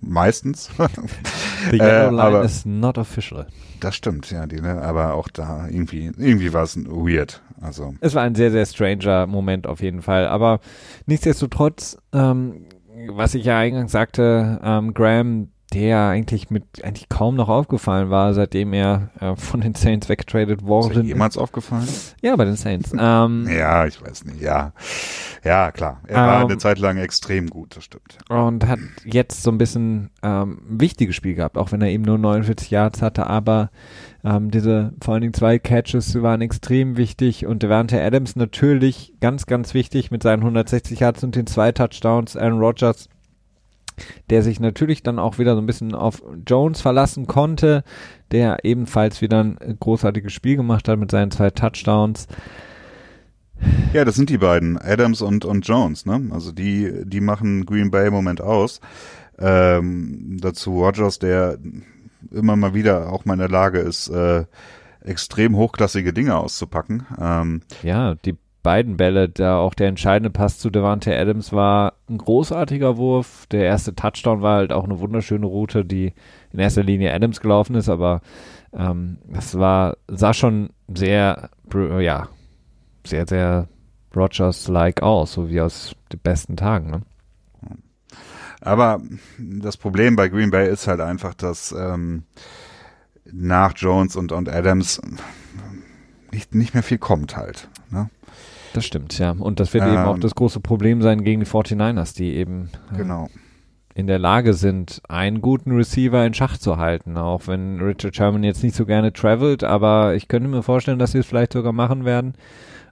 meistens. 0.00 0.70
The 1.70 1.76
yellow 1.76 2.10
line 2.10 2.20
aber, 2.20 2.44
is 2.44 2.64
not 2.66 2.98
official. 2.98 3.46
Das 3.80 3.94
stimmt, 3.94 4.30
ja, 4.30 4.46
die, 4.46 4.60
ne, 4.60 4.82
aber 4.82 5.14
auch 5.14 5.28
da 5.28 5.68
irgendwie, 5.68 6.06
irgendwie 6.16 6.52
war 6.52 6.64
es 6.64 6.76
weird. 6.76 7.42
Also. 7.60 7.94
Es 8.00 8.14
war 8.14 8.22
ein 8.22 8.34
sehr, 8.34 8.50
sehr 8.50 8.66
stranger 8.66 9.26
Moment 9.26 9.66
auf 9.66 9.80
jeden 9.80 10.02
Fall. 10.02 10.26
Aber 10.26 10.60
nichtsdestotrotz, 11.06 11.98
ähm, 12.12 12.66
was 13.08 13.34
ich 13.34 13.44
ja 13.44 13.58
eingangs 13.58 13.92
sagte, 13.92 14.60
ähm, 14.62 14.94
Graham 14.94 15.48
der 15.72 16.08
eigentlich 16.08 16.50
mit 16.50 16.84
eigentlich 16.84 17.08
kaum 17.08 17.36
noch 17.36 17.48
aufgefallen 17.48 18.10
war, 18.10 18.34
seitdem 18.34 18.72
er 18.72 19.10
äh, 19.20 19.36
von 19.36 19.60
den 19.60 19.74
Saints 19.74 20.08
weggetradet 20.08 20.64
worden 20.64 21.02
ist. 21.02 21.06
jemals 21.06 21.38
aufgefallen? 21.38 21.88
Ja, 22.22 22.34
bei 22.36 22.44
den 22.44 22.56
Saints. 22.56 22.92
Ähm, 22.98 23.48
ja, 23.48 23.86
ich 23.86 24.02
weiß 24.02 24.24
nicht. 24.24 24.40
Ja, 24.40 24.72
ja 25.44 25.70
klar. 25.70 26.00
Er 26.06 26.16
war 26.26 26.40
eine 26.40 26.52
ähm, 26.52 26.58
Zeit 26.58 26.78
lang 26.78 26.96
extrem 26.96 27.48
gut, 27.48 27.76
das 27.76 27.84
stimmt. 27.84 28.18
Und 28.28 28.66
hat 28.66 28.80
jetzt 29.04 29.42
so 29.42 29.50
ein 29.50 29.58
bisschen 29.58 30.10
ähm, 30.22 30.60
wichtiges 30.68 31.14
Spiel 31.14 31.34
gehabt, 31.34 31.56
auch 31.56 31.70
wenn 31.72 31.82
er 31.82 31.88
eben 31.88 32.04
nur 32.04 32.18
49 32.18 32.70
Yards 32.70 33.00
hatte, 33.02 33.26
aber 33.28 33.70
ähm, 34.24 34.50
diese 34.50 34.92
vor 35.02 35.14
allen 35.14 35.22
Dingen 35.22 35.34
zwei 35.34 35.58
Catches 35.58 36.20
waren 36.20 36.40
extrem 36.40 36.96
wichtig 36.96 37.46
und 37.46 37.62
Devante 37.62 38.02
Adams 38.02 38.36
natürlich 38.36 39.14
ganz, 39.20 39.46
ganz 39.46 39.72
wichtig 39.72 40.10
mit 40.10 40.22
seinen 40.22 40.40
160 40.40 41.00
Yards 41.00 41.24
und 41.24 41.36
den 41.36 41.46
zwei 41.46 41.72
Touchdowns. 41.72 42.36
Aaron 42.36 42.58
Rodgers 42.58 43.08
der 44.30 44.42
sich 44.42 44.60
natürlich 44.60 45.02
dann 45.02 45.18
auch 45.18 45.38
wieder 45.38 45.54
so 45.54 45.60
ein 45.60 45.66
bisschen 45.66 45.94
auf 45.94 46.22
Jones 46.46 46.80
verlassen 46.80 47.26
konnte, 47.26 47.84
der 48.30 48.64
ebenfalls 48.64 49.20
wieder 49.20 49.40
ein 49.40 49.76
großartiges 49.78 50.32
Spiel 50.32 50.56
gemacht 50.56 50.88
hat 50.88 50.98
mit 50.98 51.10
seinen 51.10 51.30
zwei 51.30 51.50
Touchdowns. 51.50 52.26
Ja, 53.92 54.04
das 54.04 54.14
sind 54.14 54.30
die 54.30 54.38
beiden, 54.38 54.78
Adams 54.78 55.20
und, 55.20 55.44
und 55.44 55.66
Jones, 55.66 56.06
ne? 56.06 56.30
Also 56.30 56.52
die, 56.52 57.04
die 57.04 57.20
machen 57.20 57.66
Green 57.66 57.90
Bay 57.90 58.08
im 58.08 58.14
Moment 58.14 58.40
aus. 58.40 58.80
Ähm, 59.38 60.38
dazu 60.40 60.82
Rogers, 60.82 61.18
der 61.18 61.58
immer 62.30 62.56
mal 62.56 62.74
wieder 62.74 63.12
auch 63.12 63.24
mal 63.24 63.34
in 63.34 63.40
der 63.40 63.48
Lage 63.48 63.78
ist, 63.78 64.08
äh, 64.08 64.44
extrem 65.02 65.56
hochklassige 65.56 66.12
Dinge 66.12 66.36
auszupacken. 66.36 67.06
Ähm, 67.18 67.62
ja, 67.82 68.14
die 68.14 68.36
beiden 68.62 68.96
Bälle, 68.96 69.28
da 69.28 69.58
auch 69.58 69.74
der 69.74 69.88
entscheidende 69.88 70.30
Pass 70.30 70.58
zu 70.58 70.70
Devante 70.70 71.16
Adams 71.16 71.52
war 71.52 71.94
ein 72.08 72.18
großartiger 72.18 72.96
Wurf. 72.96 73.46
Der 73.50 73.64
erste 73.64 73.94
Touchdown 73.94 74.42
war 74.42 74.56
halt 74.56 74.72
auch 74.72 74.84
eine 74.84 75.00
wunderschöne 75.00 75.46
Route, 75.46 75.84
die 75.84 76.12
in 76.52 76.58
erster 76.58 76.82
Linie 76.82 77.14
Adams 77.14 77.40
gelaufen 77.40 77.74
ist, 77.74 77.88
aber 77.88 78.20
ähm, 78.72 79.18
das 79.28 79.58
war, 79.58 79.96
sah 80.08 80.34
schon 80.34 80.70
sehr, 80.92 81.50
ja, 82.00 82.28
sehr, 83.06 83.26
sehr 83.26 83.68
Rogers-like 84.14 85.02
aus, 85.02 85.32
so 85.32 85.48
wie 85.48 85.60
aus 85.60 85.94
den 86.12 86.20
besten 86.20 86.56
Tagen, 86.56 86.90
ne? 86.90 87.02
Aber 88.62 89.00
das 89.38 89.78
Problem 89.78 90.16
bei 90.16 90.28
Green 90.28 90.50
Bay 90.50 90.70
ist 90.70 90.86
halt 90.86 91.00
einfach, 91.00 91.32
dass 91.32 91.72
ähm, 91.72 92.24
nach 93.24 93.72
Jones 93.74 94.16
und, 94.16 94.32
und 94.32 94.50
Adams 94.50 95.00
nicht, 96.30 96.54
nicht 96.54 96.74
mehr 96.74 96.82
viel 96.82 96.98
kommt 96.98 97.38
halt. 97.38 97.69
Das 98.72 98.84
stimmt, 98.84 99.18
ja. 99.18 99.32
Und 99.32 99.60
das 99.60 99.74
wird 99.74 99.84
ähm, 99.84 99.92
eben 99.94 100.04
auch 100.04 100.14
ähm. 100.14 100.20
das 100.20 100.34
große 100.34 100.60
Problem 100.60 101.02
sein 101.02 101.24
gegen 101.24 101.40
die 101.40 101.46
49ers, 101.46 102.14
die 102.16 102.34
eben 102.34 102.70
äh, 102.92 102.98
genau. 102.98 103.28
in 103.94 104.06
der 104.06 104.18
Lage 104.18 104.54
sind, 104.54 105.02
einen 105.08 105.40
guten 105.40 105.72
Receiver 105.72 106.24
in 106.24 106.34
Schach 106.34 106.56
zu 106.58 106.76
halten. 106.76 107.16
Auch 107.16 107.46
wenn 107.46 107.80
Richard 107.80 108.14
Sherman 108.14 108.44
jetzt 108.44 108.62
nicht 108.62 108.76
so 108.76 108.86
gerne 108.86 109.12
travelt, 109.12 109.64
aber 109.64 110.14
ich 110.14 110.28
könnte 110.28 110.48
mir 110.48 110.62
vorstellen, 110.62 110.98
dass 110.98 111.12
sie 111.12 111.18
es 111.18 111.26
vielleicht 111.26 111.52
sogar 111.52 111.72
machen 111.72 112.04
werden. 112.04 112.34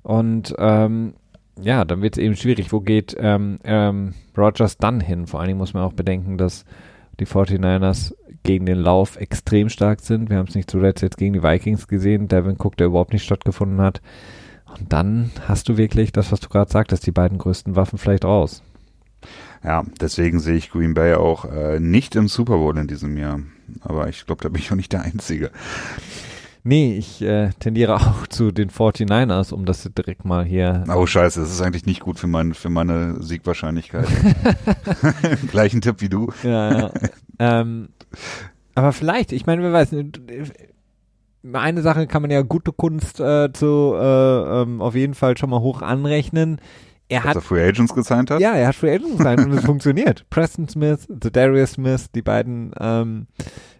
Und 0.02 0.54
ähm, 0.58 1.14
ja, 1.60 1.84
dann 1.84 2.02
wird 2.02 2.16
es 2.16 2.22
eben 2.22 2.36
schwierig. 2.36 2.72
Wo 2.72 2.80
geht 2.80 3.16
ähm, 3.18 3.58
ähm, 3.64 4.14
Rogers 4.36 4.78
dann 4.78 5.00
hin? 5.00 5.26
Vor 5.26 5.40
allen 5.40 5.48
Dingen 5.48 5.58
muss 5.58 5.74
man 5.74 5.82
auch 5.82 5.92
bedenken, 5.92 6.38
dass 6.38 6.64
die 7.20 7.26
49ers 7.26 8.14
gegen 8.44 8.66
den 8.66 8.78
Lauf 8.78 9.16
extrem 9.16 9.68
stark 9.68 10.00
sind. 10.00 10.30
Wir 10.30 10.38
haben 10.38 10.46
es 10.48 10.54
nicht 10.54 10.70
zuletzt 10.70 11.02
jetzt 11.02 11.18
gegen 11.18 11.34
die 11.34 11.42
Vikings 11.42 11.88
gesehen. 11.88 12.28
Devin 12.28 12.56
Cook, 12.58 12.76
der 12.76 12.86
überhaupt 12.86 13.12
nicht 13.12 13.24
stattgefunden 13.24 13.80
hat. 13.80 14.00
Und 14.78 14.92
dann 14.92 15.30
hast 15.46 15.68
du 15.68 15.76
wirklich 15.76 16.12
das, 16.12 16.32
was 16.32 16.40
du 16.40 16.48
gerade 16.48 16.70
sagtest, 16.70 17.06
die 17.06 17.12
beiden 17.12 17.38
größten 17.38 17.76
Waffen 17.76 17.98
vielleicht 17.98 18.24
raus. 18.24 18.62
Ja, 19.64 19.84
deswegen 20.00 20.40
sehe 20.40 20.56
ich 20.56 20.70
Green 20.70 20.94
Bay 20.94 21.14
auch 21.14 21.44
äh, 21.44 21.80
nicht 21.80 22.14
im 22.14 22.28
Super 22.28 22.58
Bowl 22.58 22.76
in 22.78 22.86
diesem 22.86 23.16
Jahr. 23.16 23.40
Aber 23.80 24.08
ich 24.08 24.24
glaube, 24.26 24.42
da 24.42 24.48
bin 24.48 24.62
ich 24.62 24.70
auch 24.70 24.76
nicht 24.76 24.92
der 24.92 25.02
Einzige. 25.02 25.50
Nee, 26.64 26.96
ich 26.96 27.22
äh, 27.22 27.50
tendiere 27.58 27.96
auch 27.96 28.26
zu 28.26 28.50
den 28.52 28.70
49ers, 28.70 29.52
um 29.52 29.64
das 29.64 29.88
direkt 29.96 30.24
mal 30.24 30.44
hier. 30.44 30.84
Oh 30.94 31.06
scheiße, 31.06 31.40
das 31.40 31.50
ist 31.50 31.60
eigentlich 31.60 31.86
nicht 31.86 32.00
gut 32.00 32.18
für, 32.18 32.26
mein, 32.26 32.54
für 32.54 32.68
meine 32.68 33.22
Siegwahrscheinlichkeit. 33.22 34.06
Gleichen 35.50 35.80
Tipp 35.80 36.00
wie 36.00 36.08
du. 36.08 36.30
Ja, 36.42 36.78
ja. 36.78 36.90
ähm, 37.38 37.88
aber 38.74 38.92
vielleicht, 38.92 39.32
ich 39.32 39.46
meine, 39.46 39.62
wer 39.62 39.72
weiß, 39.72 39.92
eine 41.54 41.82
Sache 41.82 42.06
kann 42.06 42.22
man 42.22 42.30
ja 42.30 42.42
gute 42.42 42.72
Kunst 42.72 43.20
äh, 43.20 43.52
zu 43.52 43.94
äh, 43.94 44.62
ähm, 44.62 44.80
auf 44.80 44.94
jeden 44.94 45.14
Fall 45.14 45.36
schon 45.36 45.50
mal 45.50 45.60
hoch 45.60 45.82
anrechnen. 45.82 46.60
Er 47.10 47.24
hat 47.24 47.36
er 47.36 47.40
Free 47.40 47.66
Agents 47.66 47.94
gesigned 47.94 48.30
hat? 48.30 48.40
Ja, 48.40 48.54
er 48.54 48.68
hat 48.68 48.74
Free 48.74 48.94
Agents 48.94 49.16
gesigned 49.16 49.46
und 49.46 49.52
es 49.52 49.64
funktioniert. 49.64 50.28
Preston 50.28 50.68
Smith, 50.68 51.06
The 51.08 51.32
Darius 51.32 51.72
Smith, 51.72 52.10
die 52.14 52.20
beiden 52.20 52.72
ähm, 52.78 53.26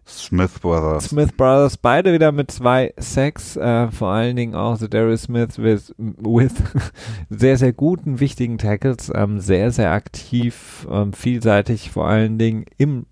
Smith 0.06 0.58
Brothers. 0.60 1.10
Smith 1.10 1.32
Brothers, 1.32 1.76
beide 1.76 2.14
wieder 2.14 2.32
mit 2.32 2.50
zwei 2.50 2.94
Sacks, 2.96 3.56
äh, 3.56 3.90
vor 3.90 4.08
allen 4.08 4.36
Dingen 4.36 4.54
auch 4.54 4.76
The 4.76 4.88
Darius 4.88 5.24
Smith 5.24 5.58
with, 5.58 5.94
with 5.98 6.54
sehr, 7.28 7.58
sehr 7.58 7.74
guten, 7.74 8.18
wichtigen 8.18 8.56
Tackles, 8.56 9.12
ähm, 9.14 9.40
sehr, 9.40 9.70
sehr 9.72 9.92
aktiv, 9.92 10.86
ähm, 10.90 11.12
vielseitig, 11.12 11.90
vor 11.90 12.08
allen 12.08 12.38
Dingen 12.38 12.64
im 12.78 13.04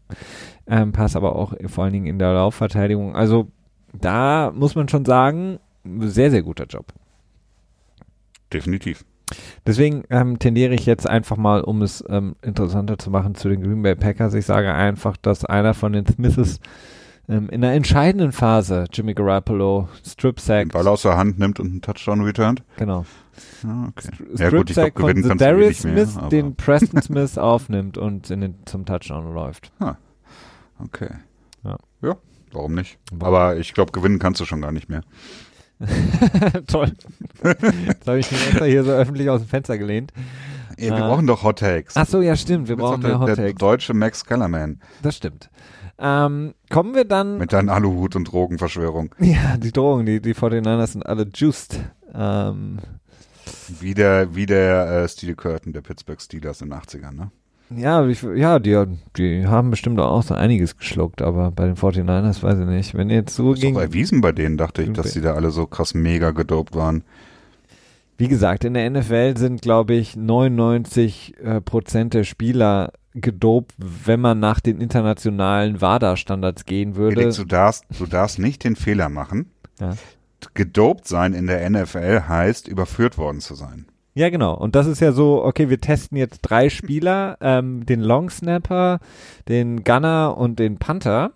ähm, 0.67 0.93
Pass, 0.93 1.15
aber 1.15 1.37
auch 1.37 1.53
vor 1.67 1.85
allen 1.85 1.93
Dingen 1.93 2.07
in 2.07 2.19
der 2.19 2.33
Laufverteidigung. 2.33 3.15
Also 3.15 3.53
da 4.01 4.53
muss 4.55 4.75
man 4.75 4.89
schon 4.89 5.05
sagen, 5.05 5.59
sehr, 6.01 6.31
sehr 6.31 6.43
guter 6.43 6.67
Job. 6.67 6.93
Definitiv. 8.53 9.05
Deswegen 9.67 10.05
ähm, 10.11 10.39
tendiere 10.39 10.75
ich 10.75 10.87
jetzt 10.87 11.09
einfach 11.09 11.37
mal, 11.37 11.61
um 11.63 11.83
es 11.83 12.05
ähm, 12.09 12.37
interessanter 12.43 12.99
zu 12.99 13.11
machen, 13.11 13.35
zu 13.35 13.49
den 13.49 13.63
Green 13.63 13.83
Bay 13.83 13.97
Packers. 13.97 14.35
Ich 14.35 14.47
sage 14.47 14.73
einfach, 14.73 15.17
dass 15.17 15.45
einer 15.45 15.75
von 15.75 15.93
den 15.93 16.07
Smiths 16.07 16.61
ähm, 17.29 17.49
in 17.49 17.65
einer 17.65 17.75
entscheidenden 17.75 18.31
Phase 18.31 18.85
Jimmy 18.93 19.15
Garoppolo 19.15 19.89
Strip 20.05 20.39
Sack. 20.39 20.67
Den 20.67 20.69
Ball 20.69 20.87
aus 20.87 21.03
der 21.03 21.17
Hand 21.17 21.41
nimmt 21.41 21.59
und 21.59 21.71
einen 21.71 21.83
Touchdown 21.83 22.21
returnt. 22.21 22.63
Genau. 22.77 23.05
Ah, 23.67 23.89
okay. 23.89 24.11
Strip 24.15 24.39
ja 24.39 24.51
gut, 24.51 24.71
ich 24.71 24.77
glaube, 24.77 24.93
gewinnen 24.93 25.29
kannst 25.29 25.41
Darius 25.45 25.83
du 25.83 25.89
Smith, 25.89 26.15
mehr, 26.15 26.29
den 26.29 26.55
Preston 26.55 27.03
Smith 27.03 27.37
aufnimmt 27.37 27.99
und 27.99 28.31
in 28.31 28.41
den, 28.41 28.55
zum 28.65 28.85
Touchdown 28.87 29.35
läuft. 29.35 29.73
Ah, 29.81 29.97
okay. 30.79 31.09
Warum 32.57 32.75
nicht? 32.75 32.99
Aber 33.21 33.59
ich 33.59 33.75
glaube, 33.75 33.93
gewinnen 33.93 34.19
kannst 34.19 34.41
du 34.41 34.47
schon 34.47 34.63
gar 34.63 34.73
nicht 34.73 34.89
mehr. 34.89 35.03
Toll. 36.67 36.93
Jetzt 37.87 38.07
habe 38.09 38.19
ich 38.19 38.31
mich 38.31 38.47
extra 38.49 38.65
hier 38.65 38.83
so 38.83 38.93
öffentlich 38.93 39.29
aus 39.29 39.43
dem 39.43 39.49
Fenster 39.49 39.77
gelehnt. 39.77 40.11
Ja, 40.79 40.97
wir 40.97 40.97
äh, 40.97 41.01
brauchen 41.01 41.27
doch 41.27 41.43
Hot 41.43 41.59
Takes. 41.59 41.97
Ach 41.97 42.07
so, 42.07 42.23
ja, 42.23 42.35
stimmt. 42.35 42.69
Wir 42.69 42.77
brauchen 42.77 43.03
mehr 43.03 43.21
Hot 43.21 43.29
Takes. 43.29 43.43
Der 43.43 43.53
deutsche 43.53 43.93
Max 43.93 44.25
Kellerman. 44.25 44.81
Das 45.03 45.17
stimmt. 45.17 45.51
Ähm, 45.99 46.55
kommen 46.71 46.95
wir 46.95 47.05
dann. 47.05 47.37
Mit 47.37 47.53
deinen 47.53 47.69
Aluhut 47.69 48.17
und 48.17 48.25
Drogenverschwörung. 48.25 49.15
Ja, 49.21 49.59
die 49.59 49.73
Drogen, 49.73 50.07
die, 50.07 50.23
die 50.23 50.35
49ers 50.35 50.87
sind 50.87 51.05
alle 51.05 51.27
juiced. 51.35 51.79
Ähm, 52.15 52.79
wie 53.81 53.93
der, 53.93 54.35
wie 54.35 54.47
der 54.47 55.03
äh, 55.03 55.09
Steel 55.09 55.35
Curtain 55.35 55.75
der 55.75 55.83
Pittsburgh 55.83 56.21
Steelers 56.23 56.63
in 56.63 56.71
den 56.71 56.79
80ern, 56.79 57.13
ne? 57.13 57.31
Ja, 57.71 58.07
ich, 58.07 58.23
ja, 58.23 58.59
die, 58.59 58.85
die 59.17 59.47
haben 59.47 59.71
bestimmt 59.71 59.99
auch 59.99 60.23
so 60.23 60.35
einiges 60.35 60.77
geschluckt, 60.77 61.21
aber 61.21 61.51
bei 61.51 61.67
den 61.67 61.77
49ers 61.77 62.43
weiß 62.43 62.61
ich 62.61 62.67
nicht. 62.67 62.95
Wenn 62.95 63.11
jetzt 63.11 63.35
so 63.35 63.53
das 63.53 63.61
ging. 63.61 63.75
Ist 63.75 63.83
erwiesen 63.83 64.21
bei 64.21 64.33
denen, 64.33 64.57
dachte 64.57 64.83
ich, 64.83 64.93
dass 64.93 65.13
die 65.13 65.21
da 65.21 65.35
alle 65.35 65.51
so 65.51 65.67
krass 65.67 65.95
mega 65.95 66.31
gedopt 66.31 66.75
waren. 66.77 67.03
Wie 68.19 68.29
gesagt, 68.29 68.65
in 68.65 68.75
der 68.75 68.89
NFL 68.89 69.37
sind, 69.37 69.61
glaube 69.63 69.95
ich, 69.95 70.17
99 70.17 71.35
äh, 71.39 71.61
Prozent 71.61 72.15
der 72.15 72.25
Spieler 72.25 72.93
gedopt, 73.15 73.75
wenn 73.79 74.21
man 74.21 74.39
nach 74.39 74.61
den 74.61 74.81
internationalen 74.81 75.81
WADA-Standards 75.81 76.65
gehen 76.65 76.97
würde. 76.97 77.17
Felix, 77.17 77.37
du 77.37 77.45
darfst, 77.45 77.85
du 77.99 78.07
darfst 78.07 78.39
nicht 78.39 78.65
den 78.65 78.77
Fehler 78.77 79.09
machen. 79.09 79.51
Ja. 79.81 79.97
Gedopt 80.55 81.09
sein 81.09 81.35
in 81.35 81.47
der 81.47 81.69
NFL 81.69 82.23
heißt, 82.29 82.69
überführt 82.69 83.19
worden 83.19 83.41
zu 83.41 83.55
sein. 83.55 83.87
Ja, 84.17 84.31
genau. 84.31 84.55
Und 84.55 84.75
das 84.75 84.87
ist 84.87 85.01
ja 85.01 85.13
so, 85.13 85.45
okay, 85.45 85.69
wir 85.69 85.79
testen 85.79 86.17
jetzt 86.17 86.41
drei 86.41 86.71
Spieler, 86.71 87.37
ähm, 87.43 87.85
den 87.85 88.01
Long 88.01 88.31
Snapper, 88.31 88.99
den 89.47 89.85
Gunner 89.85 90.39
und 90.39 90.59
den 90.59 90.79
Panther. 90.79 91.33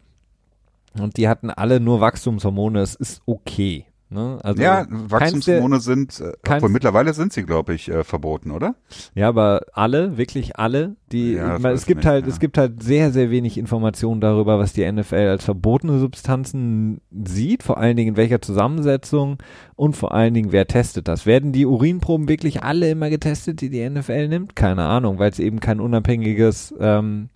Und 0.99 1.19
die 1.19 1.29
hatten 1.29 1.51
alle 1.51 1.79
nur 1.79 2.01
Wachstumshormone. 2.01 2.81
Es 2.81 2.95
ist 2.95 3.21
okay. 3.27 3.85
Ne? 4.13 4.41
Also 4.43 4.61
ja, 4.61 4.87
Wachstumshormone 4.91 5.79
sind, 5.79 6.19
äh, 6.19 6.33
obwohl 6.49 6.69
mittlerweile 6.69 7.15
sind 7.15 7.33
sie, 7.33 7.45
glaube 7.45 7.75
ich, 7.75 7.89
äh, 7.89 8.03
verboten, 8.03 8.51
oder? 8.51 8.75
Ja, 9.15 9.29
aber 9.29 9.63
alle, 9.73 10.19
wirklich 10.19 10.57
alle, 10.57 10.97
die, 11.13 11.35
ja, 11.35 11.59
ich 11.59 11.65
es 11.65 11.87
gibt 11.87 11.99
nicht, 11.99 12.07
halt, 12.09 12.27
ja. 12.27 12.33
es 12.33 12.41
gibt 12.41 12.59
halt 12.59 12.83
sehr, 12.83 13.13
sehr 13.13 13.31
wenig 13.31 13.57
Informationen 13.57 14.21
darüber, 14.21 14.59
was 14.59 14.73
die 14.73 14.91
NFL 14.91 15.15
als 15.15 15.45
verbotene 15.45 16.01
Substanzen 16.01 17.01
sieht, 17.25 17.63
vor 17.63 17.79
allen 17.79 17.97
Dingen 17.97 18.11
in 18.11 18.17
welcher 18.17 18.43
Zusammensetzung 18.43 19.39
und 19.77 19.97
vor 19.97 20.13
allen 20.13 20.35
Dingen, 20.35 20.51
wer 20.51 20.67
testet 20.67 21.07
das. 21.07 21.25
Werden 21.25 21.53
die 21.53 21.65
Urinproben 21.65 22.29
wirklich 22.29 22.65
alle 22.65 22.91
immer 22.91 23.11
getestet, 23.11 23.61
die 23.61 23.71
die 23.71 23.89
NFL 23.89 24.27
nimmt? 24.27 24.57
Keine 24.57 24.87
Ahnung, 24.87 25.21
weil 25.21 25.31
es 25.31 25.39
eben 25.39 25.61
kein 25.61 25.79
unabhängiges 25.79 26.75
ähm, 26.81 27.29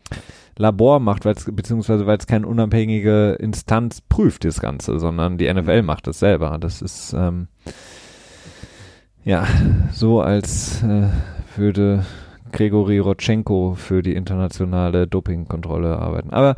Labor 0.57 1.01
macht, 1.01 1.25
weil's, 1.25 1.45
beziehungsweise 1.51 2.07
weil 2.07 2.19
es 2.19 2.27
keine 2.27 2.47
unabhängige 2.47 3.37
Instanz 3.41 4.01
prüft, 4.01 4.45
das 4.45 4.61
Ganze, 4.61 4.99
sondern 4.99 5.39
die 5.39 5.53
NFL 5.53 5.83
mhm. 5.83 5.87
macht 5.87 6.07
das 6.07 6.19
selber. 6.19 6.59
Das 6.61 6.83
ist 6.83 7.13
ähm, 7.13 7.49
ja 9.25 9.47
so, 9.93 10.21
als 10.21 10.83
äh, 10.83 11.09
würde 11.57 12.05
Gregory 12.55 12.99
Rotchenko 12.99 13.75
für 13.77 14.03
die 14.03 14.15
internationale 14.15 15.09
Dopingkontrolle 15.09 15.99
arbeiten. 15.99 16.31
Aber 16.31 16.55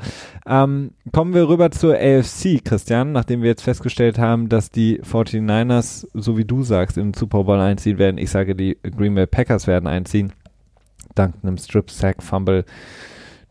ähm, 0.46 0.90
kommen 1.10 1.32
wir 1.32 1.48
rüber 1.48 1.70
zur 1.70 1.94
AFC, 1.94 2.62
Christian, 2.62 3.12
nachdem 3.12 3.40
wir 3.40 3.48
jetzt 3.48 3.62
festgestellt 3.62 4.18
haben, 4.18 4.50
dass 4.50 4.70
die 4.70 5.00
49ers, 5.00 6.06
so 6.12 6.36
wie 6.36 6.44
du 6.44 6.62
sagst, 6.62 6.98
den 6.98 7.14
Super 7.14 7.44
Bowl 7.44 7.58
einziehen 7.58 7.96
werden. 7.96 8.18
Ich 8.18 8.30
sage, 8.30 8.54
die 8.54 8.76
Green 8.82 9.14
Bay 9.14 9.26
Packers 9.26 9.66
werden 9.66 9.86
einziehen. 9.86 10.34
Dank 11.14 11.34
einem 11.42 11.56
Strip-Sack-Fumble 11.56 12.66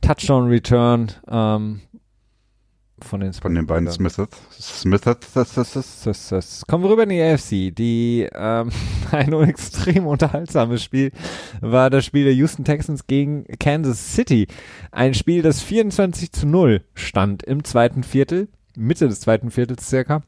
Touchdown 0.05 0.49
Return 0.49 1.11
ähm, 1.27 1.81
von 3.01 3.21
den, 3.21 3.33
von 3.33 3.55
den 3.55 3.65
beiden 3.65 3.89
Smiths. 3.89 4.21
Smiths. 4.51 6.63
Kommen 6.67 6.83
wir 6.83 6.91
rüber 6.91 7.03
in 7.03 7.09
die 7.09 7.21
AFC. 7.21 7.75
Die 7.75 8.29
ähm, 8.31 8.69
ein 9.11 9.33
extrem 9.33 10.05
unterhaltsames 10.05 10.83
Spiel 10.83 11.11
war 11.59 11.89
das 11.89 12.05
Spiel 12.05 12.25
der 12.25 12.33
Houston 12.33 12.63
Texans 12.63 13.07
gegen 13.07 13.45
Kansas 13.59 14.13
City. 14.13 14.47
Ein 14.91 15.15
Spiel, 15.15 15.41
das 15.41 15.63
24 15.63 16.31
zu 16.31 16.45
0 16.45 16.83
stand 16.93 17.41
im 17.41 17.63
zweiten 17.63 18.03
Viertel, 18.03 18.49
Mitte 18.77 19.07
des 19.07 19.21
zweiten 19.21 19.49
Viertels 19.49 19.89
circa. 19.89 20.21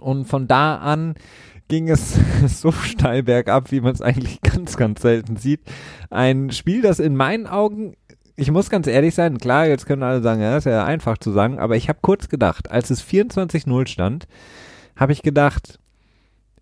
Und 0.00 0.24
von 0.24 0.48
da 0.48 0.76
an 0.76 1.14
ging 1.68 1.88
es 1.88 2.18
so 2.60 2.72
steil 2.72 3.22
bergab, 3.22 3.70
wie 3.70 3.80
man 3.80 3.92
es 3.92 4.02
eigentlich 4.02 4.40
ganz, 4.42 4.76
ganz 4.76 5.02
selten 5.02 5.36
sieht. 5.36 5.60
Ein 6.10 6.50
Spiel, 6.50 6.82
das 6.82 6.98
in 6.98 7.14
meinen 7.14 7.46
Augen 7.46 7.94
ich 8.38 8.52
muss 8.52 8.70
ganz 8.70 8.86
ehrlich 8.86 9.16
sein, 9.16 9.38
klar, 9.38 9.66
jetzt 9.66 9.84
können 9.84 10.04
alle 10.04 10.22
sagen, 10.22 10.40
ja, 10.40 10.56
ist 10.56 10.64
ja 10.64 10.84
einfach 10.84 11.18
zu 11.18 11.32
sagen, 11.32 11.58
aber 11.58 11.74
ich 11.74 11.88
habe 11.88 11.98
kurz 12.00 12.28
gedacht, 12.28 12.70
als 12.70 12.88
es 12.88 13.02
24-0 13.02 13.88
stand, 13.88 14.28
habe 14.94 15.12
ich 15.12 15.22
gedacht, 15.22 15.80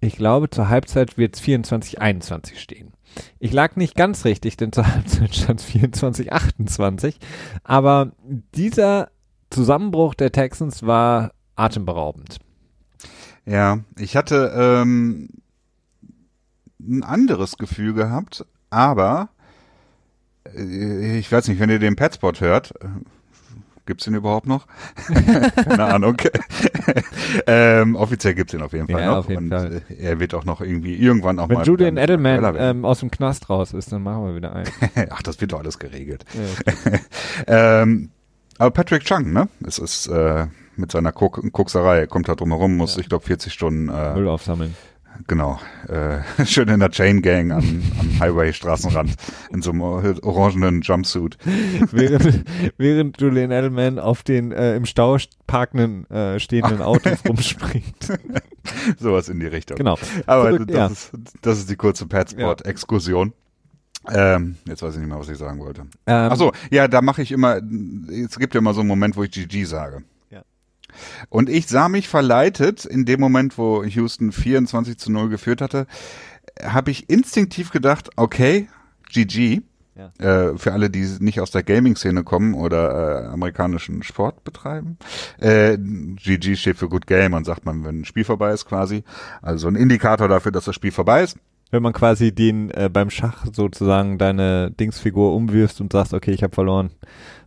ich 0.01 0.17
glaube, 0.17 0.49
zur 0.49 0.71
Halbzeit 0.71 1.19
wird 1.19 1.37
es 1.37 1.43
24-21 1.43 2.57
stehen. 2.57 2.95
Ich 3.39 3.53
lag 3.53 3.77
nicht 3.77 3.95
ganz 3.95 4.25
richtig, 4.25 4.57
denn 4.57 4.73
zur 4.73 4.87
Halbzeit 4.91 5.35
stand 5.35 5.61
es 5.61 5.67
24-28, 5.67 7.17
aber 7.63 8.13
dieser 8.55 9.11
Zusammenbruch 9.51 10.15
der 10.15 10.33
Texans 10.33 10.87
war 10.87 11.33
atemberaubend. 11.57 12.39
Ja, 13.45 13.81
ich 13.99 14.17
hatte 14.17 14.51
ähm, 14.57 15.29
ein 16.81 17.03
anderes 17.03 17.59
Gefühl 17.59 17.93
gehabt, 17.93 18.47
aber 18.71 19.29
ich 20.55 21.31
weiß 21.31 21.49
nicht, 21.49 21.61
wenn 21.61 21.71
ihr 21.71 21.79
den 21.79 21.97
Petspot 21.97 22.41
hört, 22.41 22.75
äh, 22.83 22.89
Gibt's 23.87 24.05
den 24.05 24.15
überhaupt 24.15 24.49
noch? 24.49 24.67
Keine 25.55 25.85
Ahnung. 25.85 26.17
ähm, 27.47 27.95
offiziell 27.95 28.35
gibt's 28.35 28.51
den 28.51 28.63
auf 28.63 28.73
jeden 28.73 28.89
Fall 28.89 29.01
ja, 29.01 29.07
noch. 29.07 29.19
Auf 29.19 29.29
jeden 29.29 29.45
und 29.45 29.51
Fall. 29.51 29.83
er 29.97 30.19
wird 30.19 30.35
auch 30.35 30.45
noch 30.45 30.61
irgendwie 30.61 30.97
irgendwann 30.97 31.39
auch 31.39 31.49
Wenn 31.49 31.59
mal. 31.59 31.61
Wenn 31.61 31.73
Julian 31.73 31.97
Edelman 31.97 32.57
ähm, 32.59 32.85
aus 32.85 32.99
dem 32.99 33.13
Knast 33.13 33.49
raus 33.49 33.73
ist, 33.73 33.93
dann 33.93 34.03
machen 34.03 34.27
wir 34.27 34.35
wieder 34.35 34.57
ein. 34.57 34.67
Ach, 35.11 35.23
das 35.23 35.41
wird 35.41 35.53
doch 35.53 35.61
alles 35.61 35.79
geregelt. 35.79 36.25
Ja, 37.47 37.83
ähm, 37.83 38.11
aber 38.59 38.73
Patrick 38.73 39.05
Chung, 39.05 39.33
ne? 39.33 39.49
Es 39.65 39.79
ist 39.79 40.09
äh, 40.09 40.49
mit 40.75 40.91
seiner 40.91 41.13
Kok 41.13 41.53
Kokserei, 41.53 42.09
kommt 42.09 42.29
da 42.29 42.35
drum 42.35 42.51
herum, 42.51 42.77
muss, 42.77 42.97
ja. 42.97 43.03
ich 43.03 43.09
glaube, 43.09 43.25
40 43.25 43.53
Stunden 43.53 43.89
äh, 43.89 44.15
Müll 44.15 44.27
aufsammeln. 44.27 44.75
Genau, 45.27 45.61
äh, 45.89 46.19
schön 46.47 46.69
in 46.69 46.81
der 46.81 46.91
Chain 46.91 47.23
Gang 47.23 47.53
am, 47.53 47.83
am 47.99 48.21
Highway-Straßenrand 48.21 49.15
in 49.53 49.63
so 49.63 49.71
einem 49.71 49.83
orangenen 49.83 50.83
Jumpsuit. 50.83 51.39
während, 51.91 52.45
während 52.79 53.21
Julian 53.21 53.51
Edelman 53.51 53.99
auf 53.99 54.23
den 54.23 54.53
äh, 54.53 54.77
im 54.77 54.85
Stau 54.85 55.17
parkenden, 55.47 56.09
äh, 56.11 56.39
stehenden 56.41 56.83
Autos 56.83 57.25
rumspringt. 57.27 58.19
Sowas 58.99 59.29
in 59.29 59.41
die 59.41 59.47
Richtung. 59.47 59.77
Genau. 59.77 59.99
Aber 60.27 60.51
Zurück, 60.51 60.69
das, 60.69 60.77
ja. 60.77 60.87
ist, 60.87 61.13
das 61.43 61.59
ist 61.59 61.71
die 61.71 61.77
kurze 61.77 62.07
Padsport-Exkursion. 62.07 63.33
Ähm, 64.09 64.57
jetzt 64.67 64.83
weiß 64.83 64.95
ich 64.95 65.01
nicht 65.01 65.09
mehr, 65.09 65.19
was 65.19 65.29
ich 65.29 65.39
sagen 65.39 65.59
wollte. 65.59 65.83
Ähm, 66.07 66.29
Ach 66.31 66.37
so, 66.37 66.53
ja, 66.71 66.87
da 66.87 67.03
mache 67.03 67.23
ich 67.23 67.33
immer, 67.33 67.61
es 68.25 68.39
gibt 68.39 68.55
ja 68.55 68.59
immer 68.59 68.73
so 68.73 68.81
einen 68.81 68.89
Moment, 68.89 69.17
wo 69.17 69.25
ich 69.25 69.31
GG 69.31 69.65
sage. 69.65 70.05
Und 71.29 71.49
ich 71.49 71.67
sah 71.67 71.89
mich 71.89 72.09
verleitet, 72.09 72.85
in 72.85 73.05
dem 73.05 73.21
Moment, 73.21 73.59
wo 73.59 73.83
Houston 73.85 74.33
24 74.33 74.99
zu 74.99 75.11
0 75.13 75.29
geführt 75.29 75.61
hatte, 75.61 75.87
habe 76.63 76.91
ich 76.91 77.11
instinktiv 77.11 77.71
gedacht, 77.71 78.11
okay, 78.17 78.69
GG. 79.13 79.63
Ja. 79.99 80.51
Äh, 80.51 80.59
für 80.59 80.75
alle, 80.75 80.91
die 80.91 81.09
nicht 81.21 81.41
aus 81.41 81.51
der 81.51 81.63
Gaming-Szene 81.63 82.23
kommen 82.23 82.53
oder 82.53 83.25
äh, 83.25 83.27
amerikanischen 83.29 84.03
Sport 84.03 84.45
betreiben. 84.45 84.99
Äh, 85.39 85.79
GG 85.79 86.57
steht 86.57 86.77
für 86.77 86.91
Good 86.91 87.07
Game 87.07 87.33
und 87.33 87.47
sagt 87.47 87.65
man, 87.65 87.83
wenn 87.83 88.01
ein 88.01 88.05
Spiel 88.05 88.25
vorbei 88.25 88.53
ist 88.53 88.67
quasi. 88.67 89.05
Also 89.41 89.69
ein 89.69 89.75
Indikator 89.75 90.29
dafür, 90.29 90.53
dass 90.53 90.67
das 90.67 90.75
Spiel 90.75 90.93
vorbei 90.93 91.23
ist. 91.23 91.39
Wenn 91.71 91.83
man 91.83 91.95
quasi 91.95 92.35
den 92.35 92.71
äh, 92.73 92.91
beim 92.93 93.09
Schach 93.09 93.47
sozusagen 93.51 94.19
deine 94.19 94.71
Dingsfigur 94.71 95.35
umwirfst 95.35 95.81
und 95.81 95.93
sagst, 95.93 96.13
okay, 96.13 96.33
ich 96.33 96.43
habe 96.43 96.55
verloren. 96.55 96.91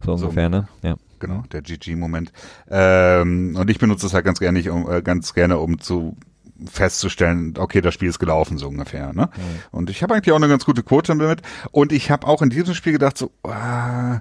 So 0.04 0.14
ungefähr, 0.14 0.45
so, 0.45 0.58
ne? 0.58 0.68
Ja 0.82 0.95
genau, 1.20 1.44
der 1.52 1.62
GG-Moment. 1.62 2.32
Ähm, 2.70 3.56
und 3.58 3.70
ich 3.70 3.80
benutze 3.80 4.06
es 4.06 4.14
halt 4.14 4.26
ganz 4.26 4.40
gerne, 4.40 4.72
um, 4.72 4.92
äh, 4.92 5.02
ganz 5.02 5.34
gerne, 5.34 5.58
um 5.58 5.80
zu 5.80 6.18
festzustellen, 6.66 7.54
okay, 7.58 7.82
das 7.82 7.94
Spiel 7.94 8.10
ist 8.10 8.20
gelaufen, 8.20 8.58
so 8.58 8.68
ungefähr. 8.68 9.14
Ne? 9.14 9.30
Mhm. 9.36 9.42
Und 9.72 9.90
ich 9.90 10.04
habe 10.04 10.14
eigentlich 10.14 10.32
auch 10.32 10.38
eine 10.38 10.50
ganz 10.50 10.66
gute 10.66 10.84
Quote 10.84 11.16
damit. 11.16 11.42
Und 11.72 11.92
ich 11.92 12.12
habe 12.12 12.28
auch 12.28 12.42
in 12.42 12.50
diesem 12.50 12.74
Spiel 12.74 12.94
gedacht, 12.94 13.18
so, 13.18 13.32
ah, 13.44 14.20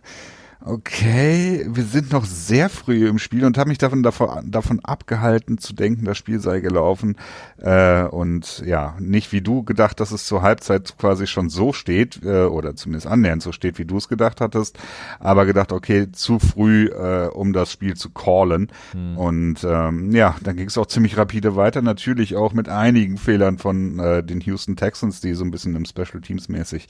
okay, 0.65 1.65
wir 1.69 1.85
sind 1.85 2.13
noch 2.13 2.25
sehr 2.25 2.69
früh 2.69 3.09
im 3.09 3.19
Spiel 3.19 3.45
und 3.45 3.57
habe 3.59 3.69
mich 3.69 3.79
davon, 3.79 4.03
davon, 4.03 4.51
davon 4.51 4.81
abgehalten 4.85 5.59
zu 5.59 5.73
denken, 5.73 6.05
das 6.05 6.19
Spiel 6.19 6.41
sei 6.41 6.61
gelaufen. 6.61 7.17
Äh, 7.59 8.05
und 8.05 8.63
ja, 8.67 8.97
nicht 8.99 9.33
wie 9.33 9.41
du 9.41 9.63
gedacht, 9.63 10.01
dass 10.01 10.11
es 10.11 10.27
zur 10.27 10.43
Halbzeit 10.43 10.97
quasi 10.99 11.27
schon 11.27 11.49
so 11.49 11.73
steht, 11.73 12.21
äh, 12.25 12.45
oder 12.45 12.75
zumindest 12.75 13.07
annähernd 13.07 13.43
so 13.43 13.53
steht, 13.53 13.79
wie 13.79 13.85
du 13.85 13.97
es 13.99 14.09
gedacht 14.09 14.41
hattest, 14.41 14.79
aber 15.21 15.47
gedacht, 15.47 15.73
okay, 15.73 16.11
zu 16.11 16.39
früh, 16.39 16.87
äh, 16.87 17.29
um 17.29 17.53
das 17.53 17.71
Spiel 17.73 17.95
zu 17.95 18.11
callen. 18.11 18.73
Hm. 18.93 19.17
Und 19.17 19.65
ähm, 19.65 20.11
ja, 20.13 20.37
dann 20.43 20.57
ging 20.57 20.67
es 20.67 20.79
auch 20.79 20.87
ziemlich 20.87 21.17
rapide 21.17 21.55
weiter, 21.55 21.83
natürlich 21.83 22.37
auch 22.37 22.53
mit 22.53 22.69
einigen 22.69 23.17
Fehlern 23.17 23.59
von 23.59 23.99
äh, 24.01 24.25
den 24.25 24.41
Houston 24.41 24.77
Texans, 24.77 25.21
die 25.21 25.35
so 25.35 25.45
ein 25.45 25.51
bisschen 25.51 25.77
im 25.77 25.85
Special 25.85 26.21
Teams 26.21 26.49
mäßig 26.49 26.89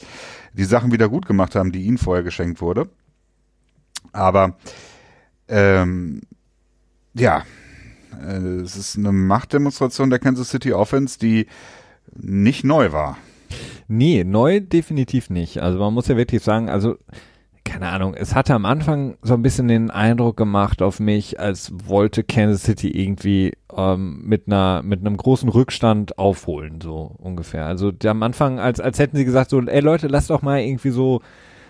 die 0.54 0.64
Sachen 0.64 0.90
wieder 0.90 1.08
gut 1.08 1.26
gemacht 1.26 1.54
haben, 1.54 1.72
die 1.72 1.82
ihnen 1.82 1.98
vorher 1.98 2.24
geschenkt 2.24 2.60
wurde. 2.60 2.88
Aber 4.12 4.56
ähm, 5.48 6.22
ja, 7.14 7.44
äh, 8.22 8.60
es 8.62 8.76
ist 8.76 8.96
eine 8.96 9.12
Machtdemonstration 9.12 10.10
der 10.10 10.18
Kansas 10.18 10.50
City 10.50 10.72
Offense, 10.72 11.18
die 11.18 11.46
nicht 12.14 12.64
neu 12.64 12.92
war. 12.92 13.18
Nee, 13.88 14.24
neu 14.24 14.60
definitiv 14.60 15.30
nicht. 15.30 15.62
Also 15.62 15.78
man 15.78 15.94
muss 15.94 16.08
ja 16.08 16.16
wirklich 16.16 16.42
sagen, 16.42 16.68
also 16.68 16.96
keine 17.64 17.88
Ahnung, 17.88 18.14
es 18.14 18.34
hatte 18.34 18.54
am 18.54 18.64
Anfang 18.64 19.18
so 19.20 19.34
ein 19.34 19.42
bisschen 19.42 19.68
den 19.68 19.90
Eindruck 19.90 20.38
gemacht 20.38 20.80
auf 20.80 21.00
mich, 21.00 21.38
als 21.38 21.70
wollte 21.86 22.24
Kansas 22.24 22.62
City 22.62 22.88
irgendwie 22.88 23.52
ähm, 23.76 24.22
mit 24.24 24.46
einer 24.46 24.82
mit 24.82 25.00
einem 25.00 25.16
großen 25.18 25.50
Rückstand 25.50 26.18
aufholen, 26.18 26.80
so 26.80 27.14
ungefähr. 27.18 27.66
Also 27.66 27.92
am 28.06 28.22
Anfang, 28.22 28.58
als 28.58 28.80
als 28.80 28.98
hätten 28.98 29.16
sie 29.18 29.26
gesagt 29.26 29.50
so, 29.50 29.60
ey 29.60 29.80
Leute, 29.80 30.08
lasst 30.08 30.30
doch 30.30 30.40
mal 30.40 30.60
irgendwie 30.60 30.90
so 30.90 31.20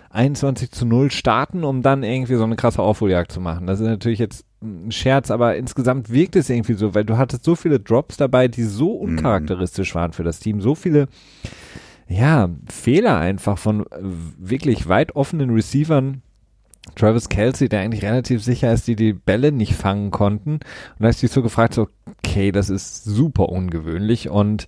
21 0.09 0.71
zu 0.71 0.85
0 0.85 1.11
starten, 1.11 1.63
um 1.63 1.81
dann 1.81 2.03
irgendwie 2.03 2.35
so 2.35 2.43
eine 2.43 2.55
krasse 2.55 2.81
Aufholjagd 2.81 3.31
zu 3.31 3.39
machen. 3.39 3.67
Das 3.67 3.79
ist 3.79 3.87
natürlich 3.87 4.19
jetzt 4.19 4.45
ein 4.61 4.91
Scherz, 4.91 5.31
aber 5.31 5.55
insgesamt 5.55 6.09
wirkt 6.09 6.35
es 6.35 6.49
irgendwie 6.49 6.73
so, 6.73 6.95
weil 6.95 7.05
du 7.05 7.17
hattest 7.17 7.43
so 7.43 7.55
viele 7.55 7.79
Drops 7.79 8.17
dabei, 8.17 8.47
die 8.47 8.63
so 8.63 8.95
mhm. 8.95 9.11
uncharakteristisch 9.11 9.95
waren 9.95 10.13
für 10.13 10.23
das 10.23 10.39
Team, 10.39 10.61
so 10.61 10.75
viele 10.75 11.07
ja, 12.07 12.49
Fehler 12.69 13.19
einfach 13.19 13.57
von 13.57 13.81
äh, 13.81 13.85
wirklich 14.01 14.89
weit 14.89 15.15
offenen 15.15 15.51
Receivern. 15.51 16.23
Travis 16.95 17.29
Kelsey, 17.29 17.69
der 17.69 17.81
eigentlich 17.81 18.03
relativ 18.03 18.43
sicher 18.43 18.73
ist, 18.73 18.87
die 18.87 18.95
die 18.95 19.13
Bälle 19.13 19.51
nicht 19.51 19.75
fangen 19.75 20.09
konnten. 20.09 20.53
Und 20.53 20.61
da 20.97 21.09
ist 21.09 21.19
sich 21.19 21.31
so 21.31 21.43
gefragt, 21.43 21.75
so, 21.75 21.87
okay, 22.17 22.51
das 22.51 22.71
ist 22.71 23.03
super 23.03 23.49
ungewöhnlich 23.49 24.29
und 24.29 24.67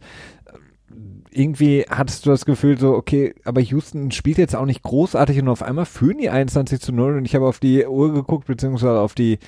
irgendwie 1.32 1.86
hattest 1.90 2.26
du 2.26 2.30
das 2.30 2.46
Gefühl 2.46 2.78
so, 2.78 2.94
okay, 2.94 3.34
aber 3.46 3.62
Houston 3.62 4.12
spielt 4.12 4.38
jetzt 4.38 4.56
auch 4.56 4.66
nicht 4.66 4.84
großartig 4.84 5.40
und 5.40 5.48
auf 5.48 5.64
einmal 5.64 5.86
führen 5.86 6.18
die 6.18 6.30
21 6.30 6.80
zu 6.82 6.92
0 6.92 7.18
und 7.18 7.26
ich 7.26 7.36
habe 7.36 7.48
auf 7.48 7.60
die 7.60 7.86
Uhr 7.86 8.14
geguckt, 8.14 8.48
beziehungsweise 8.48 9.00
auf 9.00 9.16
die 9.16 9.40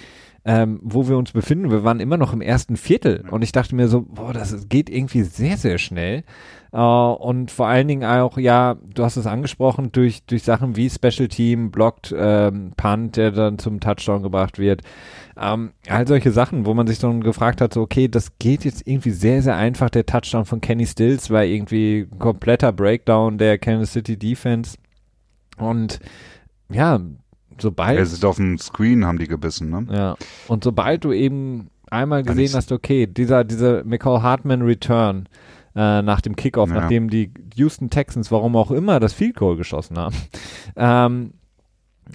ähm, 0.45 0.79
wo 0.83 1.07
wir 1.07 1.17
uns 1.17 1.31
befinden. 1.31 1.71
Wir 1.71 1.83
waren 1.83 1.99
immer 1.99 2.17
noch 2.17 2.33
im 2.33 2.41
ersten 2.41 2.75
Viertel 2.75 3.23
und 3.29 3.43
ich 3.43 3.51
dachte 3.51 3.75
mir 3.75 3.87
so, 3.87 4.01
boah, 4.01 4.33
das 4.33 4.67
geht 4.67 4.89
irgendwie 4.89 5.23
sehr, 5.23 5.57
sehr 5.57 5.77
schnell. 5.77 6.23
Uh, 6.75 7.13
und 7.19 7.51
vor 7.51 7.67
allen 7.67 7.87
Dingen 7.87 8.03
auch, 8.03 8.39
ja, 8.39 8.77
du 8.95 9.03
hast 9.03 9.15
es 9.15 9.27
angesprochen, 9.27 9.91
durch, 9.91 10.23
durch 10.25 10.41
Sachen 10.41 10.75
wie 10.75 10.89
Special 10.89 11.27
Team, 11.27 11.69
Blocked 11.69 12.13
ähm, 12.17 12.71
Punt, 12.75 13.15
der 13.15 13.29
dann 13.29 13.59
zum 13.59 13.79
Touchdown 13.79 14.23
gebracht 14.23 14.57
wird. 14.57 14.81
Ähm, 15.39 15.73
all 15.87 16.07
solche 16.07 16.31
Sachen, 16.31 16.65
wo 16.65 16.73
man 16.73 16.87
sich 16.87 16.97
dann 16.97 17.21
gefragt 17.21 17.61
hat, 17.61 17.75
so, 17.75 17.81
okay, 17.81 18.07
das 18.07 18.39
geht 18.39 18.65
jetzt 18.65 18.87
irgendwie 18.87 19.11
sehr, 19.11 19.43
sehr 19.43 19.55
einfach. 19.55 19.91
Der 19.91 20.07
Touchdown 20.07 20.45
von 20.45 20.61
Kenny 20.61 20.87
Stills 20.87 21.29
war 21.29 21.43
irgendwie 21.43 22.07
ein 22.11 22.17
kompletter 22.17 22.71
Breakdown 22.71 23.37
der 23.37 23.59
Kansas 23.59 23.93
City 23.93 24.17
Defense. 24.17 24.77
Und 25.57 25.99
ja, 26.69 26.99
sobald. 27.61 27.97
Er 27.97 28.05
sind 28.05 28.25
auf 28.25 28.37
dem 28.37 28.57
Screen, 28.57 29.05
haben 29.05 29.19
die 29.19 29.27
gebissen, 29.27 29.69
ne? 29.69 29.87
Ja. 29.91 30.15
Und 30.47 30.63
sobald 30.63 31.03
du 31.03 31.11
eben 31.11 31.69
einmal 31.89 32.23
gesehen 32.23 32.53
hast, 32.53 32.71
okay, 32.71 33.07
dieser, 33.07 33.43
dieser 33.43 33.83
McCall 33.83 34.21
Hartman 34.21 34.61
Return, 34.61 35.27
äh, 35.75 36.01
nach 36.01 36.21
dem 36.21 36.35
Kickoff, 36.35 36.69
ja. 36.69 36.81
nachdem 36.81 37.09
die 37.09 37.31
Houston 37.55 37.89
Texans, 37.89 38.31
warum 38.31 38.55
auch 38.55 38.71
immer, 38.71 38.99
das 38.99 39.13
Field 39.13 39.35
Goal 39.35 39.57
geschossen 39.57 39.97
haben. 39.97 40.15
ähm, 40.75 41.33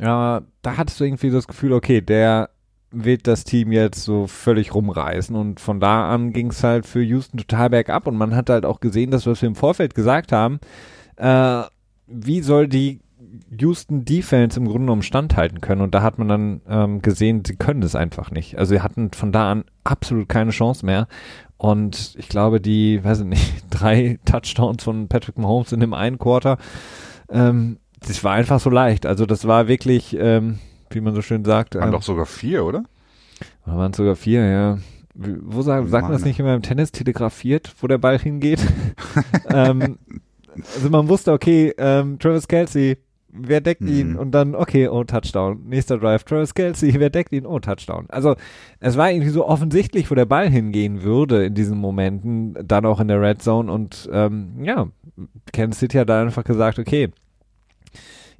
ja, 0.00 0.42
da 0.62 0.76
hattest 0.76 1.00
du 1.00 1.04
irgendwie 1.04 1.30
das 1.30 1.48
Gefühl, 1.48 1.72
okay, 1.72 2.00
der 2.00 2.50
wird 2.90 3.26
das 3.26 3.44
Team 3.44 3.72
jetzt 3.72 4.02
so 4.02 4.26
völlig 4.26 4.74
rumreißen 4.74 5.36
und 5.36 5.60
von 5.60 5.78
da 5.78 6.10
an 6.10 6.32
ging 6.32 6.50
es 6.50 6.64
halt 6.64 6.86
für 6.86 7.02
Houston 7.02 7.38
total 7.38 7.70
bergab 7.70 8.06
und 8.06 8.16
man 8.16 8.34
hat 8.34 8.48
halt 8.48 8.64
auch 8.64 8.80
gesehen, 8.80 9.10
dass 9.10 9.26
was 9.26 9.42
wir 9.42 9.48
im 9.48 9.54
Vorfeld 9.54 9.94
gesagt 9.94 10.32
haben, 10.32 10.58
äh, 11.16 11.62
wie 12.06 12.40
soll 12.40 12.66
die 12.68 13.00
Houston 13.58 14.04
Defense 14.04 14.58
im 14.58 14.66
Grunde 14.66 14.80
genommen 14.80 15.02
standhalten 15.02 15.60
können 15.60 15.80
und 15.80 15.94
da 15.94 16.02
hat 16.02 16.18
man 16.18 16.28
dann 16.28 16.60
ähm, 16.68 17.02
gesehen, 17.02 17.42
sie 17.44 17.56
können 17.56 17.82
es 17.82 17.94
einfach 17.94 18.30
nicht. 18.30 18.58
Also 18.58 18.74
sie 18.74 18.80
hatten 18.80 19.10
von 19.12 19.32
da 19.32 19.50
an 19.50 19.64
absolut 19.84 20.28
keine 20.28 20.50
Chance 20.50 20.84
mehr 20.84 21.08
und 21.56 22.14
ich 22.16 22.28
glaube, 22.28 22.60
die, 22.60 23.02
weiß 23.02 23.20
ich 23.20 23.26
nicht, 23.26 23.64
drei 23.70 24.18
Touchdowns 24.24 24.84
von 24.84 25.08
Patrick 25.08 25.38
Mahomes 25.38 25.72
in 25.72 25.80
dem 25.80 25.94
einen 25.94 26.18
Quarter, 26.18 26.58
ähm, 27.30 27.78
das 28.00 28.22
war 28.22 28.34
einfach 28.34 28.60
so 28.60 28.70
leicht. 28.70 29.06
Also 29.06 29.26
das 29.26 29.46
war 29.46 29.68
wirklich, 29.68 30.16
ähm, 30.18 30.58
wie 30.90 31.00
man 31.00 31.14
so 31.14 31.22
schön 31.22 31.44
sagt. 31.44 31.74
Waren 31.74 31.86
ähm, 31.86 31.92
doch 31.92 32.02
sogar 32.02 32.26
vier, 32.26 32.64
oder? 32.64 32.84
Waren 33.64 33.92
sogar 33.92 34.16
vier, 34.16 34.44
ja. 34.44 34.78
Wo 35.14 35.62
sagen, 35.62 35.88
sagt 35.88 36.04
man 36.04 36.12
das 36.12 36.24
nicht 36.24 36.38
immer 36.38 36.54
im 36.54 36.62
Tennis 36.62 36.92
telegrafiert, 36.92 37.74
wo 37.80 37.88
der 37.88 37.98
Ball 37.98 38.20
hingeht? 38.20 38.60
ähm, 39.50 39.98
also 40.74 40.90
man 40.90 41.08
wusste, 41.08 41.32
okay, 41.32 41.74
ähm, 41.76 42.20
Travis 42.20 42.46
Kelsey 42.46 42.98
wer 43.30 43.60
deckt 43.60 43.82
mhm. 43.82 43.88
ihn? 43.88 44.16
Und 44.16 44.32
dann, 44.32 44.54
okay, 44.54 44.88
oh, 44.88 45.04
Touchdown. 45.04 45.62
Nächster 45.66 45.98
Drive, 45.98 46.24
Travis 46.24 46.54
Kelsey, 46.54 46.94
wer 46.98 47.10
deckt 47.10 47.32
ihn? 47.32 47.46
Oh, 47.46 47.58
Touchdown. 47.58 48.06
Also, 48.08 48.36
es 48.80 48.96
war 48.96 49.10
irgendwie 49.10 49.30
so 49.30 49.46
offensichtlich, 49.46 50.10
wo 50.10 50.14
der 50.14 50.26
Ball 50.26 50.48
hingehen 50.48 51.02
würde 51.02 51.46
in 51.46 51.54
diesen 51.54 51.78
Momenten, 51.78 52.54
dann 52.66 52.86
auch 52.86 53.00
in 53.00 53.08
der 53.08 53.20
Red 53.20 53.42
Zone. 53.42 53.70
Und 53.70 54.08
ähm, 54.12 54.62
ja, 54.62 54.88
Kansas 55.52 55.80
City 55.80 55.98
hat 55.98 56.08
da 56.08 56.22
einfach 56.22 56.44
gesagt, 56.44 56.78
okay, 56.78 57.10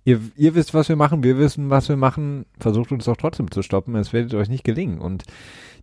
ihr, 0.05 0.21
ihr 0.37 0.55
wisst, 0.55 0.75
was 0.75 0.89
wir 0.89 0.97
machen, 0.97 1.23
wir 1.23 1.39
wissen, 1.39 1.71
was 1.71 1.89
wir 1.89 1.97
machen, 1.97 2.47
versucht 2.59 2.93
uns 2.93 3.05
doch 3.05 3.17
trotzdem 3.17 3.51
zu 3.51 3.63
stoppen, 3.63 3.95
es 3.97 4.13
wird 4.13 4.33
euch 4.35 4.49
nicht 4.49 4.65
gelingen. 4.65 4.99
Und 5.01 5.25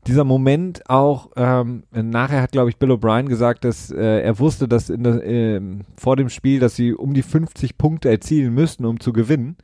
dieser 0.08 0.24
Moment 0.24 0.90
auch, 0.90 1.32
ähm, 1.36 1.84
nachher 1.92 2.42
hat, 2.42 2.52
glaube 2.52 2.70
ich, 2.70 2.78
Bill 2.78 2.92
O'Brien 2.92 3.28
gesagt, 3.28 3.64
dass 3.64 3.92
äh, 3.92 4.22
er 4.22 4.38
wusste, 4.40 4.68
dass 4.68 4.90
in 4.90 5.04
der, 5.04 5.24
äh, 5.26 5.62
vor 5.98 6.16
dem 6.16 6.30
Spiel, 6.30 6.60
dass 6.60 6.76
sie 6.76 6.94
um 6.94 7.14
die 7.14 7.24
50 7.24 7.78
Punkte 7.78 8.10
erzielen 8.10 8.54
müssten, 8.54 8.86
um 8.86 9.00
zu 9.00 9.14
gewinnen. 9.14 9.58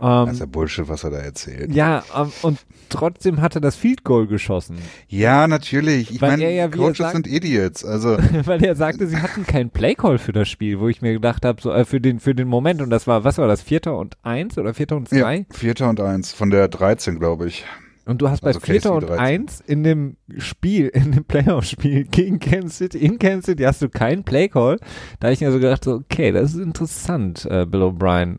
Ähm, 0.00 0.26
das 0.26 0.34
ist 0.34 0.40
ja 0.40 0.46
Bullshit, 0.46 0.88
was 0.88 1.04
er 1.04 1.10
da 1.10 1.18
erzählt. 1.18 1.72
Ja, 1.74 2.04
ähm, 2.16 2.32
und 2.42 2.58
trotzdem 2.88 3.40
hat 3.40 3.54
er 3.54 3.60
das 3.60 3.76
Field 3.76 4.04
Goal 4.04 4.26
geschossen. 4.26 4.78
Ja, 5.08 5.48
natürlich. 5.48 6.10
Ich 6.10 6.20
meine, 6.20 6.52
ja, 6.52 6.68
Coaches 6.68 6.98
sagt, 6.98 7.12
sind 7.14 7.26
Idiots. 7.26 7.84
Also. 7.84 8.16
weil 8.44 8.64
er 8.64 8.76
sagte, 8.76 9.06
sie 9.06 9.16
hatten 9.16 9.46
keinen 9.46 9.70
Play-Call 9.70 10.18
für 10.18 10.32
das 10.32 10.48
Spiel, 10.48 10.80
wo 10.80 10.88
ich 10.88 11.02
mir 11.02 11.12
gedacht 11.12 11.44
habe, 11.44 11.60
so, 11.60 11.72
äh, 11.72 11.84
für 11.84 12.00
den, 12.00 12.20
für 12.20 12.34
den 12.34 12.48
Moment, 12.48 12.80
und 12.80 12.90
das 12.90 13.06
war, 13.06 13.24
was 13.24 13.38
war 13.38 13.48
das, 13.48 13.62
Vierter 13.62 13.96
und 13.96 14.16
Eins 14.22 14.58
oder 14.58 14.74
Vierter 14.74 14.96
und 14.96 15.08
Zwei? 15.08 15.38
Ja, 15.38 15.44
Vierter 15.50 15.88
und 15.88 16.00
Eins, 16.00 16.32
von 16.32 16.50
der 16.50 16.68
13, 16.68 17.18
glaube 17.18 17.48
ich. 17.48 17.64
Und 18.08 18.22
du 18.22 18.30
hast 18.30 18.40
bei 18.40 18.48
also 18.48 18.60
Vierter 18.60 18.94
und 18.94 19.10
Eins 19.10 19.60
in 19.60 19.82
dem 19.82 20.16
Spiel, 20.38 20.88
in 20.94 21.12
dem 21.12 21.24
Playoff-Spiel 21.24 22.04
gegen 22.04 22.38
Kansas 22.38 22.78
City, 22.78 22.98
in 22.98 23.18
Kansas 23.18 23.46
City 23.46 23.64
hast 23.64 23.82
du 23.82 23.90
keinen 23.90 24.24
Play-Call. 24.24 24.78
Da 25.20 25.26
habe 25.26 25.34
ich 25.34 25.42
mir 25.42 25.52
so 25.52 25.58
gedacht, 25.60 25.84
so, 25.84 25.96
okay, 25.96 26.32
das 26.32 26.54
ist 26.54 26.60
interessant, 26.60 27.46
äh, 27.50 27.66
Bill 27.66 27.82
O'Brien. 27.82 28.38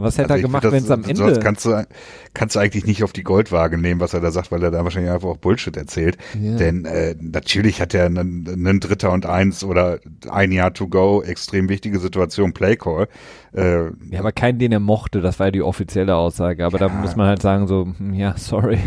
Was 0.00 0.18
hätte 0.18 0.34
also 0.34 0.42
er 0.42 0.46
gemacht, 0.46 0.64
wenn 0.64 0.82
es 0.84 0.90
am 0.90 1.04
Ende... 1.04 1.38
Kannst 1.40 1.64
du, 1.64 1.86
kannst 2.34 2.56
du 2.56 2.60
eigentlich 2.60 2.86
nicht 2.86 3.02
auf 3.02 3.12
die 3.12 3.22
Goldwaage 3.22 3.78
nehmen, 3.78 4.00
was 4.00 4.14
er 4.14 4.20
da 4.20 4.30
sagt, 4.30 4.52
weil 4.52 4.62
er 4.62 4.70
da 4.70 4.84
wahrscheinlich 4.84 5.12
einfach 5.12 5.28
auch 5.28 5.36
Bullshit 5.36 5.76
erzählt. 5.76 6.18
Ja. 6.40 6.56
Denn 6.56 6.84
äh, 6.84 7.14
natürlich 7.20 7.80
hat 7.80 7.94
er 7.94 8.06
einen, 8.06 8.48
einen 8.48 8.80
Dritter 8.80 9.12
und 9.12 9.26
Eins 9.26 9.64
oder 9.64 9.98
ein 10.30 10.52
Jahr 10.52 10.72
to 10.72 10.88
go, 10.88 11.22
extrem 11.22 11.68
wichtige 11.68 11.98
Situation, 11.98 12.52
Playcall. 12.52 13.08
Äh, 13.52 13.86
ja, 14.10 14.20
aber 14.20 14.32
keinen, 14.32 14.58
den 14.58 14.72
er 14.72 14.80
mochte, 14.80 15.20
das 15.20 15.38
war 15.38 15.46
ja 15.48 15.52
die 15.52 15.62
offizielle 15.62 16.16
Aussage. 16.16 16.64
Aber 16.64 16.78
ja. 16.78 16.88
da 16.88 16.94
muss 16.94 17.16
man 17.16 17.26
halt 17.26 17.42
sagen, 17.42 17.66
so, 17.66 17.92
hm, 17.96 18.14
ja, 18.14 18.36
sorry. 18.36 18.78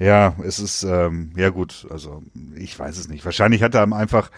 Ja, 0.00 0.34
es 0.42 0.58
ist, 0.58 0.82
ähm, 0.82 1.30
ja 1.36 1.50
gut, 1.50 1.86
also 1.90 2.22
ich 2.56 2.78
weiß 2.78 2.96
es 2.96 3.08
nicht. 3.08 3.22
Wahrscheinlich 3.26 3.62
hat 3.62 3.74
er 3.74 3.92
einfach 3.92 4.30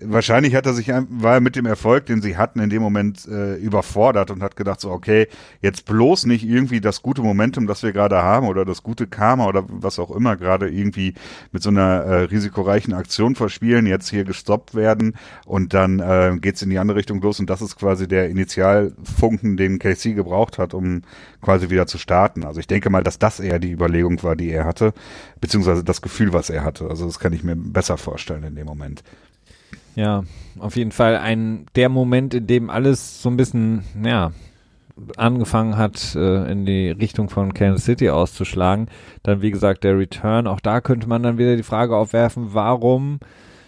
wahrscheinlich 0.00 0.54
hat 0.54 0.66
er 0.66 0.74
sich, 0.74 0.88
war 0.88 1.34
er 1.34 1.40
mit 1.40 1.56
dem 1.56 1.66
Erfolg, 1.66 2.06
den 2.06 2.20
sie 2.20 2.36
hatten, 2.36 2.60
in 2.60 2.70
dem 2.70 2.82
Moment 2.82 3.26
äh, 3.26 3.54
überfordert 3.56 4.30
und 4.30 4.42
hat 4.42 4.56
gedacht 4.56 4.80
so, 4.80 4.90
okay, 4.90 5.28
jetzt 5.62 5.84
bloß 5.84 6.26
nicht 6.26 6.44
irgendwie 6.44 6.80
das 6.80 7.02
gute 7.02 7.22
Momentum, 7.22 7.66
das 7.66 7.82
wir 7.82 7.92
gerade 7.92 8.22
haben 8.22 8.48
oder 8.48 8.64
das 8.64 8.82
gute 8.82 9.06
Karma 9.06 9.46
oder 9.46 9.64
was 9.68 9.98
auch 9.98 10.10
immer 10.10 10.36
gerade 10.36 10.68
irgendwie 10.68 11.14
mit 11.52 11.62
so 11.62 11.70
einer 11.70 12.02
äh, 12.02 12.14
risikoreichen 12.24 12.92
Aktion 12.92 13.34
verspielen, 13.34 13.86
jetzt 13.86 14.10
hier 14.10 14.24
gestoppt 14.24 14.74
werden 14.74 15.14
und 15.46 15.74
dann 15.74 16.00
äh, 16.00 16.36
geht 16.40 16.60
in 16.62 16.70
die 16.70 16.78
andere 16.78 16.98
Richtung 16.98 17.20
los 17.20 17.40
und 17.40 17.48
das 17.48 17.62
ist 17.62 17.76
quasi 17.76 18.08
der 18.08 18.28
Initialfunken, 18.30 19.56
den 19.56 19.78
KC 19.78 20.14
gebraucht 20.14 20.58
hat, 20.58 20.74
um 20.74 21.02
quasi 21.40 21.70
wieder 21.70 21.86
zu 21.86 21.98
starten. 21.98 22.44
Also 22.44 22.60
ich 22.60 22.66
denke 22.66 22.90
mal, 22.90 23.02
dass 23.02 23.18
das 23.18 23.40
eher 23.40 23.58
die 23.58 23.72
Überlegung 23.72 24.22
war, 24.22 24.34
die 24.34 24.50
er 24.50 24.64
hatte, 24.64 24.92
beziehungsweise 25.40 25.84
das 25.84 26.02
Gefühl, 26.02 26.32
was 26.32 26.50
er 26.50 26.64
hatte. 26.64 26.88
Also 26.88 27.06
das 27.06 27.18
kann 27.18 27.32
ich 27.32 27.44
mir 27.44 27.56
besser 27.56 27.96
vorstellen 27.96 28.44
in 28.44 28.56
dem 28.56 28.66
Moment. 28.66 29.02
Ja, 29.94 30.24
auf 30.58 30.76
jeden 30.76 30.90
Fall 30.90 31.16
ein 31.16 31.66
der 31.76 31.88
Moment, 31.88 32.34
in 32.34 32.46
dem 32.46 32.70
alles 32.70 33.22
so 33.22 33.28
ein 33.28 33.36
bisschen, 33.36 33.84
ja, 34.02 34.32
angefangen 35.16 35.76
hat, 35.76 36.14
äh, 36.14 36.50
in 36.50 36.66
die 36.66 36.90
Richtung 36.90 37.28
von 37.28 37.52
Kansas 37.52 37.84
City 37.84 38.10
auszuschlagen. 38.10 38.88
Dann, 39.22 39.42
wie 39.42 39.50
gesagt, 39.50 39.84
der 39.84 39.98
Return. 39.98 40.46
Auch 40.46 40.60
da 40.60 40.80
könnte 40.80 41.08
man 41.08 41.22
dann 41.22 41.38
wieder 41.38 41.56
die 41.56 41.64
Frage 41.64 41.96
aufwerfen, 41.96 42.54
warum 42.54 43.18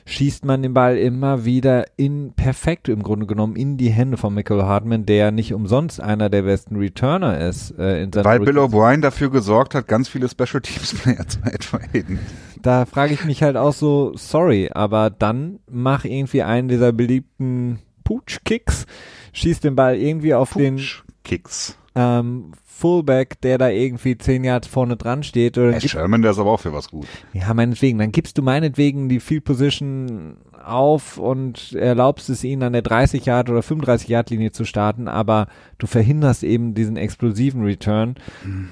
schießt 0.06 0.44
man 0.44 0.62
den 0.62 0.72
Ball 0.72 0.96
immer 0.96 1.44
wieder 1.44 1.84
in 1.96 2.32
perfekt 2.32 2.88
im 2.88 3.02
Grunde 3.02 3.26
genommen 3.26 3.56
in 3.56 3.76
die 3.76 3.90
Hände 3.90 4.16
von 4.16 4.32
Michael 4.32 4.62
Hartman, 4.62 5.04
der 5.04 5.32
nicht 5.32 5.52
umsonst 5.52 6.00
einer 6.00 6.30
der 6.30 6.42
besten 6.42 6.76
Returner 6.76 7.38
ist. 7.40 7.76
Äh, 7.76 8.04
in 8.04 8.14
Weil 8.14 8.40
Bill 8.40 8.58
O'Brien 8.58 9.00
dafür 9.00 9.30
gesorgt 9.30 9.74
hat, 9.74 9.88
ganz 9.88 10.08
viele 10.08 10.28
Special 10.28 10.62
Teams 10.62 10.94
Player 10.94 11.26
zu 11.26 11.40
traden. 11.40 12.20
Da 12.62 12.86
frage 12.86 13.14
ich 13.14 13.24
mich 13.24 13.42
halt 13.42 13.56
auch 13.56 13.74
so, 13.74 14.12
sorry, 14.16 14.70
aber 14.72 15.10
dann 15.10 15.58
mach 15.68 16.04
irgendwie 16.04 16.42
einen 16.42 16.68
dieser 16.68 16.92
beliebten 16.92 17.80
Pooch-Kicks, 18.04 18.86
schießt 19.32 19.64
den 19.64 19.74
Ball 19.74 19.96
irgendwie 19.96 20.34
auf 20.34 20.50
Pooch 20.50 20.60
den 20.60 20.80
Kicks. 21.24 21.76
Ähm, 21.96 22.52
Fullback, 22.64 23.40
der 23.40 23.56
da 23.56 23.70
irgendwie 23.70 24.18
zehn 24.18 24.44
Jahre 24.44 24.68
vorne 24.68 24.96
dran 24.96 25.22
steht. 25.22 25.56
Oder 25.56 25.72
hey, 25.72 25.88
Sherman, 25.88 26.20
der 26.20 26.32
ist 26.32 26.38
aber 26.38 26.50
auch 26.50 26.60
für 26.60 26.74
was 26.74 26.90
gut. 26.90 27.06
Ja, 27.32 27.54
meinetwegen. 27.54 27.98
Dann 27.98 28.12
gibst 28.12 28.36
du 28.36 28.42
meinetwegen 28.42 29.08
die 29.08 29.18
Field 29.18 29.44
Position 29.44 30.36
auf 30.62 31.16
und 31.16 31.72
erlaubst 31.72 32.28
es 32.28 32.44
ihnen 32.44 32.62
an 32.62 32.74
der 32.74 32.82
30 32.82 33.24
Yard 33.24 33.48
oder 33.48 33.62
35 33.62 34.08
Yard 34.08 34.30
Linie 34.30 34.52
zu 34.52 34.64
starten, 34.64 35.08
aber 35.08 35.46
du 35.78 35.86
verhinderst 35.86 36.42
eben 36.42 36.74
diesen 36.74 36.96
explosiven 36.96 37.62
Return. 37.62 38.16
Hm. 38.42 38.68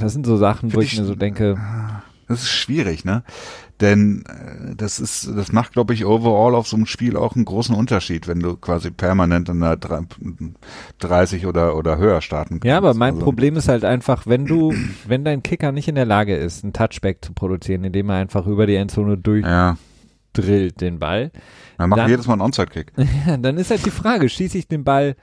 Das 0.00 0.12
sind 0.12 0.24
so 0.24 0.36
Sachen, 0.36 0.70
Für 0.70 0.76
wo 0.76 0.80
ich 0.80 0.96
mir 0.96 1.04
so 1.04 1.14
denke. 1.14 1.56
Das 2.28 2.42
ist 2.42 2.50
schwierig, 2.50 3.04
ne? 3.04 3.22
Denn 3.80 4.24
äh, 4.26 4.74
das 4.74 4.98
ist, 4.98 5.28
das 5.36 5.52
macht, 5.52 5.72
glaube 5.72 5.92
ich, 5.92 6.06
overall 6.06 6.54
auf 6.54 6.66
so 6.66 6.76
einem 6.76 6.86
Spiel 6.86 7.16
auch 7.16 7.36
einen 7.36 7.44
großen 7.44 7.74
Unterschied, 7.74 8.26
wenn 8.26 8.40
du 8.40 8.56
quasi 8.56 8.90
permanent 8.90 9.48
in 9.48 9.60
der 9.60 9.76
30 10.98 11.46
oder, 11.46 11.76
oder 11.76 11.98
höher 11.98 12.20
starten 12.22 12.54
kannst. 12.54 12.64
Ja, 12.64 12.78
aber 12.78 12.94
mein 12.94 13.14
also. 13.14 13.24
Problem 13.24 13.56
ist 13.56 13.68
halt 13.68 13.84
einfach, 13.84 14.26
wenn 14.26 14.46
du, 14.46 14.74
wenn 15.06 15.24
dein 15.24 15.42
Kicker 15.42 15.72
nicht 15.72 15.88
in 15.88 15.94
der 15.94 16.06
Lage 16.06 16.36
ist, 16.36 16.64
ein 16.64 16.72
Touchback 16.72 17.24
zu 17.24 17.32
produzieren, 17.32 17.84
indem 17.84 18.08
er 18.08 18.16
einfach 18.16 18.46
über 18.46 18.66
die 18.66 18.76
Endzone 18.76 19.18
durch 19.18 19.44
ja. 19.44 19.76
drillt 20.32 20.80
den 20.80 20.98
Ball. 20.98 21.30
Dann 21.76 21.90
machen 21.90 22.04
wir 22.04 22.08
jedes 22.08 22.26
Mal 22.26 22.34
einen 22.34 22.42
Onside-Kick. 22.42 22.92
Ja, 23.26 23.36
dann 23.36 23.58
ist 23.58 23.70
halt 23.70 23.84
die 23.84 23.90
Frage, 23.90 24.28
schieße 24.28 24.56
ich 24.56 24.68
den 24.68 24.84
Ball 24.84 25.16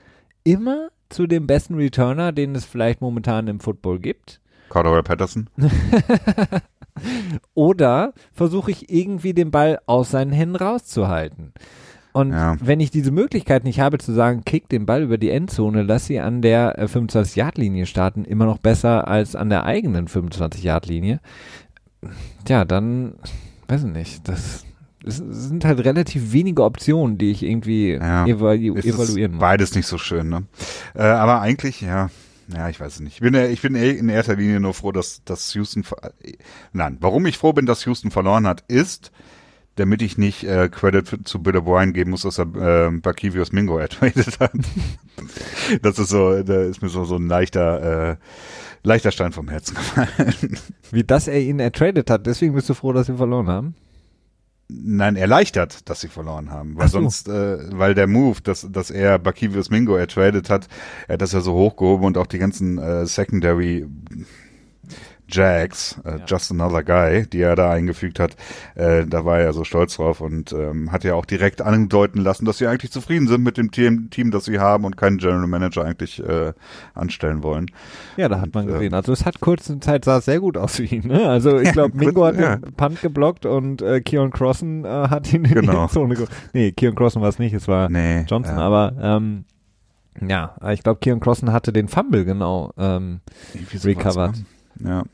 immer 0.44 0.88
zu 1.08 1.26
dem 1.26 1.46
besten 1.46 1.74
Returner, 1.74 2.32
den 2.32 2.54
es 2.54 2.64
vielleicht 2.64 3.00
momentan 3.00 3.48
im 3.48 3.60
Football 3.60 3.98
gibt? 3.98 4.40
Cordell 4.68 5.02
Patterson? 5.02 5.48
Oder 7.54 8.12
versuche 8.32 8.70
ich 8.70 8.90
irgendwie 8.90 9.34
den 9.34 9.50
Ball 9.50 9.80
aus 9.86 10.10
seinen 10.10 10.32
Händen 10.32 10.56
rauszuhalten. 10.56 11.52
Und 12.12 12.30
ja. 12.30 12.56
wenn 12.60 12.78
ich 12.78 12.92
diese 12.92 13.10
Möglichkeit 13.10 13.64
nicht 13.64 13.80
habe 13.80 13.98
zu 13.98 14.12
sagen, 14.12 14.44
kick 14.44 14.68
den 14.68 14.86
Ball 14.86 15.02
über 15.02 15.18
die 15.18 15.30
Endzone, 15.30 15.82
lass 15.82 16.06
sie 16.06 16.20
an 16.20 16.42
der 16.42 16.78
25-Yard-Linie 16.86 17.86
starten, 17.86 18.24
immer 18.24 18.46
noch 18.46 18.58
besser 18.58 19.08
als 19.08 19.34
an 19.34 19.48
der 19.48 19.64
eigenen 19.64 20.06
25-Yard-Linie, 20.06 21.20
ja, 22.46 22.64
dann, 22.64 23.14
weiß 23.66 23.84
ich 23.84 23.92
nicht, 23.92 24.28
das 24.28 24.64
es 25.06 25.16
sind 25.18 25.64
halt 25.64 25.84
relativ 25.84 26.32
wenige 26.32 26.64
Optionen, 26.64 27.18
die 27.18 27.30
ich 27.30 27.42
irgendwie 27.42 27.92
ja, 27.92 28.26
evalu 28.26 28.74
evaluieren 28.76 29.32
muss. 29.32 29.40
Beides 29.40 29.74
nicht 29.74 29.86
so 29.86 29.98
schön, 29.98 30.30
ne? 30.30 30.44
Äh, 30.94 31.02
aber 31.02 31.40
eigentlich, 31.40 31.82
ja, 31.82 32.08
ja, 32.48 32.68
ich 32.68 32.80
weiß 32.80 32.94
es 32.94 33.00
nicht. 33.00 33.14
Ich 33.14 33.20
bin, 33.20 33.34
ich 33.34 33.62
bin 33.62 33.74
in 33.74 34.08
erster 34.08 34.36
Linie 34.36 34.60
nur 34.60 34.74
froh, 34.74 34.92
dass, 34.92 35.22
dass 35.24 35.54
Houston, 35.54 35.84
nein, 36.72 36.98
warum 37.00 37.26
ich 37.26 37.38
froh 37.38 37.52
bin, 37.52 37.66
dass 37.66 37.84
Houston 37.86 38.10
verloren 38.10 38.46
hat, 38.46 38.64
ist, 38.68 39.12
damit 39.76 40.02
ich 40.02 40.18
nicht 40.18 40.44
äh, 40.44 40.68
Credit 40.68 41.26
zu 41.26 41.42
Bill 41.42 41.56
O'Brien 41.56 41.92
geben 41.92 42.10
muss, 42.10 42.22
dass 42.22 42.38
er 42.38 42.86
äh, 42.86 42.90
Bakivius 42.90 43.52
Mingo 43.52 43.78
ertradet 43.78 44.38
hat. 44.40 44.52
das 45.82 45.98
ist 45.98 46.10
so, 46.10 46.42
da 46.42 46.62
ist 46.62 46.82
mir 46.82 46.88
so, 46.88 47.04
so 47.04 47.16
ein 47.16 47.26
leichter, 47.26 48.10
äh, 48.12 48.16
leichter 48.82 49.10
Stein 49.10 49.32
vom 49.32 49.48
Herzen 49.48 49.74
gefallen. 49.74 50.58
Wie 50.90 51.04
das 51.04 51.28
er 51.28 51.40
ihn 51.40 51.60
ertradet 51.60 52.10
hat, 52.10 52.26
deswegen 52.26 52.54
bist 52.54 52.68
du 52.68 52.74
froh, 52.74 52.92
dass 52.92 53.06
sie 53.06 53.16
verloren 53.16 53.48
haben? 53.48 53.74
Nein, 54.68 55.16
erleichtert, 55.16 55.88
dass 55.88 56.00
sie 56.00 56.08
verloren 56.08 56.50
haben. 56.50 56.76
Weil 56.76 56.88
so. 56.88 57.00
sonst, 57.00 57.28
äh, 57.28 57.58
weil 57.78 57.94
der 57.94 58.06
Move, 58.06 58.40
dass, 58.42 58.66
dass 58.70 58.90
er 58.90 59.18
Bakivius 59.18 59.70
Mingo 59.70 59.94
ertradet 59.94 60.48
hat, 60.48 60.68
er 61.06 61.14
hat 61.14 61.22
das 61.22 61.32
ja 61.32 61.40
so 61.40 61.52
hochgehoben 61.52 62.06
und 62.06 62.16
auch 62.16 62.26
die 62.26 62.38
ganzen 62.38 62.78
äh, 62.78 63.06
Secondary 63.06 63.86
Jags, 65.28 66.00
äh, 66.04 66.18
ja. 66.18 66.24
Just 66.26 66.50
Another 66.50 66.82
Guy, 66.82 67.26
die 67.26 67.40
er 67.40 67.56
da 67.56 67.70
eingefügt 67.70 68.20
hat, 68.20 68.36
äh, 68.74 69.06
da 69.06 69.24
war 69.24 69.40
er 69.40 69.52
so 69.52 69.64
stolz 69.64 69.96
drauf 69.96 70.20
und 70.20 70.52
ähm, 70.52 70.92
hat 70.92 71.04
ja 71.04 71.14
auch 71.14 71.24
direkt 71.24 71.62
andeuten 71.62 72.20
lassen, 72.20 72.44
dass 72.44 72.58
sie 72.58 72.66
eigentlich 72.66 72.92
zufrieden 72.92 73.26
sind 73.26 73.42
mit 73.42 73.56
dem 73.56 73.70
Team, 73.70 74.10
Team 74.10 74.30
das 74.30 74.44
sie 74.44 74.58
haben 74.58 74.84
und 74.84 74.96
keinen 74.96 75.18
General 75.18 75.46
Manager 75.46 75.84
eigentlich 75.84 76.22
äh, 76.22 76.52
anstellen 76.94 77.42
wollen. 77.42 77.70
Ja, 78.16 78.28
da 78.28 78.40
hat 78.40 78.54
man 78.54 78.66
gesehen. 78.66 78.92
Ähm, 78.92 78.94
also 78.94 79.12
es 79.12 79.24
hat 79.24 79.40
kurze 79.40 79.80
Zeit 79.80 80.04
sah 80.04 80.20
sehr 80.20 80.40
gut 80.40 80.56
aus 80.56 80.76
für 80.76 80.84
ihn. 80.84 81.06
Ne? 81.08 81.28
Also 81.28 81.58
ich 81.60 81.72
glaube, 81.72 81.96
Mingo 81.96 82.24
hat 82.24 82.36
ja. 82.36 82.56
den 82.56 82.74
Punt 82.74 83.00
geblockt 83.00 83.46
und 83.46 83.82
äh, 83.82 84.00
Keon 84.00 84.30
Crossen 84.30 84.84
äh, 84.84 84.88
hat 84.88 85.32
ihn 85.32 85.44
in 85.44 85.54
genau. 85.54 85.86
die 85.86 85.92
Zone 85.92 86.14
ge 86.14 86.26
Nee, 86.52 86.72
Keon 86.72 86.94
Crossen 86.94 87.22
war 87.22 87.28
es 87.28 87.38
nicht, 87.38 87.54
es 87.54 87.66
war 87.66 87.88
nee, 87.88 88.24
Johnson, 88.28 88.56
ja. 88.56 88.62
aber 88.62 88.92
ähm, 89.00 89.44
ja, 90.20 90.54
ich 90.70 90.82
glaube, 90.82 91.00
Keon 91.00 91.20
Crossen 91.20 91.52
hatte 91.52 91.72
den 91.72 91.88
Fumble 91.88 92.24
genau 92.24 92.72
ähm, 92.78 93.20
recovered. 93.82 94.44
Ja. 94.82 95.04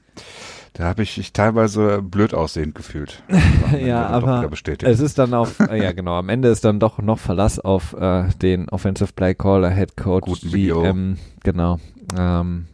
Da 0.72 0.84
habe 0.84 1.02
ich 1.02 1.16
mich 1.18 1.32
teilweise 1.32 2.00
blöd 2.00 2.32
aussehend 2.32 2.74
gefühlt. 2.74 3.22
ja, 3.84 4.06
aber 4.06 4.48
es 4.82 5.00
ist 5.00 5.18
dann 5.18 5.34
auf, 5.34 5.58
äh, 5.60 5.82
ja 5.82 5.92
genau, 5.92 6.14
am 6.14 6.28
Ende 6.28 6.48
ist 6.48 6.64
dann 6.64 6.78
doch 6.78 6.98
noch 6.98 7.18
Verlass 7.18 7.58
auf 7.58 7.92
äh, 7.94 8.28
den 8.40 8.68
Offensive 8.68 9.12
Play 9.12 9.34
Caller, 9.34 9.70
Head 9.70 9.96
Coach, 9.96 10.26
Guten 10.26 10.50
GM, 10.50 11.18
genau. 11.42 11.78
Ähm, 12.16 12.66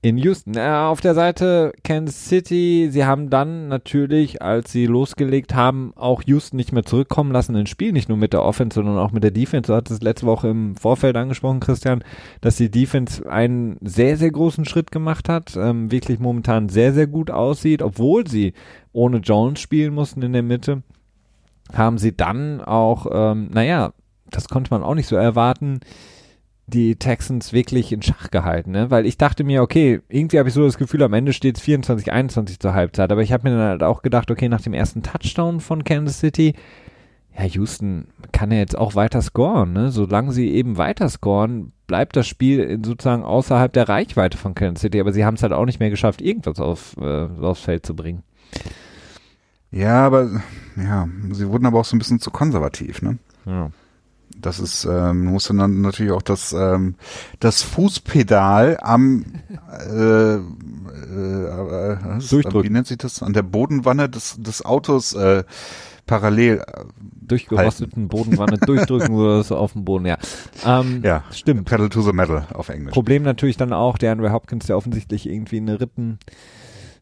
in 0.00 0.16
Houston. 0.18 0.54
Äh, 0.56 0.68
auf 0.68 1.00
der 1.00 1.14
Seite 1.14 1.72
Kansas 1.82 2.28
City, 2.28 2.88
sie 2.90 3.04
haben 3.04 3.30
dann 3.30 3.68
natürlich, 3.68 4.40
als 4.40 4.70
sie 4.70 4.86
losgelegt 4.86 5.54
haben, 5.54 5.92
auch 5.96 6.22
Houston 6.24 6.56
nicht 6.56 6.72
mehr 6.72 6.84
zurückkommen 6.84 7.32
lassen 7.32 7.56
ins 7.56 7.70
Spiel, 7.70 7.92
nicht 7.92 8.08
nur 8.08 8.18
mit 8.18 8.32
der 8.32 8.42
Offense, 8.42 8.76
sondern 8.76 8.98
auch 8.98 9.10
mit 9.10 9.24
der 9.24 9.32
Defense. 9.32 9.72
Du 9.72 9.76
hattest 9.76 10.00
es 10.00 10.04
letzte 10.04 10.26
Woche 10.26 10.48
im 10.48 10.76
Vorfeld 10.76 11.16
angesprochen, 11.16 11.60
Christian, 11.60 12.04
dass 12.40 12.56
die 12.56 12.70
Defense 12.70 13.28
einen 13.28 13.76
sehr, 13.80 14.16
sehr 14.16 14.30
großen 14.30 14.64
Schritt 14.64 14.92
gemacht 14.92 15.28
hat, 15.28 15.56
ähm, 15.56 15.90
wirklich 15.90 16.20
momentan 16.20 16.68
sehr, 16.68 16.92
sehr 16.92 17.08
gut 17.08 17.30
aussieht, 17.30 17.82
obwohl 17.82 18.26
sie 18.26 18.52
ohne 18.92 19.18
Jones 19.18 19.60
spielen 19.60 19.94
mussten 19.94 20.22
in 20.22 20.32
der 20.32 20.42
Mitte, 20.42 20.82
haben 21.72 21.98
sie 21.98 22.16
dann 22.16 22.60
auch, 22.60 23.06
ähm, 23.10 23.48
naja, 23.52 23.92
das 24.30 24.48
konnte 24.48 24.70
man 24.70 24.82
auch 24.82 24.94
nicht 24.94 25.08
so 25.08 25.16
erwarten, 25.16 25.80
die 26.68 26.96
Texans 26.96 27.52
wirklich 27.52 27.92
in 27.92 28.02
Schach 28.02 28.30
gehalten, 28.30 28.72
ne? 28.72 28.90
Weil 28.90 29.06
ich 29.06 29.16
dachte 29.16 29.42
mir, 29.42 29.62
okay, 29.62 30.00
irgendwie 30.08 30.38
habe 30.38 30.48
ich 30.48 30.54
so 30.54 30.64
das 30.64 30.76
Gefühl, 30.76 31.02
am 31.02 31.14
Ende 31.14 31.32
steht 31.32 31.56
es 31.56 31.62
24, 31.62 32.12
21 32.12 32.60
zur 32.60 32.74
Halbzeit. 32.74 33.10
Aber 33.10 33.22
ich 33.22 33.32
habe 33.32 33.48
mir 33.48 33.56
dann 33.56 33.68
halt 33.68 33.82
auch 33.82 34.02
gedacht, 34.02 34.30
okay, 34.30 34.48
nach 34.48 34.60
dem 34.60 34.74
ersten 34.74 35.02
Touchdown 35.02 35.60
von 35.60 35.82
Kansas 35.82 36.20
City, 36.20 36.54
ja, 37.36 37.44
Houston 37.44 38.08
kann 38.32 38.50
ja 38.50 38.58
jetzt 38.58 38.76
auch 38.76 38.94
weiter 38.94 39.22
scoren, 39.22 39.72
ne? 39.72 39.90
Solange 39.90 40.32
sie 40.32 40.50
eben 40.50 40.76
weiter 40.76 41.08
scoren, 41.08 41.72
bleibt 41.86 42.16
das 42.16 42.26
Spiel 42.26 42.78
sozusagen 42.84 43.22
außerhalb 43.22 43.72
der 43.72 43.88
Reichweite 43.88 44.36
von 44.36 44.54
Kansas 44.54 44.82
City. 44.82 45.00
Aber 45.00 45.12
sie 45.12 45.24
haben 45.24 45.34
es 45.34 45.42
halt 45.42 45.54
auch 45.54 45.64
nicht 45.64 45.80
mehr 45.80 45.90
geschafft, 45.90 46.20
irgendwas 46.20 46.60
auf, 46.60 46.96
äh, 47.00 47.28
aufs 47.40 47.62
Feld 47.62 47.86
zu 47.86 47.96
bringen. 47.96 48.22
Ja, 49.70 50.06
aber 50.06 50.42
ja, 50.76 51.08
sie 51.30 51.48
wurden 51.48 51.66
aber 51.66 51.80
auch 51.80 51.84
so 51.84 51.96
ein 51.96 51.98
bisschen 51.98 52.20
zu 52.20 52.30
konservativ, 52.30 53.00
ne? 53.00 53.18
Ja 53.46 53.70
das 54.40 54.60
ist, 54.60 54.84
ähm, 54.84 55.24
musste 55.26 55.54
dann 55.54 55.80
natürlich 55.80 56.12
auch 56.12 56.22
das, 56.22 56.52
ähm, 56.52 56.94
das 57.40 57.62
Fußpedal 57.62 58.78
am 58.80 59.24
äh, 59.90 60.34
äh, 60.34 60.38
äh, 60.38 61.96
was, 62.02 62.32
wie 62.32 62.70
nennt 62.70 62.86
sich 62.86 62.98
das? 62.98 63.22
An 63.22 63.32
der 63.32 63.42
Bodenwanne 63.42 64.08
des, 64.08 64.36
des 64.38 64.64
Autos 64.64 65.14
äh, 65.14 65.44
parallel 66.06 66.64
äh, 66.66 66.84
durchgerosteten 67.20 68.08
Bodenwanne 68.08 68.58
durchdrücken 68.66 69.14
oder 69.14 69.42
so 69.44 69.56
auf 69.56 69.74
dem 69.74 69.84
Boden, 69.84 70.06
ja. 70.06 70.18
Ähm, 70.64 71.02
ja, 71.04 71.22
stimmt. 71.30 71.66
Pedal 71.66 71.88
to 71.88 72.02
the 72.02 72.12
metal 72.12 72.46
auf 72.52 72.68
Englisch. 72.68 72.92
Problem 72.92 73.22
natürlich 73.22 73.56
dann 73.56 73.72
auch, 73.72 73.98
der 73.98 74.12
Andrew 74.12 74.30
Hopkins, 74.30 74.66
der 74.66 74.76
offensichtlich 74.76 75.28
irgendwie 75.28 75.58
eine 75.58 75.80
Rippen 75.80 76.18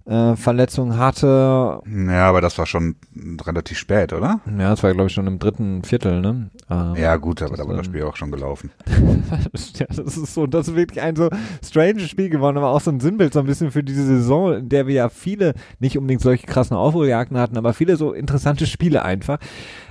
äh, 0.06 0.36
Verletzung 0.36 0.96
hatte. 0.96 1.80
Ja, 1.86 2.28
aber 2.28 2.40
das 2.40 2.56
war 2.58 2.66
schon 2.66 2.96
relativ 3.44 3.78
spät, 3.78 4.12
oder? 4.12 4.40
Ja, 4.46 4.70
das 4.70 4.82
war, 4.82 4.92
glaube 4.92 5.08
ich, 5.08 5.12
schon 5.12 5.26
im 5.26 5.38
dritten 5.38 5.82
Viertel, 5.82 6.20
ne? 6.20 6.50
Ähm, 6.70 6.94
ja, 6.96 7.16
gut, 7.16 7.42
aber 7.42 7.56
da 7.56 7.66
war 7.66 7.76
das 7.76 7.86
Spiel 7.86 8.02
auch 8.04 8.16
schon 8.16 8.30
gelaufen. 8.30 8.70
ja, 9.78 9.86
das 9.88 10.16
ist 10.16 10.34
so, 10.34 10.46
das 10.46 10.68
ist 10.68 10.76
wirklich 10.76 11.00
ein 11.02 11.16
so 11.16 11.28
strange 11.64 12.00
Spiel 12.00 12.30
geworden, 12.30 12.56
aber 12.56 12.70
auch 12.70 12.80
so 12.80 12.90
ein 12.90 13.00
Sinnbild 13.00 13.32
so 13.32 13.40
ein 13.40 13.46
bisschen 13.46 13.70
für 13.70 13.82
diese 13.82 14.06
Saison, 14.06 14.54
in 14.54 14.68
der 14.68 14.86
wir 14.86 14.94
ja 14.94 15.08
viele, 15.08 15.54
nicht 15.80 15.98
unbedingt 15.98 16.22
solche 16.22 16.46
krassen 16.46 16.76
Aufholjagden 16.76 17.38
hatten, 17.38 17.58
aber 17.58 17.72
viele 17.72 17.96
so 17.96 18.12
interessante 18.12 18.66
Spiele 18.66 19.04
einfach. 19.04 19.38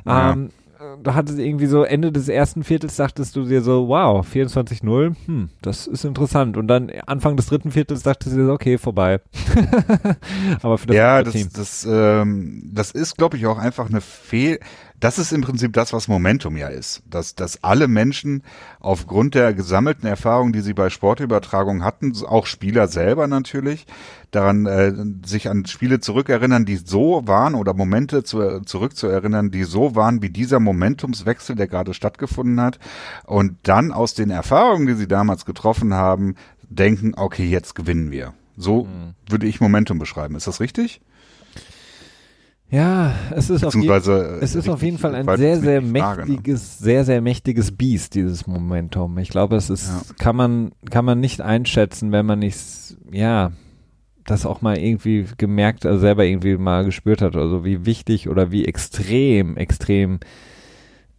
Ja. 0.05 0.35
Du 1.03 1.13
hattest 1.13 1.39
irgendwie 1.39 1.67
so 1.67 1.83
Ende 1.83 2.11
des 2.11 2.27
ersten 2.27 2.63
Viertels 2.63 2.97
dachtest 2.97 3.35
du 3.35 3.45
dir 3.45 3.61
so, 3.61 3.87
wow, 3.87 4.25
24-0, 4.25 5.15
hm, 5.25 5.49
das 5.61 5.87
ist 5.87 6.03
interessant. 6.03 6.57
Und 6.57 6.67
dann 6.67 6.89
Anfang 7.05 7.37
des 7.37 7.47
dritten 7.47 7.71
Viertels 7.71 8.03
dachtest 8.03 8.35
du 8.35 8.39
dir 8.39 8.45
so, 8.47 8.53
okay, 8.53 8.77
vorbei. 8.77 9.21
Aber 10.61 10.77
für 10.77 10.87
das 10.87 10.95
ja, 10.95 11.23
das, 11.23 11.33
Team. 11.33 11.47
das, 11.53 11.87
ähm, 11.89 12.69
das 12.73 12.91
ist, 12.91 13.17
glaube 13.17 13.37
ich, 13.37 13.45
auch 13.45 13.57
einfach 13.57 13.89
eine 13.89 14.01
Fehl, 14.01 14.59
das 14.99 15.19
ist 15.19 15.31
im 15.33 15.41
Prinzip 15.41 15.73
das, 15.73 15.93
was 15.93 16.07
Momentum 16.07 16.57
ja 16.57 16.67
ist. 16.67 17.03
Dass, 17.09 17.35
dass 17.35 17.63
alle 17.63 17.87
Menschen 17.87 18.43
aufgrund 18.79 19.35
der 19.35 19.53
gesammelten 19.53 20.07
Erfahrungen, 20.07 20.53
die 20.53 20.61
sie 20.61 20.73
bei 20.73 20.89
Sportübertragungen 20.89 21.83
hatten, 21.83 22.13
auch 22.25 22.45
Spieler 22.45 22.87
selber 22.87 23.27
natürlich, 23.27 23.85
daran 24.35 24.65
äh, 24.65 24.93
sich 25.25 25.49
an 25.49 25.65
Spiele 25.65 25.99
zurückerinnern, 25.99 26.65
die 26.65 26.77
so 26.77 27.23
waren 27.25 27.55
oder 27.55 27.73
Momente 27.73 28.23
zu, 28.23 28.61
zurückzuerinnern, 28.61 29.51
die 29.51 29.63
so 29.63 29.95
waren 29.95 30.21
wie 30.21 30.29
dieser 30.29 30.59
Momentumswechsel, 30.59 31.55
der 31.55 31.67
gerade 31.67 31.93
stattgefunden 31.93 32.61
hat. 32.61 32.79
Und 33.25 33.57
dann 33.63 33.91
aus 33.91 34.13
den 34.13 34.29
Erfahrungen, 34.29 34.87
die 34.87 34.95
sie 34.95 35.07
damals 35.07 35.45
getroffen 35.45 35.93
haben, 35.93 36.35
denken, 36.69 37.13
okay, 37.15 37.47
jetzt 37.47 37.75
gewinnen 37.75 38.11
wir. 38.11 38.33
So 38.57 38.85
mhm. 38.85 39.13
würde 39.29 39.47
ich 39.47 39.61
Momentum 39.61 39.99
beschreiben. 39.99 40.35
Ist 40.35 40.47
das 40.47 40.59
richtig? 40.59 41.01
Ja, 42.69 43.13
es 43.31 43.49
ist, 43.49 43.63
auf, 43.63 43.75
je 43.75 43.87
es 43.87 44.55
ist 44.55 44.67
auf 44.67 44.81
jeden 44.81 44.97
Fall 44.97 45.13
ein 45.13 45.25
sehr, 45.37 45.59
sehr 45.59 45.81
ne? 45.81 45.87
mächtiges, 45.87 46.79
sehr, 46.79 47.05
sehr 47.05 47.21
mächtiges 47.21 47.71
Biest, 47.71 48.15
dieses 48.15 48.47
Momentum. 48.47 49.17
Ich 49.19 49.29
glaube, 49.29 49.55
es 49.55 49.69
ist, 49.69 49.87
ja. 49.87 50.01
kann 50.17 50.35
man, 50.35 50.71
kann 50.89 51.05
man 51.05 51.19
nicht 51.19 51.41
einschätzen, 51.41 52.11
wenn 52.11 52.25
man 52.25 52.39
nicht, 52.39 52.57
ja, 53.11 53.51
das 54.25 54.45
auch 54.45 54.61
mal 54.61 54.77
irgendwie 54.77 55.25
gemerkt, 55.37 55.85
also 55.85 55.99
selber 55.99 56.25
irgendwie 56.25 56.57
mal 56.57 56.83
gespürt 56.83 57.21
hat, 57.21 57.35
also 57.35 57.63
wie 57.63 57.85
wichtig 57.85 58.27
oder 58.27 58.51
wie 58.51 58.65
extrem, 58.65 59.55
extrem, 59.55 60.19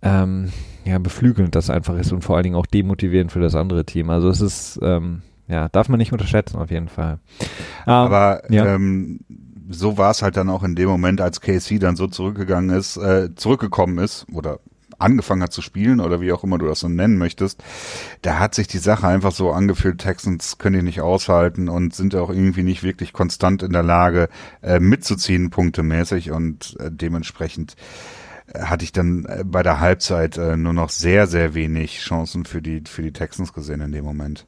ähm, 0.03 0.53
ja, 0.85 0.99
beflügelnd 0.99 1.55
das 1.55 1.71
einfach 1.71 1.97
ist 1.99 2.13
und 2.13 2.23
vor 2.23 2.37
allen 2.37 2.45
Dingen 2.45 2.57
auch 2.57 2.67
demotivierend 2.67 3.33
für 3.33 3.41
das 3.41 3.55
andere 3.55 3.85
Team. 3.85 4.11
Also 4.11 4.29
es 4.29 4.41
ist, 4.41 4.79
ähm, 4.83 5.23
ja, 5.49 5.69
darf 5.69 5.89
man 5.89 5.99
nicht 5.99 6.13
unterschätzen 6.13 6.59
auf 6.59 6.71
jeden 6.71 6.89
Fall. 6.89 7.19
Ähm, 7.41 7.47
Aber 7.87 8.43
ja. 8.51 8.75
ähm, 8.75 9.21
so 9.69 9.99
war 9.99 10.11
es 10.11 10.23
halt 10.23 10.37
dann 10.37 10.49
auch 10.49 10.65
in 10.65 10.75
dem 10.75 10.89
Moment, 10.89 11.21
als 11.21 11.41
KC 11.41 11.79
dann 11.79 11.97
so 11.97 12.09
zurückgegangen 12.09 12.77
ist, 12.77 12.97
äh, 12.97 13.35
zurückgekommen 13.35 13.99
ist 13.99 14.27
oder 14.33 14.59
angefangen 14.99 15.42
hat 15.42 15.53
zu 15.53 15.62
spielen 15.62 16.01
oder 16.01 16.20
wie 16.20 16.32
auch 16.32 16.44
immer 16.44 16.59
du 16.59 16.66
das 16.66 16.80
so 16.80 16.88
nennen 16.88 17.18
möchtest, 17.18 17.62
da 18.22 18.38
hat 18.38 18.55
sich 18.55 18.66
die 18.66 18.78
Sache 18.78 19.07
einfach 19.07 19.32
so 19.32 19.51
angefühlt, 19.53 19.99
Texans 19.99 20.59
können 20.59 20.76
die 20.76 20.82
nicht 20.82 21.01
aushalten 21.01 21.68
und 21.68 21.94
sind 21.94 22.14
auch 22.14 22.30
irgendwie 22.30 22.62
nicht 22.62 22.82
wirklich 22.82 23.12
konstant 23.12 23.62
in 23.62 23.72
der 23.72 23.82
Lage 23.82 24.28
äh, 24.62 24.80
mitzuziehen, 24.80 25.51
punktemäßig 25.51 26.30
und 26.30 26.76
äh, 26.80 26.90
dementsprechend 26.90 27.76
äh, 28.53 28.61
hatte 28.61 28.84
ich 28.84 28.92
dann 28.92 29.24
äh, 29.26 29.44
bei 29.44 29.62
der 29.62 29.80
Halbzeit 29.80 30.38
äh, 30.38 30.57
nur 30.57 30.72
noch 30.72 30.90
sehr, 30.90 31.26
sehr 31.26 31.55
wenig 31.55 31.99
Chancen 31.99 32.44
für 32.44 32.62
die, 32.62 32.82
für 32.86 33.03
die 33.03 33.12
Texans 33.12 33.53
gesehen 33.53 33.80
in 33.80 33.92
dem 33.92 34.05
Moment. 34.05 34.47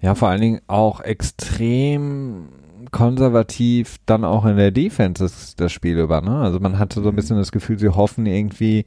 Ja, 0.00 0.14
vor 0.14 0.28
allen 0.28 0.40
Dingen 0.40 0.60
auch 0.66 1.00
extrem 1.00 2.48
konservativ 2.90 3.96
dann 4.06 4.24
auch 4.24 4.44
in 4.44 4.56
der 4.56 4.70
Defense 4.70 5.22
das, 5.22 5.56
das 5.56 5.72
Spiel 5.72 5.98
über. 5.98 6.20
Ne? 6.20 6.36
Also 6.36 6.60
man 6.60 6.78
hatte 6.78 7.00
so 7.02 7.08
ein 7.08 7.12
mhm. 7.12 7.16
bisschen 7.16 7.36
das 7.36 7.52
Gefühl, 7.52 7.78
sie 7.78 7.88
hoffen 7.88 8.26
irgendwie, 8.26 8.84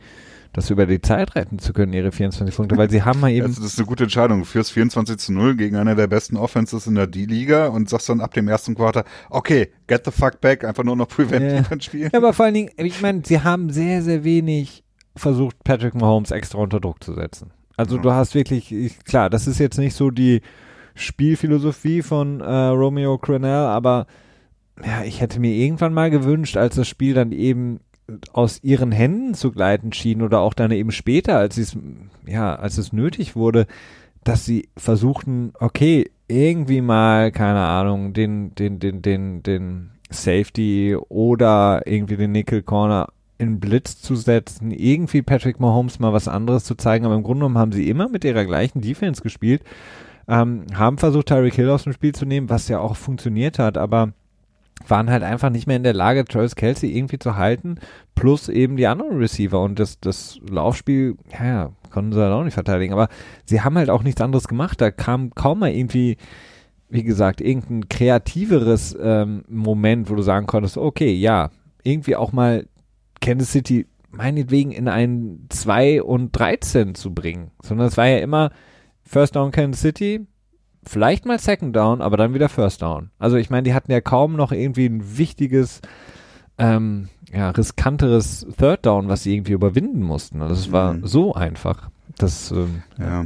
das 0.58 0.72
über 0.72 0.88
die 0.88 0.99
Zeit 1.01 1.36
retten 1.36 1.60
zu 1.60 1.72
können, 1.72 1.93
ihre 1.93 2.12
24 2.12 2.55
Punkte, 2.55 2.76
weil 2.78 2.89
sie 2.89 3.03
haben 3.03 3.20
mal 3.20 3.30
eben. 3.32 3.47
Das 3.47 3.60
ist 3.60 3.78
eine 3.78 3.86
gute 3.86 4.05
Entscheidung. 4.05 4.39
Du 4.39 4.45
führst 4.45 4.72
24 4.72 5.18
zu 5.20 5.32
0 5.32 5.55
gegen 5.55 5.76
einer 5.76 5.93
der 5.93 6.08
besten 6.08 6.36
Offenses 6.36 6.88
in 6.88 6.95
der 6.95 7.05
D-Liga 7.05 7.68
und 7.68 7.88
sagst 7.88 8.10
dann 8.10 8.22
ab 8.22 8.34
dem 8.34 8.47
ersten 8.47 8.74
Quarter, 8.74 9.03
okay, 9.30 9.70
get 9.86 10.03
the 10.03 10.12
fuck 10.12 10.41
back, 10.41 10.64
einfach 10.66 10.84
nur 10.84 10.95
noch 10.95 11.08
Preventive 11.08 11.64
Ja. 11.76 11.80
spielen. 11.82 12.10
Ja, 12.12 12.18
aber 12.20 12.34
vor 12.34 12.45
allen 12.45 12.55
Dingen, 12.55 12.70
ich 12.78 13.01
meine, 13.01 13.22
sie 13.24 13.41
haben 13.41 13.70
sehr, 13.70 14.01
sehr 14.01 14.24
wenig 14.24 14.84
versucht, 15.16 15.64
Patrick 15.64 15.93
Mahomes 15.93 16.32
extra 16.32 16.58
unter 16.58 16.80
Druck 16.80 17.03
zu 17.03 17.14
setzen. 17.14 17.51
Also 17.78 17.97
Ja. 17.97 18.01
du 18.01 18.12
hast 18.12 18.34
wirklich, 18.34 18.72
ich, 18.72 18.97
klar, 19.05 19.30
das 19.30 19.45
ist 19.45 19.60
jetzt 19.60 19.78
nicht 19.78 19.93
so 19.95 20.10
die 20.10 20.41
Spielphilosophie 20.95 22.01
von 22.01 22.41
äh, 22.41 22.45
Romeo 22.51 23.18
Crennel, 23.20 23.49
aber 23.68 24.08
ja, 24.84 25.03
ich 25.03 25.22
hätte 25.22 25.39
mir 25.39 25.53
irgendwann 25.53 25.93
mal 25.93 26.10
gewünscht, 26.10 26.58
als 26.58 26.76
das 26.76 26.88
Spiel 26.88 27.14
dann 27.14 27.32
eben 27.32 27.80
aus 28.34 28.64
ihren 28.64 28.91
Händen 28.91 29.34
zu 29.34 29.51
gleiten 29.51 29.91
schien 29.93 30.22
oder 30.22 30.39
auch 30.39 30.53
dann 30.53 30.72
eben 30.72 30.91
später, 30.91 31.38
als 31.38 31.58
es 31.58 31.78
ja, 32.26 32.55
als 32.55 32.78
es 32.78 32.93
nötig 32.93 33.36
wurde, 33.36 33.68
dass 34.24 34.45
sie 34.45 34.70
versuchten, 34.78 35.53
okay, 35.60 36.10
irgendwie 36.28 36.82
mal, 36.82 37.32
keine 37.32 37.66
Ahnung, 37.66 38.14
den, 38.14 38.53
den, 38.55 38.80
den, 38.80 39.01
den, 39.01 39.43
den 39.43 39.91
Safety 40.10 40.97
oder 41.10 41.82
irgendwie 41.86 42.18
den 42.18 42.32
Nickel 42.32 42.62
Corner 42.62 43.08
in 43.38 43.60
Blitz 43.60 44.01
zu 44.01 44.16
setzen, 44.16 44.72
irgendwie 44.72 45.22
Patrick 45.22 45.60
Mahomes 45.60 45.99
mal 45.99 46.12
was 46.14 46.28
anderes 46.28 46.64
zu 46.64 46.76
zeigen, 46.76 47.05
aber 47.05 47.16
im 47.16 47.24
Grunde 47.24 47.41
genommen 47.41 47.58
haben 47.58 47.72
sie 47.72 47.89
immer 47.89 48.10
mit 48.10 48.26
ihrer 48.26 48.45
gleichen 48.45 48.82
Defense 48.82 49.22
gespielt, 49.22 49.64
ähm, 50.28 50.66
haben 50.74 50.97
versucht, 50.97 51.28
Tyreek 51.28 51.53
Hill 51.53 51.70
aus 51.70 51.84
dem 51.84 51.93
Spiel 51.93 52.14
zu 52.14 52.26
nehmen, 52.26 52.49
was 52.49 52.68
ja 52.68 52.80
auch 52.80 52.95
funktioniert 52.95 53.60
hat, 53.60 53.78
aber 53.78 54.14
waren 54.86 55.09
halt 55.09 55.23
einfach 55.23 55.49
nicht 55.49 55.67
mehr 55.67 55.78
in 55.78 55.84
der 55.84 55.93
Lage, 55.93 56.25
Travis 56.25 56.55
Kelsey 56.55 56.95
irgendwie 56.95 57.19
zu 57.19 57.36
halten, 57.36 57.75
plus 58.15 58.49
eben 58.49 58.78
die 58.78 58.88
anderen 58.88 59.17
Receiver. 59.17 59.61
Und 59.61 59.80
das, 59.80 59.99
das 59.99 60.39
Laufspiel, 60.49 61.15
ja, 61.39 61.71
konnten 61.91 62.13
sie 62.13 62.21
halt 62.21 62.34
auch 62.34 62.43
nicht 62.43 62.53
verteidigen, 62.53 62.93
aber 62.93 63.09
sie 63.45 63.61
haben 63.61 63.78
halt 63.78 63.89
auch 63.89 64.03
nichts 64.03 64.21
anderes 64.21 64.47
gemacht, 64.47 64.80
da 64.82 64.91
kam 64.91 65.34
kaum 65.34 65.59
mal 65.59 65.71
irgendwie, 65.71 66.17
wie 66.89 67.03
gesagt, 67.03 67.41
irgendein 67.41 67.89
kreativeres 67.89 68.95
ähm, 69.01 69.43
Moment, 69.47 70.09
wo 70.09 70.15
du 70.15 70.21
sagen 70.21 70.47
konntest, 70.47 70.78
okay, 70.78 71.13
ja, 71.13 71.49
irgendwie 71.84 72.15
auch 72.15 72.32
mal 72.32 72.67
Kansas 73.21 73.51
City 73.51 73.88
meinetwegen 74.11 74.71
in 74.71 74.88
ein 74.88 75.45
2 75.49 76.01
und 76.03 76.32
13 76.32 76.95
zu 76.95 77.13
bringen, 77.13 77.51
sondern 77.61 77.88
es 77.88 77.97
war 77.97 78.07
ja 78.07 78.19
immer 78.19 78.51
First 79.03 79.36
Down 79.36 79.51
Kansas 79.51 79.82
City, 79.82 80.25
vielleicht 80.88 81.25
mal 81.25 81.39
Second 81.39 81.75
Down, 81.75 82.01
aber 82.01 82.17
dann 82.17 82.33
wieder 82.33 82.49
First 82.49 82.81
Down. 82.81 83.09
Also 83.19 83.38
ich 83.38 83.49
meine, 83.49 83.63
die 83.63 83.73
hatten 83.73 83.91
ja 83.91 84.01
kaum 84.01 84.35
noch 84.35 84.51
irgendwie 84.51 84.85
ein 84.88 85.17
wichtiges, 85.17 85.81
ähm, 86.57 87.09
ja, 87.33 87.49
riskanteres 87.51 88.47
Third 88.57 88.85
Down, 88.85 89.07
was 89.09 89.23
sie 89.23 89.33
irgendwie 89.35 89.51
überwinden 89.53 90.01
mussten. 90.01 90.41
Also 90.41 90.53
es 90.55 90.71
war 90.71 90.93
Mhm. 90.93 91.05
so 91.07 91.33
einfach. 91.33 91.89
Das, 92.17 92.51
ähm, 92.51 92.83
Ja. 92.97 93.25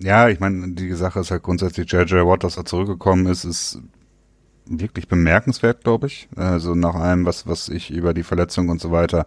Ja, 0.00 0.28
ich 0.28 0.38
meine, 0.38 0.74
die 0.74 0.92
Sache 0.92 1.18
ist 1.20 1.32
halt 1.32 1.42
grundsätzlich, 1.42 1.90
JJ 1.90 2.14
Watt, 2.24 2.44
dass 2.44 2.56
er 2.56 2.64
zurückgekommen 2.64 3.26
ist, 3.26 3.44
ist 3.44 3.80
wirklich 4.68 5.08
bemerkenswert, 5.08 5.84
glaube 5.84 6.06
ich. 6.06 6.28
Also 6.36 6.74
nach 6.74 6.94
allem, 6.94 7.24
was, 7.26 7.46
was 7.46 7.68
ich 7.68 7.90
über 7.90 8.14
die 8.14 8.22
Verletzung 8.22 8.68
und 8.68 8.80
so 8.80 8.90
weiter 8.90 9.26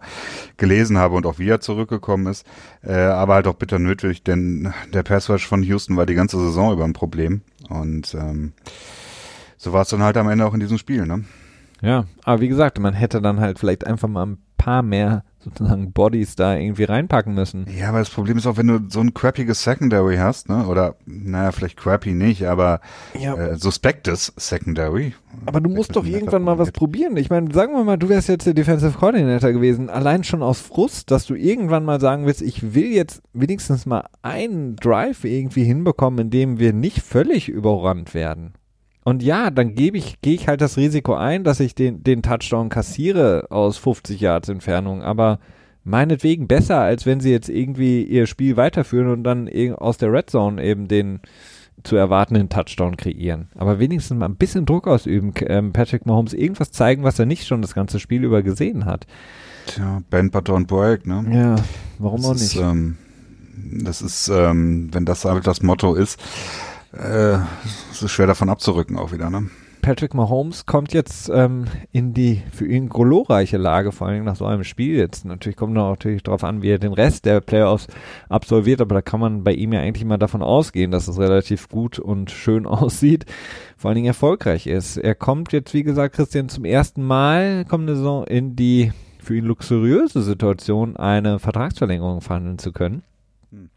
gelesen 0.56 0.98
habe 0.98 1.14
und 1.14 1.26
auch 1.26 1.38
wie 1.38 1.48
er 1.48 1.60
zurückgekommen 1.60 2.26
ist. 2.26 2.46
Äh, 2.82 2.94
aber 2.94 3.34
halt 3.34 3.46
auch 3.46 3.54
bitter 3.54 3.78
nötig, 3.78 4.22
denn 4.22 4.72
der 4.92 5.02
Passwash 5.02 5.46
von 5.46 5.62
Houston 5.62 5.96
war 5.96 6.06
die 6.06 6.14
ganze 6.14 6.38
Saison 6.38 6.72
über 6.72 6.84
ein 6.84 6.92
Problem. 6.92 7.42
Und 7.68 8.14
ähm, 8.14 8.52
so 9.56 9.72
war 9.72 9.82
es 9.82 9.88
dann 9.88 10.02
halt 10.02 10.16
am 10.16 10.28
Ende 10.28 10.46
auch 10.46 10.54
in 10.54 10.60
diesem 10.60 10.78
Spiel, 10.78 11.06
ne? 11.06 11.24
ja, 11.82 12.04
aber 12.22 12.40
wie 12.40 12.48
gesagt, 12.48 12.78
man 12.78 12.94
hätte 12.94 13.20
dann 13.20 13.40
halt 13.40 13.58
vielleicht 13.58 13.86
einfach 13.86 14.08
mal 14.08 14.26
ein 14.26 14.38
paar 14.56 14.82
mehr 14.82 15.24
sozusagen 15.44 15.92
Bodies 15.92 16.36
da 16.36 16.56
irgendwie 16.56 16.84
reinpacken 16.84 17.34
müssen. 17.34 17.66
Ja, 17.76 17.88
aber 17.88 17.98
das 17.98 18.10
Problem 18.10 18.36
ist 18.38 18.46
auch, 18.46 18.56
wenn 18.56 18.68
du 18.68 18.80
so 18.88 19.00
ein 19.00 19.14
crappiges 19.14 19.62
Secondary 19.62 20.16
hast, 20.16 20.48
ne? 20.48 20.66
Oder, 20.66 20.96
naja, 21.06 21.52
vielleicht 21.52 21.76
crappy 21.76 22.12
nicht, 22.12 22.46
aber 22.46 22.80
Ja, 23.18 23.34
äh, 23.34 23.56
suspectes 23.56 24.32
Secondary. 24.36 25.14
Aber 25.46 25.60
du 25.60 25.70
musst 25.70 25.96
doch 25.96 26.04
irgendwann 26.04 26.42
mal 26.42 26.58
was 26.58 26.72
probieren. 26.72 27.16
Ich 27.16 27.30
meine, 27.30 27.52
sagen 27.52 27.74
wir 27.74 27.84
mal, 27.84 27.96
du 27.96 28.08
wärst 28.08 28.28
jetzt 28.28 28.46
der 28.46 28.54
Defensive 28.54 28.98
Coordinator 28.98 29.52
gewesen. 29.52 29.90
Allein 29.90 30.24
schon 30.24 30.42
aus 30.42 30.60
Frust, 30.60 31.10
dass 31.10 31.26
du 31.26 31.34
irgendwann 31.34 31.84
mal 31.84 32.00
sagen 32.00 32.26
willst, 32.26 32.42
ich 32.42 32.74
will 32.74 32.92
jetzt 32.92 33.22
wenigstens 33.32 33.86
mal 33.86 34.04
einen 34.22 34.76
Drive 34.76 35.24
irgendwie 35.24 35.64
hinbekommen, 35.64 36.18
in 36.26 36.30
dem 36.30 36.58
wir 36.58 36.72
nicht 36.72 37.00
völlig 37.02 37.48
überrannt 37.48 38.14
werden. 38.14 38.52
Und 39.04 39.22
ja, 39.22 39.50
dann 39.50 39.74
gebe 39.74 39.98
ich, 39.98 40.20
gehe 40.20 40.34
ich 40.34 40.48
halt 40.48 40.60
das 40.60 40.76
Risiko 40.76 41.14
ein, 41.14 41.42
dass 41.44 41.60
ich 41.60 41.74
den, 41.74 42.04
den 42.04 42.22
Touchdown 42.22 42.68
kassiere 42.68 43.46
aus 43.50 43.76
50 43.78 44.20
Yards 44.20 44.48
Entfernung. 44.48 45.02
Aber 45.02 45.40
meinetwegen 45.84 46.46
besser, 46.46 46.78
als 46.78 47.04
wenn 47.04 47.20
sie 47.20 47.32
jetzt 47.32 47.48
irgendwie 47.48 48.04
ihr 48.04 48.26
Spiel 48.26 48.56
weiterführen 48.56 49.08
und 49.08 49.24
dann 49.24 49.50
aus 49.74 49.98
der 49.98 50.12
Red 50.12 50.30
Zone 50.30 50.62
eben 50.62 50.86
den 50.86 51.20
zu 51.82 51.96
erwartenden 51.96 52.48
Touchdown 52.48 52.96
kreieren. 52.96 53.48
Aber 53.56 53.80
wenigstens 53.80 54.16
mal 54.16 54.26
ein 54.26 54.36
bisschen 54.36 54.66
Druck 54.66 54.86
ausüben, 54.86 55.32
ähm, 55.46 55.72
Patrick 55.72 56.06
Mahomes 56.06 56.32
irgendwas 56.32 56.70
zeigen, 56.70 57.02
was 57.02 57.18
er 57.18 57.26
nicht 57.26 57.46
schon 57.46 57.62
das 57.62 57.74
ganze 57.74 57.98
Spiel 57.98 58.22
über 58.22 58.42
gesehen 58.42 58.84
hat. 58.84 59.06
Tja, 59.66 60.02
Ben 60.10 60.30
Patton 60.30 60.66
Break, 60.66 61.06
ne? 61.06 61.24
Ja, 61.32 61.56
warum 61.98 62.20
das 62.20 62.30
auch 62.30 62.34
ist, 62.34 62.54
nicht? 62.54 62.56
ähm, 62.56 62.96
das 63.84 64.02
ist, 64.02 64.28
ähm, 64.28 64.90
wenn 64.92 65.04
das 65.04 65.24
halt 65.24 65.46
das 65.46 65.62
Motto 65.62 65.94
ist, 65.94 66.20
äh, 66.92 67.38
es 67.90 68.02
ist 68.02 68.10
schwer 68.10 68.26
davon 68.26 68.48
abzurücken 68.48 68.96
auch 68.96 69.12
wieder, 69.12 69.30
ne? 69.30 69.48
Patrick 69.82 70.14
Mahomes 70.14 70.64
kommt 70.64 70.92
jetzt 70.92 71.28
ähm, 71.28 71.64
in 71.90 72.14
die 72.14 72.40
für 72.52 72.66
ihn 72.68 72.88
glorreiche 72.88 73.56
Lage, 73.56 73.90
vor 73.90 74.06
allem 74.06 74.24
nach 74.24 74.36
so 74.36 74.46
einem 74.46 74.62
Spiel 74.62 74.96
jetzt. 74.96 75.24
Natürlich 75.24 75.56
kommt 75.56 75.74
noch 75.74 75.90
natürlich 75.90 76.22
darauf 76.22 76.44
an, 76.44 76.62
wie 76.62 76.70
er 76.70 76.78
den 76.78 76.92
Rest 76.92 77.24
der 77.24 77.40
Playoffs 77.40 77.88
absolviert, 78.28 78.80
aber 78.80 78.94
da 78.94 79.02
kann 79.02 79.18
man 79.18 79.42
bei 79.42 79.52
ihm 79.52 79.72
ja 79.72 79.80
eigentlich 79.80 80.04
mal 80.04 80.18
davon 80.18 80.40
ausgehen, 80.40 80.92
dass 80.92 81.08
es 81.08 81.18
relativ 81.18 81.68
gut 81.68 81.98
und 81.98 82.30
schön 82.30 82.64
aussieht, 82.68 83.26
vor 83.76 83.88
allen 83.88 83.96
Dingen 83.96 84.06
erfolgreich 84.06 84.68
ist. 84.68 84.98
Er 84.98 85.16
kommt 85.16 85.52
jetzt, 85.52 85.74
wie 85.74 85.82
gesagt, 85.82 86.14
Christian, 86.14 86.48
zum 86.48 86.64
ersten 86.64 87.02
Mal 87.02 87.64
kommende 87.64 87.96
Saison 87.96 88.24
in 88.24 88.54
die 88.54 88.92
für 89.18 89.36
ihn 89.36 89.46
luxuriöse 89.46 90.22
Situation, 90.22 90.96
eine 90.96 91.40
Vertragsverlängerung 91.40 92.20
verhandeln 92.20 92.58
zu 92.58 92.70
können. 92.70 93.02
Hm. 93.50 93.68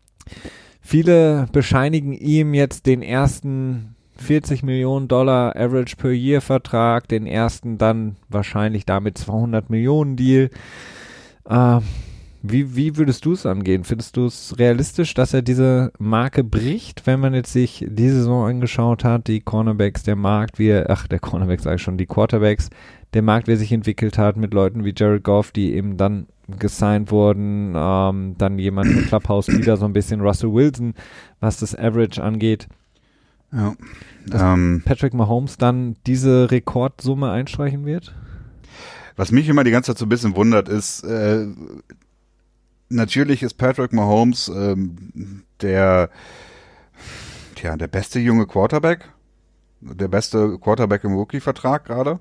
Viele 0.87 1.47
bescheinigen 1.51 2.13
ihm 2.13 2.53
jetzt 2.53 2.85
den 2.85 3.01
ersten 3.01 3.95
40 4.17 4.61
Millionen 4.61 5.07
Dollar 5.07 5.55
Average 5.55 5.95
per 5.95 6.11
Year 6.11 6.41
Vertrag, 6.41 7.07
den 7.07 7.25
ersten 7.25 7.79
dann 7.79 8.17
wahrscheinlich 8.29 8.85
damit 8.85 9.17
200 9.17 9.71
Millionen 9.71 10.15
Deal. 10.15 10.51
Äh, 11.49 11.79
wie, 12.43 12.75
wie 12.75 12.97
würdest 12.97 13.25
du 13.25 13.31
es 13.31 13.47
angehen? 13.47 13.83
Findest 13.83 14.15
du 14.15 14.27
es 14.27 14.59
realistisch, 14.59 15.15
dass 15.15 15.33
er 15.33 15.41
diese 15.41 15.91
Marke 15.97 16.43
bricht, 16.43 17.07
wenn 17.07 17.19
man 17.19 17.33
jetzt 17.33 17.51
sich 17.51 17.83
die 17.89 18.09
Saison 18.09 18.47
angeschaut 18.47 19.03
hat, 19.03 19.25
die 19.25 19.41
Cornerbacks, 19.41 20.03
der 20.03 20.15
Markt, 20.15 20.59
wie 20.59 20.67
er, 20.67 20.91
ach, 20.91 21.07
der 21.07 21.17
Cornerback 21.17 21.61
sage 21.61 21.77
ich 21.77 21.81
schon, 21.81 21.97
die 21.97 22.05
Quarterbacks, 22.05 22.69
der 23.15 23.23
Markt, 23.23 23.47
wie 23.47 23.53
er 23.53 23.57
sich 23.57 23.71
entwickelt 23.71 24.19
hat 24.19 24.37
mit 24.37 24.53
Leuten 24.53 24.85
wie 24.85 24.93
Jared 24.95 25.23
Goff, 25.23 25.51
die 25.51 25.73
eben 25.73 25.97
dann 25.97 26.27
gesigned 26.59 27.11
wurden, 27.11 27.73
ähm, 27.75 28.35
dann 28.37 28.59
jemand 28.59 28.91
im 28.91 29.05
Clubhouse 29.07 29.47
wieder 29.47 29.77
so 29.77 29.85
ein 29.85 29.93
bisschen 29.93 30.21
Russell 30.21 30.53
Wilson, 30.53 30.93
was 31.39 31.57
das 31.57 31.75
Average 31.75 32.21
angeht. 32.23 32.67
Ja. 33.51 33.75
Das- 34.27 34.41
Ähm, 34.41 34.81
Patrick 34.85 35.13
Mahomes 35.13 35.57
dann 35.57 35.95
diese 36.05 36.51
Rekordsumme 36.51 37.31
einstreichen 37.31 37.85
wird? 37.85 38.13
was 39.17 39.31
mich 39.31 39.47
immer 39.47 39.63
die 39.63 39.71
ganze 39.71 39.91
Zeit 39.93 39.97
so 39.99 40.05
ein 40.05 40.09
bisschen 40.09 40.35
wundert, 40.35 40.67
ist, 40.67 41.03
äh, 41.05 41.47
natürlich 42.89 43.43
ist 43.43 43.53
Patrick 43.53 43.93
Mahomes 43.93 44.49
ähm, 44.49 45.43
der, 45.61 46.09
tja, 47.55 47.77
der 47.77 47.87
beste 47.87 48.19
junge 48.19 48.45
Quarterback, 48.45 49.09
der 49.79 50.09
beste 50.09 50.59
Quarterback 50.59 51.05
im 51.05 51.13
Rookie-Vertrag 51.13 51.85
gerade. 51.85 52.19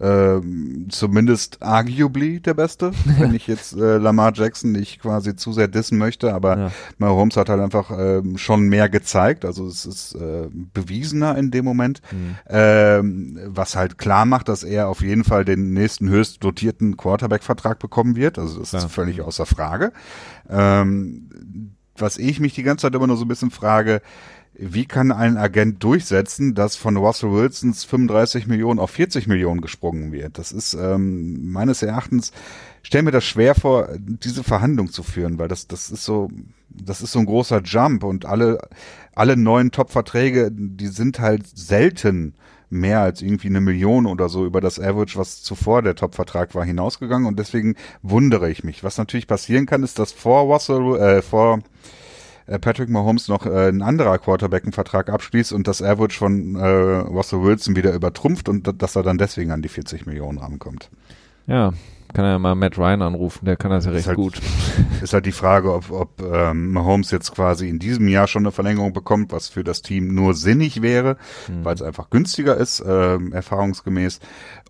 Ähm, 0.00 0.88
zumindest 0.90 1.62
arguably 1.62 2.40
der 2.40 2.54
Beste, 2.54 2.92
wenn 3.18 3.34
ich 3.34 3.46
jetzt 3.46 3.74
äh, 3.76 3.96
Lamar 3.96 4.32
Jackson 4.34 4.72
nicht 4.72 5.00
quasi 5.00 5.34
zu 5.36 5.52
sehr 5.52 5.68
dissen 5.68 5.96
möchte, 5.98 6.34
aber 6.34 6.58
Ja. 6.58 6.72
Mahomes 6.98 7.36
hat 7.36 7.48
halt 7.48 7.60
einfach 7.60 7.90
ähm, 7.98 8.36
schon 8.36 8.68
mehr 8.68 8.88
gezeigt, 8.88 9.44
also 9.44 9.66
es 9.66 9.86
ist 9.86 10.14
äh, 10.16 10.48
bewiesener 10.52 11.36
in 11.38 11.50
dem 11.50 11.64
Moment, 11.64 12.02
Mhm. 12.12 12.36
ähm, 12.48 13.38
was 13.46 13.74
halt 13.76 13.96
klar 13.98 14.26
macht, 14.26 14.48
dass 14.48 14.64
er 14.64 14.88
auf 14.88 15.00
jeden 15.00 15.24
Fall 15.24 15.44
den 15.44 15.72
nächsten 15.72 16.08
höchst 16.10 16.44
dotierten 16.44 16.96
Quarterback-Vertrag 16.96 17.78
bekommen 17.78 18.16
wird, 18.16 18.38
also 18.38 18.60
das 18.60 18.70
Klar. 18.70 18.84
ist 18.84 18.92
völlig 18.92 19.22
außer 19.22 19.46
Frage. 19.46 19.92
Ähm, 20.50 21.72
was 21.98 22.18
ich 22.18 22.40
mich 22.40 22.54
die 22.54 22.62
ganze 22.62 22.82
Zeit 22.82 22.94
immer 22.94 23.06
nur 23.06 23.16
so 23.16 23.24
ein 23.24 23.28
bisschen 23.28 23.50
frage, 23.50 24.02
wie 24.58 24.86
kann 24.86 25.12
ein 25.12 25.36
Agent 25.36 25.82
durchsetzen, 25.82 26.54
dass 26.54 26.76
von 26.76 26.96
Russell 26.96 27.30
Wilsons 27.30 27.84
35 27.84 28.46
Millionen 28.46 28.80
auf 28.80 28.90
40 28.90 29.26
Millionen 29.26 29.60
gesprungen 29.60 30.12
wird? 30.12 30.38
Das 30.38 30.52
ist 30.52 30.74
ähm, 30.74 31.52
meines 31.52 31.82
Erachtens, 31.82 32.32
stell 32.82 33.02
mir 33.02 33.10
das 33.10 33.24
schwer 33.24 33.54
vor, 33.54 33.88
diese 33.98 34.44
Verhandlung 34.44 34.90
zu 34.90 35.02
führen, 35.02 35.38
weil 35.38 35.48
das, 35.48 35.66
das 35.66 35.90
ist 35.90 36.04
so, 36.04 36.30
das 36.70 37.02
ist 37.02 37.12
so 37.12 37.18
ein 37.18 37.26
großer 37.26 37.62
Jump 37.62 38.02
und 38.02 38.24
alle, 38.24 38.58
alle 39.14 39.36
neuen 39.36 39.72
Top-Verträge, 39.72 40.50
die 40.52 40.88
sind 40.88 41.20
halt 41.20 41.46
selten 41.46 42.34
mehr 42.68 43.00
als 43.00 43.22
irgendwie 43.22 43.48
eine 43.48 43.60
Million 43.60 44.06
oder 44.06 44.28
so 44.28 44.44
über 44.44 44.60
das 44.60 44.80
Average, 44.80 45.18
was 45.18 45.42
zuvor 45.42 45.82
der 45.82 45.94
Top-Vertrag 45.94 46.54
war, 46.54 46.64
hinausgegangen 46.64 47.28
und 47.28 47.38
deswegen 47.38 47.76
wundere 48.02 48.50
ich 48.50 48.64
mich. 48.64 48.82
Was 48.82 48.98
natürlich 48.98 49.28
passieren 49.28 49.66
kann, 49.66 49.82
ist, 49.82 49.98
dass 49.98 50.12
vor 50.12 50.42
Russell, 50.42 50.96
äh, 50.96 51.22
vor 51.22 51.60
Patrick 52.46 52.88
Mahomes 52.88 53.28
noch 53.28 53.44
äh, 53.46 53.68
ein 53.68 53.82
anderer 53.82 54.18
Quarterback 54.18 54.64
einen 54.64 54.72
Vertrag 54.72 55.10
abschließt 55.10 55.52
und 55.52 55.66
das 55.66 55.82
Average 55.82 56.16
von 56.16 56.54
äh, 56.54 56.66
Russell 56.66 57.42
Wilson 57.42 57.74
wieder 57.76 57.92
übertrumpft 57.92 58.48
und 58.48 58.80
dass 58.80 58.96
er 58.96 59.02
dann 59.02 59.18
deswegen 59.18 59.50
an 59.50 59.62
die 59.62 59.68
40 59.68 60.06
Millionen 60.06 60.38
rankommt. 60.38 60.90
Ja, 61.46 61.72
kann 62.16 62.24
ja 62.24 62.38
mal 62.38 62.54
Matt 62.54 62.78
Ryan 62.78 63.02
anrufen, 63.02 63.44
der 63.44 63.56
kann 63.58 63.70
das 63.70 63.84
ja 63.84 63.90
recht 63.90 64.06
halt, 64.06 64.16
gut. 64.16 64.40
Ist 65.02 65.12
halt 65.12 65.26
die 65.26 65.32
Frage, 65.32 65.74
ob, 65.74 65.90
ob 65.90 66.22
ähm, 66.22 66.72
Mahomes 66.72 67.10
jetzt 67.10 67.34
quasi 67.34 67.68
in 67.68 67.78
diesem 67.78 68.08
Jahr 68.08 68.26
schon 68.26 68.44
eine 68.44 68.52
Verlängerung 68.52 68.94
bekommt, 68.94 69.32
was 69.32 69.50
für 69.50 69.62
das 69.62 69.82
Team 69.82 70.14
nur 70.14 70.32
sinnig 70.32 70.80
wäre, 70.80 71.18
mhm. 71.46 71.66
weil 71.66 71.74
es 71.74 71.82
einfach 71.82 72.08
günstiger 72.08 72.56
ist, 72.56 72.82
ähm, 72.88 73.34
erfahrungsgemäß, 73.34 74.20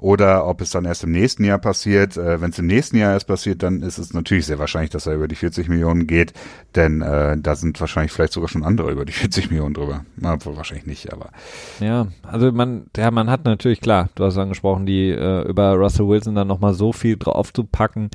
oder 0.01 0.45
ob 0.45 0.61
es 0.61 0.71
dann 0.71 0.87
erst 0.87 1.05
im 1.05 1.13
nächsten 1.13 1.45
Jahr 1.45 1.59
passiert. 1.59 2.17
Äh, 2.17 2.41
Wenn 2.41 2.51
es 2.51 2.59
im 2.59 2.67
nächsten 2.67 2.97
Jahr 2.97 3.13
erst 3.13 3.29
passiert, 3.29 3.63
dann 3.63 3.81
ist 3.81 3.99
es 3.99 4.13
natürlich 4.13 4.47
sehr 4.47 4.59
wahrscheinlich, 4.59 4.91
dass 4.91 5.07
er 5.07 5.15
über 5.15 5.29
die 5.29 5.37
40 5.37 5.69
Millionen 5.69 6.09
geht, 6.09 6.33
denn 6.75 7.01
äh, 7.01 7.37
da 7.39 7.55
sind 7.55 7.81
wahrscheinlich 7.81 8.11
vielleicht 8.11 8.33
sogar 8.33 8.49
schon 8.49 8.65
andere 8.65 8.91
über 8.91 9.05
die 9.05 9.13
40 9.13 9.51
Millionen 9.53 9.75
drüber. 9.75 10.05
Na, 10.17 10.37
wahrscheinlich 10.45 10.87
nicht, 10.87 11.13
aber. 11.13 11.31
Ja, 11.79 12.09
also 12.25 12.51
man, 12.51 12.87
ja, 12.97 13.13
man 13.13 13.31
hat 13.31 13.45
natürlich 13.45 13.81
klar, 13.81 14.09
du 14.17 14.25
hast 14.25 14.37
angesprochen, 14.37 14.85
die 14.85 15.11
äh, 15.11 15.49
über 15.49 15.75
Russell 15.75 16.09
Wilson 16.09 16.35
dann 16.35 16.49
nochmal 16.49 16.75
so 16.75 16.93
viel 16.93 17.17
drauf 17.17 17.36
zu 17.53 17.65
packen. 17.65 18.11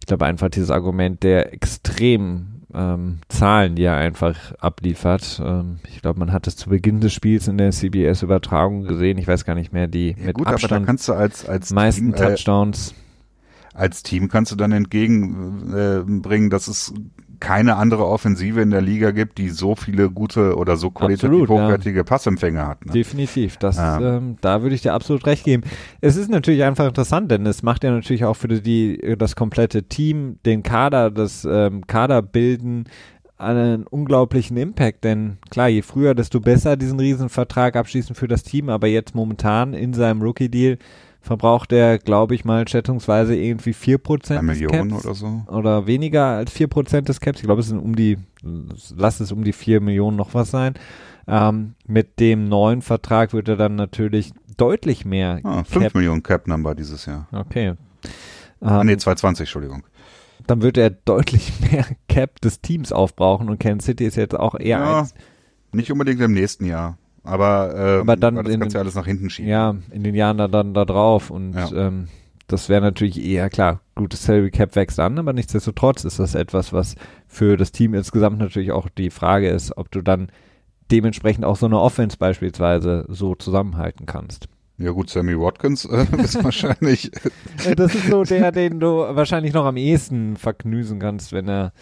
Ich 0.00 0.06
glaube 0.06 0.26
einfach 0.26 0.48
dieses 0.48 0.70
Argument 0.70 1.22
der 1.22 1.52
extrem 1.52 2.56
ähm, 2.74 3.18
Zahlen, 3.28 3.74
die 3.74 3.84
er 3.84 3.96
einfach 3.96 4.52
abliefert. 4.58 5.40
Ähm, 5.44 5.78
ich 5.88 6.02
glaube, 6.02 6.18
man 6.18 6.32
hat 6.32 6.46
es 6.46 6.56
zu 6.56 6.68
Beginn 6.68 7.00
des 7.00 7.12
Spiels 7.12 7.48
in 7.48 7.58
der 7.58 7.70
CBS-Übertragung 7.70 8.82
gesehen. 8.82 9.18
Ich 9.18 9.26
weiß 9.26 9.44
gar 9.44 9.54
nicht 9.54 9.72
mehr, 9.72 9.86
die 9.86 10.10
ja, 10.10 10.26
mit 10.26 10.34
gut, 10.34 10.46
Abstand 10.46 10.72
aber 10.72 10.80
da 10.80 10.86
kannst 10.86 11.08
du 11.08 11.12
als, 11.14 11.48
als 11.48 11.72
meisten 11.72 12.12
Team, 12.12 12.16
Touchdowns. 12.16 12.92
Äh, 12.92 12.94
als 13.76 14.02
Team 14.02 14.28
kannst 14.28 14.52
du 14.52 14.56
dann 14.56 14.72
entgegenbringen, 14.72 16.46
äh, 16.46 16.50
dass 16.50 16.68
es 16.68 16.92
keine 17.40 17.76
andere 17.76 18.06
Offensive 18.06 18.60
in 18.60 18.70
der 18.70 18.80
Liga 18.80 19.10
gibt, 19.10 19.38
die 19.38 19.48
so 19.48 19.74
viele 19.74 20.10
gute 20.10 20.56
oder 20.56 20.76
so 20.76 20.90
qualitativ 20.90 21.42
absolut, 21.42 21.48
hochwertige 21.48 21.98
ja. 21.98 22.04
Passempfänger 22.04 22.66
hat. 22.66 22.86
Ne? 22.86 22.92
Definitiv, 22.92 23.56
das, 23.56 23.76
ja. 23.76 24.16
ähm, 24.16 24.36
da 24.40 24.62
würde 24.62 24.74
ich 24.74 24.82
dir 24.82 24.94
absolut 24.94 25.26
recht 25.26 25.44
geben. 25.44 25.62
Es 26.00 26.16
ist 26.16 26.30
natürlich 26.30 26.64
einfach 26.64 26.86
interessant, 26.86 27.30
denn 27.30 27.46
es 27.46 27.62
macht 27.62 27.84
ja 27.84 27.90
natürlich 27.90 28.24
auch 28.24 28.36
für 28.36 28.48
die, 28.48 29.16
das 29.18 29.36
komplette 29.36 29.84
Team, 29.84 30.38
den 30.44 30.62
Kader, 30.62 31.10
das 31.10 31.46
ähm, 31.48 31.86
Kaderbilden 31.86 32.84
einen 33.38 33.86
unglaublichen 33.86 34.56
Impact, 34.56 35.04
denn 35.04 35.36
klar, 35.50 35.68
je 35.68 35.82
früher, 35.82 36.14
desto 36.14 36.40
besser 36.40 36.76
diesen 36.76 36.98
Riesenvertrag 36.98 37.76
abschließen 37.76 38.14
für 38.14 38.28
das 38.28 38.42
Team, 38.42 38.70
aber 38.70 38.86
jetzt 38.86 39.14
momentan 39.14 39.74
in 39.74 39.92
seinem 39.92 40.22
Rookie-Deal 40.22 40.78
verbraucht 41.26 41.72
er, 41.72 41.98
glaube 41.98 42.34
ich 42.34 42.44
mal, 42.44 42.66
schätzungsweise 42.66 43.36
irgendwie 43.36 43.72
4% 43.72 44.30
Eine 44.30 44.42
Million 44.42 44.92
oder 44.92 45.14
so. 45.14 45.42
Oder 45.48 45.86
weniger 45.86 46.24
als 46.24 46.54
4% 46.54 47.02
des 47.02 47.20
Caps. 47.20 47.40
Ich 47.40 47.44
glaube, 47.44 47.60
es 47.60 47.66
sind 47.66 47.80
um 47.80 47.96
die, 47.96 48.16
lass 48.96 49.20
es 49.20 49.32
um 49.32 49.44
die 49.44 49.52
4 49.52 49.80
Millionen 49.80 50.16
noch 50.16 50.34
was 50.34 50.50
sein. 50.50 50.74
Ähm, 51.28 51.74
mit 51.86 52.20
dem 52.20 52.48
neuen 52.48 52.80
Vertrag 52.80 53.32
wird 53.32 53.48
er 53.48 53.56
dann 53.56 53.74
natürlich 53.74 54.32
deutlich 54.56 55.04
mehr. 55.04 55.40
Ah, 55.42 55.64
5 55.64 55.84
Cap. 55.84 55.94
Millionen 55.94 56.22
Cap-Number 56.22 56.74
dieses 56.74 57.04
Jahr. 57.06 57.26
Okay. 57.32 57.74
Ah, 58.60 58.84
nee, 58.84 58.96
220, 58.96 59.40
ähm, 59.40 59.42
Entschuldigung. 59.42 59.82
Dann 60.46 60.62
wird 60.62 60.78
er 60.78 60.90
deutlich 60.90 61.52
mehr 61.72 61.86
Cap 62.08 62.40
des 62.40 62.60
Teams 62.60 62.92
aufbrauchen 62.92 63.50
und 63.50 63.58
Kansas 63.58 63.86
City 63.86 64.06
ist 64.06 64.16
jetzt 64.16 64.38
auch 64.38 64.54
eher 64.54 64.78
ja, 64.78 65.00
eins. 65.00 65.14
Nicht 65.72 65.90
unbedingt 65.90 66.20
im 66.20 66.32
nächsten 66.32 66.64
Jahr. 66.64 66.96
Aber, 67.26 67.74
ähm, 67.76 68.00
aber 68.00 68.16
dann 68.16 68.36
das 68.36 68.58
kannst 68.58 68.74
du 68.74 68.78
alles 68.78 68.94
nach 68.94 69.06
hinten 69.06 69.30
schieben. 69.30 69.50
Ja, 69.50 69.76
in 69.90 70.02
den 70.02 70.14
Jahren 70.14 70.38
da, 70.38 70.48
dann 70.48 70.74
da 70.74 70.84
drauf 70.84 71.30
und 71.30 71.54
ja. 71.54 71.70
ähm, 71.72 72.08
das 72.48 72.68
wäre 72.68 72.80
natürlich 72.80 73.24
eher 73.24 73.50
klar. 73.50 73.80
Gutes 73.96 74.24
Salary 74.24 74.50
Cap 74.50 74.76
wächst 74.76 75.00
an, 75.00 75.18
aber 75.18 75.32
nichtsdestotrotz 75.32 76.04
ist 76.04 76.18
das 76.18 76.34
etwas, 76.34 76.72
was 76.72 76.94
für 77.26 77.56
das 77.56 77.72
Team 77.72 77.94
insgesamt 77.94 78.38
natürlich 78.38 78.70
auch 78.70 78.88
die 78.88 79.10
Frage 79.10 79.48
ist, 79.48 79.76
ob 79.76 79.90
du 79.90 80.00
dann 80.00 80.28
dementsprechend 80.92 81.44
auch 81.44 81.56
so 81.56 81.66
eine 81.66 81.80
Offense 81.80 82.16
beispielsweise 82.16 83.04
so 83.08 83.34
zusammenhalten 83.34 84.06
kannst. 84.06 84.48
Ja 84.78 84.90
gut, 84.90 85.08
Sammy 85.08 85.38
Watkins 85.38 85.86
äh, 85.86 86.06
ist 86.22 86.42
wahrscheinlich. 86.44 87.10
das 87.76 87.94
ist 87.94 88.08
so 88.08 88.22
der, 88.22 88.52
den 88.52 88.78
du 88.78 88.88
wahrscheinlich 88.88 89.52
noch 89.52 89.64
am 89.64 89.76
ehesten 89.76 90.36
verknüsen 90.36 91.00
kannst, 91.00 91.32
wenn 91.32 91.48
er 91.48 91.72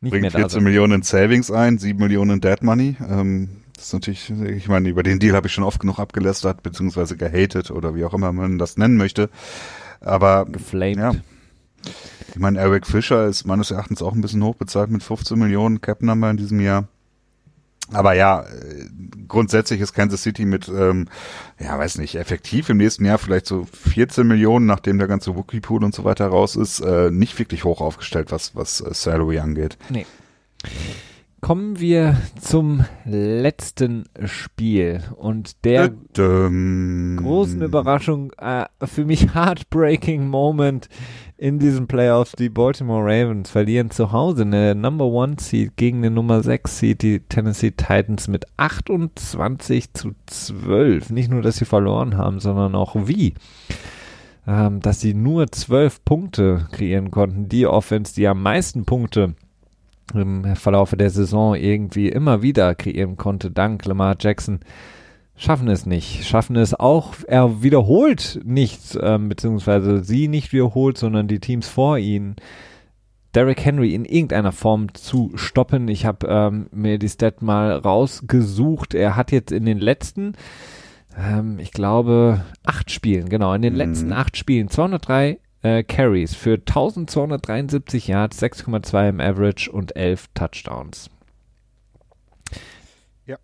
nicht 0.00 0.12
Bringt 0.12 0.22
mehr 0.22 0.30
da 0.30 0.38
14 0.38 0.62
Millionen 0.62 1.02
Savings 1.02 1.50
ein, 1.50 1.78
7 1.78 1.98
Millionen 1.98 2.40
Dead 2.40 2.62
Money. 2.62 2.96
Ähm, 3.08 3.50
das 3.78 3.86
ist 3.86 3.92
natürlich, 3.92 4.28
ich 4.28 4.66
meine, 4.66 4.88
über 4.88 5.04
den 5.04 5.20
Deal 5.20 5.36
habe 5.36 5.46
ich 5.46 5.52
schon 5.52 5.62
oft 5.62 5.78
genug 5.78 6.00
abgelästert, 6.00 6.64
beziehungsweise 6.64 7.16
gehatet 7.16 7.70
oder 7.70 7.94
wie 7.94 8.04
auch 8.04 8.12
immer 8.12 8.32
man 8.32 8.58
das 8.58 8.76
nennen 8.76 8.96
möchte. 8.96 9.30
Aber 10.00 10.46
Geflamed. 10.46 10.96
ja. 10.96 11.12
Ich 12.30 12.40
meine, 12.40 12.58
Eric 12.58 12.88
Fischer 12.88 13.26
ist 13.26 13.44
meines 13.46 13.70
Erachtens 13.70 14.02
auch 14.02 14.14
ein 14.14 14.20
bisschen 14.20 14.42
hochbezahlt 14.42 14.90
mit 14.90 15.04
15 15.04 15.38
Millionen 15.38 15.80
Cap-Number 15.80 16.28
in 16.28 16.36
diesem 16.36 16.58
Jahr. 16.58 16.88
Aber 17.92 18.14
ja, 18.14 18.44
grundsätzlich 19.28 19.80
ist 19.80 19.92
Kansas 19.92 20.22
City 20.24 20.44
mit, 20.44 20.68
ähm, 20.68 21.06
ja, 21.60 21.78
weiß 21.78 21.98
nicht, 21.98 22.16
effektiv 22.16 22.68
im 22.68 22.78
nächsten 22.78 23.04
Jahr 23.04 23.18
vielleicht 23.18 23.46
so 23.46 23.64
14 23.64 24.26
Millionen, 24.26 24.66
nachdem 24.66 24.98
der 24.98 25.06
ganze 25.06 25.36
Wookie-Pool 25.36 25.84
und 25.84 25.94
so 25.94 26.02
weiter 26.02 26.26
raus 26.26 26.56
ist, 26.56 26.80
äh, 26.80 27.12
nicht 27.12 27.38
wirklich 27.38 27.62
hoch 27.62 27.80
aufgestellt, 27.80 28.32
was, 28.32 28.56
was 28.56 28.80
äh, 28.80 28.92
Salary 28.92 29.38
angeht. 29.38 29.78
Nee. 29.88 30.04
Kommen 31.40 31.78
wir 31.78 32.16
zum 32.40 32.84
letzten 33.04 34.04
Spiel 34.24 35.02
und 35.16 35.64
der 35.64 35.90
großen 36.12 37.62
Überraschung, 37.62 38.32
äh, 38.38 38.64
für 38.82 39.04
mich 39.04 39.34
heartbreaking 39.34 40.26
Moment 40.26 40.88
in 41.36 41.60
diesen 41.60 41.86
Playoffs. 41.86 42.32
Die 42.32 42.48
Baltimore 42.48 43.04
Ravens 43.04 43.50
verlieren 43.50 43.92
zu 43.92 44.10
Hause 44.10 44.42
eine 44.42 44.74
Number 44.74 45.06
One 45.06 45.36
Seed 45.38 45.76
gegen 45.76 46.02
den 46.02 46.14
Nummer 46.14 46.42
6 46.42 46.76
Seed, 46.76 47.02
die 47.02 47.20
Tennessee 47.20 47.70
Titans 47.70 48.26
mit 48.26 48.44
28 48.56 49.92
zu 49.92 50.16
12. 50.26 51.10
Nicht 51.10 51.30
nur, 51.30 51.42
dass 51.42 51.58
sie 51.58 51.66
verloren 51.66 52.16
haben, 52.16 52.40
sondern 52.40 52.74
auch 52.74 52.96
wie. 53.06 53.34
Ähm, 54.44 54.80
dass 54.80 55.00
sie 55.00 55.14
nur 55.14 55.52
12 55.52 56.04
Punkte 56.04 56.66
kreieren 56.72 57.12
konnten. 57.12 57.48
Die 57.48 57.68
Offense, 57.68 58.12
die 58.12 58.26
am 58.26 58.42
meisten 58.42 58.84
Punkte 58.84 59.34
im 60.14 60.56
Verlaufe 60.56 60.96
der 60.96 61.10
Saison 61.10 61.54
irgendwie 61.54 62.08
immer 62.08 62.42
wieder 62.42 62.74
kreieren 62.74 63.16
konnte, 63.16 63.50
dank 63.50 63.84
Lamar 63.84 64.16
Jackson, 64.18 64.60
schaffen 65.36 65.68
es 65.68 65.86
nicht. 65.86 66.24
Schaffen 66.24 66.56
es 66.56 66.74
auch, 66.74 67.14
er 67.26 67.62
wiederholt 67.62 68.40
nichts, 68.44 68.98
ähm, 69.00 69.28
beziehungsweise 69.28 70.04
sie 70.04 70.28
nicht 70.28 70.52
wiederholt, 70.52 70.98
sondern 70.98 71.28
die 71.28 71.40
Teams 71.40 71.68
vor 71.68 71.98
ihnen. 71.98 72.36
Derrick 73.34 73.64
Henry 73.64 73.94
in 73.94 74.04
irgendeiner 74.04 74.52
Form 74.52 74.94
zu 74.94 75.32
stoppen. 75.34 75.88
Ich 75.88 76.06
habe 76.06 76.26
ähm, 76.28 76.66
mir 76.72 76.98
die 76.98 77.08
Stat 77.08 77.42
mal 77.42 77.72
rausgesucht. 77.72 78.94
Er 78.94 79.16
hat 79.16 79.32
jetzt 79.32 79.52
in 79.52 79.64
den 79.64 79.78
letzten, 79.78 80.32
ähm, 81.16 81.58
ich 81.58 81.72
glaube, 81.72 82.44
acht 82.64 82.90
Spielen, 82.90 83.28
genau, 83.28 83.54
in 83.54 83.62
den 83.62 83.74
mhm. 83.74 83.78
letzten 83.78 84.12
acht 84.12 84.36
Spielen 84.36 84.68
203 84.68 85.38
äh, 85.62 85.82
Carries 85.82 86.34
für 86.34 86.54
1273 86.54 88.08
Yards, 88.08 88.42
6,2 88.42 89.08
im 89.08 89.20
Average 89.20 89.70
und 89.70 89.96
11 89.96 90.26
Touchdowns. 90.34 91.10
Ja. 93.26 93.36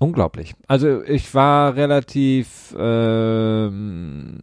Unglaublich. 0.00 0.54
Also 0.66 1.02
ich 1.04 1.34
war 1.34 1.76
relativ 1.76 2.74
ähm, 2.76 4.40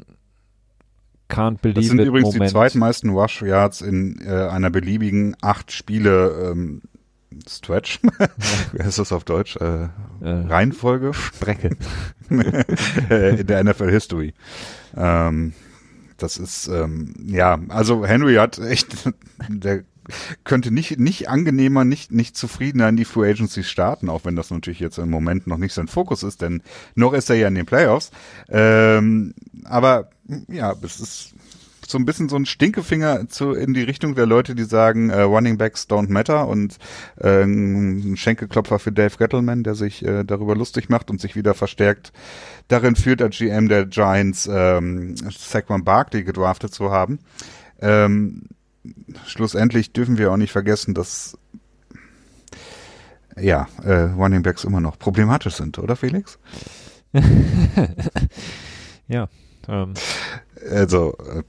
can't 1.29 1.61
believe 1.61 1.81
Das 1.81 1.87
sind 1.87 1.99
it 1.99 2.07
übrigens 2.07 2.33
Moment. 2.33 2.49
die 2.49 2.53
zweitmeisten 2.53 3.09
Rush 3.11 3.41
Yards 3.41 3.81
in 3.81 4.19
äh, 4.25 4.29
einer 4.29 4.69
beliebigen 4.69 5.35
acht 5.41 5.71
Spiele 5.71 6.51
ähm, 6.51 6.81
Stretch. 7.47 7.99
Wie 8.73 8.83
heißt 8.83 8.97
das 8.97 9.11
auf 9.11 9.23
Deutsch? 9.23 9.55
Äh, 9.57 9.83
äh, 9.83 9.89
Reihenfolge? 10.21 11.13
Strecke. 11.13 11.77
in 12.29 13.45
der 13.47 13.63
NFL 13.63 13.91
History. 13.91 14.33
Ähm, 14.95 15.53
das 16.21 16.37
ist, 16.37 16.67
ähm, 16.67 17.13
ja, 17.25 17.59
also 17.69 18.05
Henry 18.05 18.35
hat 18.35 18.59
echt, 18.59 19.09
der 19.49 19.83
könnte 20.43 20.71
nicht, 20.71 20.99
nicht 20.99 21.29
angenehmer, 21.29 21.85
nicht, 21.85 22.11
nicht 22.11 22.35
zufriedener 22.35 22.89
in 22.89 22.97
die 22.97 23.05
Free 23.05 23.29
Agency 23.29 23.63
starten, 23.63 24.09
auch 24.09 24.25
wenn 24.25 24.35
das 24.35 24.51
natürlich 24.51 24.79
jetzt 24.79 24.97
im 24.97 25.09
Moment 25.09 25.47
noch 25.47 25.57
nicht 25.57 25.73
sein 25.73 25.87
Fokus 25.87 26.23
ist, 26.23 26.41
denn 26.41 26.63
noch 26.95 27.13
ist 27.13 27.29
er 27.29 27.35
ja 27.35 27.47
in 27.47 27.55
den 27.55 27.65
Playoffs. 27.65 28.11
Ähm, 28.49 29.33
aber 29.65 30.09
ja, 30.47 30.75
es 30.81 30.99
ist 30.99 31.33
so 31.89 31.97
ein 31.97 32.05
bisschen 32.05 32.29
so 32.29 32.35
ein 32.35 32.45
Stinkefinger 32.45 33.27
zu, 33.29 33.53
in 33.53 33.73
die 33.73 33.81
Richtung 33.81 34.13
der 34.13 34.27
Leute, 34.27 34.53
die 34.53 34.63
sagen, 34.63 35.09
äh, 35.09 35.21
Running 35.21 35.57
Backs 35.57 35.87
don't 35.89 36.09
matter 36.09 36.47
und 36.47 36.77
äh, 37.17 37.43
ein 37.43 38.15
Schenkelklopfer 38.15 38.77
für 38.77 38.91
Dave 38.91 39.17
Gettleman, 39.17 39.63
der 39.63 39.75
sich 39.75 40.05
äh, 40.05 40.23
darüber 40.23 40.55
lustig 40.55 40.89
macht 40.89 41.09
und 41.09 41.19
sich 41.19 41.35
wieder 41.35 41.53
verstärkt 41.55 42.13
darin 42.67 42.95
führt, 42.95 43.21
als 43.21 43.37
GM 43.37 43.67
der 43.69 43.87
Giants 43.87 44.47
ähm, 44.51 45.15
Saquon 45.15 45.83
Barkley 45.83 46.23
gedraftet 46.23 46.73
zu 46.73 46.91
haben. 46.91 47.19
Ähm, 47.81 48.43
schlussendlich 49.25 49.91
dürfen 49.91 50.17
wir 50.17 50.31
auch 50.31 50.37
nicht 50.37 50.51
vergessen, 50.51 50.93
dass 50.93 51.37
ja, 53.35 53.67
äh, 53.83 53.93
Running 53.93 54.43
Backs 54.43 54.63
immer 54.63 54.81
noch 54.81 54.99
problematisch 54.99 55.55
sind, 55.55 55.79
oder 55.79 55.95
Felix? 55.95 56.37
ja. 59.07 59.27
Ähm, 59.67 59.93
also, 60.71 61.17
äh, 61.17 61.43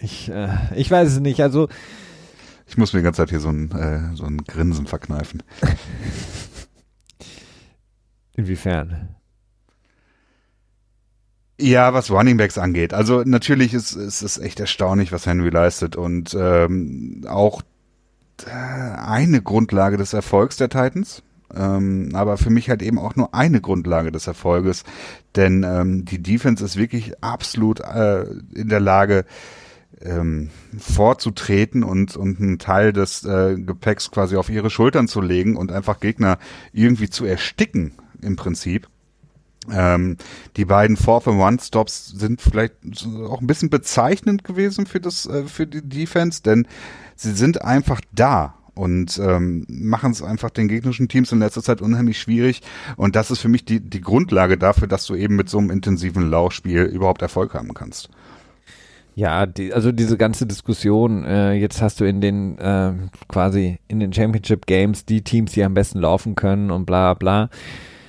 ich, 0.00 0.28
äh, 0.30 0.48
ich 0.74 0.90
weiß 0.90 1.08
es 1.08 1.20
nicht. 1.20 1.40
Also 1.42 1.68
ich 2.66 2.76
muss 2.76 2.92
mir 2.92 3.00
die 3.00 3.04
ganze 3.04 3.22
Zeit 3.22 3.30
hier 3.30 3.40
so 3.40 3.48
ein, 3.48 3.70
äh, 3.70 4.16
so 4.16 4.24
ein 4.24 4.38
Grinsen 4.38 4.86
verkneifen. 4.86 5.42
Inwiefern? 8.34 9.14
Ja, 11.58 11.94
was 11.94 12.10
Runningbacks 12.10 12.58
angeht. 12.58 12.92
Also 12.92 13.22
natürlich 13.24 13.72
ist, 13.72 13.92
ist 13.92 14.22
es 14.22 14.36
echt 14.36 14.60
erstaunlich, 14.60 15.10
was 15.10 15.24
Henry 15.24 15.48
leistet 15.48 15.96
und 15.96 16.36
ähm, 16.38 17.24
auch 17.28 17.62
äh, 18.44 18.50
eine 18.50 19.40
Grundlage 19.40 19.96
des 19.96 20.12
Erfolgs 20.12 20.56
der 20.58 20.68
Titans. 20.68 21.22
Ähm, 21.54 22.10
aber 22.14 22.36
für 22.36 22.50
mich 22.50 22.68
halt 22.68 22.82
eben 22.82 22.98
auch 22.98 23.16
nur 23.16 23.34
eine 23.34 23.60
Grundlage 23.60 24.10
des 24.10 24.26
Erfolges, 24.26 24.84
denn 25.36 25.62
ähm, 25.62 26.04
die 26.04 26.22
Defense 26.22 26.64
ist 26.64 26.76
wirklich 26.76 27.22
absolut 27.22 27.80
äh, 27.80 28.24
in 28.54 28.68
der 28.68 28.80
Lage, 28.80 29.24
ähm, 30.02 30.50
vorzutreten 30.78 31.82
und, 31.82 32.16
und 32.16 32.40
einen 32.40 32.58
Teil 32.58 32.92
des 32.92 33.24
äh, 33.24 33.56
Gepäcks 33.56 34.10
quasi 34.10 34.36
auf 34.36 34.50
ihre 34.50 34.70
Schultern 34.70 35.08
zu 35.08 35.20
legen 35.20 35.56
und 35.56 35.72
einfach 35.72 36.00
Gegner 36.00 36.38
irgendwie 36.72 37.08
zu 37.08 37.24
ersticken 37.24 37.92
im 38.20 38.36
Prinzip. 38.36 38.88
Ähm, 39.70 40.16
die 40.56 40.64
beiden 40.64 40.96
Fourth 40.96 41.26
and 41.26 41.40
One 41.40 41.58
Stops 41.60 42.08
sind 42.08 42.40
vielleicht 42.40 42.74
auch 43.26 43.40
ein 43.40 43.46
bisschen 43.46 43.70
bezeichnend 43.70 44.44
gewesen 44.44 44.86
für 44.86 45.00
das 45.00 45.26
äh, 45.26 45.44
für 45.44 45.66
die 45.66 45.82
Defense, 45.82 46.42
denn 46.42 46.68
sie 47.16 47.32
sind 47.32 47.62
einfach 47.62 48.00
da 48.12 48.54
und 48.76 49.18
ähm, 49.18 49.64
machen 49.68 50.12
es 50.12 50.22
einfach 50.22 50.50
den 50.50 50.68
gegnerischen 50.68 51.08
Teams 51.08 51.32
in 51.32 51.40
letzter 51.40 51.62
Zeit 51.62 51.82
unheimlich 51.82 52.20
schwierig. 52.20 52.62
Und 52.96 53.16
das 53.16 53.30
ist 53.30 53.40
für 53.40 53.48
mich 53.48 53.64
die, 53.64 53.80
die 53.80 54.00
Grundlage 54.00 54.58
dafür, 54.58 54.86
dass 54.86 55.06
du 55.06 55.14
eben 55.14 55.34
mit 55.34 55.48
so 55.48 55.58
einem 55.58 55.70
intensiven 55.70 56.30
Laufspiel 56.30 56.82
überhaupt 56.82 57.22
Erfolg 57.22 57.54
haben 57.54 57.74
kannst. 57.74 58.10
Ja, 59.14 59.46
die, 59.46 59.72
also 59.72 59.92
diese 59.92 60.18
ganze 60.18 60.46
Diskussion, 60.46 61.24
äh, 61.24 61.54
jetzt 61.54 61.80
hast 61.80 62.00
du 62.00 62.04
in 62.04 62.20
den 62.20 62.58
äh, 62.58 62.92
quasi 63.28 63.78
in 63.88 63.98
den 63.98 64.12
Championship 64.12 64.66
Games 64.66 65.06
die 65.06 65.22
Teams, 65.22 65.52
die 65.52 65.64
am 65.64 65.72
besten 65.72 66.00
laufen 66.00 66.34
können 66.34 66.70
und 66.70 66.84
bla 66.84 67.14
bla. 67.14 67.48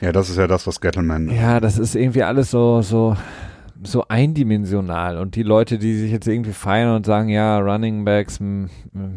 Ja, 0.01 0.11
das 0.11 0.29
ist 0.29 0.35
ja 0.35 0.47
das, 0.47 0.67
was 0.67 0.81
Gettleman. 0.81 1.29
Ja, 1.29 1.61
das 1.61 1.77
ist 1.77 1.95
irgendwie 1.95 2.23
alles 2.23 2.51
so, 2.51 2.81
so, 2.81 3.15
so 3.83 4.05
eindimensional. 4.07 5.17
Und 5.17 5.35
die 5.35 5.43
Leute, 5.43 5.77
die 5.77 5.95
sich 5.95 6.11
jetzt 6.11 6.27
irgendwie 6.27 6.53
feiern 6.53 6.95
und 6.95 7.05
sagen, 7.05 7.29
ja, 7.29 7.59
Running 7.59 8.05
Backs 8.05 8.39
mh, 8.39 8.69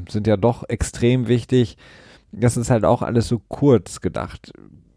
sind 0.09 0.27
ja 0.27 0.37
doch 0.37 0.69
extrem 0.69 1.29
wichtig, 1.29 1.77
das 2.33 2.57
ist 2.57 2.71
halt 2.71 2.85
auch 2.85 3.03
alles 3.03 3.29
so 3.29 3.41
kurz 3.49 4.01
gedacht 4.01 4.53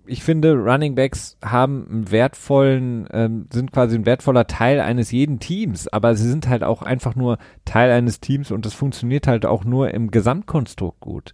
ich 0.05 0.24
finde, 0.24 0.55
Running 0.55 0.95
Backs 0.95 1.38
haben 1.43 1.88
einen 1.89 2.11
wertvollen, 2.11 3.07
ähm, 3.11 3.47
sind 3.51 3.72
quasi 3.72 3.95
ein 3.95 4.05
wertvoller 4.05 4.47
Teil 4.47 4.80
eines 4.82 5.11
jeden 5.11 5.39
Teams, 5.39 5.88
aber 5.88 6.16
sie 6.16 6.30
sind 6.30 6.47
halt 6.47 6.64
auch 6.64 6.82
einfach 6.82 7.16
nur 7.16 7.38
Teil 7.66 7.91
eines 7.91 8.20
Teams 8.20 8.51
und 8.51 8.66
das 8.66 8.74
funktioniert 8.74 9.28
halt 9.28 9.45
auch 9.45 9.64
nur 9.64 9.93
im 9.93 10.11
Gesamtkonstrukt 10.11 10.99
gut. 10.99 11.32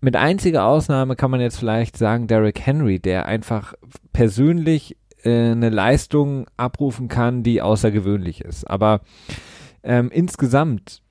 Mit 0.00 0.16
einziger 0.16 0.64
Ausnahme 0.64 1.14
kann 1.14 1.30
man 1.30 1.40
jetzt 1.40 1.58
vielleicht 1.58 1.98
sagen, 1.98 2.26
Derrick 2.26 2.60
Henry, 2.60 3.00
der 3.00 3.26
einfach 3.26 3.74
persönlich 4.14 4.96
äh, 5.24 5.50
eine 5.50 5.70
Leistung 5.70 6.46
abrufen 6.56 7.08
kann, 7.08 7.42
die 7.42 7.62
außergewöhnlich 7.62 8.42
ist. 8.42 8.68
Aber 8.68 9.00
ähm, 9.82 10.10
insgesamt 10.12 11.02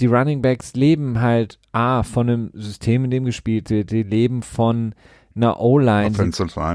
die 0.00 0.06
Running 0.06 0.42
Backs 0.42 0.74
leben 0.74 1.20
halt 1.20 1.58
A 1.72 2.02
von 2.02 2.28
einem 2.28 2.50
System, 2.54 3.04
in 3.04 3.10
dem 3.10 3.24
gespielt 3.24 3.70
wird, 3.70 3.90
die 3.90 4.02
leben 4.02 4.42
von 4.42 4.94
einer 5.36 5.60
O-Line. 5.60 6.06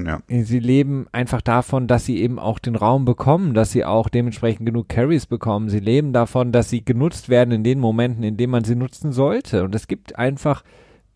ja. 0.05 0.19
Sie 0.27 0.59
leben 0.59 1.07
einfach 1.11 1.41
davon, 1.41 1.88
dass 1.88 2.05
sie 2.05 2.21
eben 2.21 2.39
auch 2.39 2.59
den 2.59 2.75
Raum 2.75 3.03
bekommen, 3.03 3.53
dass 3.53 3.71
sie 3.71 3.83
auch 3.83 4.09
dementsprechend 4.09 4.65
genug 4.65 4.88
Carries 4.88 5.25
bekommen. 5.25 5.69
Sie 5.69 5.79
leben 5.79 6.13
davon, 6.13 6.51
dass 6.51 6.69
sie 6.69 6.86
genutzt 6.86 7.27
werden 7.29 7.51
in 7.51 7.63
den 7.63 7.79
Momenten, 7.79 8.23
in 8.23 8.38
denen 8.38 8.51
man 8.51 8.63
sie 8.63 8.75
nutzen 8.75 9.11
sollte. 9.11 9.63
Und 9.63 9.75
es 9.75 9.88
gibt 9.88 10.17
einfach 10.17 10.63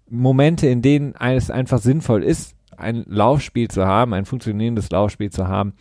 Momente, 0.09 0.67
in 0.67 0.81
denen 0.81 1.15
es 1.15 1.49
einfach 1.49 1.79
sinnvoll 1.79 2.23
ist, 2.23 2.55
ein 2.79 3.03
Laufspiel 3.07 3.67
zu 3.67 3.85
haben, 3.85 4.13
ein 4.13 4.25
funktionierendes 4.25 4.89
Laufspiel 4.89 5.31
zu 5.31 5.47
haben. 5.47 5.73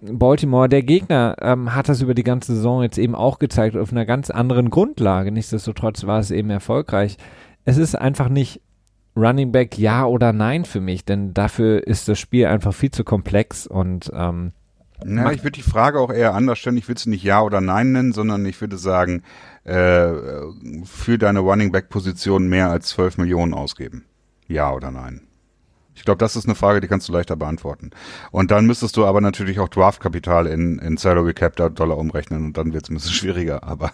Baltimore, 0.00 0.68
der 0.68 0.82
Gegner, 0.82 1.36
ähm, 1.40 1.74
hat 1.74 1.88
das 1.88 2.02
über 2.02 2.14
die 2.14 2.24
ganze 2.24 2.54
Saison 2.54 2.82
jetzt 2.82 2.98
eben 2.98 3.14
auch 3.14 3.38
gezeigt, 3.38 3.76
auf 3.76 3.92
einer 3.92 4.04
ganz 4.04 4.30
anderen 4.30 4.70
Grundlage. 4.70 5.32
Nichtsdestotrotz 5.32 6.04
war 6.04 6.18
es 6.18 6.30
eben 6.30 6.50
erfolgreich. 6.50 7.16
Es 7.64 7.78
ist 7.78 7.94
einfach 7.94 8.28
nicht 8.28 8.60
Running 9.16 9.52
Back 9.52 9.78
ja 9.78 10.04
oder 10.04 10.32
nein 10.32 10.64
für 10.64 10.80
mich, 10.80 11.04
denn 11.04 11.34
dafür 11.34 11.86
ist 11.86 12.08
das 12.08 12.18
Spiel 12.18 12.46
einfach 12.46 12.74
viel 12.74 12.90
zu 12.90 13.04
komplex 13.04 13.66
und 13.66 14.10
ähm, 14.14 14.52
ja, 15.06 15.30
ich 15.32 15.42
würde 15.42 15.56
die 15.56 15.62
Frage 15.62 16.00
auch 16.00 16.12
eher 16.12 16.34
anders 16.34 16.58
stellen. 16.58 16.76
Ich 16.76 16.88
würde 16.88 16.98
es 16.98 17.06
nicht 17.06 17.24
ja 17.24 17.42
oder 17.42 17.60
nein 17.60 17.92
nennen, 17.92 18.12
sondern 18.12 18.46
ich 18.46 18.60
würde 18.60 18.78
sagen, 18.78 19.22
äh, 19.64 20.12
für 20.84 21.18
deine 21.18 21.40
Running 21.40 21.72
Back 21.72 21.88
Position 21.88 22.48
mehr 22.48 22.70
als 22.70 22.88
12 22.90 23.18
Millionen 23.18 23.54
ausgeben. 23.54 24.04
Ja 24.46 24.72
oder 24.72 24.90
nein? 24.90 25.22
Ich 25.94 26.04
glaube, 26.04 26.18
das 26.18 26.36
ist 26.36 26.46
eine 26.46 26.54
Frage, 26.54 26.80
die 26.80 26.88
kannst 26.88 27.08
du 27.08 27.12
leichter 27.12 27.36
beantworten. 27.36 27.90
Und 28.30 28.50
dann 28.50 28.66
müsstest 28.66 28.96
du 28.96 29.06
aber 29.06 29.20
natürlich 29.20 29.60
auch 29.60 29.68
Draftkapital 29.68 30.46
in, 30.46 30.78
in 30.78 30.96
Salary 30.96 31.34
Cap 31.34 31.56
Dollar 31.56 31.98
umrechnen 31.98 32.46
und 32.46 32.56
dann 32.56 32.72
wird 32.72 32.84
es 32.84 32.90
ein 32.90 32.94
bisschen 32.94 33.12
schwieriger. 33.14 33.62
Aber 33.62 33.92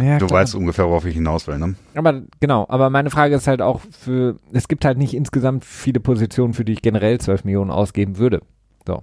ja, 0.00 0.18
du 0.18 0.30
weißt 0.30 0.54
ungefähr, 0.54 0.86
worauf 0.86 1.04
ich 1.04 1.14
hinaus 1.14 1.46
will, 1.46 1.58
ne? 1.58 1.74
Aber 1.94 2.22
genau, 2.38 2.66
aber 2.68 2.90
meine 2.90 3.10
Frage 3.10 3.34
ist 3.34 3.46
halt 3.46 3.62
auch 3.62 3.80
für, 3.90 4.36
es 4.52 4.68
gibt 4.68 4.84
halt 4.84 4.98
nicht 4.98 5.14
insgesamt 5.14 5.64
viele 5.64 6.00
Positionen, 6.00 6.54
für 6.54 6.64
die 6.64 6.72
ich 6.72 6.82
generell 6.82 7.18
12 7.18 7.44
Millionen 7.44 7.70
ausgeben 7.70 8.18
würde. 8.18 8.42
So. 8.86 9.02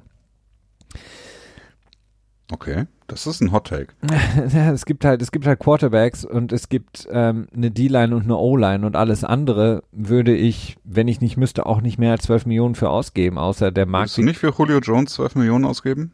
Okay, 2.51 2.85
das 3.07 3.25
ist 3.25 3.41
ein 3.41 3.51
Hot 3.51 3.67
Take. 3.67 3.87
es 4.73 4.85
gibt 4.85 5.05
halt, 5.05 5.21
es 5.21 5.31
gibt 5.31 5.47
halt 5.47 5.59
Quarterbacks 5.59 6.25
und 6.25 6.51
es 6.51 6.69
gibt 6.69 7.07
ähm, 7.09 7.47
eine 7.55 7.71
D-Line 7.71 8.15
und 8.15 8.23
eine 8.23 8.35
O-Line 8.35 8.85
und 8.85 8.95
alles 8.95 9.23
andere 9.23 9.83
würde 9.91 10.35
ich, 10.35 10.77
wenn 10.83 11.07
ich 11.07 11.21
nicht 11.21 11.37
müsste, 11.37 11.65
auch 11.65 11.81
nicht 11.81 11.97
mehr 11.97 12.11
als 12.11 12.23
12 12.23 12.45
Millionen 12.45 12.75
für 12.75 12.89
ausgeben, 12.89 13.37
außer 13.37 13.71
der 13.71 13.85
Markt. 13.85 14.03
Würdest 14.05 14.17
du 14.17 14.23
nicht 14.23 14.39
für 14.39 14.53
Julio 14.57 14.79
Jones 14.79 15.13
12 15.13 15.35
Millionen 15.35 15.65
ausgeben? 15.65 16.11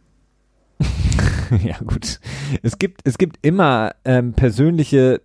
ja, 1.64 1.78
gut. 1.80 2.20
Es 2.62 2.78
gibt, 2.78 3.02
es 3.04 3.18
gibt 3.18 3.38
immer 3.42 3.96
ähm, 4.06 4.34
persönliche 4.34 5.22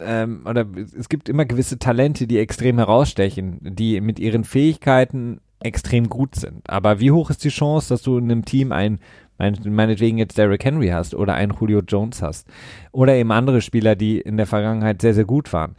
ähm, 0.00 0.44
oder 0.48 0.66
es 0.98 1.08
gibt 1.08 1.28
immer 1.28 1.44
gewisse 1.44 1.78
Talente, 1.78 2.26
die 2.26 2.38
extrem 2.38 2.78
herausstechen, 2.78 3.58
die 3.62 4.00
mit 4.00 4.18
ihren 4.18 4.44
Fähigkeiten 4.44 5.40
extrem 5.60 6.08
gut 6.08 6.34
sind. 6.34 6.68
Aber 6.68 7.00
wie 7.00 7.10
hoch 7.10 7.30
ist 7.30 7.44
die 7.44 7.48
Chance, 7.48 7.88
dass 7.88 8.02
du 8.02 8.18
in 8.18 8.24
einem 8.24 8.44
Team 8.44 8.72
ein 8.72 8.98
meinetwegen 9.38 10.18
jetzt 10.18 10.38
Derrick 10.38 10.64
Henry 10.64 10.88
hast 10.88 11.14
oder 11.14 11.34
einen 11.34 11.52
Julio 11.58 11.80
Jones 11.86 12.22
hast 12.22 12.46
oder 12.92 13.14
eben 13.14 13.32
andere 13.32 13.60
Spieler, 13.60 13.96
die 13.96 14.20
in 14.20 14.36
der 14.36 14.46
Vergangenheit 14.46 15.02
sehr, 15.02 15.14
sehr 15.14 15.24
gut 15.24 15.52
waren. 15.52 15.74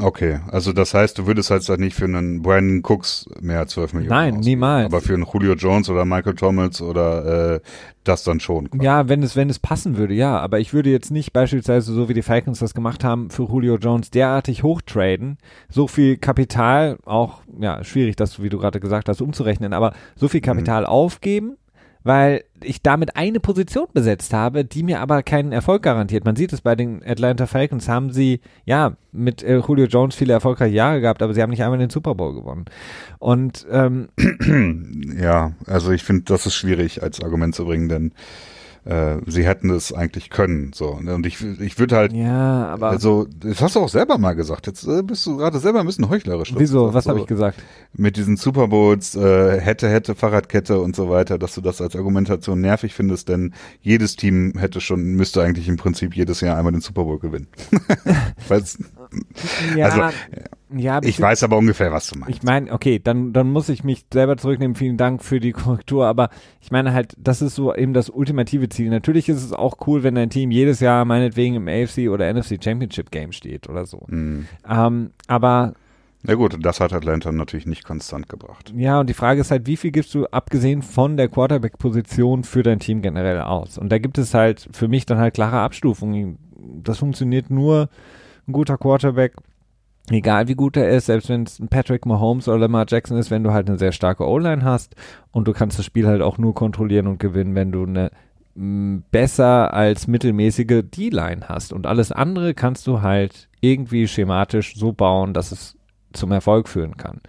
Okay, 0.00 0.38
also 0.52 0.72
das 0.72 0.94
heißt, 0.94 1.18
du 1.18 1.26
würdest 1.26 1.50
halt 1.50 1.66
nicht 1.80 1.96
für 1.96 2.04
einen 2.04 2.40
Brandon 2.40 2.82
Cooks 2.84 3.26
mehr 3.40 3.58
als 3.58 3.72
12 3.72 3.94
Millionen 3.94 4.10
Nein, 4.10 4.34
ausgeben. 4.34 4.44
niemals. 4.48 4.86
Aber 4.86 5.00
für 5.00 5.14
einen 5.14 5.24
Julio 5.24 5.54
Jones 5.54 5.90
oder 5.90 6.04
Michael 6.04 6.36
Thomas 6.36 6.80
oder 6.80 7.54
äh, 7.56 7.60
das 8.04 8.22
dann 8.22 8.38
schon. 8.38 8.70
Quasi. 8.70 8.84
Ja, 8.84 9.08
wenn 9.08 9.24
es, 9.24 9.34
wenn 9.34 9.50
es 9.50 9.58
passen 9.58 9.96
würde, 9.96 10.14
ja. 10.14 10.38
Aber 10.38 10.60
ich 10.60 10.72
würde 10.72 10.90
jetzt 10.90 11.10
nicht 11.10 11.32
beispielsweise, 11.32 11.92
so 11.92 12.08
wie 12.08 12.14
die 12.14 12.22
Falcons 12.22 12.60
das 12.60 12.74
gemacht 12.74 13.02
haben, 13.02 13.30
für 13.30 13.44
Julio 13.44 13.76
Jones 13.76 14.10
derartig 14.10 14.62
hochtraden, 14.62 15.38
so 15.68 15.88
viel 15.88 16.16
Kapital, 16.16 16.98
auch, 17.04 17.40
ja, 17.58 17.82
schwierig, 17.82 18.14
das, 18.14 18.40
wie 18.40 18.50
du 18.50 18.58
gerade 18.58 18.78
gesagt 18.78 19.08
hast, 19.08 19.20
umzurechnen, 19.20 19.72
aber 19.72 19.94
so 20.14 20.28
viel 20.28 20.40
Kapital 20.40 20.82
mhm. 20.82 20.88
aufgeben, 20.88 21.56
weil 22.08 22.44
ich 22.62 22.80
damit 22.80 23.16
eine 23.16 23.38
Position 23.38 23.86
besetzt 23.92 24.32
habe, 24.32 24.64
die 24.64 24.82
mir 24.82 25.00
aber 25.00 25.22
keinen 25.22 25.52
Erfolg 25.52 25.82
garantiert. 25.82 26.24
Man 26.24 26.36
sieht 26.36 26.54
es 26.54 26.62
bei 26.62 26.74
den 26.74 27.02
Atlanta 27.06 27.46
Falcons, 27.46 27.86
haben 27.86 28.12
sie 28.12 28.40
ja 28.64 28.96
mit 29.12 29.42
äh, 29.42 29.58
Julio 29.58 29.84
Jones 29.84 30.14
viele 30.14 30.32
erfolgreiche 30.32 30.74
Jahre 30.74 31.02
gehabt, 31.02 31.20
aber 31.22 31.34
sie 31.34 31.42
haben 31.42 31.50
nicht 31.50 31.62
einmal 31.62 31.78
den 31.78 31.90
Super 31.90 32.14
Bowl 32.14 32.32
gewonnen. 32.34 32.64
Und 33.18 33.66
ähm, 33.70 34.08
ja, 35.20 35.52
also 35.66 35.92
ich 35.92 36.02
finde, 36.02 36.22
das 36.24 36.46
ist 36.46 36.54
schwierig 36.54 37.02
als 37.02 37.22
Argument 37.22 37.54
zu 37.54 37.66
bringen, 37.66 37.90
denn 37.90 38.14
äh, 38.88 39.20
sie 39.26 39.44
hätten 39.44 39.68
es 39.68 39.92
eigentlich 39.92 40.30
können. 40.30 40.72
So. 40.72 40.92
Und 40.92 41.26
ich, 41.26 41.44
ich 41.60 41.78
würde 41.78 41.96
halt. 41.96 42.12
Ja, 42.14 42.68
aber. 42.68 42.88
Also, 42.88 43.26
das 43.38 43.60
hast 43.60 43.76
du 43.76 43.80
auch 43.80 43.90
selber 43.90 44.16
mal 44.16 44.32
gesagt. 44.32 44.66
Jetzt 44.66 44.86
äh, 44.86 45.02
bist 45.02 45.26
du 45.26 45.36
gerade 45.36 45.58
selber 45.58 45.80
ein 45.80 45.86
bisschen 45.86 46.08
heuchlerisch. 46.08 46.54
Wieso? 46.56 46.94
Was 46.94 47.04
so, 47.04 47.10
habe 47.10 47.20
ich 47.20 47.26
gesagt? 47.26 47.62
Mit 47.92 48.16
diesen 48.16 48.38
Super 48.38 48.68
Bowls, 48.68 49.14
äh, 49.14 49.60
hätte, 49.60 49.90
hätte, 49.90 50.14
Fahrradkette 50.14 50.80
und 50.80 50.96
so 50.96 51.10
weiter, 51.10 51.38
dass 51.38 51.54
du 51.54 51.60
das 51.60 51.82
als 51.82 51.96
Argumentation 51.96 52.62
nervig 52.62 52.94
findest, 52.94 53.28
denn 53.28 53.52
jedes 53.82 54.16
Team 54.16 54.54
hätte 54.56 54.80
schon, 54.80 55.16
müsste 55.16 55.42
eigentlich 55.42 55.68
im 55.68 55.76
Prinzip 55.76 56.16
jedes 56.16 56.40
Jahr 56.40 56.56
einmal 56.56 56.72
den 56.72 56.80
Super 56.80 57.04
Bowl 57.04 57.18
gewinnen. 57.18 57.48
ja, 59.76 59.86
also, 59.86 60.00
ja, 60.00 60.12
ich 60.70 61.20
weiß 61.20 61.42
aber 61.44 61.56
ungefähr, 61.56 61.92
was 61.92 62.08
du 62.08 62.18
meinst. 62.18 62.36
Ich 62.36 62.42
meine, 62.42 62.72
okay, 62.72 63.00
dann, 63.02 63.32
dann 63.32 63.50
muss 63.50 63.68
ich 63.68 63.84
mich 63.84 64.04
selber 64.12 64.36
zurücknehmen. 64.36 64.74
Vielen 64.74 64.96
Dank 64.96 65.22
für 65.22 65.40
die 65.40 65.52
Korrektur. 65.52 66.06
Aber 66.06 66.28
ich 66.60 66.70
meine 66.70 66.92
halt, 66.92 67.14
das 67.18 67.40
ist 67.42 67.54
so 67.54 67.74
eben 67.74 67.94
das 67.94 68.10
ultimative 68.10 68.68
Ziel. 68.68 68.90
Natürlich 68.90 69.28
ist 69.28 69.42
es 69.42 69.52
auch 69.52 69.78
cool, 69.86 70.02
wenn 70.02 70.14
dein 70.14 70.30
Team 70.30 70.50
jedes 70.50 70.80
Jahr 70.80 71.04
meinetwegen 71.04 71.54
im 71.56 71.68
AFC 71.68 72.08
oder 72.10 72.32
NFC 72.32 72.62
Championship 72.62 73.10
Game 73.10 73.32
steht 73.32 73.68
oder 73.68 73.86
so. 73.86 74.04
Mhm. 74.08 74.46
Ähm, 74.68 75.10
aber 75.26 75.74
Ja 76.26 76.34
gut, 76.34 76.56
das 76.60 76.80
hat 76.80 76.92
Atlanta 76.92 77.32
natürlich 77.32 77.66
nicht 77.66 77.84
konstant 77.84 78.28
gebracht. 78.28 78.72
Ja, 78.76 79.00
und 79.00 79.08
die 79.08 79.14
Frage 79.14 79.40
ist 79.40 79.50
halt, 79.50 79.66
wie 79.66 79.76
viel 79.76 79.90
gibst 79.92 80.14
du 80.14 80.26
abgesehen 80.26 80.82
von 80.82 81.16
der 81.16 81.28
Quarterback-Position 81.28 82.44
für 82.44 82.62
dein 82.62 82.80
Team 82.80 83.00
generell 83.02 83.40
aus? 83.40 83.78
Und 83.78 83.90
da 83.90 83.98
gibt 83.98 84.18
es 84.18 84.34
halt 84.34 84.68
für 84.72 84.88
mich 84.88 85.06
dann 85.06 85.18
halt 85.18 85.34
klare 85.34 85.60
Abstufungen. 85.60 86.38
Das 86.82 86.98
funktioniert 86.98 87.50
nur 87.50 87.88
ein 88.46 88.52
guter 88.52 88.76
Quarterback, 88.76 89.34
egal 90.10 90.48
wie 90.48 90.54
gut 90.54 90.76
er 90.76 90.88
ist, 90.88 91.06
selbst 91.06 91.28
wenn 91.28 91.42
es 91.42 91.58
ein 91.58 91.68
Patrick 91.68 92.06
Mahomes 92.06 92.48
oder 92.48 92.58
Lamar 92.58 92.86
Jackson 92.88 93.18
ist, 93.18 93.30
wenn 93.30 93.44
du 93.44 93.52
halt 93.52 93.68
eine 93.68 93.78
sehr 93.78 93.92
starke 93.92 94.26
O-Line 94.26 94.64
hast 94.64 94.94
und 95.32 95.48
du 95.48 95.52
kannst 95.52 95.78
das 95.78 95.86
Spiel 95.86 96.06
halt 96.06 96.22
auch 96.22 96.38
nur 96.38 96.54
kontrollieren 96.54 97.06
und 97.06 97.18
gewinnen, 97.18 97.54
wenn 97.54 97.72
du 97.72 97.84
eine 97.84 98.10
besser 99.12 99.72
als 99.72 100.08
mittelmäßige 100.08 100.82
D-Line 100.82 101.48
hast. 101.48 101.72
Und 101.72 101.86
alles 101.86 102.10
andere 102.10 102.54
kannst 102.54 102.88
du 102.88 103.02
halt 103.02 103.48
irgendwie 103.60 104.08
schematisch 104.08 104.74
so 104.74 104.92
bauen, 104.92 105.32
dass 105.32 105.52
es 105.52 105.76
zum 106.12 106.32
Erfolg 106.32 106.68
führen 106.68 106.96
kann. 106.96 107.20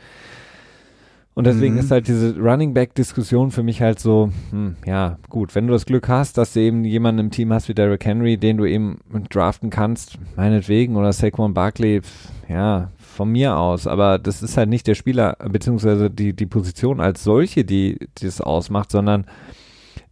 Und 1.36 1.46
deswegen 1.46 1.76
mhm. 1.76 1.82
ist 1.82 1.92
halt 1.92 2.08
diese 2.08 2.36
Running 2.38 2.74
Back 2.74 2.96
Diskussion 2.96 3.52
für 3.52 3.64
mich 3.64 3.82
halt 3.82 4.00
so, 4.00 4.32
hm, 4.50 4.76
ja, 4.86 5.20
gut, 5.30 5.54
wenn 5.56 5.68
du 5.68 5.74
das 5.74 5.86
Glück 5.86 6.10
hast, 6.10 6.38
dass 6.38 6.54
du 6.54 6.60
eben 6.60 6.84
jemanden 6.84 7.20
im 7.20 7.32
Team 7.32 7.54
hast 7.54 7.70
wie 7.70 7.76
Derrick 7.76 8.04
Henry, 8.04 8.38
den 8.38 8.58
du 8.58 8.66
eben 8.66 8.98
draften 9.30 9.70
kannst, 9.70 10.18
meinetwegen, 10.36 10.98
oder 10.98 11.14
Saquon 11.14 11.54
Barkley, 11.54 12.02
ja, 12.50 12.92
von 12.98 13.32
mir 13.32 13.58
aus, 13.58 13.86
aber 13.86 14.18
das 14.18 14.42
ist 14.42 14.58
halt 14.58 14.70
nicht 14.70 14.88
der 14.88 14.96
Spieler, 14.96 15.38
beziehungsweise 15.50 16.10
die, 16.10 16.36
die 16.36 16.48
Position 16.48 17.00
als 17.00 17.24
solche, 17.24 17.64
die, 17.64 18.00
die 18.18 18.26
es 18.26 18.42
ausmacht, 18.42 18.92
sondern 18.92 19.26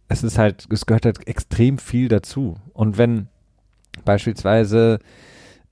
es 0.06 0.22
ist 0.22 0.38
halt, 0.38 0.66
es 0.70 0.86
gehört 0.86 1.04
halt 1.04 1.26
extrem 1.26 1.78
viel 1.78 2.08
dazu. 2.08 2.56
Und 2.72 2.96
wenn 2.96 3.26
beispielsweise 4.04 5.00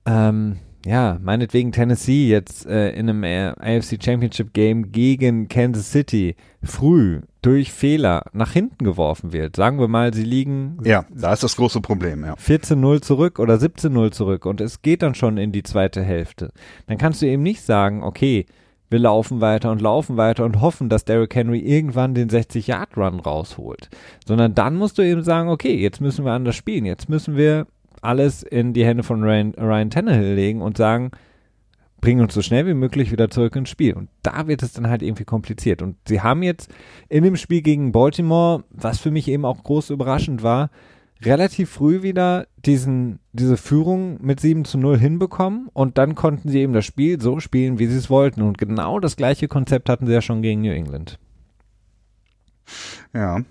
ähm, 0.05 0.57
ja, 0.85 1.17
meinetwegen 1.21 1.71
Tennessee 1.71 2.29
jetzt 2.29 2.65
äh, 2.65 2.91
in 2.91 3.09
einem 3.09 3.53
AFC 3.59 4.01
Championship 4.01 4.53
Game 4.53 4.91
gegen 4.91 5.47
Kansas 5.49 5.91
City 5.91 6.35
früh 6.63 7.21
durch 7.47 7.71
Fehler 7.71 8.23
nach 8.33 8.51
hinten 8.51 8.83
geworfen 8.83 9.31
wird. 9.31 9.55
Sagen 9.55 9.79
wir 9.79 9.87
mal, 9.87 10.13
sie 10.13 10.25
liegen. 10.25 10.79
Ja, 10.83 11.05
da 11.09 11.31
ist 11.31 11.43
das 11.43 11.55
große 11.55 11.79
Problem, 11.79 12.25
ja. 12.25 12.33
14-0 12.33 13.01
zurück 13.01 13.39
oder 13.39 13.55
17-0 13.55 14.11
zurück 14.11 14.45
und 14.45 14.59
es 14.59 14.81
geht 14.81 15.01
dann 15.01 15.15
schon 15.15 15.37
in 15.37 15.53
die 15.53 15.63
zweite 15.63 16.03
Hälfte. 16.03 16.51
Dann 16.87 16.97
kannst 16.97 17.21
du 17.21 17.25
eben 17.25 17.43
nicht 17.43 17.61
sagen, 17.61 18.03
okay, 18.03 18.47
wir 18.89 18.99
laufen 18.99 19.39
weiter 19.39 19.71
und 19.71 19.81
laufen 19.81 20.17
weiter 20.17 20.43
und 20.43 20.59
hoffen, 20.59 20.89
dass 20.89 21.05
Derrick 21.05 21.35
Henry 21.35 21.59
irgendwann 21.59 22.13
den 22.13 22.29
60-Yard-Run 22.29 23.21
rausholt. 23.21 23.89
Sondern 24.25 24.53
dann 24.53 24.75
musst 24.75 24.97
du 24.97 25.01
eben 25.01 25.23
sagen, 25.23 25.47
okay, 25.47 25.75
jetzt 25.75 26.01
müssen 26.01 26.25
wir 26.25 26.33
anders 26.33 26.55
spielen. 26.57 26.83
Jetzt 26.83 27.07
müssen 27.07 27.37
wir 27.37 27.65
alles 28.01 28.43
in 28.43 28.73
die 28.73 28.85
Hände 28.85 29.03
von 29.03 29.23
Ryan, 29.23 29.53
Ryan 29.57 29.89
Tannehill 29.89 30.33
legen 30.33 30.61
und 30.61 30.75
sagen, 30.75 31.11
bring 32.01 32.19
uns 32.19 32.33
so 32.33 32.41
schnell 32.41 32.67
wie 32.67 32.73
möglich 32.73 33.11
wieder 33.11 33.29
zurück 33.29 33.55
ins 33.55 33.69
Spiel. 33.69 33.93
Und 33.93 34.09
da 34.21 34.47
wird 34.47 34.63
es 34.63 34.73
dann 34.73 34.87
halt 34.87 35.01
irgendwie 35.01 35.25
kompliziert. 35.25 35.81
Und 35.81 35.95
sie 36.07 36.21
haben 36.21 36.43
jetzt 36.43 36.69
in 37.09 37.23
dem 37.23 37.35
Spiel 37.35 37.61
gegen 37.61 37.91
Baltimore, 37.91 38.63
was 38.69 38.99
für 38.99 39.11
mich 39.11 39.27
eben 39.27 39.45
auch 39.45 39.63
groß 39.63 39.89
überraschend 39.89 40.43
war, 40.43 40.69
relativ 41.23 41.71
früh 41.71 42.03
wieder 42.03 42.47
diesen, 42.65 43.19
diese 43.33 43.57
Führung 43.57 44.19
mit 44.21 44.39
7 44.39 44.65
zu 44.65 44.77
0 44.77 44.99
hinbekommen 44.99 45.67
und 45.73 45.97
dann 45.97 46.13
konnten 46.13 46.49
sie 46.49 46.59
eben 46.59 46.73
das 46.73 46.85
Spiel 46.85 47.19
so 47.19 47.39
spielen, 47.39 47.79
wie 47.79 47.87
sie 47.87 47.97
es 47.97 48.09
wollten. 48.09 48.41
Und 48.43 48.57
genau 48.57 48.99
das 48.99 49.15
gleiche 49.15 49.47
Konzept 49.47 49.89
hatten 49.89 50.05
sie 50.05 50.13
ja 50.13 50.21
schon 50.21 50.41
gegen 50.41 50.61
New 50.61 50.71
England. 50.71 51.17
Ja, 53.13 53.41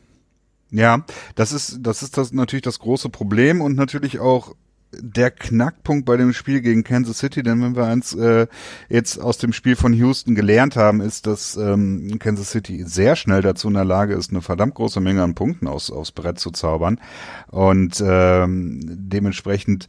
ja, 0.71 1.05
das 1.35 1.53
ist, 1.53 1.79
das 1.81 2.03
ist 2.03 2.19
das 2.19 2.33
natürlich 2.33 2.63
das 2.63 2.79
große 2.79 3.09
Problem 3.09 3.61
und 3.61 3.77
natürlich 3.77 4.19
auch 4.19 4.55
der 5.01 5.31
Knackpunkt 5.31 6.05
bei 6.07 6.17
dem 6.17 6.33
Spiel 6.33 6.61
gegen 6.61 6.85
Kansas 6.85 7.19
City, 7.19 7.43
denn 7.43 7.63
wenn 7.63 7.77
wir 7.77 7.85
eins 7.85 8.15
äh, 8.15 8.47
jetzt 8.89 9.21
aus 9.21 9.39
dem 9.39 9.53
Spiel 9.53 9.77
von 9.77 9.93
Houston 9.93 10.35
gelernt 10.35 10.77
haben, 10.77 11.01
ist, 11.01 11.27
dass 11.27 11.57
ähm, 11.57 12.19
Kansas 12.19 12.51
City 12.51 12.85
sehr 12.87 13.17
schnell 13.17 13.43
dazu 13.43 13.69
in 13.69 13.75
der 13.75 13.85
Lage 13.85 14.15
ist, 14.15 14.31
eine 14.31 14.43
verdammt 14.43 14.75
große 14.75 15.01
Menge 15.01 15.23
an 15.23 15.35
Punkten 15.35 15.67
aus, 15.67 15.91
aufs 15.91 16.13
Brett 16.13 16.39
zu 16.39 16.51
zaubern. 16.51 17.01
Und 17.49 18.03
ähm, 18.05 18.81
dementsprechend 18.85 19.89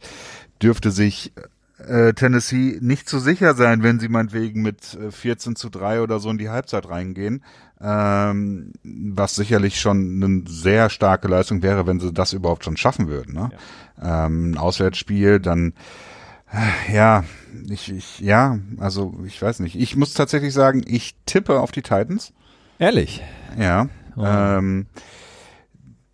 dürfte 0.62 0.90
sich 0.90 1.32
äh, 1.86 2.12
Tennessee 2.12 2.78
nicht 2.80 3.08
so 3.08 3.18
sicher 3.18 3.54
sein, 3.54 3.82
wenn 3.82 4.00
sie 4.00 4.08
meinetwegen 4.08 4.62
mit 4.62 4.98
14 5.10 5.52
äh, 5.52 5.54
zu 5.54 5.68
3 5.68 6.02
oder 6.02 6.18
so 6.18 6.30
in 6.30 6.38
die 6.38 6.48
Halbzeit 6.48 6.88
reingehen. 6.88 7.42
Ähm, 7.80 8.72
was 8.82 9.36
sicherlich 9.36 9.80
schon 9.80 10.22
eine 10.22 10.42
sehr 10.48 10.90
starke 10.90 11.28
Leistung 11.28 11.62
wäre, 11.62 11.86
wenn 11.86 12.00
sie 12.00 12.12
das 12.12 12.32
überhaupt 12.32 12.64
schon 12.64 12.76
schaffen 12.76 13.08
würden. 13.08 13.34
Ne? 13.34 13.50
Ja. 14.02 14.26
Ähm, 14.26 14.50
ein 14.50 14.58
Auswärtsspiel, 14.58 15.38
dann 15.38 15.74
äh, 16.52 16.94
ja, 16.94 17.24
ich, 17.68 17.92
ich, 17.92 18.20
ja, 18.20 18.58
also 18.78 19.14
ich 19.26 19.40
weiß 19.40 19.60
nicht. 19.60 19.76
Ich 19.76 19.96
muss 19.96 20.14
tatsächlich 20.14 20.54
sagen, 20.54 20.82
ich 20.86 21.14
tippe 21.26 21.60
auf 21.60 21.72
die 21.72 21.82
Titans. 21.82 22.32
Ehrlich? 22.78 23.22
Ja. 23.58 23.88
Oh. 24.16 24.24
Ähm, 24.24 24.86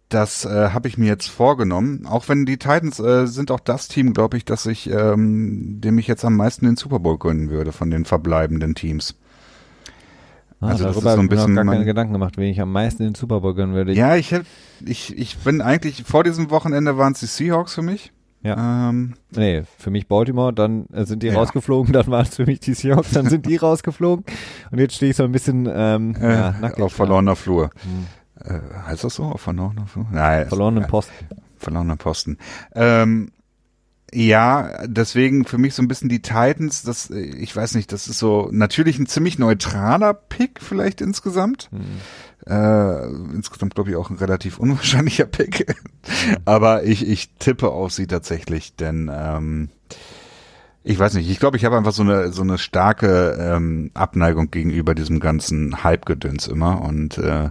das 0.08 0.44
äh, 0.44 0.70
habe 0.70 0.88
ich 0.88 0.98
mir 0.98 1.06
jetzt 1.06 1.28
vorgenommen. 1.28 2.06
Auch 2.06 2.28
wenn 2.28 2.46
die 2.46 2.58
Titans 2.58 3.00
äh, 3.00 3.26
sind 3.26 3.50
auch 3.50 3.60
das 3.60 3.88
Team, 3.88 4.12
glaube 4.12 4.36
ich, 4.36 4.44
dass 4.44 4.66
ich, 4.66 4.90
ähm, 4.90 5.80
dem 5.80 5.98
ich 5.98 6.06
jetzt 6.06 6.24
am 6.24 6.36
meisten 6.36 6.66
den 6.66 6.76
Super 6.76 7.00
Bowl 7.00 7.18
gönnen 7.18 7.50
würde 7.50 7.72
von 7.72 7.90
den 7.90 8.04
verbleibenden 8.04 8.74
Teams. 8.74 9.16
Ah, 10.60 10.68
also 10.68 10.84
darüber 10.84 11.10
habe 11.10 11.20
so 11.20 11.42
ich 11.42 11.46
mir 11.48 11.54
gar 11.54 11.64
keine 11.64 11.84
Gedanken 11.84 12.12
gemacht, 12.12 12.36
wen 12.36 12.50
ich 12.50 12.60
am 12.60 12.72
meisten 12.72 13.02
den 13.02 13.14
Super 13.14 13.40
Bowl 13.40 13.54
gönnen 13.54 13.74
würde. 13.74 13.92
Ja, 13.92 14.16
ich, 14.16 14.32
hätte, 14.32 14.46
ich, 14.84 15.16
ich 15.16 15.38
bin 15.38 15.60
eigentlich, 15.60 16.04
vor 16.04 16.24
diesem 16.24 16.50
Wochenende 16.50 16.96
waren 16.96 17.12
es 17.12 17.20
die 17.20 17.26
Seahawks 17.26 17.74
für 17.74 17.82
mich. 17.82 18.12
Ja. 18.42 18.90
Ähm, 18.90 19.14
nee, 19.34 19.62
für 19.78 19.90
mich 19.90 20.06
Baltimore, 20.06 20.52
dann 20.52 20.86
äh, 20.92 21.06
sind 21.06 21.22
die 21.22 21.28
ja. 21.28 21.34
rausgeflogen, 21.34 21.92
dann 21.94 22.06
waren 22.08 22.26
es 22.26 22.36
für 22.36 22.44
mich 22.44 22.60
die 22.60 22.74
Seahawks, 22.74 23.12
dann 23.12 23.28
sind 23.28 23.46
die 23.46 23.56
rausgeflogen 23.56 24.24
und 24.70 24.78
jetzt 24.78 24.96
stehe 24.96 25.10
ich 25.10 25.16
so 25.16 25.24
ein 25.24 25.32
bisschen 25.32 25.66
ähm, 25.72 26.14
äh, 26.20 26.34
ja, 26.34 26.54
auf 26.78 26.92
verlorener 26.92 27.36
Flur. 27.36 27.70
Hm. 27.82 28.06
Äh, 28.44 28.60
heißt 28.86 29.04
das 29.04 29.14
so? 29.14 29.24
Auf 29.24 29.40
verlorener 29.40 29.86
Flur? 29.86 30.06
Nein. 30.12 30.46
Verlorenen 30.46 30.86
Posten. 30.86 31.14
Verlorener 31.56 31.96
Posten. 31.96 32.36
Ähm, 32.74 33.30
ja, 34.14 34.86
deswegen 34.86 35.44
für 35.44 35.58
mich 35.58 35.74
so 35.74 35.82
ein 35.82 35.88
bisschen 35.88 36.08
die 36.08 36.22
Titans, 36.22 36.82
das, 36.82 37.10
ich 37.10 37.54
weiß 37.54 37.74
nicht, 37.74 37.92
das 37.92 38.06
ist 38.06 38.18
so 38.18 38.48
natürlich 38.52 38.98
ein 38.98 39.06
ziemlich 39.06 39.38
neutraler 39.38 40.14
Pick 40.14 40.60
vielleicht 40.62 41.00
insgesamt. 41.00 41.68
Hm. 41.72 41.80
Äh, 42.46 43.06
insgesamt 43.34 43.74
glaube 43.74 43.90
ich 43.90 43.96
auch 43.96 44.10
ein 44.10 44.16
relativ 44.16 44.58
unwahrscheinlicher 44.58 45.26
Pick. 45.26 45.74
Aber 46.44 46.84
ich, 46.84 47.06
ich 47.08 47.30
tippe 47.38 47.70
auf 47.70 47.92
sie 47.92 48.06
tatsächlich, 48.06 48.76
denn 48.76 49.10
ähm, 49.12 49.70
ich 50.84 50.98
weiß 50.98 51.14
nicht, 51.14 51.28
ich 51.28 51.40
glaube, 51.40 51.56
ich 51.56 51.64
habe 51.64 51.76
einfach 51.76 51.92
so 51.92 52.02
eine 52.02 52.30
so 52.30 52.42
eine 52.42 52.58
starke 52.58 53.36
ähm, 53.40 53.90
Abneigung 53.94 54.50
gegenüber 54.50 54.94
diesem 54.94 55.18
ganzen 55.18 55.82
Hype-Gedöns 55.82 56.46
immer 56.46 56.82
und 56.82 57.18
äh, 57.18 57.50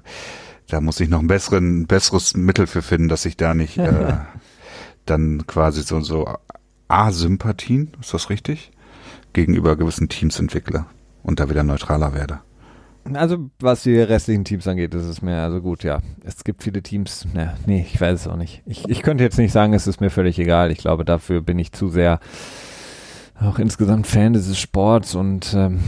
da 0.69 0.81
muss 0.81 0.99
ich 0.99 1.10
noch 1.10 1.19
ein 1.19 1.27
besseren, 1.27 1.88
besseres 1.88 2.38
Mittel 2.38 2.68
für 2.68 2.81
finden, 2.81 3.10
dass 3.10 3.26
ich 3.26 3.35
da 3.35 3.53
nicht 3.53 3.77
äh, 3.77 4.14
dann 5.06 5.45
quasi 5.45 5.81
so, 5.81 5.99
so 5.99 6.27
A-Sympathien, 6.88 7.92
ist 8.00 8.14
das 8.14 8.30
richtig? 8.30 8.72
Gegenüber 9.34 9.76
gewissen 9.76 10.10
Teams 10.10 10.40
entwickle 10.40 10.86
und 11.24 11.40
da 11.40 11.50
wieder 11.50 11.64
neutraler 11.64 12.14
werde. 12.14 12.40
Also, 13.14 13.50
was 13.60 13.84
die 13.84 14.00
restlichen 14.00 14.46
Teams 14.46 14.66
angeht, 14.68 14.94
ist 14.94 15.04
es 15.04 15.22
mir 15.22 15.42
also 15.42 15.62
gut, 15.62 15.84
ja. 15.84 16.00
Es 16.24 16.44
gibt 16.44 16.64
viele 16.64 16.82
Teams, 16.82 17.28
na, 17.34 17.54
nee, 17.66 17.86
ich 17.92 18.00
weiß 18.00 18.22
es 18.22 18.28
auch 18.28 18.38
nicht. 18.38 18.64
Ich, 18.66 18.88
ich 18.88 19.02
könnte 19.02 19.24
jetzt 19.24 19.38
nicht 19.38 19.52
sagen, 19.52 19.74
es 19.74 19.88
ist 19.88 20.00
mir 20.00 20.10
völlig 20.10 20.40
egal. 20.40 20.72
Ich 20.72 20.78
glaube, 20.78 21.04
dafür 21.04 21.42
bin 21.42 21.60
ich 21.60 21.74
zu 21.74 21.90
sehr 21.90 22.20
auch 23.42 23.60
insgesamt 23.60 24.08
Fan 24.08 24.34
dieses 24.34 24.58
Sports 24.58 25.16
und 25.16 25.54
ähm, 25.54 25.80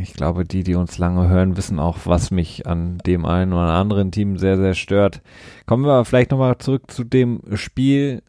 ich 0.00 0.14
glaube, 0.14 0.44
die, 0.44 0.64
die 0.64 0.74
uns 0.74 0.98
lange 0.98 1.28
hören, 1.28 1.56
wissen 1.56 1.78
auch, 1.78 1.98
was 2.04 2.30
mich 2.30 2.66
an 2.66 2.98
dem 3.06 3.24
einen 3.24 3.52
oder 3.52 3.72
anderen 3.72 4.10
Team 4.10 4.36
sehr, 4.36 4.56
sehr 4.56 4.74
stört. 4.74 5.22
Kommen 5.64 5.84
wir 5.84 6.04
vielleicht 6.04 6.32
nochmal 6.32 6.58
zurück 6.58 6.90
zu 6.90 7.04
dem 7.04 7.40
Spiel. 7.54 8.22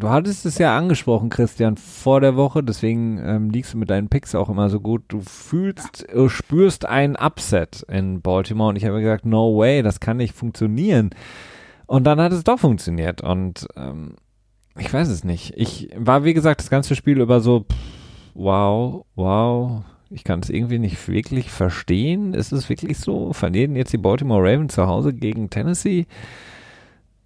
Du 0.00 0.08
hattest 0.08 0.46
es 0.46 0.56
ja 0.56 0.78
angesprochen, 0.78 1.28
Christian, 1.28 1.76
vor 1.76 2.22
der 2.22 2.34
Woche, 2.34 2.62
deswegen 2.62 3.20
ähm, 3.22 3.50
liegst 3.50 3.74
du 3.74 3.76
mit 3.76 3.90
deinen 3.90 4.08
Picks 4.08 4.34
auch 4.34 4.48
immer 4.48 4.70
so 4.70 4.80
gut. 4.80 5.02
Du 5.08 5.20
fühlst, 5.20 6.08
äh, 6.08 6.30
spürst 6.30 6.86
ein 6.86 7.16
Upset 7.16 7.82
in 7.82 8.22
Baltimore 8.22 8.70
und 8.70 8.76
ich 8.76 8.86
habe 8.86 9.02
gesagt, 9.02 9.26
no 9.26 9.58
way, 9.58 9.82
das 9.82 10.00
kann 10.00 10.16
nicht 10.16 10.34
funktionieren. 10.34 11.10
Und 11.86 12.04
dann 12.04 12.18
hat 12.18 12.32
es 12.32 12.44
doch 12.44 12.58
funktioniert 12.58 13.20
und 13.20 13.68
ähm, 13.76 14.14
ich 14.78 14.90
weiß 14.90 15.08
es 15.08 15.22
nicht. 15.22 15.52
Ich 15.58 15.90
war, 15.94 16.24
wie 16.24 16.32
gesagt, 16.32 16.62
das 16.62 16.70
ganze 16.70 16.96
Spiel 16.96 17.20
über 17.20 17.40
so, 17.40 17.66
pff, 17.70 17.76
wow, 18.32 19.04
wow, 19.16 19.82
ich 20.08 20.24
kann 20.24 20.40
es 20.40 20.48
irgendwie 20.48 20.78
nicht 20.78 21.08
wirklich 21.08 21.50
verstehen. 21.50 22.32
Ist 22.32 22.52
es 22.52 22.70
wirklich 22.70 22.96
so? 22.96 23.34
Verlieren 23.34 23.76
jetzt 23.76 23.92
die 23.92 23.98
Baltimore 23.98 24.42
Ravens 24.42 24.72
zu 24.72 24.86
Hause 24.86 25.12
gegen 25.12 25.50
Tennessee? 25.50 26.06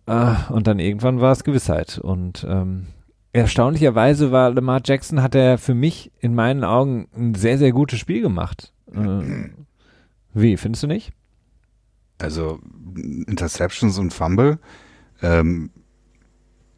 Uh, 0.06 0.34
und 0.50 0.66
dann 0.66 0.78
irgendwann 0.78 1.20
war 1.20 1.32
es 1.32 1.44
Gewissheit. 1.44 1.98
Und 1.98 2.46
ähm, 2.48 2.86
erstaunlicherweise 3.32 4.32
war 4.32 4.50
Lamar 4.50 4.82
Jackson, 4.84 5.22
hat 5.22 5.34
er 5.34 5.56
für 5.58 5.74
mich 5.74 6.12
in 6.20 6.34
meinen 6.34 6.62
Augen 6.62 7.08
ein 7.16 7.34
sehr, 7.34 7.58
sehr 7.58 7.72
gutes 7.72 7.98
Spiel 7.98 8.20
gemacht. 8.20 8.72
Äh, 8.92 9.48
wie, 10.34 10.56
findest 10.56 10.82
du 10.82 10.86
nicht? 10.88 11.12
Also 12.18 12.60
Interceptions 13.26 13.98
und 13.98 14.12
Fumble. 14.12 14.58
Ähm, 15.22 15.70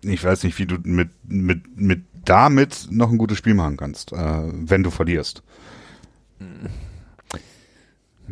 ich 0.02 0.22
weiß 0.22 0.44
nicht, 0.44 0.58
wie 0.58 0.66
du 0.66 0.76
mit, 0.84 1.10
mit, 1.26 1.76
mit 1.78 2.04
damit 2.24 2.88
noch 2.90 3.10
ein 3.10 3.18
gutes 3.18 3.38
Spiel 3.38 3.54
machen 3.54 3.76
kannst, 3.76 4.12
äh, 4.12 4.16
wenn 4.16 4.82
du 4.82 4.90
verlierst. 4.90 5.42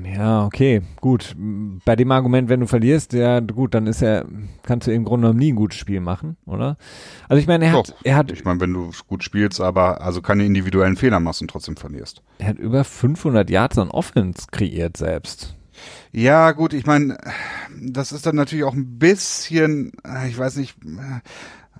Ja, 0.03 0.45
okay, 0.45 0.83
gut. 1.01 1.37
Bei 1.85 1.95
dem 1.95 2.11
Argument, 2.11 2.49
wenn 2.49 2.61
du 2.61 2.66
verlierst, 2.66 3.12
ja 3.12 3.39
gut, 3.41 3.75
dann 3.75 3.87
ist 3.87 4.03
er, 4.03 4.25
kannst 4.62 4.89
du 4.89 4.93
im 4.93 5.05
Grunde 5.05 5.27
genommen 5.29 5.39
nie 5.39 5.53
ein 5.53 5.57
gutes 5.57 5.79
Spiel 5.79 6.01
machen, 6.01 6.37
oder? 6.47 6.77
Also 7.29 7.41
ich 7.41 7.47
meine, 7.47 7.66
er 7.66 7.73
hat, 7.73 7.89
Doch. 7.91 7.95
er 8.03 8.16
hat, 8.16 8.33
Ich 8.33 8.45
meine, 8.45 8.61
wenn 8.61 8.73
du 8.73 8.91
gut 9.07 9.23
spielst, 9.23 9.61
aber 9.61 10.01
also 10.01 10.21
keine 10.21 10.45
individuellen 10.45 10.97
Fehler 10.97 11.21
machst 11.21 11.43
und 11.43 11.49
trotzdem 11.49 11.77
verlierst. 11.77 12.23
er 12.39 12.49
hat 12.49 12.59
über 12.59 12.83
500 12.83 13.49
Yards 13.51 13.79
an 13.79 13.91
Offense 13.91 14.47
kreiert 14.51 14.97
selbst. 14.97 15.55
Ja, 16.12 16.53
gut, 16.53 16.73
ich 16.73 16.87
meine, 16.87 17.19
das 17.81 18.12
ist 18.12 18.27
dann 18.27 18.37
natürlich 18.37 18.65
auch 18.65 18.75
ein 18.75 18.99
bisschen, 18.99 19.93
ich 20.29 20.39
weiß 20.39 20.57
nicht, 20.57 20.77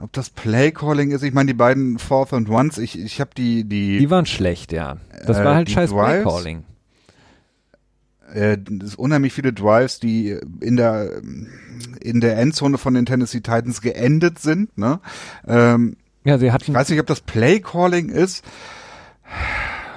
ob 0.01 0.13
das 0.13 0.31
Playcalling 0.31 1.13
ist. 1.13 1.23
Ich 1.23 1.33
meine, 1.33 1.47
die 1.49 1.55
beiden 1.55 1.99
Fourth 1.99 2.33
and 2.33 2.49
Ones, 2.49 2.79
ich, 2.79 2.99
ich 2.99 3.21
habe 3.21 3.31
die, 3.37 3.65
die, 3.65 3.99
Die 3.99 4.11
waren 4.11 4.27
schlecht, 4.27 4.73
ja. 4.73 4.97
Das 5.27 5.39
Äh, 5.39 5.45
war 5.45 5.55
halt 5.55 5.71
scheiß? 5.71 5.91
Playcalling. 5.93 6.65
Äh, 8.33 8.57
unheimlich 8.97 9.33
viele 9.33 9.53
Drives, 9.53 10.01
die 10.01 10.37
in 10.61 10.77
der 10.77 11.21
in 12.01 12.21
der 12.21 12.39
Endzone 12.39 12.79
von 12.79 12.95
den 12.95 13.07
Tennessee 13.07 13.41
Titans 13.41 13.81
geendet 13.81 14.39
sind. 14.39 14.77
Ne? 14.79 15.01
Ähm, 15.47 15.97
Ja, 16.25 16.39
sie 16.39 16.47
ich 16.47 16.53
hatten 16.53 16.73
weiß 16.75 16.89
nicht, 16.91 17.01
ob 17.01 17.07
das 17.07 17.21
Playcalling 17.21 18.09
ist. 18.11 18.45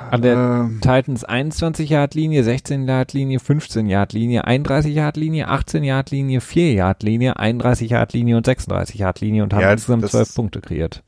an 0.10 0.22
der 0.22 0.34
Ähm, 0.38 0.80
Titans 0.82 1.24
21 1.24 1.90
Yard 1.90 2.16
Linie, 2.16 2.44
16 2.44 2.88
Yard 2.88 3.14
Linie, 3.14 3.40
15 3.40 3.88
Yard 3.88 4.14
Linie, 4.14 4.46
31 4.46 4.94
Yard 4.96 5.18
Linie, 5.18 5.50
18 5.50 5.84
Yard 5.84 6.12
Linie, 6.12 6.40
4 6.42 6.74
Yard 6.74 7.04
Linie, 7.04 7.38
31 7.38 7.90
Yard 7.92 8.14
Linie 8.14 8.38
und 8.38 8.46
36 8.46 8.96
Yard 9.00 9.20
Linie 9.22 9.44
und 9.44 9.54
haben 9.54 9.62
Ja, 9.62 9.72
insgesamt 9.74 10.04
das- 10.04 10.12
12 10.12 10.36
Punkte 10.36 10.62
kreiert. 10.62 11.04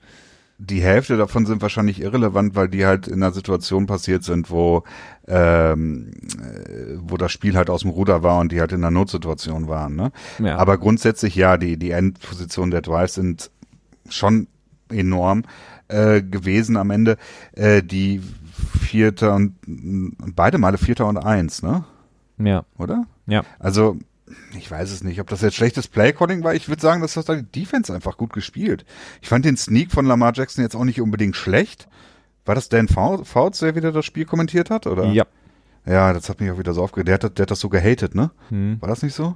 Die 0.61 0.81
Hälfte 0.81 1.15
davon 1.15 1.45
sind 1.45 1.61
wahrscheinlich 1.61 2.01
irrelevant, 2.01 2.53
weil 2.53 2.67
die 2.67 2.85
halt 2.85 3.07
in 3.07 3.23
einer 3.23 3.31
Situation 3.31 3.85
passiert 3.85 4.25
sind, 4.25 4.51
wo 4.51 4.83
ähm, 5.25 6.11
äh, 6.37 6.97
wo 6.99 7.15
das 7.15 7.31
Spiel 7.31 7.55
halt 7.55 7.69
aus 7.69 7.81
dem 7.81 7.91
Ruder 7.91 8.23
war 8.23 8.39
und 8.39 8.51
die 8.51 8.59
halt 8.59 8.73
in 8.73 8.83
einer 8.83 8.91
Notsituation 8.91 9.69
waren. 9.69 9.95
Ne? 9.95 10.11
Ja. 10.39 10.57
Aber 10.57 10.77
grundsätzlich 10.77 11.35
ja, 11.35 11.55
die 11.55 11.77
die 11.77 11.91
Endpositionen 11.91 12.71
der 12.71 12.81
Drives 12.81 13.13
sind 13.13 13.51
schon 14.09 14.47
enorm 14.89 15.43
äh, 15.87 16.21
gewesen 16.21 16.75
am 16.75 16.91
Ende. 16.91 17.15
Äh, 17.53 17.81
die 17.81 18.21
Vierter 18.81 19.35
und 19.35 19.55
und 19.65 20.33
beide 20.35 20.57
Male 20.57 20.77
Vierter 20.77 21.07
und 21.07 21.17
Eins, 21.17 21.63
ne? 21.63 21.85
ja, 22.37 22.65
Oder? 22.77 23.05
ja. 23.27 23.43
Also 23.59 23.97
ich 24.57 24.69
weiß 24.69 24.91
es 24.91 25.03
nicht, 25.03 25.19
ob 25.21 25.27
das 25.27 25.41
jetzt 25.41 25.55
schlechtes 25.55 25.87
Playcalling 25.87 26.43
war. 26.43 26.53
Ich 26.53 26.67
würde 26.69 26.81
sagen, 26.81 27.01
dass 27.01 27.13
das 27.15 27.25
da 27.25 27.35
die 27.35 27.43
Defense 27.43 27.93
einfach 27.93 28.17
gut 28.17 28.33
gespielt. 28.33 28.85
Ich 29.21 29.29
fand 29.29 29.45
den 29.45 29.57
Sneak 29.57 29.91
von 29.91 30.05
Lamar 30.05 30.33
Jackson 30.35 30.63
jetzt 30.63 30.75
auch 30.75 30.83
nicht 30.85 31.01
unbedingt 31.01 31.35
schlecht. 31.35 31.87
War 32.45 32.55
das 32.55 32.69
Dan 32.69 32.87
Fou- 32.87 33.23
Fouts, 33.23 33.59
der 33.59 33.75
wieder 33.75 33.91
das 33.91 34.05
Spiel 34.05 34.25
kommentiert 34.25 34.69
hat, 34.69 34.87
oder? 34.87 35.05
Ja. 35.05 35.25
Ja, 35.85 36.13
das 36.13 36.29
hat 36.29 36.39
mich 36.41 36.51
auch 36.51 36.57
wieder 36.59 36.73
so 36.73 36.83
aufgeregt. 36.83 37.07
Der 37.07 37.13
hat, 37.15 37.23
das- 37.23 37.33
der 37.33 37.43
hat 37.43 37.51
das 37.51 37.59
so 37.59 37.69
gehatet, 37.69 38.15
ne? 38.15 38.31
Hm. 38.49 38.77
War 38.79 38.89
das 38.89 39.01
nicht 39.01 39.13
so? 39.15 39.35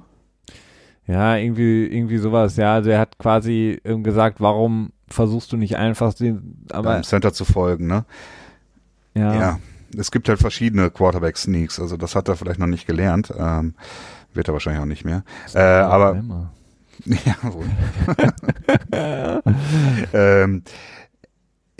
Ja, 1.06 1.36
irgendwie, 1.36 1.86
irgendwie 1.86 2.18
sowas. 2.18 2.56
Ja, 2.56 2.74
also 2.74 2.90
er 2.90 2.98
hat 2.98 3.18
quasi 3.18 3.80
ähm, 3.84 4.02
gesagt, 4.02 4.40
warum 4.40 4.92
versuchst 5.08 5.52
du 5.52 5.56
nicht 5.56 5.76
einfach 5.76 6.14
den, 6.14 6.64
aber 6.70 6.94
Beim 6.94 7.02
Center 7.04 7.32
zu 7.32 7.44
folgen, 7.44 7.86
ne? 7.86 8.04
ja, 9.14 9.34
Ja. 9.34 9.60
Es 9.96 10.10
gibt 10.10 10.28
halt 10.28 10.40
verschiedene 10.40 10.90
Quarterback-Sneaks. 10.90 11.78
Also 11.78 11.96
das 11.96 12.16
hat 12.16 12.26
er 12.28 12.34
vielleicht 12.34 12.58
noch 12.58 12.66
nicht 12.66 12.84
gelernt. 12.84 13.32
Ähm, 13.38 13.74
wird 14.34 14.48
er 14.48 14.54
wahrscheinlich 14.54 14.82
auch 14.82 14.86
nicht 14.86 15.04
mehr. 15.04 15.24
Äh, 15.54 15.60
aber 15.60 16.16
Immer. 16.16 16.52
Ja, 17.06 17.36
wohl. 17.42 17.66
ähm, 20.12 20.62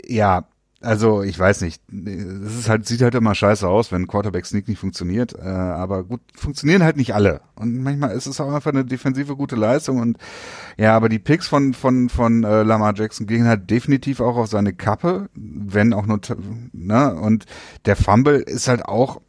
ja, 0.05 0.45
also 0.81 1.23
ich 1.23 1.37
weiß 1.39 1.61
nicht. 1.61 1.81
Es 1.89 2.59
ist 2.59 2.69
halt, 2.69 2.85
sieht 2.85 3.01
halt 3.01 3.15
immer 3.15 3.33
scheiße 3.33 3.67
aus, 3.67 3.91
wenn 3.91 4.07
Quarterback 4.07 4.45
Sneak 4.45 4.67
nicht 4.67 4.77
funktioniert. 4.77 5.33
Äh, 5.33 5.41
aber 5.41 6.03
gut, 6.03 6.21
funktionieren 6.35 6.83
halt 6.83 6.97
nicht 6.97 7.15
alle. 7.15 7.41
Und 7.55 7.81
manchmal 7.81 8.11
ist 8.11 8.27
es 8.27 8.39
auch 8.39 8.53
einfach 8.53 8.71
eine 8.71 8.85
defensive 8.85 9.35
gute 9.35 9.55
Leistung. 9.55 9.99
Und 9.99 10.17
ja, 10.77 10.95
aber 10.95 11.09
die 11.09 11.17
Picks 11.17 11.47
von 11.47 11.73
von 11.73 12.09
von 12.09 12.43
äh, 12.43 12.61
Lamar 12.61 12.93
Jackson 12.95 13.25
gehen 13.25 13.47
halt 13.47 13.69
definitiv 13.71 14.19
auch 14.19 14.37
auf 14.37 14.47
seine 14.47 14.73
Kappe, 14.73 15.29
wenn 15.33 15.93
auch 15.93 16.05
nur 16.05 16.19
ne. 16.71 17.15
Und 17.15 17.45
der 17.85 17.95
Fumble 17.95 18.41
ist 18.41 18.67
halt 18.67 18.85
auch 18.85 19.21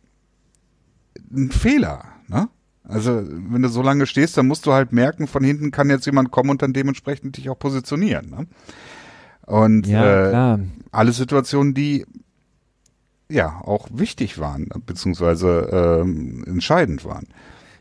ein 1.32 1.50
Fehler, 1.50 2.04
ne? 2.28 2.48
Also, 2.88 3.22
wenn 3.26 3.62
du 3.62 3.68
so 3.68 3.82
lange 3.82 4.06
stehst, 4.06 4.36
dann 4.36 4.46
musst 4.46 4.66
du 4.66 4.72
halt 4.72 4.92
merken, 4.92 5.26
von 5.26 5.42
hinten 5.42 5.70
kann 5.70 5.90
jetzt 5.90 6.06
jemand 6.06 6.30
kommen 6.30 6.50
und 6.50 6.62
dann 6.62 6.72
dementsprechend 6.72 7.36
dich 7.36 7.50
auch 7.50 7.58
positionieren. 7.58 8.30
Ne? 8.30 8.46
Und 9.46 9.86
Ja, 9.86 10.54
äh, 10.54 10.58
alle 10.92 11.12
Situationen, 11.12 11.74
die 11.74 12.06
ja 13.28 13.60
auch 13.62 13.88
wichtig 13.92 14.38
waren, 14.38 14.68
beziehungsweise 14.86 15.68
ähm, 16.02 16.44
entscheidend 16.46 17.04
waren. 17.04 17.26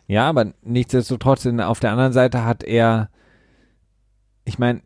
Ja, 0.07 0.27
aber 0.29 0.53
nichtsdestotrotz, 0.63 1.45
auf 1.45 1.79
der 1.79 1.91
anderen 1.91 2.13
Seite 2.13 2.43
hat 2.45 2.63
er, 2.63 3.09
ich 4.43 4.59
meine, 4.59 4.81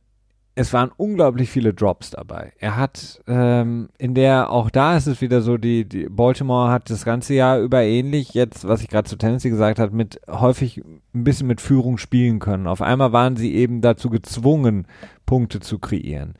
es 0.59 0.73
waren 0.73 0.91
unglaublich 0.97 1.49
viele 1.49 1.73
Drops 1.73 2.09
dabei. 2.09 2.51
Er 2.59 2.75
hat 2.75 3.21
ähm, 3.27 3.87
in 3.97 4.13
der, 4.13 4.51
auch 4.51 4.69
da 4.69 4.97
ist 4.97 5.07
es 5.07 5.21
wieder 5.21 5.39
so, 5.39 5.55
die, 5.55 5.87
die 5.87 6.09
Baltimore 6.09 6.69
hat 6.69 6.89
das 6.89 7.05
ganze 7.05 7.33
Jahr 7.33 7.61
über 7.61 7.81
ähnlich, 7.81 8.33
jetzt, 8.33 8.67
was 8.67 8.81
ich 8.81 8.89
gerade 8.89 9.07
zu 9.07 9.15
Tennessee 9.15 9.51
gesagt 9.51 9.79
habe, 9.79 9.95
mit 9.95 10.19
häufig 10.27 10.83
ein 11.15 11.23
bisschen 11.23 11.47
mit 11.47 11.61
Führung 11.61 11.97
spielen 11.97 12.39
können. 12.39 12.67
Auf 12.67 12.81
einmal 12.81 13.13
waren 13.13 13.37
sie 13.37 13.55
eben 13.55 13.79
dazu 13.79 14.09
gezwungen, 14.09 14.85
Punkte 15.25 15.61
zu 15.61 15.79
kreieren. 15.79 16.33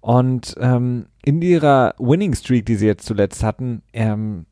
Und 0.00 0.54
ähm, 0.58 1.08
in 1.22 1.42
ihrer 1.42 1.94
Winning 1.98 2.34
Streak, 2.34 2.64
die 2.64 2.76
sie 2.76 2.86
jetzt 2.86 3.04
zuletzt 3.04 3.42
hatten, 3.42 3.82
ähm, 3.92 4.46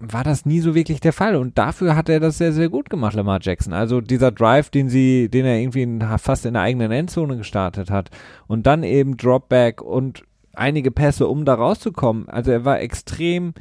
war 0.00 0.24
das 0.24 0.46
nie 0.46 0.60
so 0.60 0.74
wirklich 0.74 1.00
der 1.00 1.12
Fall. 1.12 1.36
Und 1.36 1.58
dafür 1.58 1.94
hat 1.94 2.08
er 2.08 2.20
das 2.20 2.38
sehr, 2.38 2.52
sehr 2.52 2.70
gut 2.70 2.90
gemacht, 2.90 3.14
Lamar 3.14 3.38
Jackson. 3.40 3.72
Also 3.72 4.00
dieser 4.00 4.32
Drive, 4.32 4.70
den 4.70 4.88
sie, 4.88 5.28
den 5.28 5.44
er 5.44 5.58
irgendwie 5.58 5.82
in, 5.82 6.00
fast 6.18 6.46
in 6.46 6.54
der 6.54 6.62
eigenen 6.62 6.90
Endzone 6.90 7.36
gestartet 7.36 7.90
hat 7.90 8.10
und 8.46 8.66
dann 8.66 8.82
eben 8.82 9.18
Dropback 9.18 9.82
und 9.82 10.24
einige 10.54 10.90
Pässe, 10.90 11.28
um 11.28 11.44
da 11.44 11.54
rauszukommen. 11.54 12.28
Also 12.28 12.50
er 12.50 12.64
war 12.64 12.80
extrem 12.80 13.52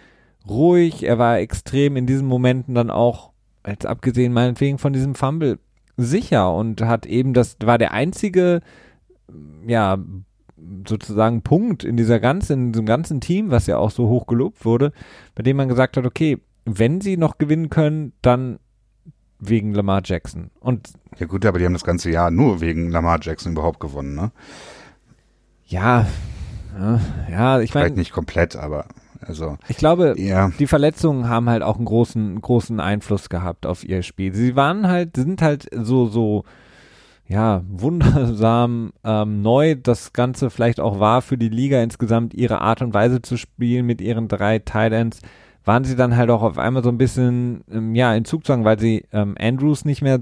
ruhig, 0.48 1.04
er 1.04 1.20
war 1.20 1.40
extrem 1.40 1.98
in 1.98 2.08
diesen 2.08 2.28
Momenten 2.28 2.74
dann 2.74 2.90
auch, 2.90 3.32
als 3.62 3.86
abgesehen 3.86 4.34
meinetwegen 4.34 4.78
von 4.78 4.94
diesem 4.94 5.16
Fumble, 5.16 5.60
sicher 5.98 6.54
und 6.54 6.82
hat 6.82 7.06
eben, 7.06 7.34
das 7.34 7.58
war 7.62 7.78
der 7.78 7.92
einzige, 7.92 8.62
ja, 9.68 9.98
sozusagen 10.88 11.42
Punkt 11.42 11.84
in 11.84 11.98
dieser 11.98 12.20
ganzen, 12.20 12.68
in 12.68 12.72
diesem 12.74 12.86
ganzen 12.86 13.22
Team, 13.22 13.52
was 13.52 13.68
ja 13.68 13.78
auch 13.78 13.92
so 13.92 14.08
hoch 14.08 14.28
gelobt 14.28 14.66
wurde, 14.66 14.92
bei 15.36 15.44
dem 15.44 15.58
man 15.58 15.68
gesagt 15.68 15.98
hat, 15.98 16.06
okay, 16.06 16.38
wenn 16.66 17.02
sie 17.02 17.18
noch 17.18 17.38
gewinnen 17.38 17.70
können, 17.70 18.14
dann 18.22 18.60
wegen 19.40 19.74
Lamar 19.74 20.02
Jackson. 20.04 20.52
Und 20.60 20.90
Ja 21.18 21.26
gut, 21.26 21.46
aber 21.46 21.60
die 21.60 21.66
haben 21.66 21.74
das 21.74 21.84
ganze 21.84 22.12
Jahr 22.12 22.32
nur 22.32 22.62
wegen 22.62 22.90
Lamar 22.90 23.20
Jackson 23.22 23.54
überhaupt 23.54 23.80
gewonnen, 23.80 24.16
ne? 24.16 24.32
ja, 25.70 26.08
ja, 26.78 27.00
ja 27.30 27.60
ich 27.60 27.72
Vielleicht 27.72 27.90
meine, 27.90 28.00
nicht 28.00 28.12
komplett, 28.12 28.56
aber 28.56 28.86
also 29.22 29.58
ich 29.68 29.78
glaube, 29.78 30.16
ja, 30.18 30.52
die 30.60 30.68
Verletzungen 30.68 31.28
haben 31.28 31.50
halt 31.50 31.62
auch 31.62 31.76
einen 31.76 31.86
großen, 31.86 32.42
großen 32.42 32.80
Einfluss 32.80 33.30
gehabt 33.30 33.66
auf 33.66 33.84
ihr 33.84 34.02
Spiel. 34.02 34.34
Sie 34.34 34.56
waren 34.56 34.88
halt, 34.88 35.18
sind 35.18 35.42
halt 35.42 35.68
so, 35.72 36.08
so, 36.08 36.46
ja, 37.30 37.62
wundersam 37.70 38.92
ähm, 39.04 39.42
neu 39.44 39.76
das 39.76 40.14
Ganze 40.14 40.50
vielleicht 40.50 40.80
auch 40.80 41.00
war 41.00 41.22
für 41.22 41.38
die 41.38 41.50
Liga 41.50 41.82
insgesamt, 41.82 42.34
ihre 42.34 42.60
Art 42.62 42.82
und 42.82 42.94
Weise 42.94 43.22
zu 43.22 43.38
spielen 43.38 43.86
mit 43.86 44.02
ihren 44.02 44.28
drei 44.28 44.58
Tight 44.58 44.92
Ends, 44.94 45.22
waren 45.64 45.84
sie 45.84 45.96
dann 45.96 46.18
halt 46.18 46.32
auch 46.32 46.42
auf 46.42 46.58
einmal 46.58 46.84
so 46.84 46.90
ein 46.90 46.98
bisschen, 46.98 47.64
ähm, 47.72 47.94
ja, 47.94 48.16
in 48.16 48.26
Zugzwang, 48.26 48.66
weil 48.66 48.80
sie 48.80 49.06
ähm, 49.14 49.36
Andrews 49.40 49.86
nicht 49.86 50.02
mehr 50.02 50.22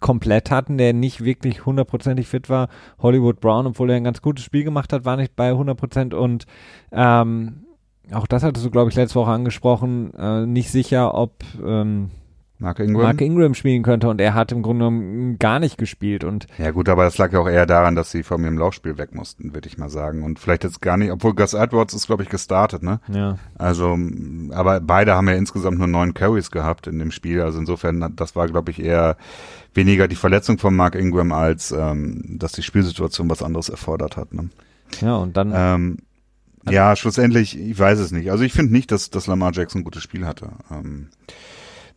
komplett 0.00 0.50
hatten, 0.50 0.76
der 0.76 0.92
nicht 0.92 1.24
wirklich 1.24 1.64
hundertprozentig 1.64 2.28
fit 2.28 2.50
war. 2.50 2.68
Hollywood 2.98 3.40
Brown, 3.40 3.66
obwohl 3.66 3.88
er 3.88 3.96
ein 3.96 4.04
ganz 4.04 4.20
gutes 4.20 4.44
Spiel 4.44 4.64
gemacht 4.64 4.92
hat, 4.92 5.06
war 5.06 5.16
nicht 5.16 5.34
bei 5.34 5.48
100 5.48 5.78
Prozent 5.78 6.12
und 6.12 6.44
ähm, 6.92 7.64
auch 8.12 8.26
das 8.26 8.42
hattest 8.42 8.66
du, 8.66 8.70
glaube 8.70 8.90
ich, 8.90 8.96
letzte 8.96 9.18
Woche 9.18 9.30
angesprochen, 9.30 10.12
äh, 10.12 10.44
nicht 10.44 10.70
sicher, 10.70 11.14
ob 11.14 11.42
ähm, 11.64 12.10
Mark 12.58 12.78
Ingram. 12.78 13.02
Mark 13.02 13.20
Ingram 13.20 13.54
spielen 13.54 13.82
könnte 13.82 14.08
und 14.08 14.20
er 14.20 14.34
hat 14.34 14.52
im 14.52 14.62
Grunde 14.62 14.84
genommen 14.84 15.38
gar 15.38 15.58
nicht 15.58 15.76
gespielt 15.76 16.22
und 16.22 16.46
Ja 16.56 16.70
gut, 16.70 16.88
aber 16.88 17.04
das 17.04 17.18
lag 17.18 17.32
ja 17.32 17.40
auch 17.40 17.48
eher 17.48 17.66
daran, 17.66 17.96
dass 17.96 18.12
sie 18.12 18.22
von 18.22 18.40
mir 18.40 18.48
im 18.48 18.58
Laufspiel 18.58 18.96
weg 18.96 19.14
mussten, 19.14 19.54
würde 19.54 19.68
ich 19.68 19.76
mal 19.76 19.88
sagen. 19.88 20.22
Und 20.22 20.38
vielleicht 20.38 20.62
jetzt 20.62 20.80
gar 20.80 20.96
nicht, 20.96 21.10
obwohl 21.10 21.34
Gus 21.34 21.54
Edwards 21.54 21.94
ist, 21.94 22.06
glaube 22.06 22.22
ich, 22.22 22.28
gestartet, 22.28 22.82
ne? 22.82 23.00
ja. 23.12 23.38
Also, 23.58 23.98
aber 24.52 24.80
beide 24.80 25.14
haben 25.14 25.28
ja 25.28 25.34
insgesamt 25.34 25.78
nur 25.78 25.88
neun 25.88 26.14
Carries 26.14 26.50
gehabt 26.50 26.86
in 26.86 26.98
dem 27.00 27.10
Spiel. 27.10 27.42
Also 27.42 27.58
insofern, 27.58 28.14
das 28.14 28.36
war, 28.36 28.46
glaube 28.46 28.70
ich, 28.70 28.80
eher 28.80 29.16
weniger 29.74 30.06
die 30.06 30.16
Verletzung 30.16 30.58
von 30.58 30.76
Mark 30.76 30.94
Ingram, 30.94 31.32
als 31.32 31.72
ähm, 31.72 32.22
dass 32.38 32.52
die 32.52 32.62
Spielsituation 32.62 33.28
was 33.28 33.42
anderes 33.42 33.68
erfordert 33.68 34.16
hat. 34.16 34.32
Ne? 34.32 34.50
Ja, 35.00 35.16
und 35.16 35.36
dann 35.36 35.52
Ähm, 35.54 35.98
ja, 36.70 36.96
schlussendlich, 36.96 37.58
ich 37.58 37.78
weiß 37.78 37.98
es 37.98 38.10
nicht. 38.10 38.30
Also 38.30 38.44
ich 38.44 38.52
finde 38.52 38.72
nicht, 38.72 38.90
dass, 38.90 39.10
dass 39.10 39.26
Lamar 39.26 39.52
Jackson 39.52 39.80
ein 39.80 39.84
gutes 39.84 40.02
Spiel 40.02 40.24
hatte. 40.24 40.50
Ähm, 40.70 41.08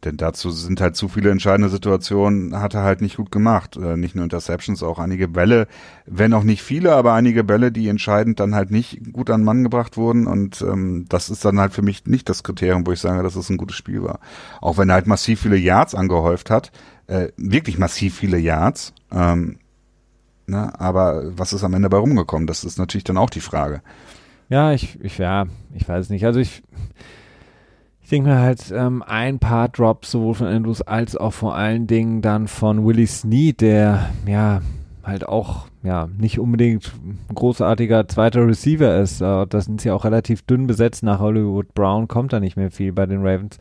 Denn 0.04 0.16
dazu 0.16 0.52
sind 0.52 0.80
halt 0.80 0.96
zu 0.96 1.08
viele 1.08 1.32
entscheidende 1.32 1.70
Situationen, 1.70 2.60
hat 2.60 2.76
er 2.76 2.84
halt 2.84 3.02
nicht 3.02 3.18
gut 3.18 3.32
gemacht. 3.32 3.78
Äh, 3.78 3.98
nicht 3.98 4.16
nur 4.16 4.24
Interceptions, 4.24 4.84
auch 4.84 5.00
einige 5.00 5.28
Bälle, 5.28 5.68
wenn 6.06 6.34
auch 6.34 6.44
nicht 6.44 6.62
viele, 6.62 6.94
aber 6.96 7.14
einige 7.14 7.44
Bälle, 7.44 7.72
die 7.72 7.88
entscheidend 7.88 8.40
dann 8.40 8.54
halt 8.54 8.70
nicht 8.70 9.12
gut 9.12 9.32
an 9.32 9.42
den 9.42 9.46
Mann 9.46 9.64
gebracht 9.64 9.98
wurden. 9.98 10.28
Und 10.28 10.62
ähm, 10.62 11.06
das 11.10 11.30
ist 11.32 11.44
dann 11.46 11.60
halt 11.60 11.74
für 11.74 11.82
mich 11.82 12.06
nicht 12.06 12.30
das 12.30 12.44
Kriterium, 12.44 12.86
wo 12.86 12.92
ich 12.92 13.00
sage, 13.00 13.24
dass 13.24 13.36
es 13.36 13.50
ein 13.50 13.58
gutes 13.58 13.76
Spiel 13.76 14.04
war. 14.04 14.20
Auch 14.62 14.78
wenn 14.78 14.90
er 14.90 14.96
halt 14.96 15.08
massiv 15.08 15.42
viele 15.42 15.58
Yards 15.58 15.96
angehäuft 15.96 16.52
hat, 16.52 16.72
äh, 17.08 17.30
wirklich 17.36 17.80
massiv 17.80 18.16
viele 18.16 18.38
Yards. 18.38 18.94
Ähm, 19.12 19.58
ne? 20.46 20.80
Aber 20.80 21.24
was 21.38 21.54
ist 21.54 21.64
am 21.64 21.74
Ende 21.74 21.90
bei 21.90 21.98
rumgekommen? 21.98 22.46
Das 22.46 22.64
ist 22.64 22.78
natürlich 22.78 23.04
dann 23.04 23.18
auch 23.18 23.32
die 23.32 23.42
Frage. 23.42 23.82
Ja, 24.50 24.72
ich, 24.74 25.00
ich, 25.02 25.18
ja, 25.18 25.46
ich 25.74 25.90
weiß 25.90 26.10
nicht. 26.10 26.26
Also 26.26 26.40
ich, 26.40 26.62
ich 28.08 28.12
denke 28.12 28.30
mir 28.30 28.40
halt, 28.40 28.72
ähm, 28.74 29.04
ein 29.06 29.38
paar 29.38 29.68
Drops 29.68 30.12
sowohl 30.12 30.34
von 30.34 30.48
Andrews 30.48 30.82
als 30.82 31.18
auch 31.18 31.34
vor 31.34 31.56
allen 31.56 31.88
Dingen 31.88 32.22
dann 32.22 32.48
von 32.48 32.86
Willie 32.86 33.06
Snead, 33.06 33.60
der 33.60 34.12
ja 34.26 34.62
halt 35.04 35.28
auch 35.28 35.68
ja 35.84 36.08
nicht 36.18 36.40
unbedingt 36.40 36.94
ein 37.04 37.36
großartiger 37.36 38.08
zweiter 38.08 38.48
Receiver 38.48 38.96
ist. 39.02 39.20
Äh, 39.20 39.46
das 39.48 39.66
sind 39.66 39.82
sie 39.82 39.92
auch 39.92 40.06
relativ 40.06 40.42
dünn 40.44 40.68
besetzt. 40.68 41.04
Nach 41.04 41.20
Hollywood 41.20 41.74
Brown 41.74 42.08
kommt 42.08 42.32
da 42.32 42.40
nicht 42.40 42.56
mehr 42.56 42.72
viel 42.72 42.94
bei 42.94 43.06
den 43.06 43.28
Ravens. 43.28 43.60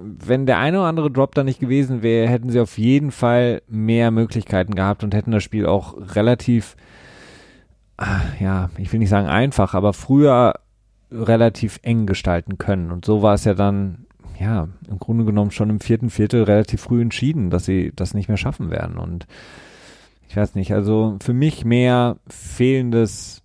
Wenn 0.00 0.46
der 0.46 0.56
eine 0.60 0.78
oder 0.78 0.88
andere 0.88 1.10
Drop 1.10 1.34
da 1.34 1.44
nicht 1.44 1.60
gewesen 1.60 2.02
wäre, 2.02 2.26
hätten 2.26 2.48
sie 2.48 2.60
auf 2.60 2.78
jeden 2.78 3.10
Fall 3.10 3.60
mehr 3.68 4.10
Möglichkeiten 4.10 4.74
gehabt 4.74 5.04
und 5.04 5.12
hätten 5.12 5.30
das 5.30 5.42
Spiel 5.42 5.66
auch 5.66 5.94
relativ, 6.14 6.74
ah, 7.98 8.22
ja, 8.40 8.70
ich 8.78 8.90
will 8.94 9.00
nicht 9.00 9.10
sagen 9.10 9.28
einfach, 9.28 9.74
aber 9.74 9.92
früher 9.92 10.54
relativ 11.10 11.78
eng 11.82 12.06
gestalten 12.06 12.58
können. 12.58 12.90
Und 12.90 13.04
so 13.04 13.22
war 13.22 13.34
es 13.34 13.44
ja 13.44 13.54
dann, 13.54 14.06
ja, 14.38 14.68
im 14.88 14.98
Grunde 14.98 15.24
genommen 15.24 15.50
schon 15.50 15.70
im 15.70 15.80
vierten 15.80 16.10
Viertel 16.10 16.44
relativ 16.44 16.82
früh 16.82 17.00
entschieden, 17.00 17.50
dass 17.50 17.64
sie 17.64 17.92
das 17.94 18.14
nicht 18.14 18.28
mehr 18.28 18.36
schaffen 18.36 18.70
werden. 18.70 18.98
Und 18.98 19.26
ich 20.28 20.36
weiß 20.36 20.54
nicht, 20.54 20.72
also 20.74 21.16
für 21.22 21.32
mich 21.32 21.64
mehr 21.64 22.16
fehlendes, 22.26 23.42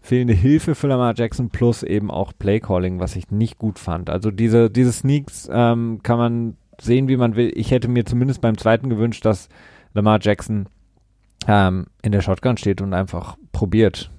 fehlende 0.00 0.34
Hilfe 0.34 0.74
für 0.74 0.88
Lamar 0.88 1.14
Jackson 1.16 1.50
plus 1.50 1.82
eben 1.82 2.10
auch 2.10 2.32
Playcalling, 2.38 3.00
was 3.00 3.16
ich 3.16 3.30
nicht 3.30 3.58
gut 3.58 3.78
fand. 3.78 4.10
Also 4.10 4.30
diese, 4.30 4.68
diese 4.68 4.92
Sneaks 4.92 5.48
ähm, 5.50 6.00
kann 6.02 6.18
man 6.18 6.56
sehen, 6.80 7.08
wie 7.08 7.16
man 7.16 7.36
will. 7.36 7.52
Ich 7.54 7.70
hätte 7.70 7.88
mir 7.88 8.04
zumindest 8.04 8.40
beim 8.40 8.58
zweiten 8.58 8.90
gewünscht, 8.90 9.24
dass 9.24 9.48
Lamar 9.94 10.18
Jackson 10.20 10.66
ähm, 11.48 11.86
in 12.02 12.12
der 12.12 12.20
Shotgun 12.20 12.56
steht 12.56 12.80
und 12.80 12.94
einfach 12.94 13.36
probiert, 13.52 14.10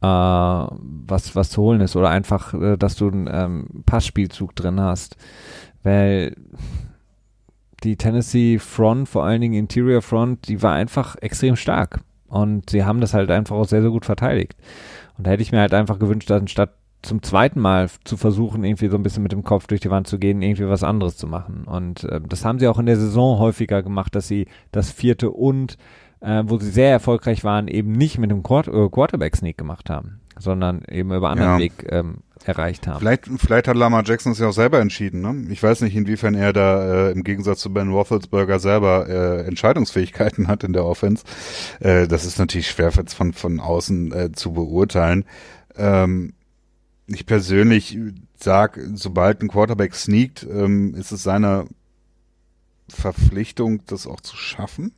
äh, 0.00 0.06
was, 0.06 1.34
was 1.34 1.50
zu 1.50 1.62
holen 1.62 1.80
ist 1.80 1.96
oder 1.96 2.10
einfach, 2.10 2.54
äh, 2.54 2.76
dass 2.76 2.96
du 2.96 3.08
einen 3.08 3.28
ähm, 3.30 3.82
Passspielzug 3.86 4.54
drin 4.54 4.80
hast. 4.80 5.16
Weil 5.82 6.36
die 7.84 7.96
Tennessee 7.96 8.58
Front, 8.58 9.08
vor 9.08 9.24
allen 9.24 9.40
Dingen 9.40 9.54
Interior 9.54 10.02
Front, 10.02 10.48
die 10.48 10.62
war 10.62 10.72
einfach 10.72 11.16
extrem 11.20 11.56
stark. 11.56 12.00
Und 12.28 12.70
sie 12.70 12.84
haben 12.84 13.00
das 13.00 13.14
halt 13.14 13.30
einfach 13.30 13.56
auch 13.56 13.66
sehr, 13.66 13.80
sehr 13.80 13.90
gut 13.90 14.04
verteidigt. 14.04 14.56
Und 15.16 15.26
da 15.26 15.30
hätte 15.30 15.42
ich 15.42 15.52
mir 15.52 15.60
halt 15.60 15.74
einfach 15.74 15.98
gewünscht, 15.98 16.28
dass 16.30 16.40
anstatt 16.40 16.74
zum 17.02 17.22
zweiten 17.22 17.60
Mal 17.60 17.88
zu 18.04 18.16
versuchen, 18.16 18.64
irgendwie 18.64 18.88
so 18.88 18.96
ein 18.96 19.02
bisschen 19.02 19.22
mit 19.22 19.32
dem 19.32 19.44
Kopf 19.44 19.66
durch 19.68 19.80
die 19.80 19.90
Wand 19.90 20.08
zu 20.08 20.18
gehen, 20.18 20.42
irgendwie 20.42 20.68
was 20.68 20.82
anderes 20.82 21.16
zu 21.16 21.26
machen. 21.26 21.64
Und 21.64 22.04
äh, 22.04 22.20
das 22.20 22.44
haben 22.44 22.58
sie 22.58 22.66
auch 22.68 22.78
in 22.78 22.86
der 22.86 22.96
Saison 22.96 23.38
häufiger 23.38 23.82
gemacht, 23.82 24.14
dass 24.14 24.28
sie 24.28 24.46
das 24.72 24.90
vierte 24.90 25.30
und 25.30 25.78
äh, 26.20 26.42
wo 26.46 26.58
sie 26.58 26.70
sehr 26.70 26.90
erfolgreich 26.90 27.44
waren, 27.44 27.68
eben 27.68 27.92
nicht 27.92 28.18
mit 28.18 28.30
dem 28.30 28.42
Quart 28.42 28.68
äh, 28.68 28.88
Quarterback-Sneak 28.88 29.56
gemacht 29.56 29.90
haben, 29.90 30.20
sondern 30.38 30.82
eben 30.88 31.12
über 31.12 31.30
anderen 31.30 31.52
ja. 31.52 31.58
Weg 31.58 31.86
ähm, 31.90 32.18
erreicht 32.44 32.86
haben. 32.86 33.00
Vielleicht, 33.00 33.26
vielleicht 33.36 33.68
hat 33.68 33.76
Lamar 33.76 34.04
Jackson 34.04 34.32
es 34.32 34.38
ja 34.38 34.48
auch 34.48 34.52
selber 34.52 34.80
entschieden. 34.80 35.20
Ne? 35.20 35.52
Ich 35.52 35.62
weiß 35.62 35.80
nicht, 35.82 35.94
inwiefern 35.94 36.34
er 36.34 36.52
da 36.52 37.08
äh, 37.08 37.12
im 37.12 37.24
Gegensatz 37.24 37.60
zu 37.60 37.72
Ben 37.72 37.90
Roethlisberger 37.90 38.58
selber 38.58 39.08
äh, 39.08 39.46
Entscheidungsfähigkeiten 39.46 40.48
hat 40.48 40.64
in 40.64 40.72
der 40.72 40.84
Offense. 40.84 41.24
Äh, 41.80 42.08
das 42.08 42.24
ist 42.24 42.38
natürlich 42.38 42.68
schwer 42.68 42.92
von, 42.92 43.32
von 43.32 43.60
außen 43.60 44.12
äh, 44.12 44.32
zu 44.32 44.52
beurteilen. 44.52 45.24
Ähm, 45.76 46.34
ich 47.06 47.26
persönlich 47.26 47.98
sag, 48.36 48.78
sobald 48.94 49.42
ein 49.42 49.48
Quarterback 49.48 49.94
sneakt, 49.94 50.46
ähm, 50.48 50.94
ist 50.94 51.10
es 51.10 51.22
seine 51.22 51.66
Verpflichtung, 52.88 53.82
das 53.86 54.06
auch 54.06 54.20
zu 54.20 54.36
schaffen. 54.36 54.92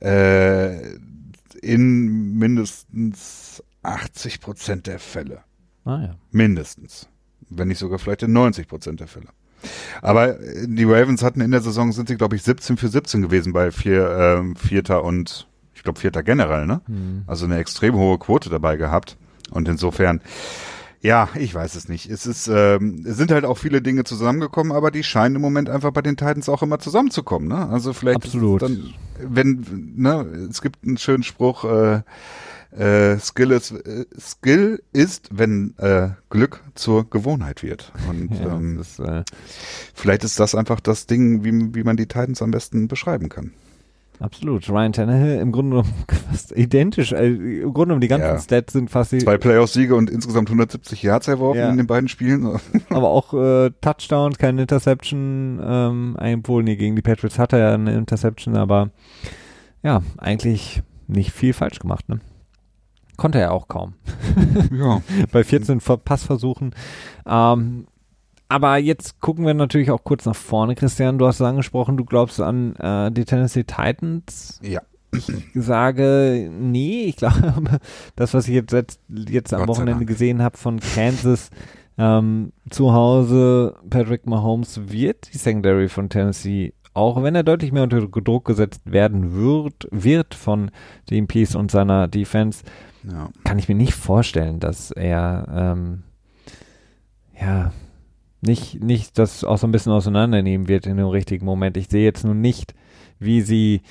äh, 0.00 0.96
in 1.62 2.38
mindestens 2.38 3.62
80 3.82 4.40
Prozent 4.40 4.86
der 4.86 4.98
Fälle. 4.98 5.42
Ah, 5.84 6.00
ja. 6.02 6.14
Mindestens. 6.30 7.08
Wenn 7.48 7.68
nicht 7.68 7.78
sogar 7.78 7.98
vielleicht 7.98 8.22
in 8.22 8.32
90 8.32 8.68
Prozent 8.68 9.00
der 9.00 9.08
Fälle. 9.08 9.28
Aber 10.02 10.40
äh, 10.40 10.66
die 10.66 10.84
Ravens 10.84 11.22
hatten 11.22 11.40
in 11.40 11.50
der 11.50 11.60
Saison, 11.60 11.92
sind 11.92 12.08
sie, 12.08 12.16
glaube 12.16 12.36
ich, 12.36 12.42
17 12.42 12.76
für 12.76 12.88
17 12.88 13.22
gewesen 13.22 13.52
bei 13.52 13.70
vier, 13.70 14.10
ähm, 14.10 14.56
Vierter 14.56 15.04
und 15.04 15.46
ich 15.74 15.82
glaube 15.82 15.98
Vierter 15.98 16.22
generell, 16.22 16.66
ne? 16.66 16.82
Mhm. 16.86 17.24
Also 17.26 17.46
eine 17.46 17.58
extrem 17.58 17.94
hohe 17.94 18.18
Quote 18.18 18.50
dabei 18.50 18.76
gehabt. 18.76 19.16
Und 19.50 19.68
insofern, 19.68 20.20
ja, 21.02 21.30
ich 21.34 21.54
weiß 21.54 21.76
es 21.76 21.88
nicht. 21.88 22.10
Es 22.10 22.26
ist, 22.26 22.46
ähm, 22.48 23.04
es 23.06 23.16
sind 23.16 23.30
halt 23.30 23.44
auch 23.46 23.56
viele 23.56 23.80
Dinge 23.80 24.04
zusammengekommen, 24.04 24.72
aber 24.72 24.90
die 24.90 25.02
scheinen 25.02 25.36
im 25.36 25.42
Moment 25.42 25.70
einfach 25.70 25.92
bei 25.92 26.02
den 26.02 26.16
Titans 26.16 26.48
auch 26.48 26.62
immer 26.62 26.78
zusammenzukommen. 26.78 27.48
Ne? 27.48 27.68
Also 27.68 27.94
vielleicht 27.94 28.24
Absolut. 28.24 28.60
dann, 28.60 28.92
wenn, 29.18 29.94
ne, 29.96 30.26
es 30.50 30.60
gibt 30.60 30.84
einen 30.84 30.98
schönen 30.98 31.22
Spruch, 31.22 31.64
äh, 31.64 32.02
äh, 32.76 33.18
Skill 33.18 33.50
ist 33.50 33.72
äh, 33.72 34.04
Skill 34.18 34.82
ist, 34.92 35.30
wenn 35.32 35.74
äh, 35.78 36.10
Glück 36.28 36.62
zur 36.74 37.08
Gewohnheit 37.08 37.62
wird. 37.62 37.92
Und 38.08 38.30
ja, 38.38 38.54
ähm, 38.54 38.78
ist, 38.78 39.00
äh, 39.00 39.24
vielleicht 39.94 40.24
ist 40.24 40.38
das 40.38 40.54
einfach 40.54 40.80
das 40.80 41.06
Ding, 41.06 41.44
wie, 41.44 41.74
wie 41.74 41.82
man 41.82 41.96
die 41.96 42.06
Titans 42.06 42.42
am 42.42 42.50
besten 42.50 42.88
beschreiben 42.88 43.28
kann. 43.28 43.52
Absolut. 44.20 44.68
Ryan 44.68 44.92
Tannehill 44.92 45.38
im 45.40 45.50
Grunde 45.50 45.76
genommen 45.76 45.94
fast 46.30 46.52
identisch. 46.52 47.14
Also 47.14 47.40
Im 47.40 47.62
Grunde 47.72 47.72
genommen 47.72 48.00
die 48.02 48.08
ganzen 48.08 48.26
ja. 48.26 48.38
Stats 48.38 48.74
sind 48.74 48.90
fast 48.90 49.18
Zwei 49.18 49.38
Playoff-Siege 49.38 49.94
und 49.94 50.10
insgesamt 50.10 50.48
170 50.48 51.02
Yards 51.02 51.26
erworfen 51.26 51.58
ja. 51.58 51.70
in 51.70 51.78
den 51.78 51.86
beiden 51.86 52.08
Spielen. 52.08 52.60
Aber 52.90 53.08
auch 53.08 53.32
äh, 53.32 53.70
Touchdowns, 53.80 54.36
keine 54.36 54.62
Interception. 54.62 55.58
Ähm, 55.64 56.16
obwohl, 56.38 56.62
nee, 56.62 56.76
gegen 56.76 56.96
die 56.96 57.02
Patriots 57.02 57.38
hat 57.38 57.54
er 57.54 57.58
ja 57.60 57.74
eine 57.74 57.94
Interception, 57.94 58.56
aber 58.56 58.90
ja, 59.82 60.02
eigentlich 60.18 60.82
nicht 61.06 61.32
viel 61.32 61.52
falsch 61.52 61.78
gemacht, 61.78 62.08
ne? 62.08 62.20
Konnte 63.16 63.38
er 63.38 63.52
auch 63.52 63.68
kaum. 63.68 63.94
ja. 64.72 65.02
Bei 65.32 65.44
14 65.44 65.80
Passversuchen. 65.80 66.74
Ähm, 67.26 67.86
aber 68.50 68.78
jetzt 68.78 69.20
gucken 69.20 69.46
wir 69.46 69.54
natürlich 69.54 69.92
auch 69.92 70.02
kurz 70.02 70.26
nach 70.26 70.34
vorne, 70.34 70.74
Christian. 70.74 71.18
Du 71.18 71.26
hast 71.26 71.36
es 71.36 71.46
angesprochen, 71.46 71.96
du 71.96 72.04
glaubst 72.04 72.40
an 72.40 72.74
äh, 72.76 73.12
die 73.12 73.24
Tennessee 73.24 73.62
Titans. 73.62 74.58
Ja. 74.60 74.82
Ich 75.12 75.30
sage, 75.54 76.50
nee, 76.52 77.04
ich 77.04 77.16
glaube, 77.16 77.80
das, 78.16 78.34
was 78.34 78.48
ich 78.48 78.54
jetzt, 78.54 79.00
jetzt 79.08 79.54
am 79.54 79.68
Wochenende 79.68 80.04
gesehen 80.04 80.42
habe 80.42 80.58
von 80.58 80.80
Kansas 80.80 81.50
ähm, 81.96 82.52
zu 82.70 82.92
Hause, 82.92 83.76
Patrick 83.88 84.26
Mahomes 84.26 84.90
wird 84.90 85.32
die 85.32 85.38
Secondary 85.38 85.88
von 85.88 86.08
Tennessee, 86.08 86.74
auch 86.92 87.22
wenn 87.22 87.36
er 87.36 87.44
deutlich 87.44 87.70
mehr 87.70 87.84
unter 87.84 88.00
Druck 88.00 88.46
gesetzt 88.46 88.82
werden 88.84 89.32
wird, 89.32 89.86
wird 89.92 90.34
von 90.34 90.72
den 91.08 91.28
Peace 91.28 91.54
und 91.54 91.70
seiner 91.70 92.08
Defense, 92.08 92.64
ja. 93.04 93.30
kann 93.44 93.60
ich 93.60 93.68
mir 93.68 93.76
nicht 93.76 93.94
vorstellen, 93.94 94.58
dass 94.58 94.90
er 94.90 95.46
ähm, 95.52 96.02
ja 97.40 97.70
nicht, 98.40 98.82
nicht 98.82 99.18
das 99.18 99.44
auch 99.44 99.58
so 99.58 99.66
ein 99.66 99.72
bisschen 99.72 99.92
auseinandernehmen 99.92 100.68
wird 100.68 100.86
in 100.86 100.96
dem 100.96 101.08
richtigen 101.08 101.44
Moment. 101.44 101.76
Ich 101.76 101.88
sehe 101.88 102.04
jetzt 102.04 102.24
nun 102.24 102.40
nicht, 102.40 102.74
wie 103.18 103.40
sie 103.42 103.82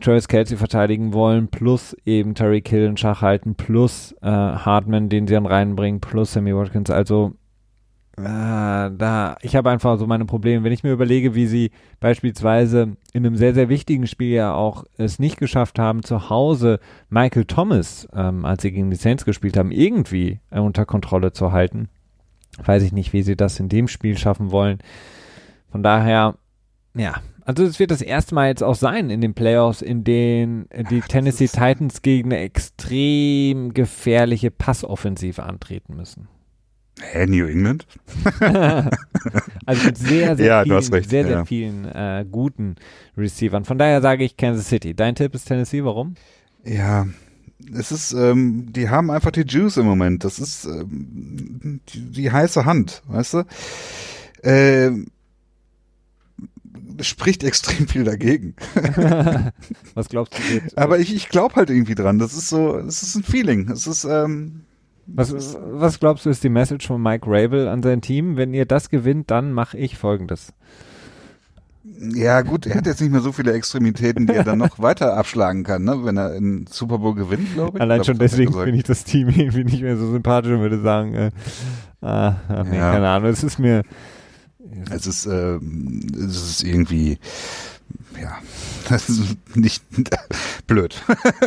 Travis 0.00 0.28
Kelsey 0.28 0.56
verteidigen 0.56 1.12
wollen, 1.12 1.48
plus 1.48 1.96
eben 2.04 2.34
Terry 2.34 2.60
Kill 2.60 2.84
in 2.84 2.96
Schach 2.96 3.22
halten, 3.22 3.54
plus 3.54 4.14
äh, 4.20 4.28
Hartman, 4.28 5.08
den 5.08 5.26
sie 5.26 5.34
dann 5.34 5.46
reinbringen, 5.46 6.00
plus 6.00 6.32
Sammy 6.32 6.54
Watkins. 6.54 6.90
Also 6.90 7.32
äh, 8.18 8.22
da, 8.22 9.36
ich 9.40 9.56
habe 9.56 9.70
einfach 9.70 9.98
so 9.98 10.06
meine 10.06 10.26
Probleme. 10.26 10.64
Wenn 10.64 10.72
ich 10.72 10.82
mir 10.82 10.92
überlege, 10.92 11.34
wie 11.34 11.46
sie 11.46 11.70
beispielsweise 12.00 12.96
in 13.14 13.24
einem 13.24 13.36
sehr, 13.36 13.54
sehr 13.54 13.70
wichtigen 13.70 14.06
Spiel 14.06 14.34
ja 14.34 14.52
auch 14.52 14.84
es 14.98 15.18
nicht 15.18 15.38
geschafft 15.38 15.78
haben, 15.78 16.02
zu 16.02 16.28
Hause 16.28 16.78
Michael 17.08 17.46
Thomas, 17.46 18.06
ähm, 18.14 18.44
als 18.44 18.62
sie 18.62 18.72
gegen 18.72 18.90
die 18.90 18.96
Saints 18.96 19.24
gespielt 19.24 19.56
haben, 19.56 19.70
irgendwie 19.70 20.40
äh, 20.50 20.60
unter 20.60 20.84
Kontrolle 20.84 21.32
zu 21.32 21.52
halten 21.52 21.88
Weiß 22.58 22.82
ich 22.82 22.92
nicht, 22.92 23.12
wie 23.12 23.22
sie 23.22 23.36
das 23.36 23.58
in 23.60 23.68
dem 23.68 23.88
Spiel 23.88 24.18
schaffen 24.18 24.50
wollen. 24.50 24.78
Von 25.70 25.82
daher, 25.82 26.36
ja, 26.94 27.14
also 27.44 27.64
es 27.64 27.78
wird 27.78 27.90
das 27.90 28.02
erste 28.02 28.34
Mal 28.34 28.48
jetzt 28.48 28.62
auch 28.62 28.74
sein 28.74 29.10
in 29.10 29.20
den 29.20 29.34
Playoffs, 29.34 29.82
in 29.82 30.04
denen 30.04 30.68
die 30.90 31.00
Ach, 31.02 31.08
Tennessee 31.08 31.48
Titans 31.48 32.02
gegen 32.02 32.32
eine 32.32 32.42
extrem 32.42 33.74
gefährliche 33.74 34.50
Passoffensive 34.50 35.42
antreten 35.42 35.96
müssen. 35.96 36.28
Hä, 37.00 37.26
New 37.26 37.46
England? 37.46 37.86
also 39.66 39.86
mit 39.86 39.96
sehr, 39.96 40.36
sehr 40.36 40.46
ja, 40.46 40.62
vielen, 40.62 40.76
recht, 40.76 41.10
sehr, 41.10 41.24
sehr 41.24 41.36
ja. 41.38 41.44
vielen 41.44 41.84
äh, 41.86 42.24
guten 42.30 42.76
Receivern. 43.16 43.64
Von 43.64 43.78
daher 43.78 44.02
sage 44.02 44.24
ich 44.24 44.36
Kansas 44.36 44.68
City. 44.68 44.94
Dein 44.94 45.14
Tipp 45.14 45.34
ist 45.34 45.46
Tennessee, 45.46 45.82
warum? 45.84 46.14
Ja, 46.64 47.06
es 47.74 47.92
ist, 47.92 48.12
ähm, 48.12 48.72
die 48.72 48.88
haben 48.88 49.10
einfach 49.10 49.30
die 49.30 49.42
Juice 49.42 49.78
im 49.78 49.86
Moment. 49.86 50.24
Das 50.24 50.38
ist 50.38 50.64
ähm, 50.64 51.80
die, 51.88 52.00
die 52.12 52.30
heiße 52.32 52.64
Hand, 52.64 53.02
weißt 53.08 53.34
du? 53.34 53.44
äh, 54.42 54.90
spricht 57.00 57.44
extrem 57.44 57.88
viel 57.88 58.04
dagegen. 58.04 58.54
Was 59.94 60.08
glaubst 60.08 60.38
du 60.38 60.54
jetzt? 60.54 60.76
Aber 60.76 60.98
ich, 60.98 61.14
ich 61.14 61.28
glaube 61.28 61.56
halt 61.56 61.70
irgendwie 61.70 61.94
dran. 61.94 62.18
Das 62.18 62.34
ist 62.34 62.48
so, 62.48 62.76
es 62.78 63.02
ist 63.02 63.14
ein 63.14 63.22
Feeling. 63.22 63.70
Es 63.70 63.86
ist, 63.86 64.04
ähm, 64.04 64.62
Was, 65.06 65.56
was 65.56 65.98
glaubst 65.98 66.26
du 66.26 66.30
ist 66.30 66.44
die 66.44 66.48
Message 66.48 66.86
von 66.86 67.02
Mike 67.02 67.26
Rabel 67.26 67.68
an 67.68 67.82
sein 67.82 68.00
Team? 68.00 68.36
Wenn 68.36 68.54
ihr 68.54 68.66
das 68.66 68.88
gewinnt, 68.88 69.30
dann 69.30 69.52
mache 69.52 69.78
ich 69.78 69.96
folgendes. 69.98 70.52
Ja 71.84 72.42
gut, 72.42 72.66
er 72.66 72.76
hat 72.76 72.86
jetzt 72.86 73.00
nicht 73.00 73.10
mehr 73.10 73.20
so 73.20 73.32
viele 73.32 73.52
Extremitäten, 73.52 74.26
die 74.26 74.34
er 74.34 74.44
dann 74.44 74.58
noch 74.58 74.78
weiter 74.82 75.16
abschlagen 75.16 75.64
kann, 75.64 75.84
ne? 75.84 76.04
wenn 76.04 76.16
er 76.16 76.34
in 76.34 76.66
Super 76.70 76.98
Bowl 76.98 77.14
gewinnt, 77.14 77.52
glaube 77.54 77.78
ich. 77.78 77.82
Allein 77.82 77.98
Glaub, 77.98 78.06
schon 78.06 78.18
deswegen 78.18 78.52
finde 78.52 78.76
ich 78.76 78.84
das 78.84 79.04
Team 79.04 79.28
irgendwie 79.28 79.64
nicht 79.64 79.82
mehr 79.82 79.96
so 79.96 80.10
sympathisch 80.10 80.52
und 80.52 80.60
würde 80.60 80.80
sagen, 80.80 81.14
äh, 81.14 81.30
ah, 82.00 82.36
ach 82.48 82.64
nee, 82.64 82.76
Ja. 82.76 82.92
keine 82.92 83.08
Ahnung, 83.08 83.30
es 83.30 83.42
ist 83.42 83.58
mir, 83.58 83.82
Es 84.90 85.06
ist, 85.06 85.26
ähm, 85.26 86.00
es 86.14 86.36
ist 86.36 86.62
irgendwie, 86.64 87.18
ja, 88.20 88.38
das 88.88 89.08
ist 89.08 89.36
nicht 89.56 89.84
blöd. 90.66 91.02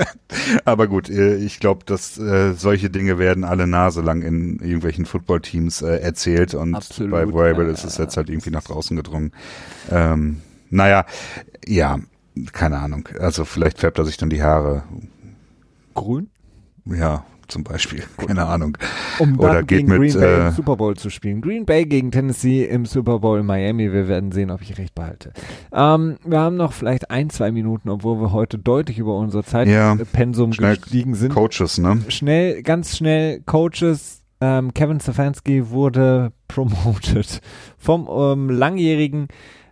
Aber 0.65 0.87
gut, 0.87 1.09
äh, 1.09 1.37
ich 1.37 1.59
glaube, 1.59 1.85
dass 1.85 2.17
äh, 2.17 2.53
solche 2.53 2.89
Dinge 2.89 3.19
werden 3.19 3.43
alle 3.43 3.67
Nase 3.67 4.01
lang 4.01 4.21
in 4.21 4.59
irgendwelchen 4.59 5.05
Footballteams 5.05 5.81
äh, 5.81 5.97
erzählt 5.97 6.53
und 6.53 6.75
Absolut, 6.75 7.11
bei 7.11 7.25
Vrabel 7.25 7.67
ja, 7.67 7.73
ist 7.73 7.83
es 7.83 7.97
jetzt 7.97 8.17
halt 8.17 8.29
irgendwie 8.29 8.51
nach 8.51 8.63
draußen 8.63 8.95
gedrungen. 8.95 9.31
Ähm, 9.91 10.41
naja, 10.69 11.05
ja, 11.65 11.99
keine 12.51 12.79
Ahnung. 12.79 13.07
Also 13.19 13.45
vielleicht 13.45 13.79
färbt 13.79 13.97
er 13.97 14.05
sich 14.05 14.17
dann 14.17 14.29
die 14.29 14.43
Haare, 14.43 14.83
grün, 15.93 16.29
ja, 16.85 17.25
zum 17.47 17.63
Beispiel. 17.63 18.03
Keine 18.17 18.45
Ahnung. 18.45 18.77
um 19.19 19.39
Oder 19.39 19.59
geht 19.63 19.79
gegen 19.79 19.89
mit, 19.89 19.99
Green 19.99 20.13
Bay 20.13 20.41
äh, 20.41 20.47
im 20.47 20.53
Super 20.53 20.75
Bowl 20.75 20.95
zu 20.95 21.09
spielen. 21.09 21.41
Green 21.41 21.65
Bay 21.65 21.85
gegen 21.85 22.11
Tennessee 22.11 22.65
im 22.65 22.85
Super 22.85 23.19
Bowl 23.19 23.39
in 23.39 23.45
Miami. 23.45 23.91
Wir 23.91 24.07
werden 24.07 24.31
sehen, 24.31 24.51
ob 24.51 24.61
ich 24.61 24.77
recht 24.77 24.95
behalte. 24.95 25.33
Ähm, 25.73 26.17
wir 26.25 26.39
haben 26.39 26.55
noch 26.55 26.73
vielleicht 26.73 27.11
ein, 27.11 27.29
zwei 27.29 27.51
Minuten, 27.51 27.89
obwohl 27.89 28.19
wir 28.19 28.31
heute 28.31 28.57
deutlich 28.57 28.97
über 28.99 29.17
unser 29.17 29.39
Ja, 29.65 29.97
Zeitpensum 29.97 30.53
schnell 30.53 30.77
gestiegen 30.77 31.15
sind. 31.15 31.33
Coaches, 31.33 31.77
ne? 31.77 31.99
schnell, 32.09 32.63
ganz 32.63 32.97
schnell 32.97 33.41
Coaches. 33.45 34.21
Ähm, 34.41 34.73
Kevin 34.73 34.99
Stefanski 34.99 35.69
wurde 35.69 36.31
promoted 36.47 37.41
vom 37.77 38.09
ähm, 38.11 38.49
langjährigen 38.49 39.27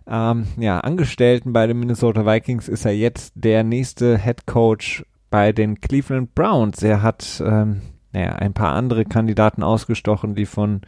ähm, 0.06 0.46
ja, 0.58 0.80
Angestellten 0.80 1.52
bei 1.52 1.66
den 1.66 1.78
Minnesota 1.78 2.26
Vikings 2.26 2.68
ist 2.68 2.84
er 2.84 2.92
jetzt 2.92 3.32
der 3.36 3.64
nächste 3.64 4.18
Head 4.18 4.46
Coach 4.46 5.04
bei 5.34 5.50
den 5.50 5.80
Cleveland 5.80 6.32
Browns. 6.36 6.80
Er 6.84 7.02
hat 7.02 7.42
ähm, 7.44 7.80
naja, 8.12 8.34
ein 8.36 8.52
paar 8.52 8.72
andere 8.74 9.04
Kandidaten 9.04 9.64
ausgestochen, 9.64 10.36
die 10.36 10.46
von 10.46 10.82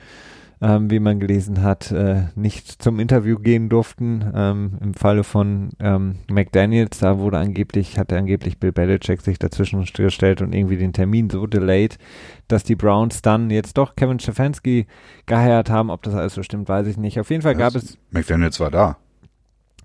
ähm, 0.62 0.88
wie 0.88 1.00
man 1.00 1.18
gelesen 1.18 1.64
hat, 1.64 1.90
äh, 1.90 2.26
nicht 2.36 2.80
zum 2.80 3.00
Interview 3.00 3.40
gehen 3.40 3.68
durften. 3.68 4.24
Ähm, 4.32 4.78
Im 4.80 4.94
Falle 4.94 5.24
von 5.24 5.70
ähm, 5.80 6.18
McDaniels, 6.30 6.98
da 7.00 7.18
wurde 7.18 7.38
angeblich, 7.38 7.98
hatte 7.98 8.16
angeblich 8.16 8.60
Bill 8.60 8.70
Belichick 8.70 9.20
sich 9.20 9.40
dazwischen 9.40 9.84
gestellt 9.84 10.40
und 10.42 10.54
irgendwie 10.54 10.76
den 10.76 10.92
Termin 10.92 11.28
so 11.28 11.48
delayed, 11.48 11.98
dass 12.46 12.62
die 12.62 12.76
Browns 12.76 13.22
dann 13.22 13.50
jetzt 13.50 13.76
doch 13.76 13.96
Kevin 13.96 14.20
Stefanski 14.20 14.86
geheiert 15.26 15.70
haben. 15.70 15.90
Ob 15.90 16.04
das 16.04 16.14
alles 16.14 16.34
so 16.34 16.44
stimmt, 16.44 16.68
weiß 16.68 16.86
ich 16.86 16.96
nicht. 16.98 17.18
Auf 17.18 17.30
jeden 17.30 17.42
Fall 17.42 17.56
gab 17.56 17.72
Das- 17.72 17.82
es, 17.82 17.98
McDaniels 18.12 18.60
war 18.60 18.70
da. 18.70 18.96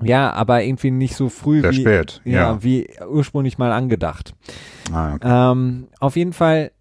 Ja, 0.03 0.31
aber 0.33 0.63
irgendwie 0.63 0.91
nicht 0.91 1.15
so 1.15 1.29
früh 1.29 1.61
Sehr 1.61 1.71
wie, 1.71 1.81
spät, 1.81 2.21
ja, 2.25 2.31
ja. 2.31 2.63
wie 2.63 2.87
ursprünglich 3.07 3.57
mal 3.57 3.71
angedacht. 3.71 4.33
Ah, 4.91 5.15
okay. 5.15 5.51
Ähm, 5.51 5.87
auf 5.99 6.15
jeden 6.15 6.33
Fall 6.33 6.71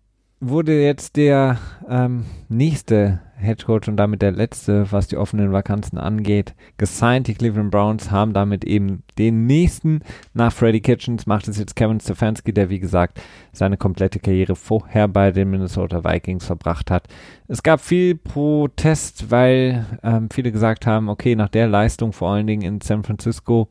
wurde 0.40 0.82
jetzt 0.82 1.16
der 1.16 1.58
ähm, 1.88 2.24
nächste 2.48 3.20
Head 3.38 3.64
Coach 3.64 3.88
und 3.88 3.96
damit 3.96 4.22
der 4.22 4.32
letzte, 4.32 4.90
was 4.90 5.06
die 5.06 5.16
offenen 5.16 5.52
Vakanzen 5.52 5.98
angeht, 5.98 6.54
gesigned. 6.78 7.26
Die 7.26 7.34
Cleveland 7.34 7.70
Browns 7.70 8.10
haben 8.10 8.32
damit 8.32 8.64
eben 8.64 9.02
den 9.18 9.46
nächsten 9.46 10.00
nach 10.32 10.52
Freddie 10.52 10.80
Kitchens, 10.80 11.26
macht 11.26 11.48
es 11.48 11.58
jetzt 11.58 11.76
Kevin 11.76 12.00
Stefanski, 12.00 12.52
der 12.52 12.70
wie 12.70 12.80
gesagt 12.80 13.20
seine 13.52 13.76
komplette 13.76 14.18
Karriere 14.18 14.56
vorher 14.56 15.08
bei 15.08 15.30
den 15.30 15.50
Minnesota 15.50 16.04
Vikings 16.04 16.46
verbracht 16.46 16.90
hat. 16.90 17.06
Es 17.46 17.62
gab 17.62 17.80
viel 17.80 18.14
Protest, 18.14 19.30
weil 19.30 19.86
ähm, 20.02 20.28
viele 20.30 20.52
gesagt 20.52 20.86
haben, 20.86 21.08
okay, 21.08 21.36
nach 21.36 21.48
der 21.48 21.68
Leistung 21.68 22.12
vor 22.12 22.30
allen 22.30 22.46
Dingen 22.46 22.62
in 22.62 22.80
San 22.80 23.02
Francisco, 23.02 23.68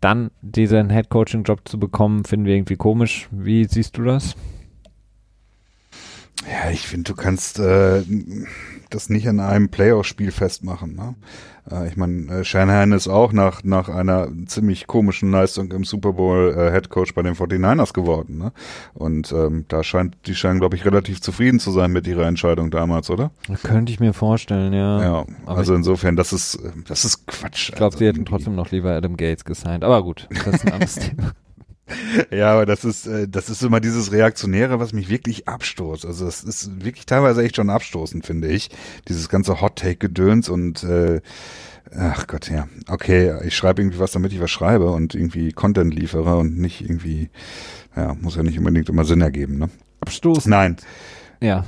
dann 0.00 0.30
diesen 0.42 0.90
Head 0.90 1.08
Coaching 1.08 1.44
Job 1.44 1.60
zu 1.64 1.78
bekommen, 1.78 2.24
finden 2.24 2.46
wir 2.46 2.54
irgendwie 2.54 2.76
komisch. 2.76 3.28
Wie 3.30 3.64
siehst 3.64 3.96
du 3.96 4.04
das? 4.04 4.34
Ja, 6.50 6.70
ich 6.70 6.86
finde, 6.86 7.12
du 7.12 7.14
kannst 7.14 7.58
äh, 7.58 8.02
das 8.90 9.08
nicht 9.08 9.28
an 9.28 9.40
einem 9.40 9.68
Playoff-Spiel 9.68 10.30
festmachen. 10.30 10.94
Ne? 10.94 11.14
Äh, 11.70 11.88
ich 11.88 11.96
meine, 11.96 12.40
äh, 12.40 12.44
Shanahan 12.44 12.92
ist 12.92 13.08
auch 13.08 13.32
nach, 13.32 13.64
nach 13.64 13.88
einer 13.88 14.28
ziemlich 14.46 14.86
komischen 14.86 15.30
Leistung 15.30 15.72
im 15.72 15.84
Super 15.84 16.12
Bowl 16.12 16.54
äh, 16.56 16.70
Head 16.70 16.90
Coach 16.90 17.14
bei 17.14 17.22
den 17.22 17.34
49ers 17.34 17.92
geworden. 17.92 18.38
Ne? 18.38 18.52
Und 18.92 19.32
ähm, 19.32 19.64
da 19.68 19.82
scheint, 19.82 20.16
die 20.26 20.34
scheinen, 20.34 20.60
glaube 20.60 20.76
ich, 20.76 20.84
relativ 20.84 21.20
zufrieden 21.20 21.60
zu 21.60 21.70
sein 21.70 21.92
mit 21.92 22.06
ihrer 22.06 22.26
Entscheidung 22.26 22.70
damals, 22.70 23.10
oder? 23.10 23.30
Könnte 23.62 23.92
ich 23.92 24.00
mir 24.00 24.12
vorstellen, 24.12 24.72
ja. 24.72 25.02
Ja, 25.02 25.26
aber 25.46 25.58
also 25.58 25.74
insofern, 25.74 26.16
das 26.16 26.32
ist, 26.32 26.56
äh, 26.56 26.70
das 26.86 27.04
ist 27.04 27.26
Quatsch. 27.26 27.70
Ich 27.70 27.74
glaube, 27.74 27.86
also 27.86 27.98
sie 27.98 28.06
hätten 28.06 28.18
irgendwie. 28.18 28.30
trotzdem 28.30 28.54
noch 28.54 28.70
lieber 28.70 28.92
Adam 28.92 29.16
Gates 29.16 29.44
gesigned. 29.44 29.84
Aber 29.84 30.02
gut, 30.02 30.28
das 30.44 30.54
ist 30.56 30.66
ein 30.66 30.72
anderes 30.72 30.94
Thema. 30.96 31.32
Ja, 32.30 32.52
aber 32.52 32.66
das 32.66 32.84
ist, 32.84 33.06
äh, 33.06 33.28
das 33.28 33.50
ist 33.50 33.62
immer 33.62 33.80
dieses 33.80 34.12
Reaktionäre, 34.12 34.80
was 34.80 34.92
mich 34.92 35.08
wirklich 35.08 35.48
abstoßt. 35.48 36.06
Also 36.06 36.26
es 36.26 36.42
ist 36.42 36.84
wirklich 36.84 37.06
teilweise 37.06 37.42
echt 37.42 37.56
schon 37.56 37.70
abstoßend, 37.70 38.24
finde 38.24 38.48
ich. 38.48 38.70
Dieses 39.08 39.28
ganze 39.28 39.60
Hot-Take-Gedöns 39.60 40.48
und 40.48 40.82
äh, 40.84 41.20
ach 41.96 42.26
Gott, 42.26 42.50
ja. 42.50 42.68
Okay, 42.88 43.34
ich 43.44 43.56
schreibe 43.56 43.82
irgendwie 43.82 43.98
was, 43.98 44.12
damit 44.12 44.32
ich 44.32 44.40
was 44.40 44.50
schreibe 44.50 44.90
und 44.90 45.14
irgendwie 45.14 45.52
Content 45.52 45.94
liefere 45.94 46.36
und 46.36 46.58
nicht 46.58 46.80
irgendwie, 46.80 47.30
ja, 47.96 48.14
muss 48.14 48.36
ja 48.36 48.42
nicht 48.42 48.58
unbedingt 48.58 48.88
immer 48.88 49.04
Sinn 49.04 49.20
ergeben, 49.20 49.58
ne? 49.58 49.68
Abstoßen. 50.00 50.50
Nein. 50.50 50.76
Ja. 51.40 51.64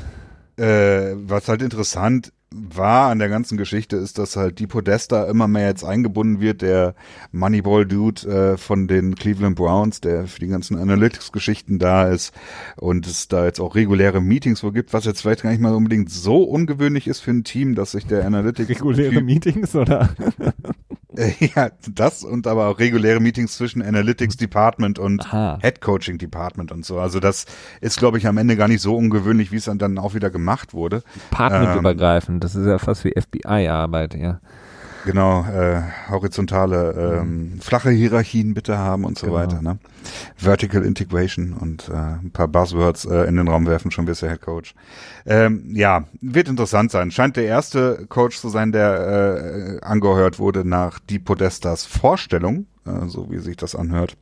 Äh, 0.57 1.15
was 1.17 1.49
halt 1.49 1.63
interessant 1.63 2.33
war 2.55 3.11
an 3.11 3.19
der 3.19 3.29
ganzen 3.29 3.59
Geschichte 3.59 3.97
ist, 3.97 4.19
dass 4.19 4.37
halt 4.37 4.59
die 4.59 4.67
Podesta 4.67 5.25
immer 5.25 5.49
mehr 5.49 5.67
jetzt 5.67 5.85
eingebunden 5.85 6.41
wird, 6.41 6.63
der 6.63 6.95
Moneyball-Dude 7.33 8.29
äh, 8.29 8.57
von 8.57 8.87
den 8.87 9.17
Cleveland 9.17 9.57
Browns, 9.57 10.01
der 10.01 10.27
für 10.27 10.41
die 10.41 10.47
ganzen 10.47 10.79
Analytics-Geschichten 10.79 11.79
da 11.79 12.09
ist 12.09 12.33
und 12.77 13.07
es 13.07 13.29
da 13.29 13.45
jetzt 13.45 13.61
auch 13.61 13.75
reguläre 13.75 14.21
Meetings 14.21 14.63
wo 14.63 14.71
gibt, 14.71 14.93
was 14.93 15.05
jetzt 15.05 15.23
vielleicht 15.23 15.43
gar 15.43 15.51
nicht 15.51 15.61
mal 15.61 15.75
unbedingt 15.75 16.11
so 16.11 16.43
ungewöhnlich 16.45 17.09
ist 17.09 17.21
für 17.21 17.33
ein 17.33 17.45
Team, 17.45 17.75
dass 17.75 17.93
sich 17.93 18.07
der 18.07 18.25
Analytics 18.25 18.69
Reguläre 18.69 19.21
Meetings 19.23 19.75
oder? 19.75 20.11
ja, 21.55 21.71
das 21.93 22.25
und 22.25 22.47
aber 22.47 22.69
auch 22.69 22.79
reguläre 22.79 23.21
Meetings 23.21 23.57
zwischen 23.57 23.83
Analytics 23.83 24.37
Department 24.37 24.99
und 24.99 25.27
Aha. 25.27 25.59
Head 25.63 25.81
Coaching 25.81 26.19
Department 26.19 26.73
und 26.73 26.85
so. 26.85 26.99
Also 26.99 27.21
das 27.21 27.47
ist, 27.81 27.99
glaube 27.99 28.19
ich, 28.19 28.27
am 28.27 28.39
Ende 28.39 28.57
gar 28.57 28.69
nicht 28.69 28.83
so 28.83 28.97
ungewöhnlich, 28.97 29.53
wie 29.53 29.57
es 29.57 29.65
dann, 29.65 29.79
dann 29.79 29.99
auch 29.99 30.15
wieder 30.15 30.31
gemacht 30.31 30.75
wurde. 30.75 31.03
Partnerübergreifend. 31.31 32.43
Das 32.45 32.55
ist 32.55 32.67
ja 32.67 32.79
fast 32.79 33.05
wie 33.05 33.15
FBI-Arbeit, 33.19 34.15
ja. 34.15 34.41
Genau, 35.07 35.45
äh, 35.45 35.83
horizontale, 36.11 37.21
ähm, 37.21 37.61
flache 37.61 37.91
Hierarchien 37.91 38.55
bitte 38.55 38.77
haben 38.77 39.05
und 39.05 39.17
so 39.17 39.27
Genau. 39.27 39.39
weiter. 39.39 39.63
Ne? 39.63 39.79
Vertical 40.37 40.85
Integration 40.85 41.53
und 41.53 41.89
äh, 41.89 41.93
ein 41.95 42.33
paar 42.33 42.49
Buzzwords 42.49 43.05
äh, 43.05 43.23
in 43.29 43.37
den 43.37 43.47
Raum 43.47 43.67
werfen, 43.67 43.93
schon 43.93 44.09
wirst 44.09 44.23
du 44.23 44.29
Head 44.29 44.41
Coach. 44.43 44.75
Ähm, 45.25 45.71
ja, 45.77 46.05
wird 46.21 46.49
interessant 46.49 46.91
sein. 46.91 47.13
Scheint 47.13 47.37
der 47.37 47.45
erste 47.45 48.05
Coach 48.09 48.39
zu 48.39 48.49
sein, 48.49 48.73
der 48.73 49.79
äh, 49.81 49.85
angehört 49.85 50.41
wurde 50.41 50.65
nach 50.69 50.99
die 50.99 51.21
Podestas 51.21 51.87
Vorstellung, 51.87 52.67
äh, 52.85 53.07
so 53.07 53.31
wie 53.31 53.39
sich 53.39 53.57
das 53.57 53.77
anhört. 53.77 54.17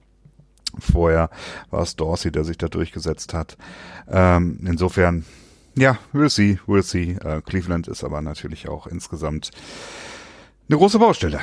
Vorher 0.78 1.31
war 1.70 1.81
es 1.82 1.97
Dorsey, 1.97 2.31
der 2.31 2.44
sich 2.44 2.59
da 2.59 2.69
durchgesetzt 2.69 3.32
hat. 3.32 3.56
Ähm, 4.06 4.61
insofern, 4.66 5.24
ja, 5.77 5.97
we'll 6.12 6.28
see, 6.28 6.59
we'll 6.66 6.82
see. 6.82 7.16
Äh, 7.24 7.40
Cleveland 7.40 7.89
ist 7.89 8.05
aber 8.05 8.20
natürlich 8.20 8.69
auch 8.69 8.86
insgesamt 8.86 9.51
eine 10.69 10.78
große 10.78 10.99
Baustelle. 10.99 11.41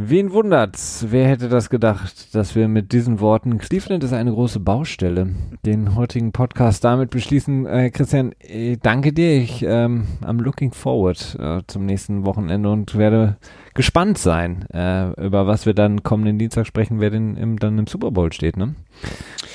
Wen 0.00 0.32
wundert's? 0.32 1.06
Wer 1.10 1.26
hätte 1.26 1.48
das 1.48 1.70
gedacht, 1.70 2.32
dass 2.32 2.54
wir 2.54 2.68
mit 2.68 2.92
diesen 2.92 3.18
Worten 3.18 3.58
Cleveland 3.58 4.04
ist 4.04 4.12
eine 4.12 4.30
große 4.30 4.60
Baustelle, 4.60 5.30
den 5.66 5.96
heutigen 5.96 6.30
Podcast 6.30 6.84
damit 6.84 7.10
beschließen. 7.10 7.66
Äh, 7.66 7.90
Christian, 7.90 8.32
äh, 8.38 8.76
danke 8.80 9.12
dir. 9.12 9.38
Ich 9.42 9.64
ähm, 9.64 10.06
I'm 10.22 10.40
looking 10.40 10.70
forward 10.72 11.36
äh, 11.40 11.62
zum 11.66 11.84
nächsten 11.84 12.24
Wochenende 12.24 12.70
und 12.70 12.96
werde 12.96 13.38
gespannt 13.74 14.18
sein, 14.18 14.66
äh, 14.72 15.10
über 15.20 15.48
was 15.48 15.66
wir 15.66 15.74
dann 15.74 16.04
kommenden 16.04 16.38
Dienstag 16.38 16.68
sprechen, 16.68 17.00
wer 17.00 17.10
denn 17.10 17.36
im, 17.36 17.58
dann 17.58 17.76
im 17.76 17.88
Super 17.88 18.12
Bowl 18.12 18.32
steht, 18.32 18.56
ne? 18.56 18.76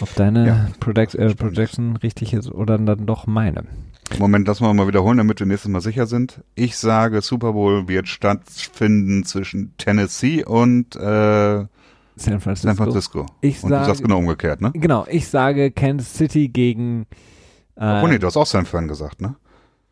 Ob 0.01 0.13
deine 0.15 0.45
Ja, 0.45 0.67
Project, 0.81 1.15
äh. 1.15 1.33
Projection 1.33 1.95
richtig 1.95 2.33
ist 2.33 2.51
oder 2.51 2.77
dann 2.77 3.05
doch 3.05 3.27
meine. 3.27 3.63
Moment, 4.19 4.47
lass 4.47 4.61
mal 4.61 4.73
mal 4.73 4.87
wiederholen, 4.87 5.17
damit 5.17 5.39
wir 5.39 5.47
nächstes 5.47 5.69
Mal 5.69 5.81
sicher 5.81 6.05
sind. 6.05 6.41
Ich 6.55 6.77
sage, 6.77 7.21
Super 7.21 7.53
Bowl 7.53 7.87
wird 7.87 8.07
stattfinden 8.07 9.23
zwischen 9.25 9.73
Tennessee 9.77 10.43
und 10.43 10.95
äh, 10.95 11.65
San 12.15 12.39
Francisco. 12.39 12.67
San 12.67 12.75
Francisco. 12.75 13.25
Ich 13.41 13.63
und 13.63 13.69
du 13.69 13.75
sage- 13.75 13.85
sagst 13.85 14.01
genau 14.03 14.19
umgekehrt, 14.19 14.61
ne? 14.61 14.71
Genau, 14.73 15.05
ich 15.09 15.27
sage 15.27 15.71
Kansas 15.71 16.13
City 16.13 16.47
gegen 16.47 17.05
äh, 17.75 18.01
oh 18.03 18.07
nee, 18.07 18.19
du 18.19 18.27
hast 18.27 18.37
auch 18.37 18.45
San 18.45 18.65
Fran 18.65 18.87
gesagt, 18.87 19.21
ne? 19.21 19.35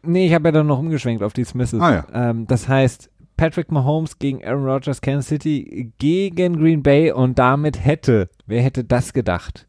Nee, 0.03 0.27
ich 0.27 0.33
habe 0.33 0.47
ja 0.49 0.51
dann 0.51 0.67
noch 0.67 0.79
umgeschwenkt 0.79 1.23
auf 1.23 1.33
die 1.33 1.43
Smiths. 1.43 1.73
Ah, 1.75 1.93
ja. 1.93 2.05
ähm, 2.29 2.47
das 2.47 2.67
heißt, 2.67 3.09
Patrick 3.37 3.71
Mahomes 3.71 4.19
gegen 4.19 4.43
Aaron 4.43 4.65
Rodgers, 4.65 5.01
Kansas 5.01 5.27
City 5.27 5.91
gegen 5.97 6.59
Green 6.59 6.83
Bay 6.83 7.11
und 7.11 7.39
damit 7.39 7.83
hätte, 7.83 8.29
wer 8.45 8.61
hätte 8.61 8.83
das 8.83 9.13
gedacht? 9.13 9.67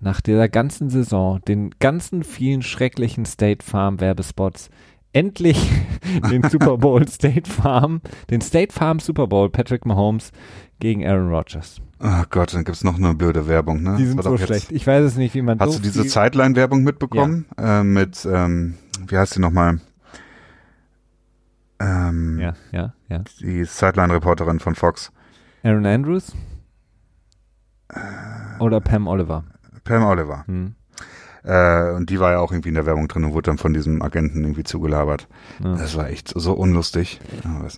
Nach 0.00 0.20
dieser 0.20 0.48
ganzen 0.48 0.90
Saison, 0.90 1.40
den 1.46 1.70
ganzen 1.80 2.22
vielen 2.22 2.62
schrecklichen 2.62 3.24
State 3.24 3.64
Farm 3.64 4.00
Werbespots, 4.00 4.70
endlich 5.12 5.70
den 6.30 6.48
Super 6.48 6.78
Bowl 6.78 7.06
State 7.08 7.50
Farm, 7.50 8.00
den 8.30 8.40
State 8.40 8.72
Farm 8.72 9.00
Super 9.00 9.26
Bowl 9.26 9.50
Patrick 9.50 9.86
Mahomes 9.86 10.30
gegen 10.78 11.04
Aaron 11.04 11.30
Rodgers. 11.30 11.80
Oh 12.00 12.22
Gott, 12.30 12.54
dann 12.54 12.62
gibt's 12.62 12.84
noch 12.84 12.96
eine 12.96 13.14
blöde 13.14 13.48
Werbung, 13.48 13.82
ne? 13.82 13.96
Die 13.98 14.06
sind 14.06 14.22
so 14.22 14.36
schlecht. 14.38 14.70
Ich 14.70 14.86
weiß 14.86 15.04
es 15.04 15.16
nicht, 15.16 15.34
wie 15.34 15.42
man 15.42 15.58
Hast 15.58 15.72
so 15.72 15.78
du 15.78 15.82
diese 15.82 16.06
Zeitline-Werbung 16.06 16.84
mitbekommen? 16.84 17.46
Äh, 17.58 17.82
mit, 17.82 18.24
ähm, 18.30 18.74
wie 19.04 19.16
heißt 19.18 19.34
die 19.34 19.40
nochmal? 19.40 19.80
Ähm, 21.80 22.38
Ja, 22.38 22.54
ja, 22.70 22.94
ja. 23.08 23.24
Die 23.40 23.64
Sideline-Reporterin 23.64 24.60
von 24.60 24.76
Fox. 24.76 25.10
Aaron 25.64 25.86
Andrews? 25.86 26.32
Oder 28.60 28.80
Pam 28.80 29.08
Oliver? 29.08 29.44
Pam 29.88 30.04
Oliver. 30.04 30.44
Hm. 30.46 30.74
Äh, 31.44 31.92
und 31.92 32.10
die 32.10 32.20
war 32.20 32.32
ja 32.32 32.38
auch 32.40 32.52
irgendwie 32.52 32.68
in 32.68 32.74
der 32.74 32.86
Werbung 32.86 33.08
drin 33.08 33.24
und 33.24 33.32
wurde 33.32 33.50
dann 33.50 33.58
von 33.58 33.72
diesem 33.72 34.02
Agenten 34.02 34.42
irgendwie 34.42 34.64
zugelabert. 34.64 35.28
Ja. 35.62 35.76
Das 35.76 35.96
war 35.96 36.10
echt 36.10 36.32
so 36.34 36.52
unlustig. 36.52 37.20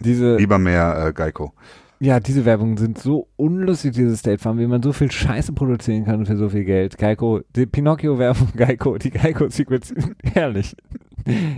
Diese, 0.01 0.37
Lieber 0.37 0.59
mehr 0.59 1.07
äh, 1.07 1.13
Geico. 1.13 1.53
ja, 2.01 2.19
diese 2.19 2.45
Werbungen 2.45 2.79
sind 2.79 2.99
so 2.99 3.29
unlustig, 3.37 3.93
diese 3.93 4.17
State 4.17 4.39
Farm, 4.39 4.59
wie 4.59 4.67
man 4.67 4.83
so 4.83 4.93
viel 4.93 5.11
Scheiße 5.11 5.53
produzieren 5.53 6.05
kann 6.05 6.27
für 6.27 6.37
so 6.37 6.49
viel 6.49 6.65
Geld. 6.65 6.99
Geico, 6.99 7.43
die 7.55 7.67
Pinocchio-Werbung, 7.67 8.49
Geico, 8.57 8.99
die 8.99 9.11
Geico-Secrets, 9.11 9.95
herrlich. 10.35 10.75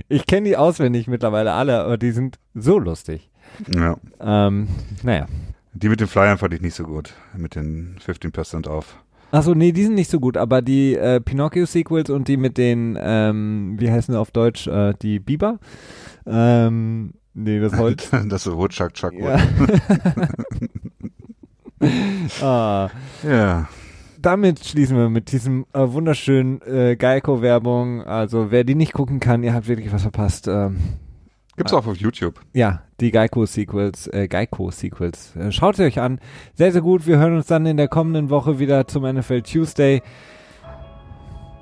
Ich 0.09 0.27
kenne 0.27 0.49
die 0.49 0.57
auswendig 0.57 1.07
mittlerweile 1.07 1.53
alle, 1.53 1.81
aber 1.81 1.97
die 1.97 2.11
sind 2.11 2.39
so 2.53 2.79
lustig. 2.79 3.31
Ja. 3.75 3.97
Ähm, 4.21 4.69
naja. 5.03 5.27
Die 5.73 5.89
mit 5.89 6.01
den 6.01 6.09
Flyern 6.09 6.37
fand 6.37 6.53
ich 6.53 6.61
nicht 6.61 6.75
so 6.75 6.85
gut. 6.85 7.15
Mit 7.35 7.55
den 7.55 7.97
15% 8.05 8.69
auf. 8.69 8.99
Achso, 9.33 9.55
nee, 9.55 9.73
die 9.73 9.85
sind 9.85 9.95
nicht 9.95 10.11
so 10.11 10.21
gut, 10.21 10.37
aber 10.37 10.61
die 10.61 10.95
äh, 10.95 11.19
Pinocchio-Sequels 11.19 12.11
und 12.11 12.29
die 12.29 12.37
mit 12.37 12.59
den, 12.59 12.99
ähm, 13.01 13.77
wie 13.79 13.91
heißen 13.91 14.13
sie 14.13 14.21
auf 14.21 14.31
Deutsch, 14.31 14.67
äh, 14.67 14.93
die 15.01 15.21
Biber? 15.21 15.59
Ähm, 16.27 17.15
nee, 17.33 17.59
das 17.59 17.75
Holz. 17.79 18.11
das 18.29 18.47
ist 18.47 18.53
Woodchuck 18.53 18.93
Chuck 18.93 19.15
ja. 19.15 19.39
ah. 22.43 22.91
ja. 23.23 23.69
damit 24.21 24.63
schließen 24.67 24.99
wir 24.99 25.09
mit 25.09 25.33
diesem 25.33 25.65
äh, 25.73 25.81
wunderschönen 25.81 26.61
äh, 26.61 26.97
Geico-Werbung. 26.97 28.03
Also 28.03 28.51
wer 28.51 28.65
die 28.65 28.75
nicht 28.75 28.93
gucken 28.93 29.19
kann, 29.19 29.43
ihr 29.43 29.55
habt 29.55 29.67
wirklich 29.67 29.95
was 29.95 30.03
verpasst. 30.03 30.47
Ähm, 30.47 30.77
Gibt's 31.63 31.73
auch 31.75 31.87
auf 31.87 31.97
YouTube. 31.97 32.41
ja, 32.53 32.83
die 33.01 33.11
Geico-Sequels, 33.11 34.07
äh, 34.09 34.29
Geico-Sequels. 34.29 35.37
Äh, 35.37 35.53
schaut 35.53 35.77
sie 35.77 35.85
euch 35.85 36.01
an. 36.01 36.21
Sehr, 36.55 36.73
sehr 36.73 36.83
gut. 36.83 37.07
Wir 37.07 37.19
hören 37.19 37.37
uns 37.37 37.47
dann 37.47 37.67
in 37.67 37.77
der 37.77 37.89
kommenden 37.89 38.31
Woche 38.31 38.59
wieder 38.59 38.87
zum 38.87 39.05
NFL 39.05 39.43
Tuesday, 39.43 40.03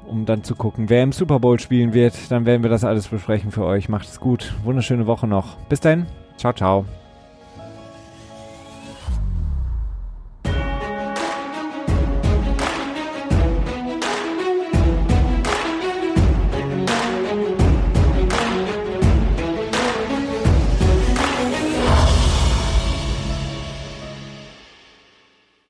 um 0.07 0.27
dann 0.27 0.45
zu 0.45 0.55
gucken, 0.55 0.91
wer 0.91 1.03
im 1.03 1.13
Super 1.13 1.41
Bowl 1.41 1.59
spielen 1.59 1.95
wird. 1.95 2.31
Dann 2.31 2.45
werden 2.45 2.63
wir 2.63 2.71
das 2.71 2.85
alles 2.85 3.09
besprechen 3.09 3.51
für 3.51 3.65
euch. 3.65 3.89
Macht 3.89 4.09
es 4.09 4.21
gut. 4.21 4.55
Wunderschöne 4.65 5.07
Woche 5.07 5.27
noch. 5.27 5.57
Bis 5.69 5.81
dann. 5.81 6.07
Ciao, 6.37 6.53
ciao. 6.53 7.00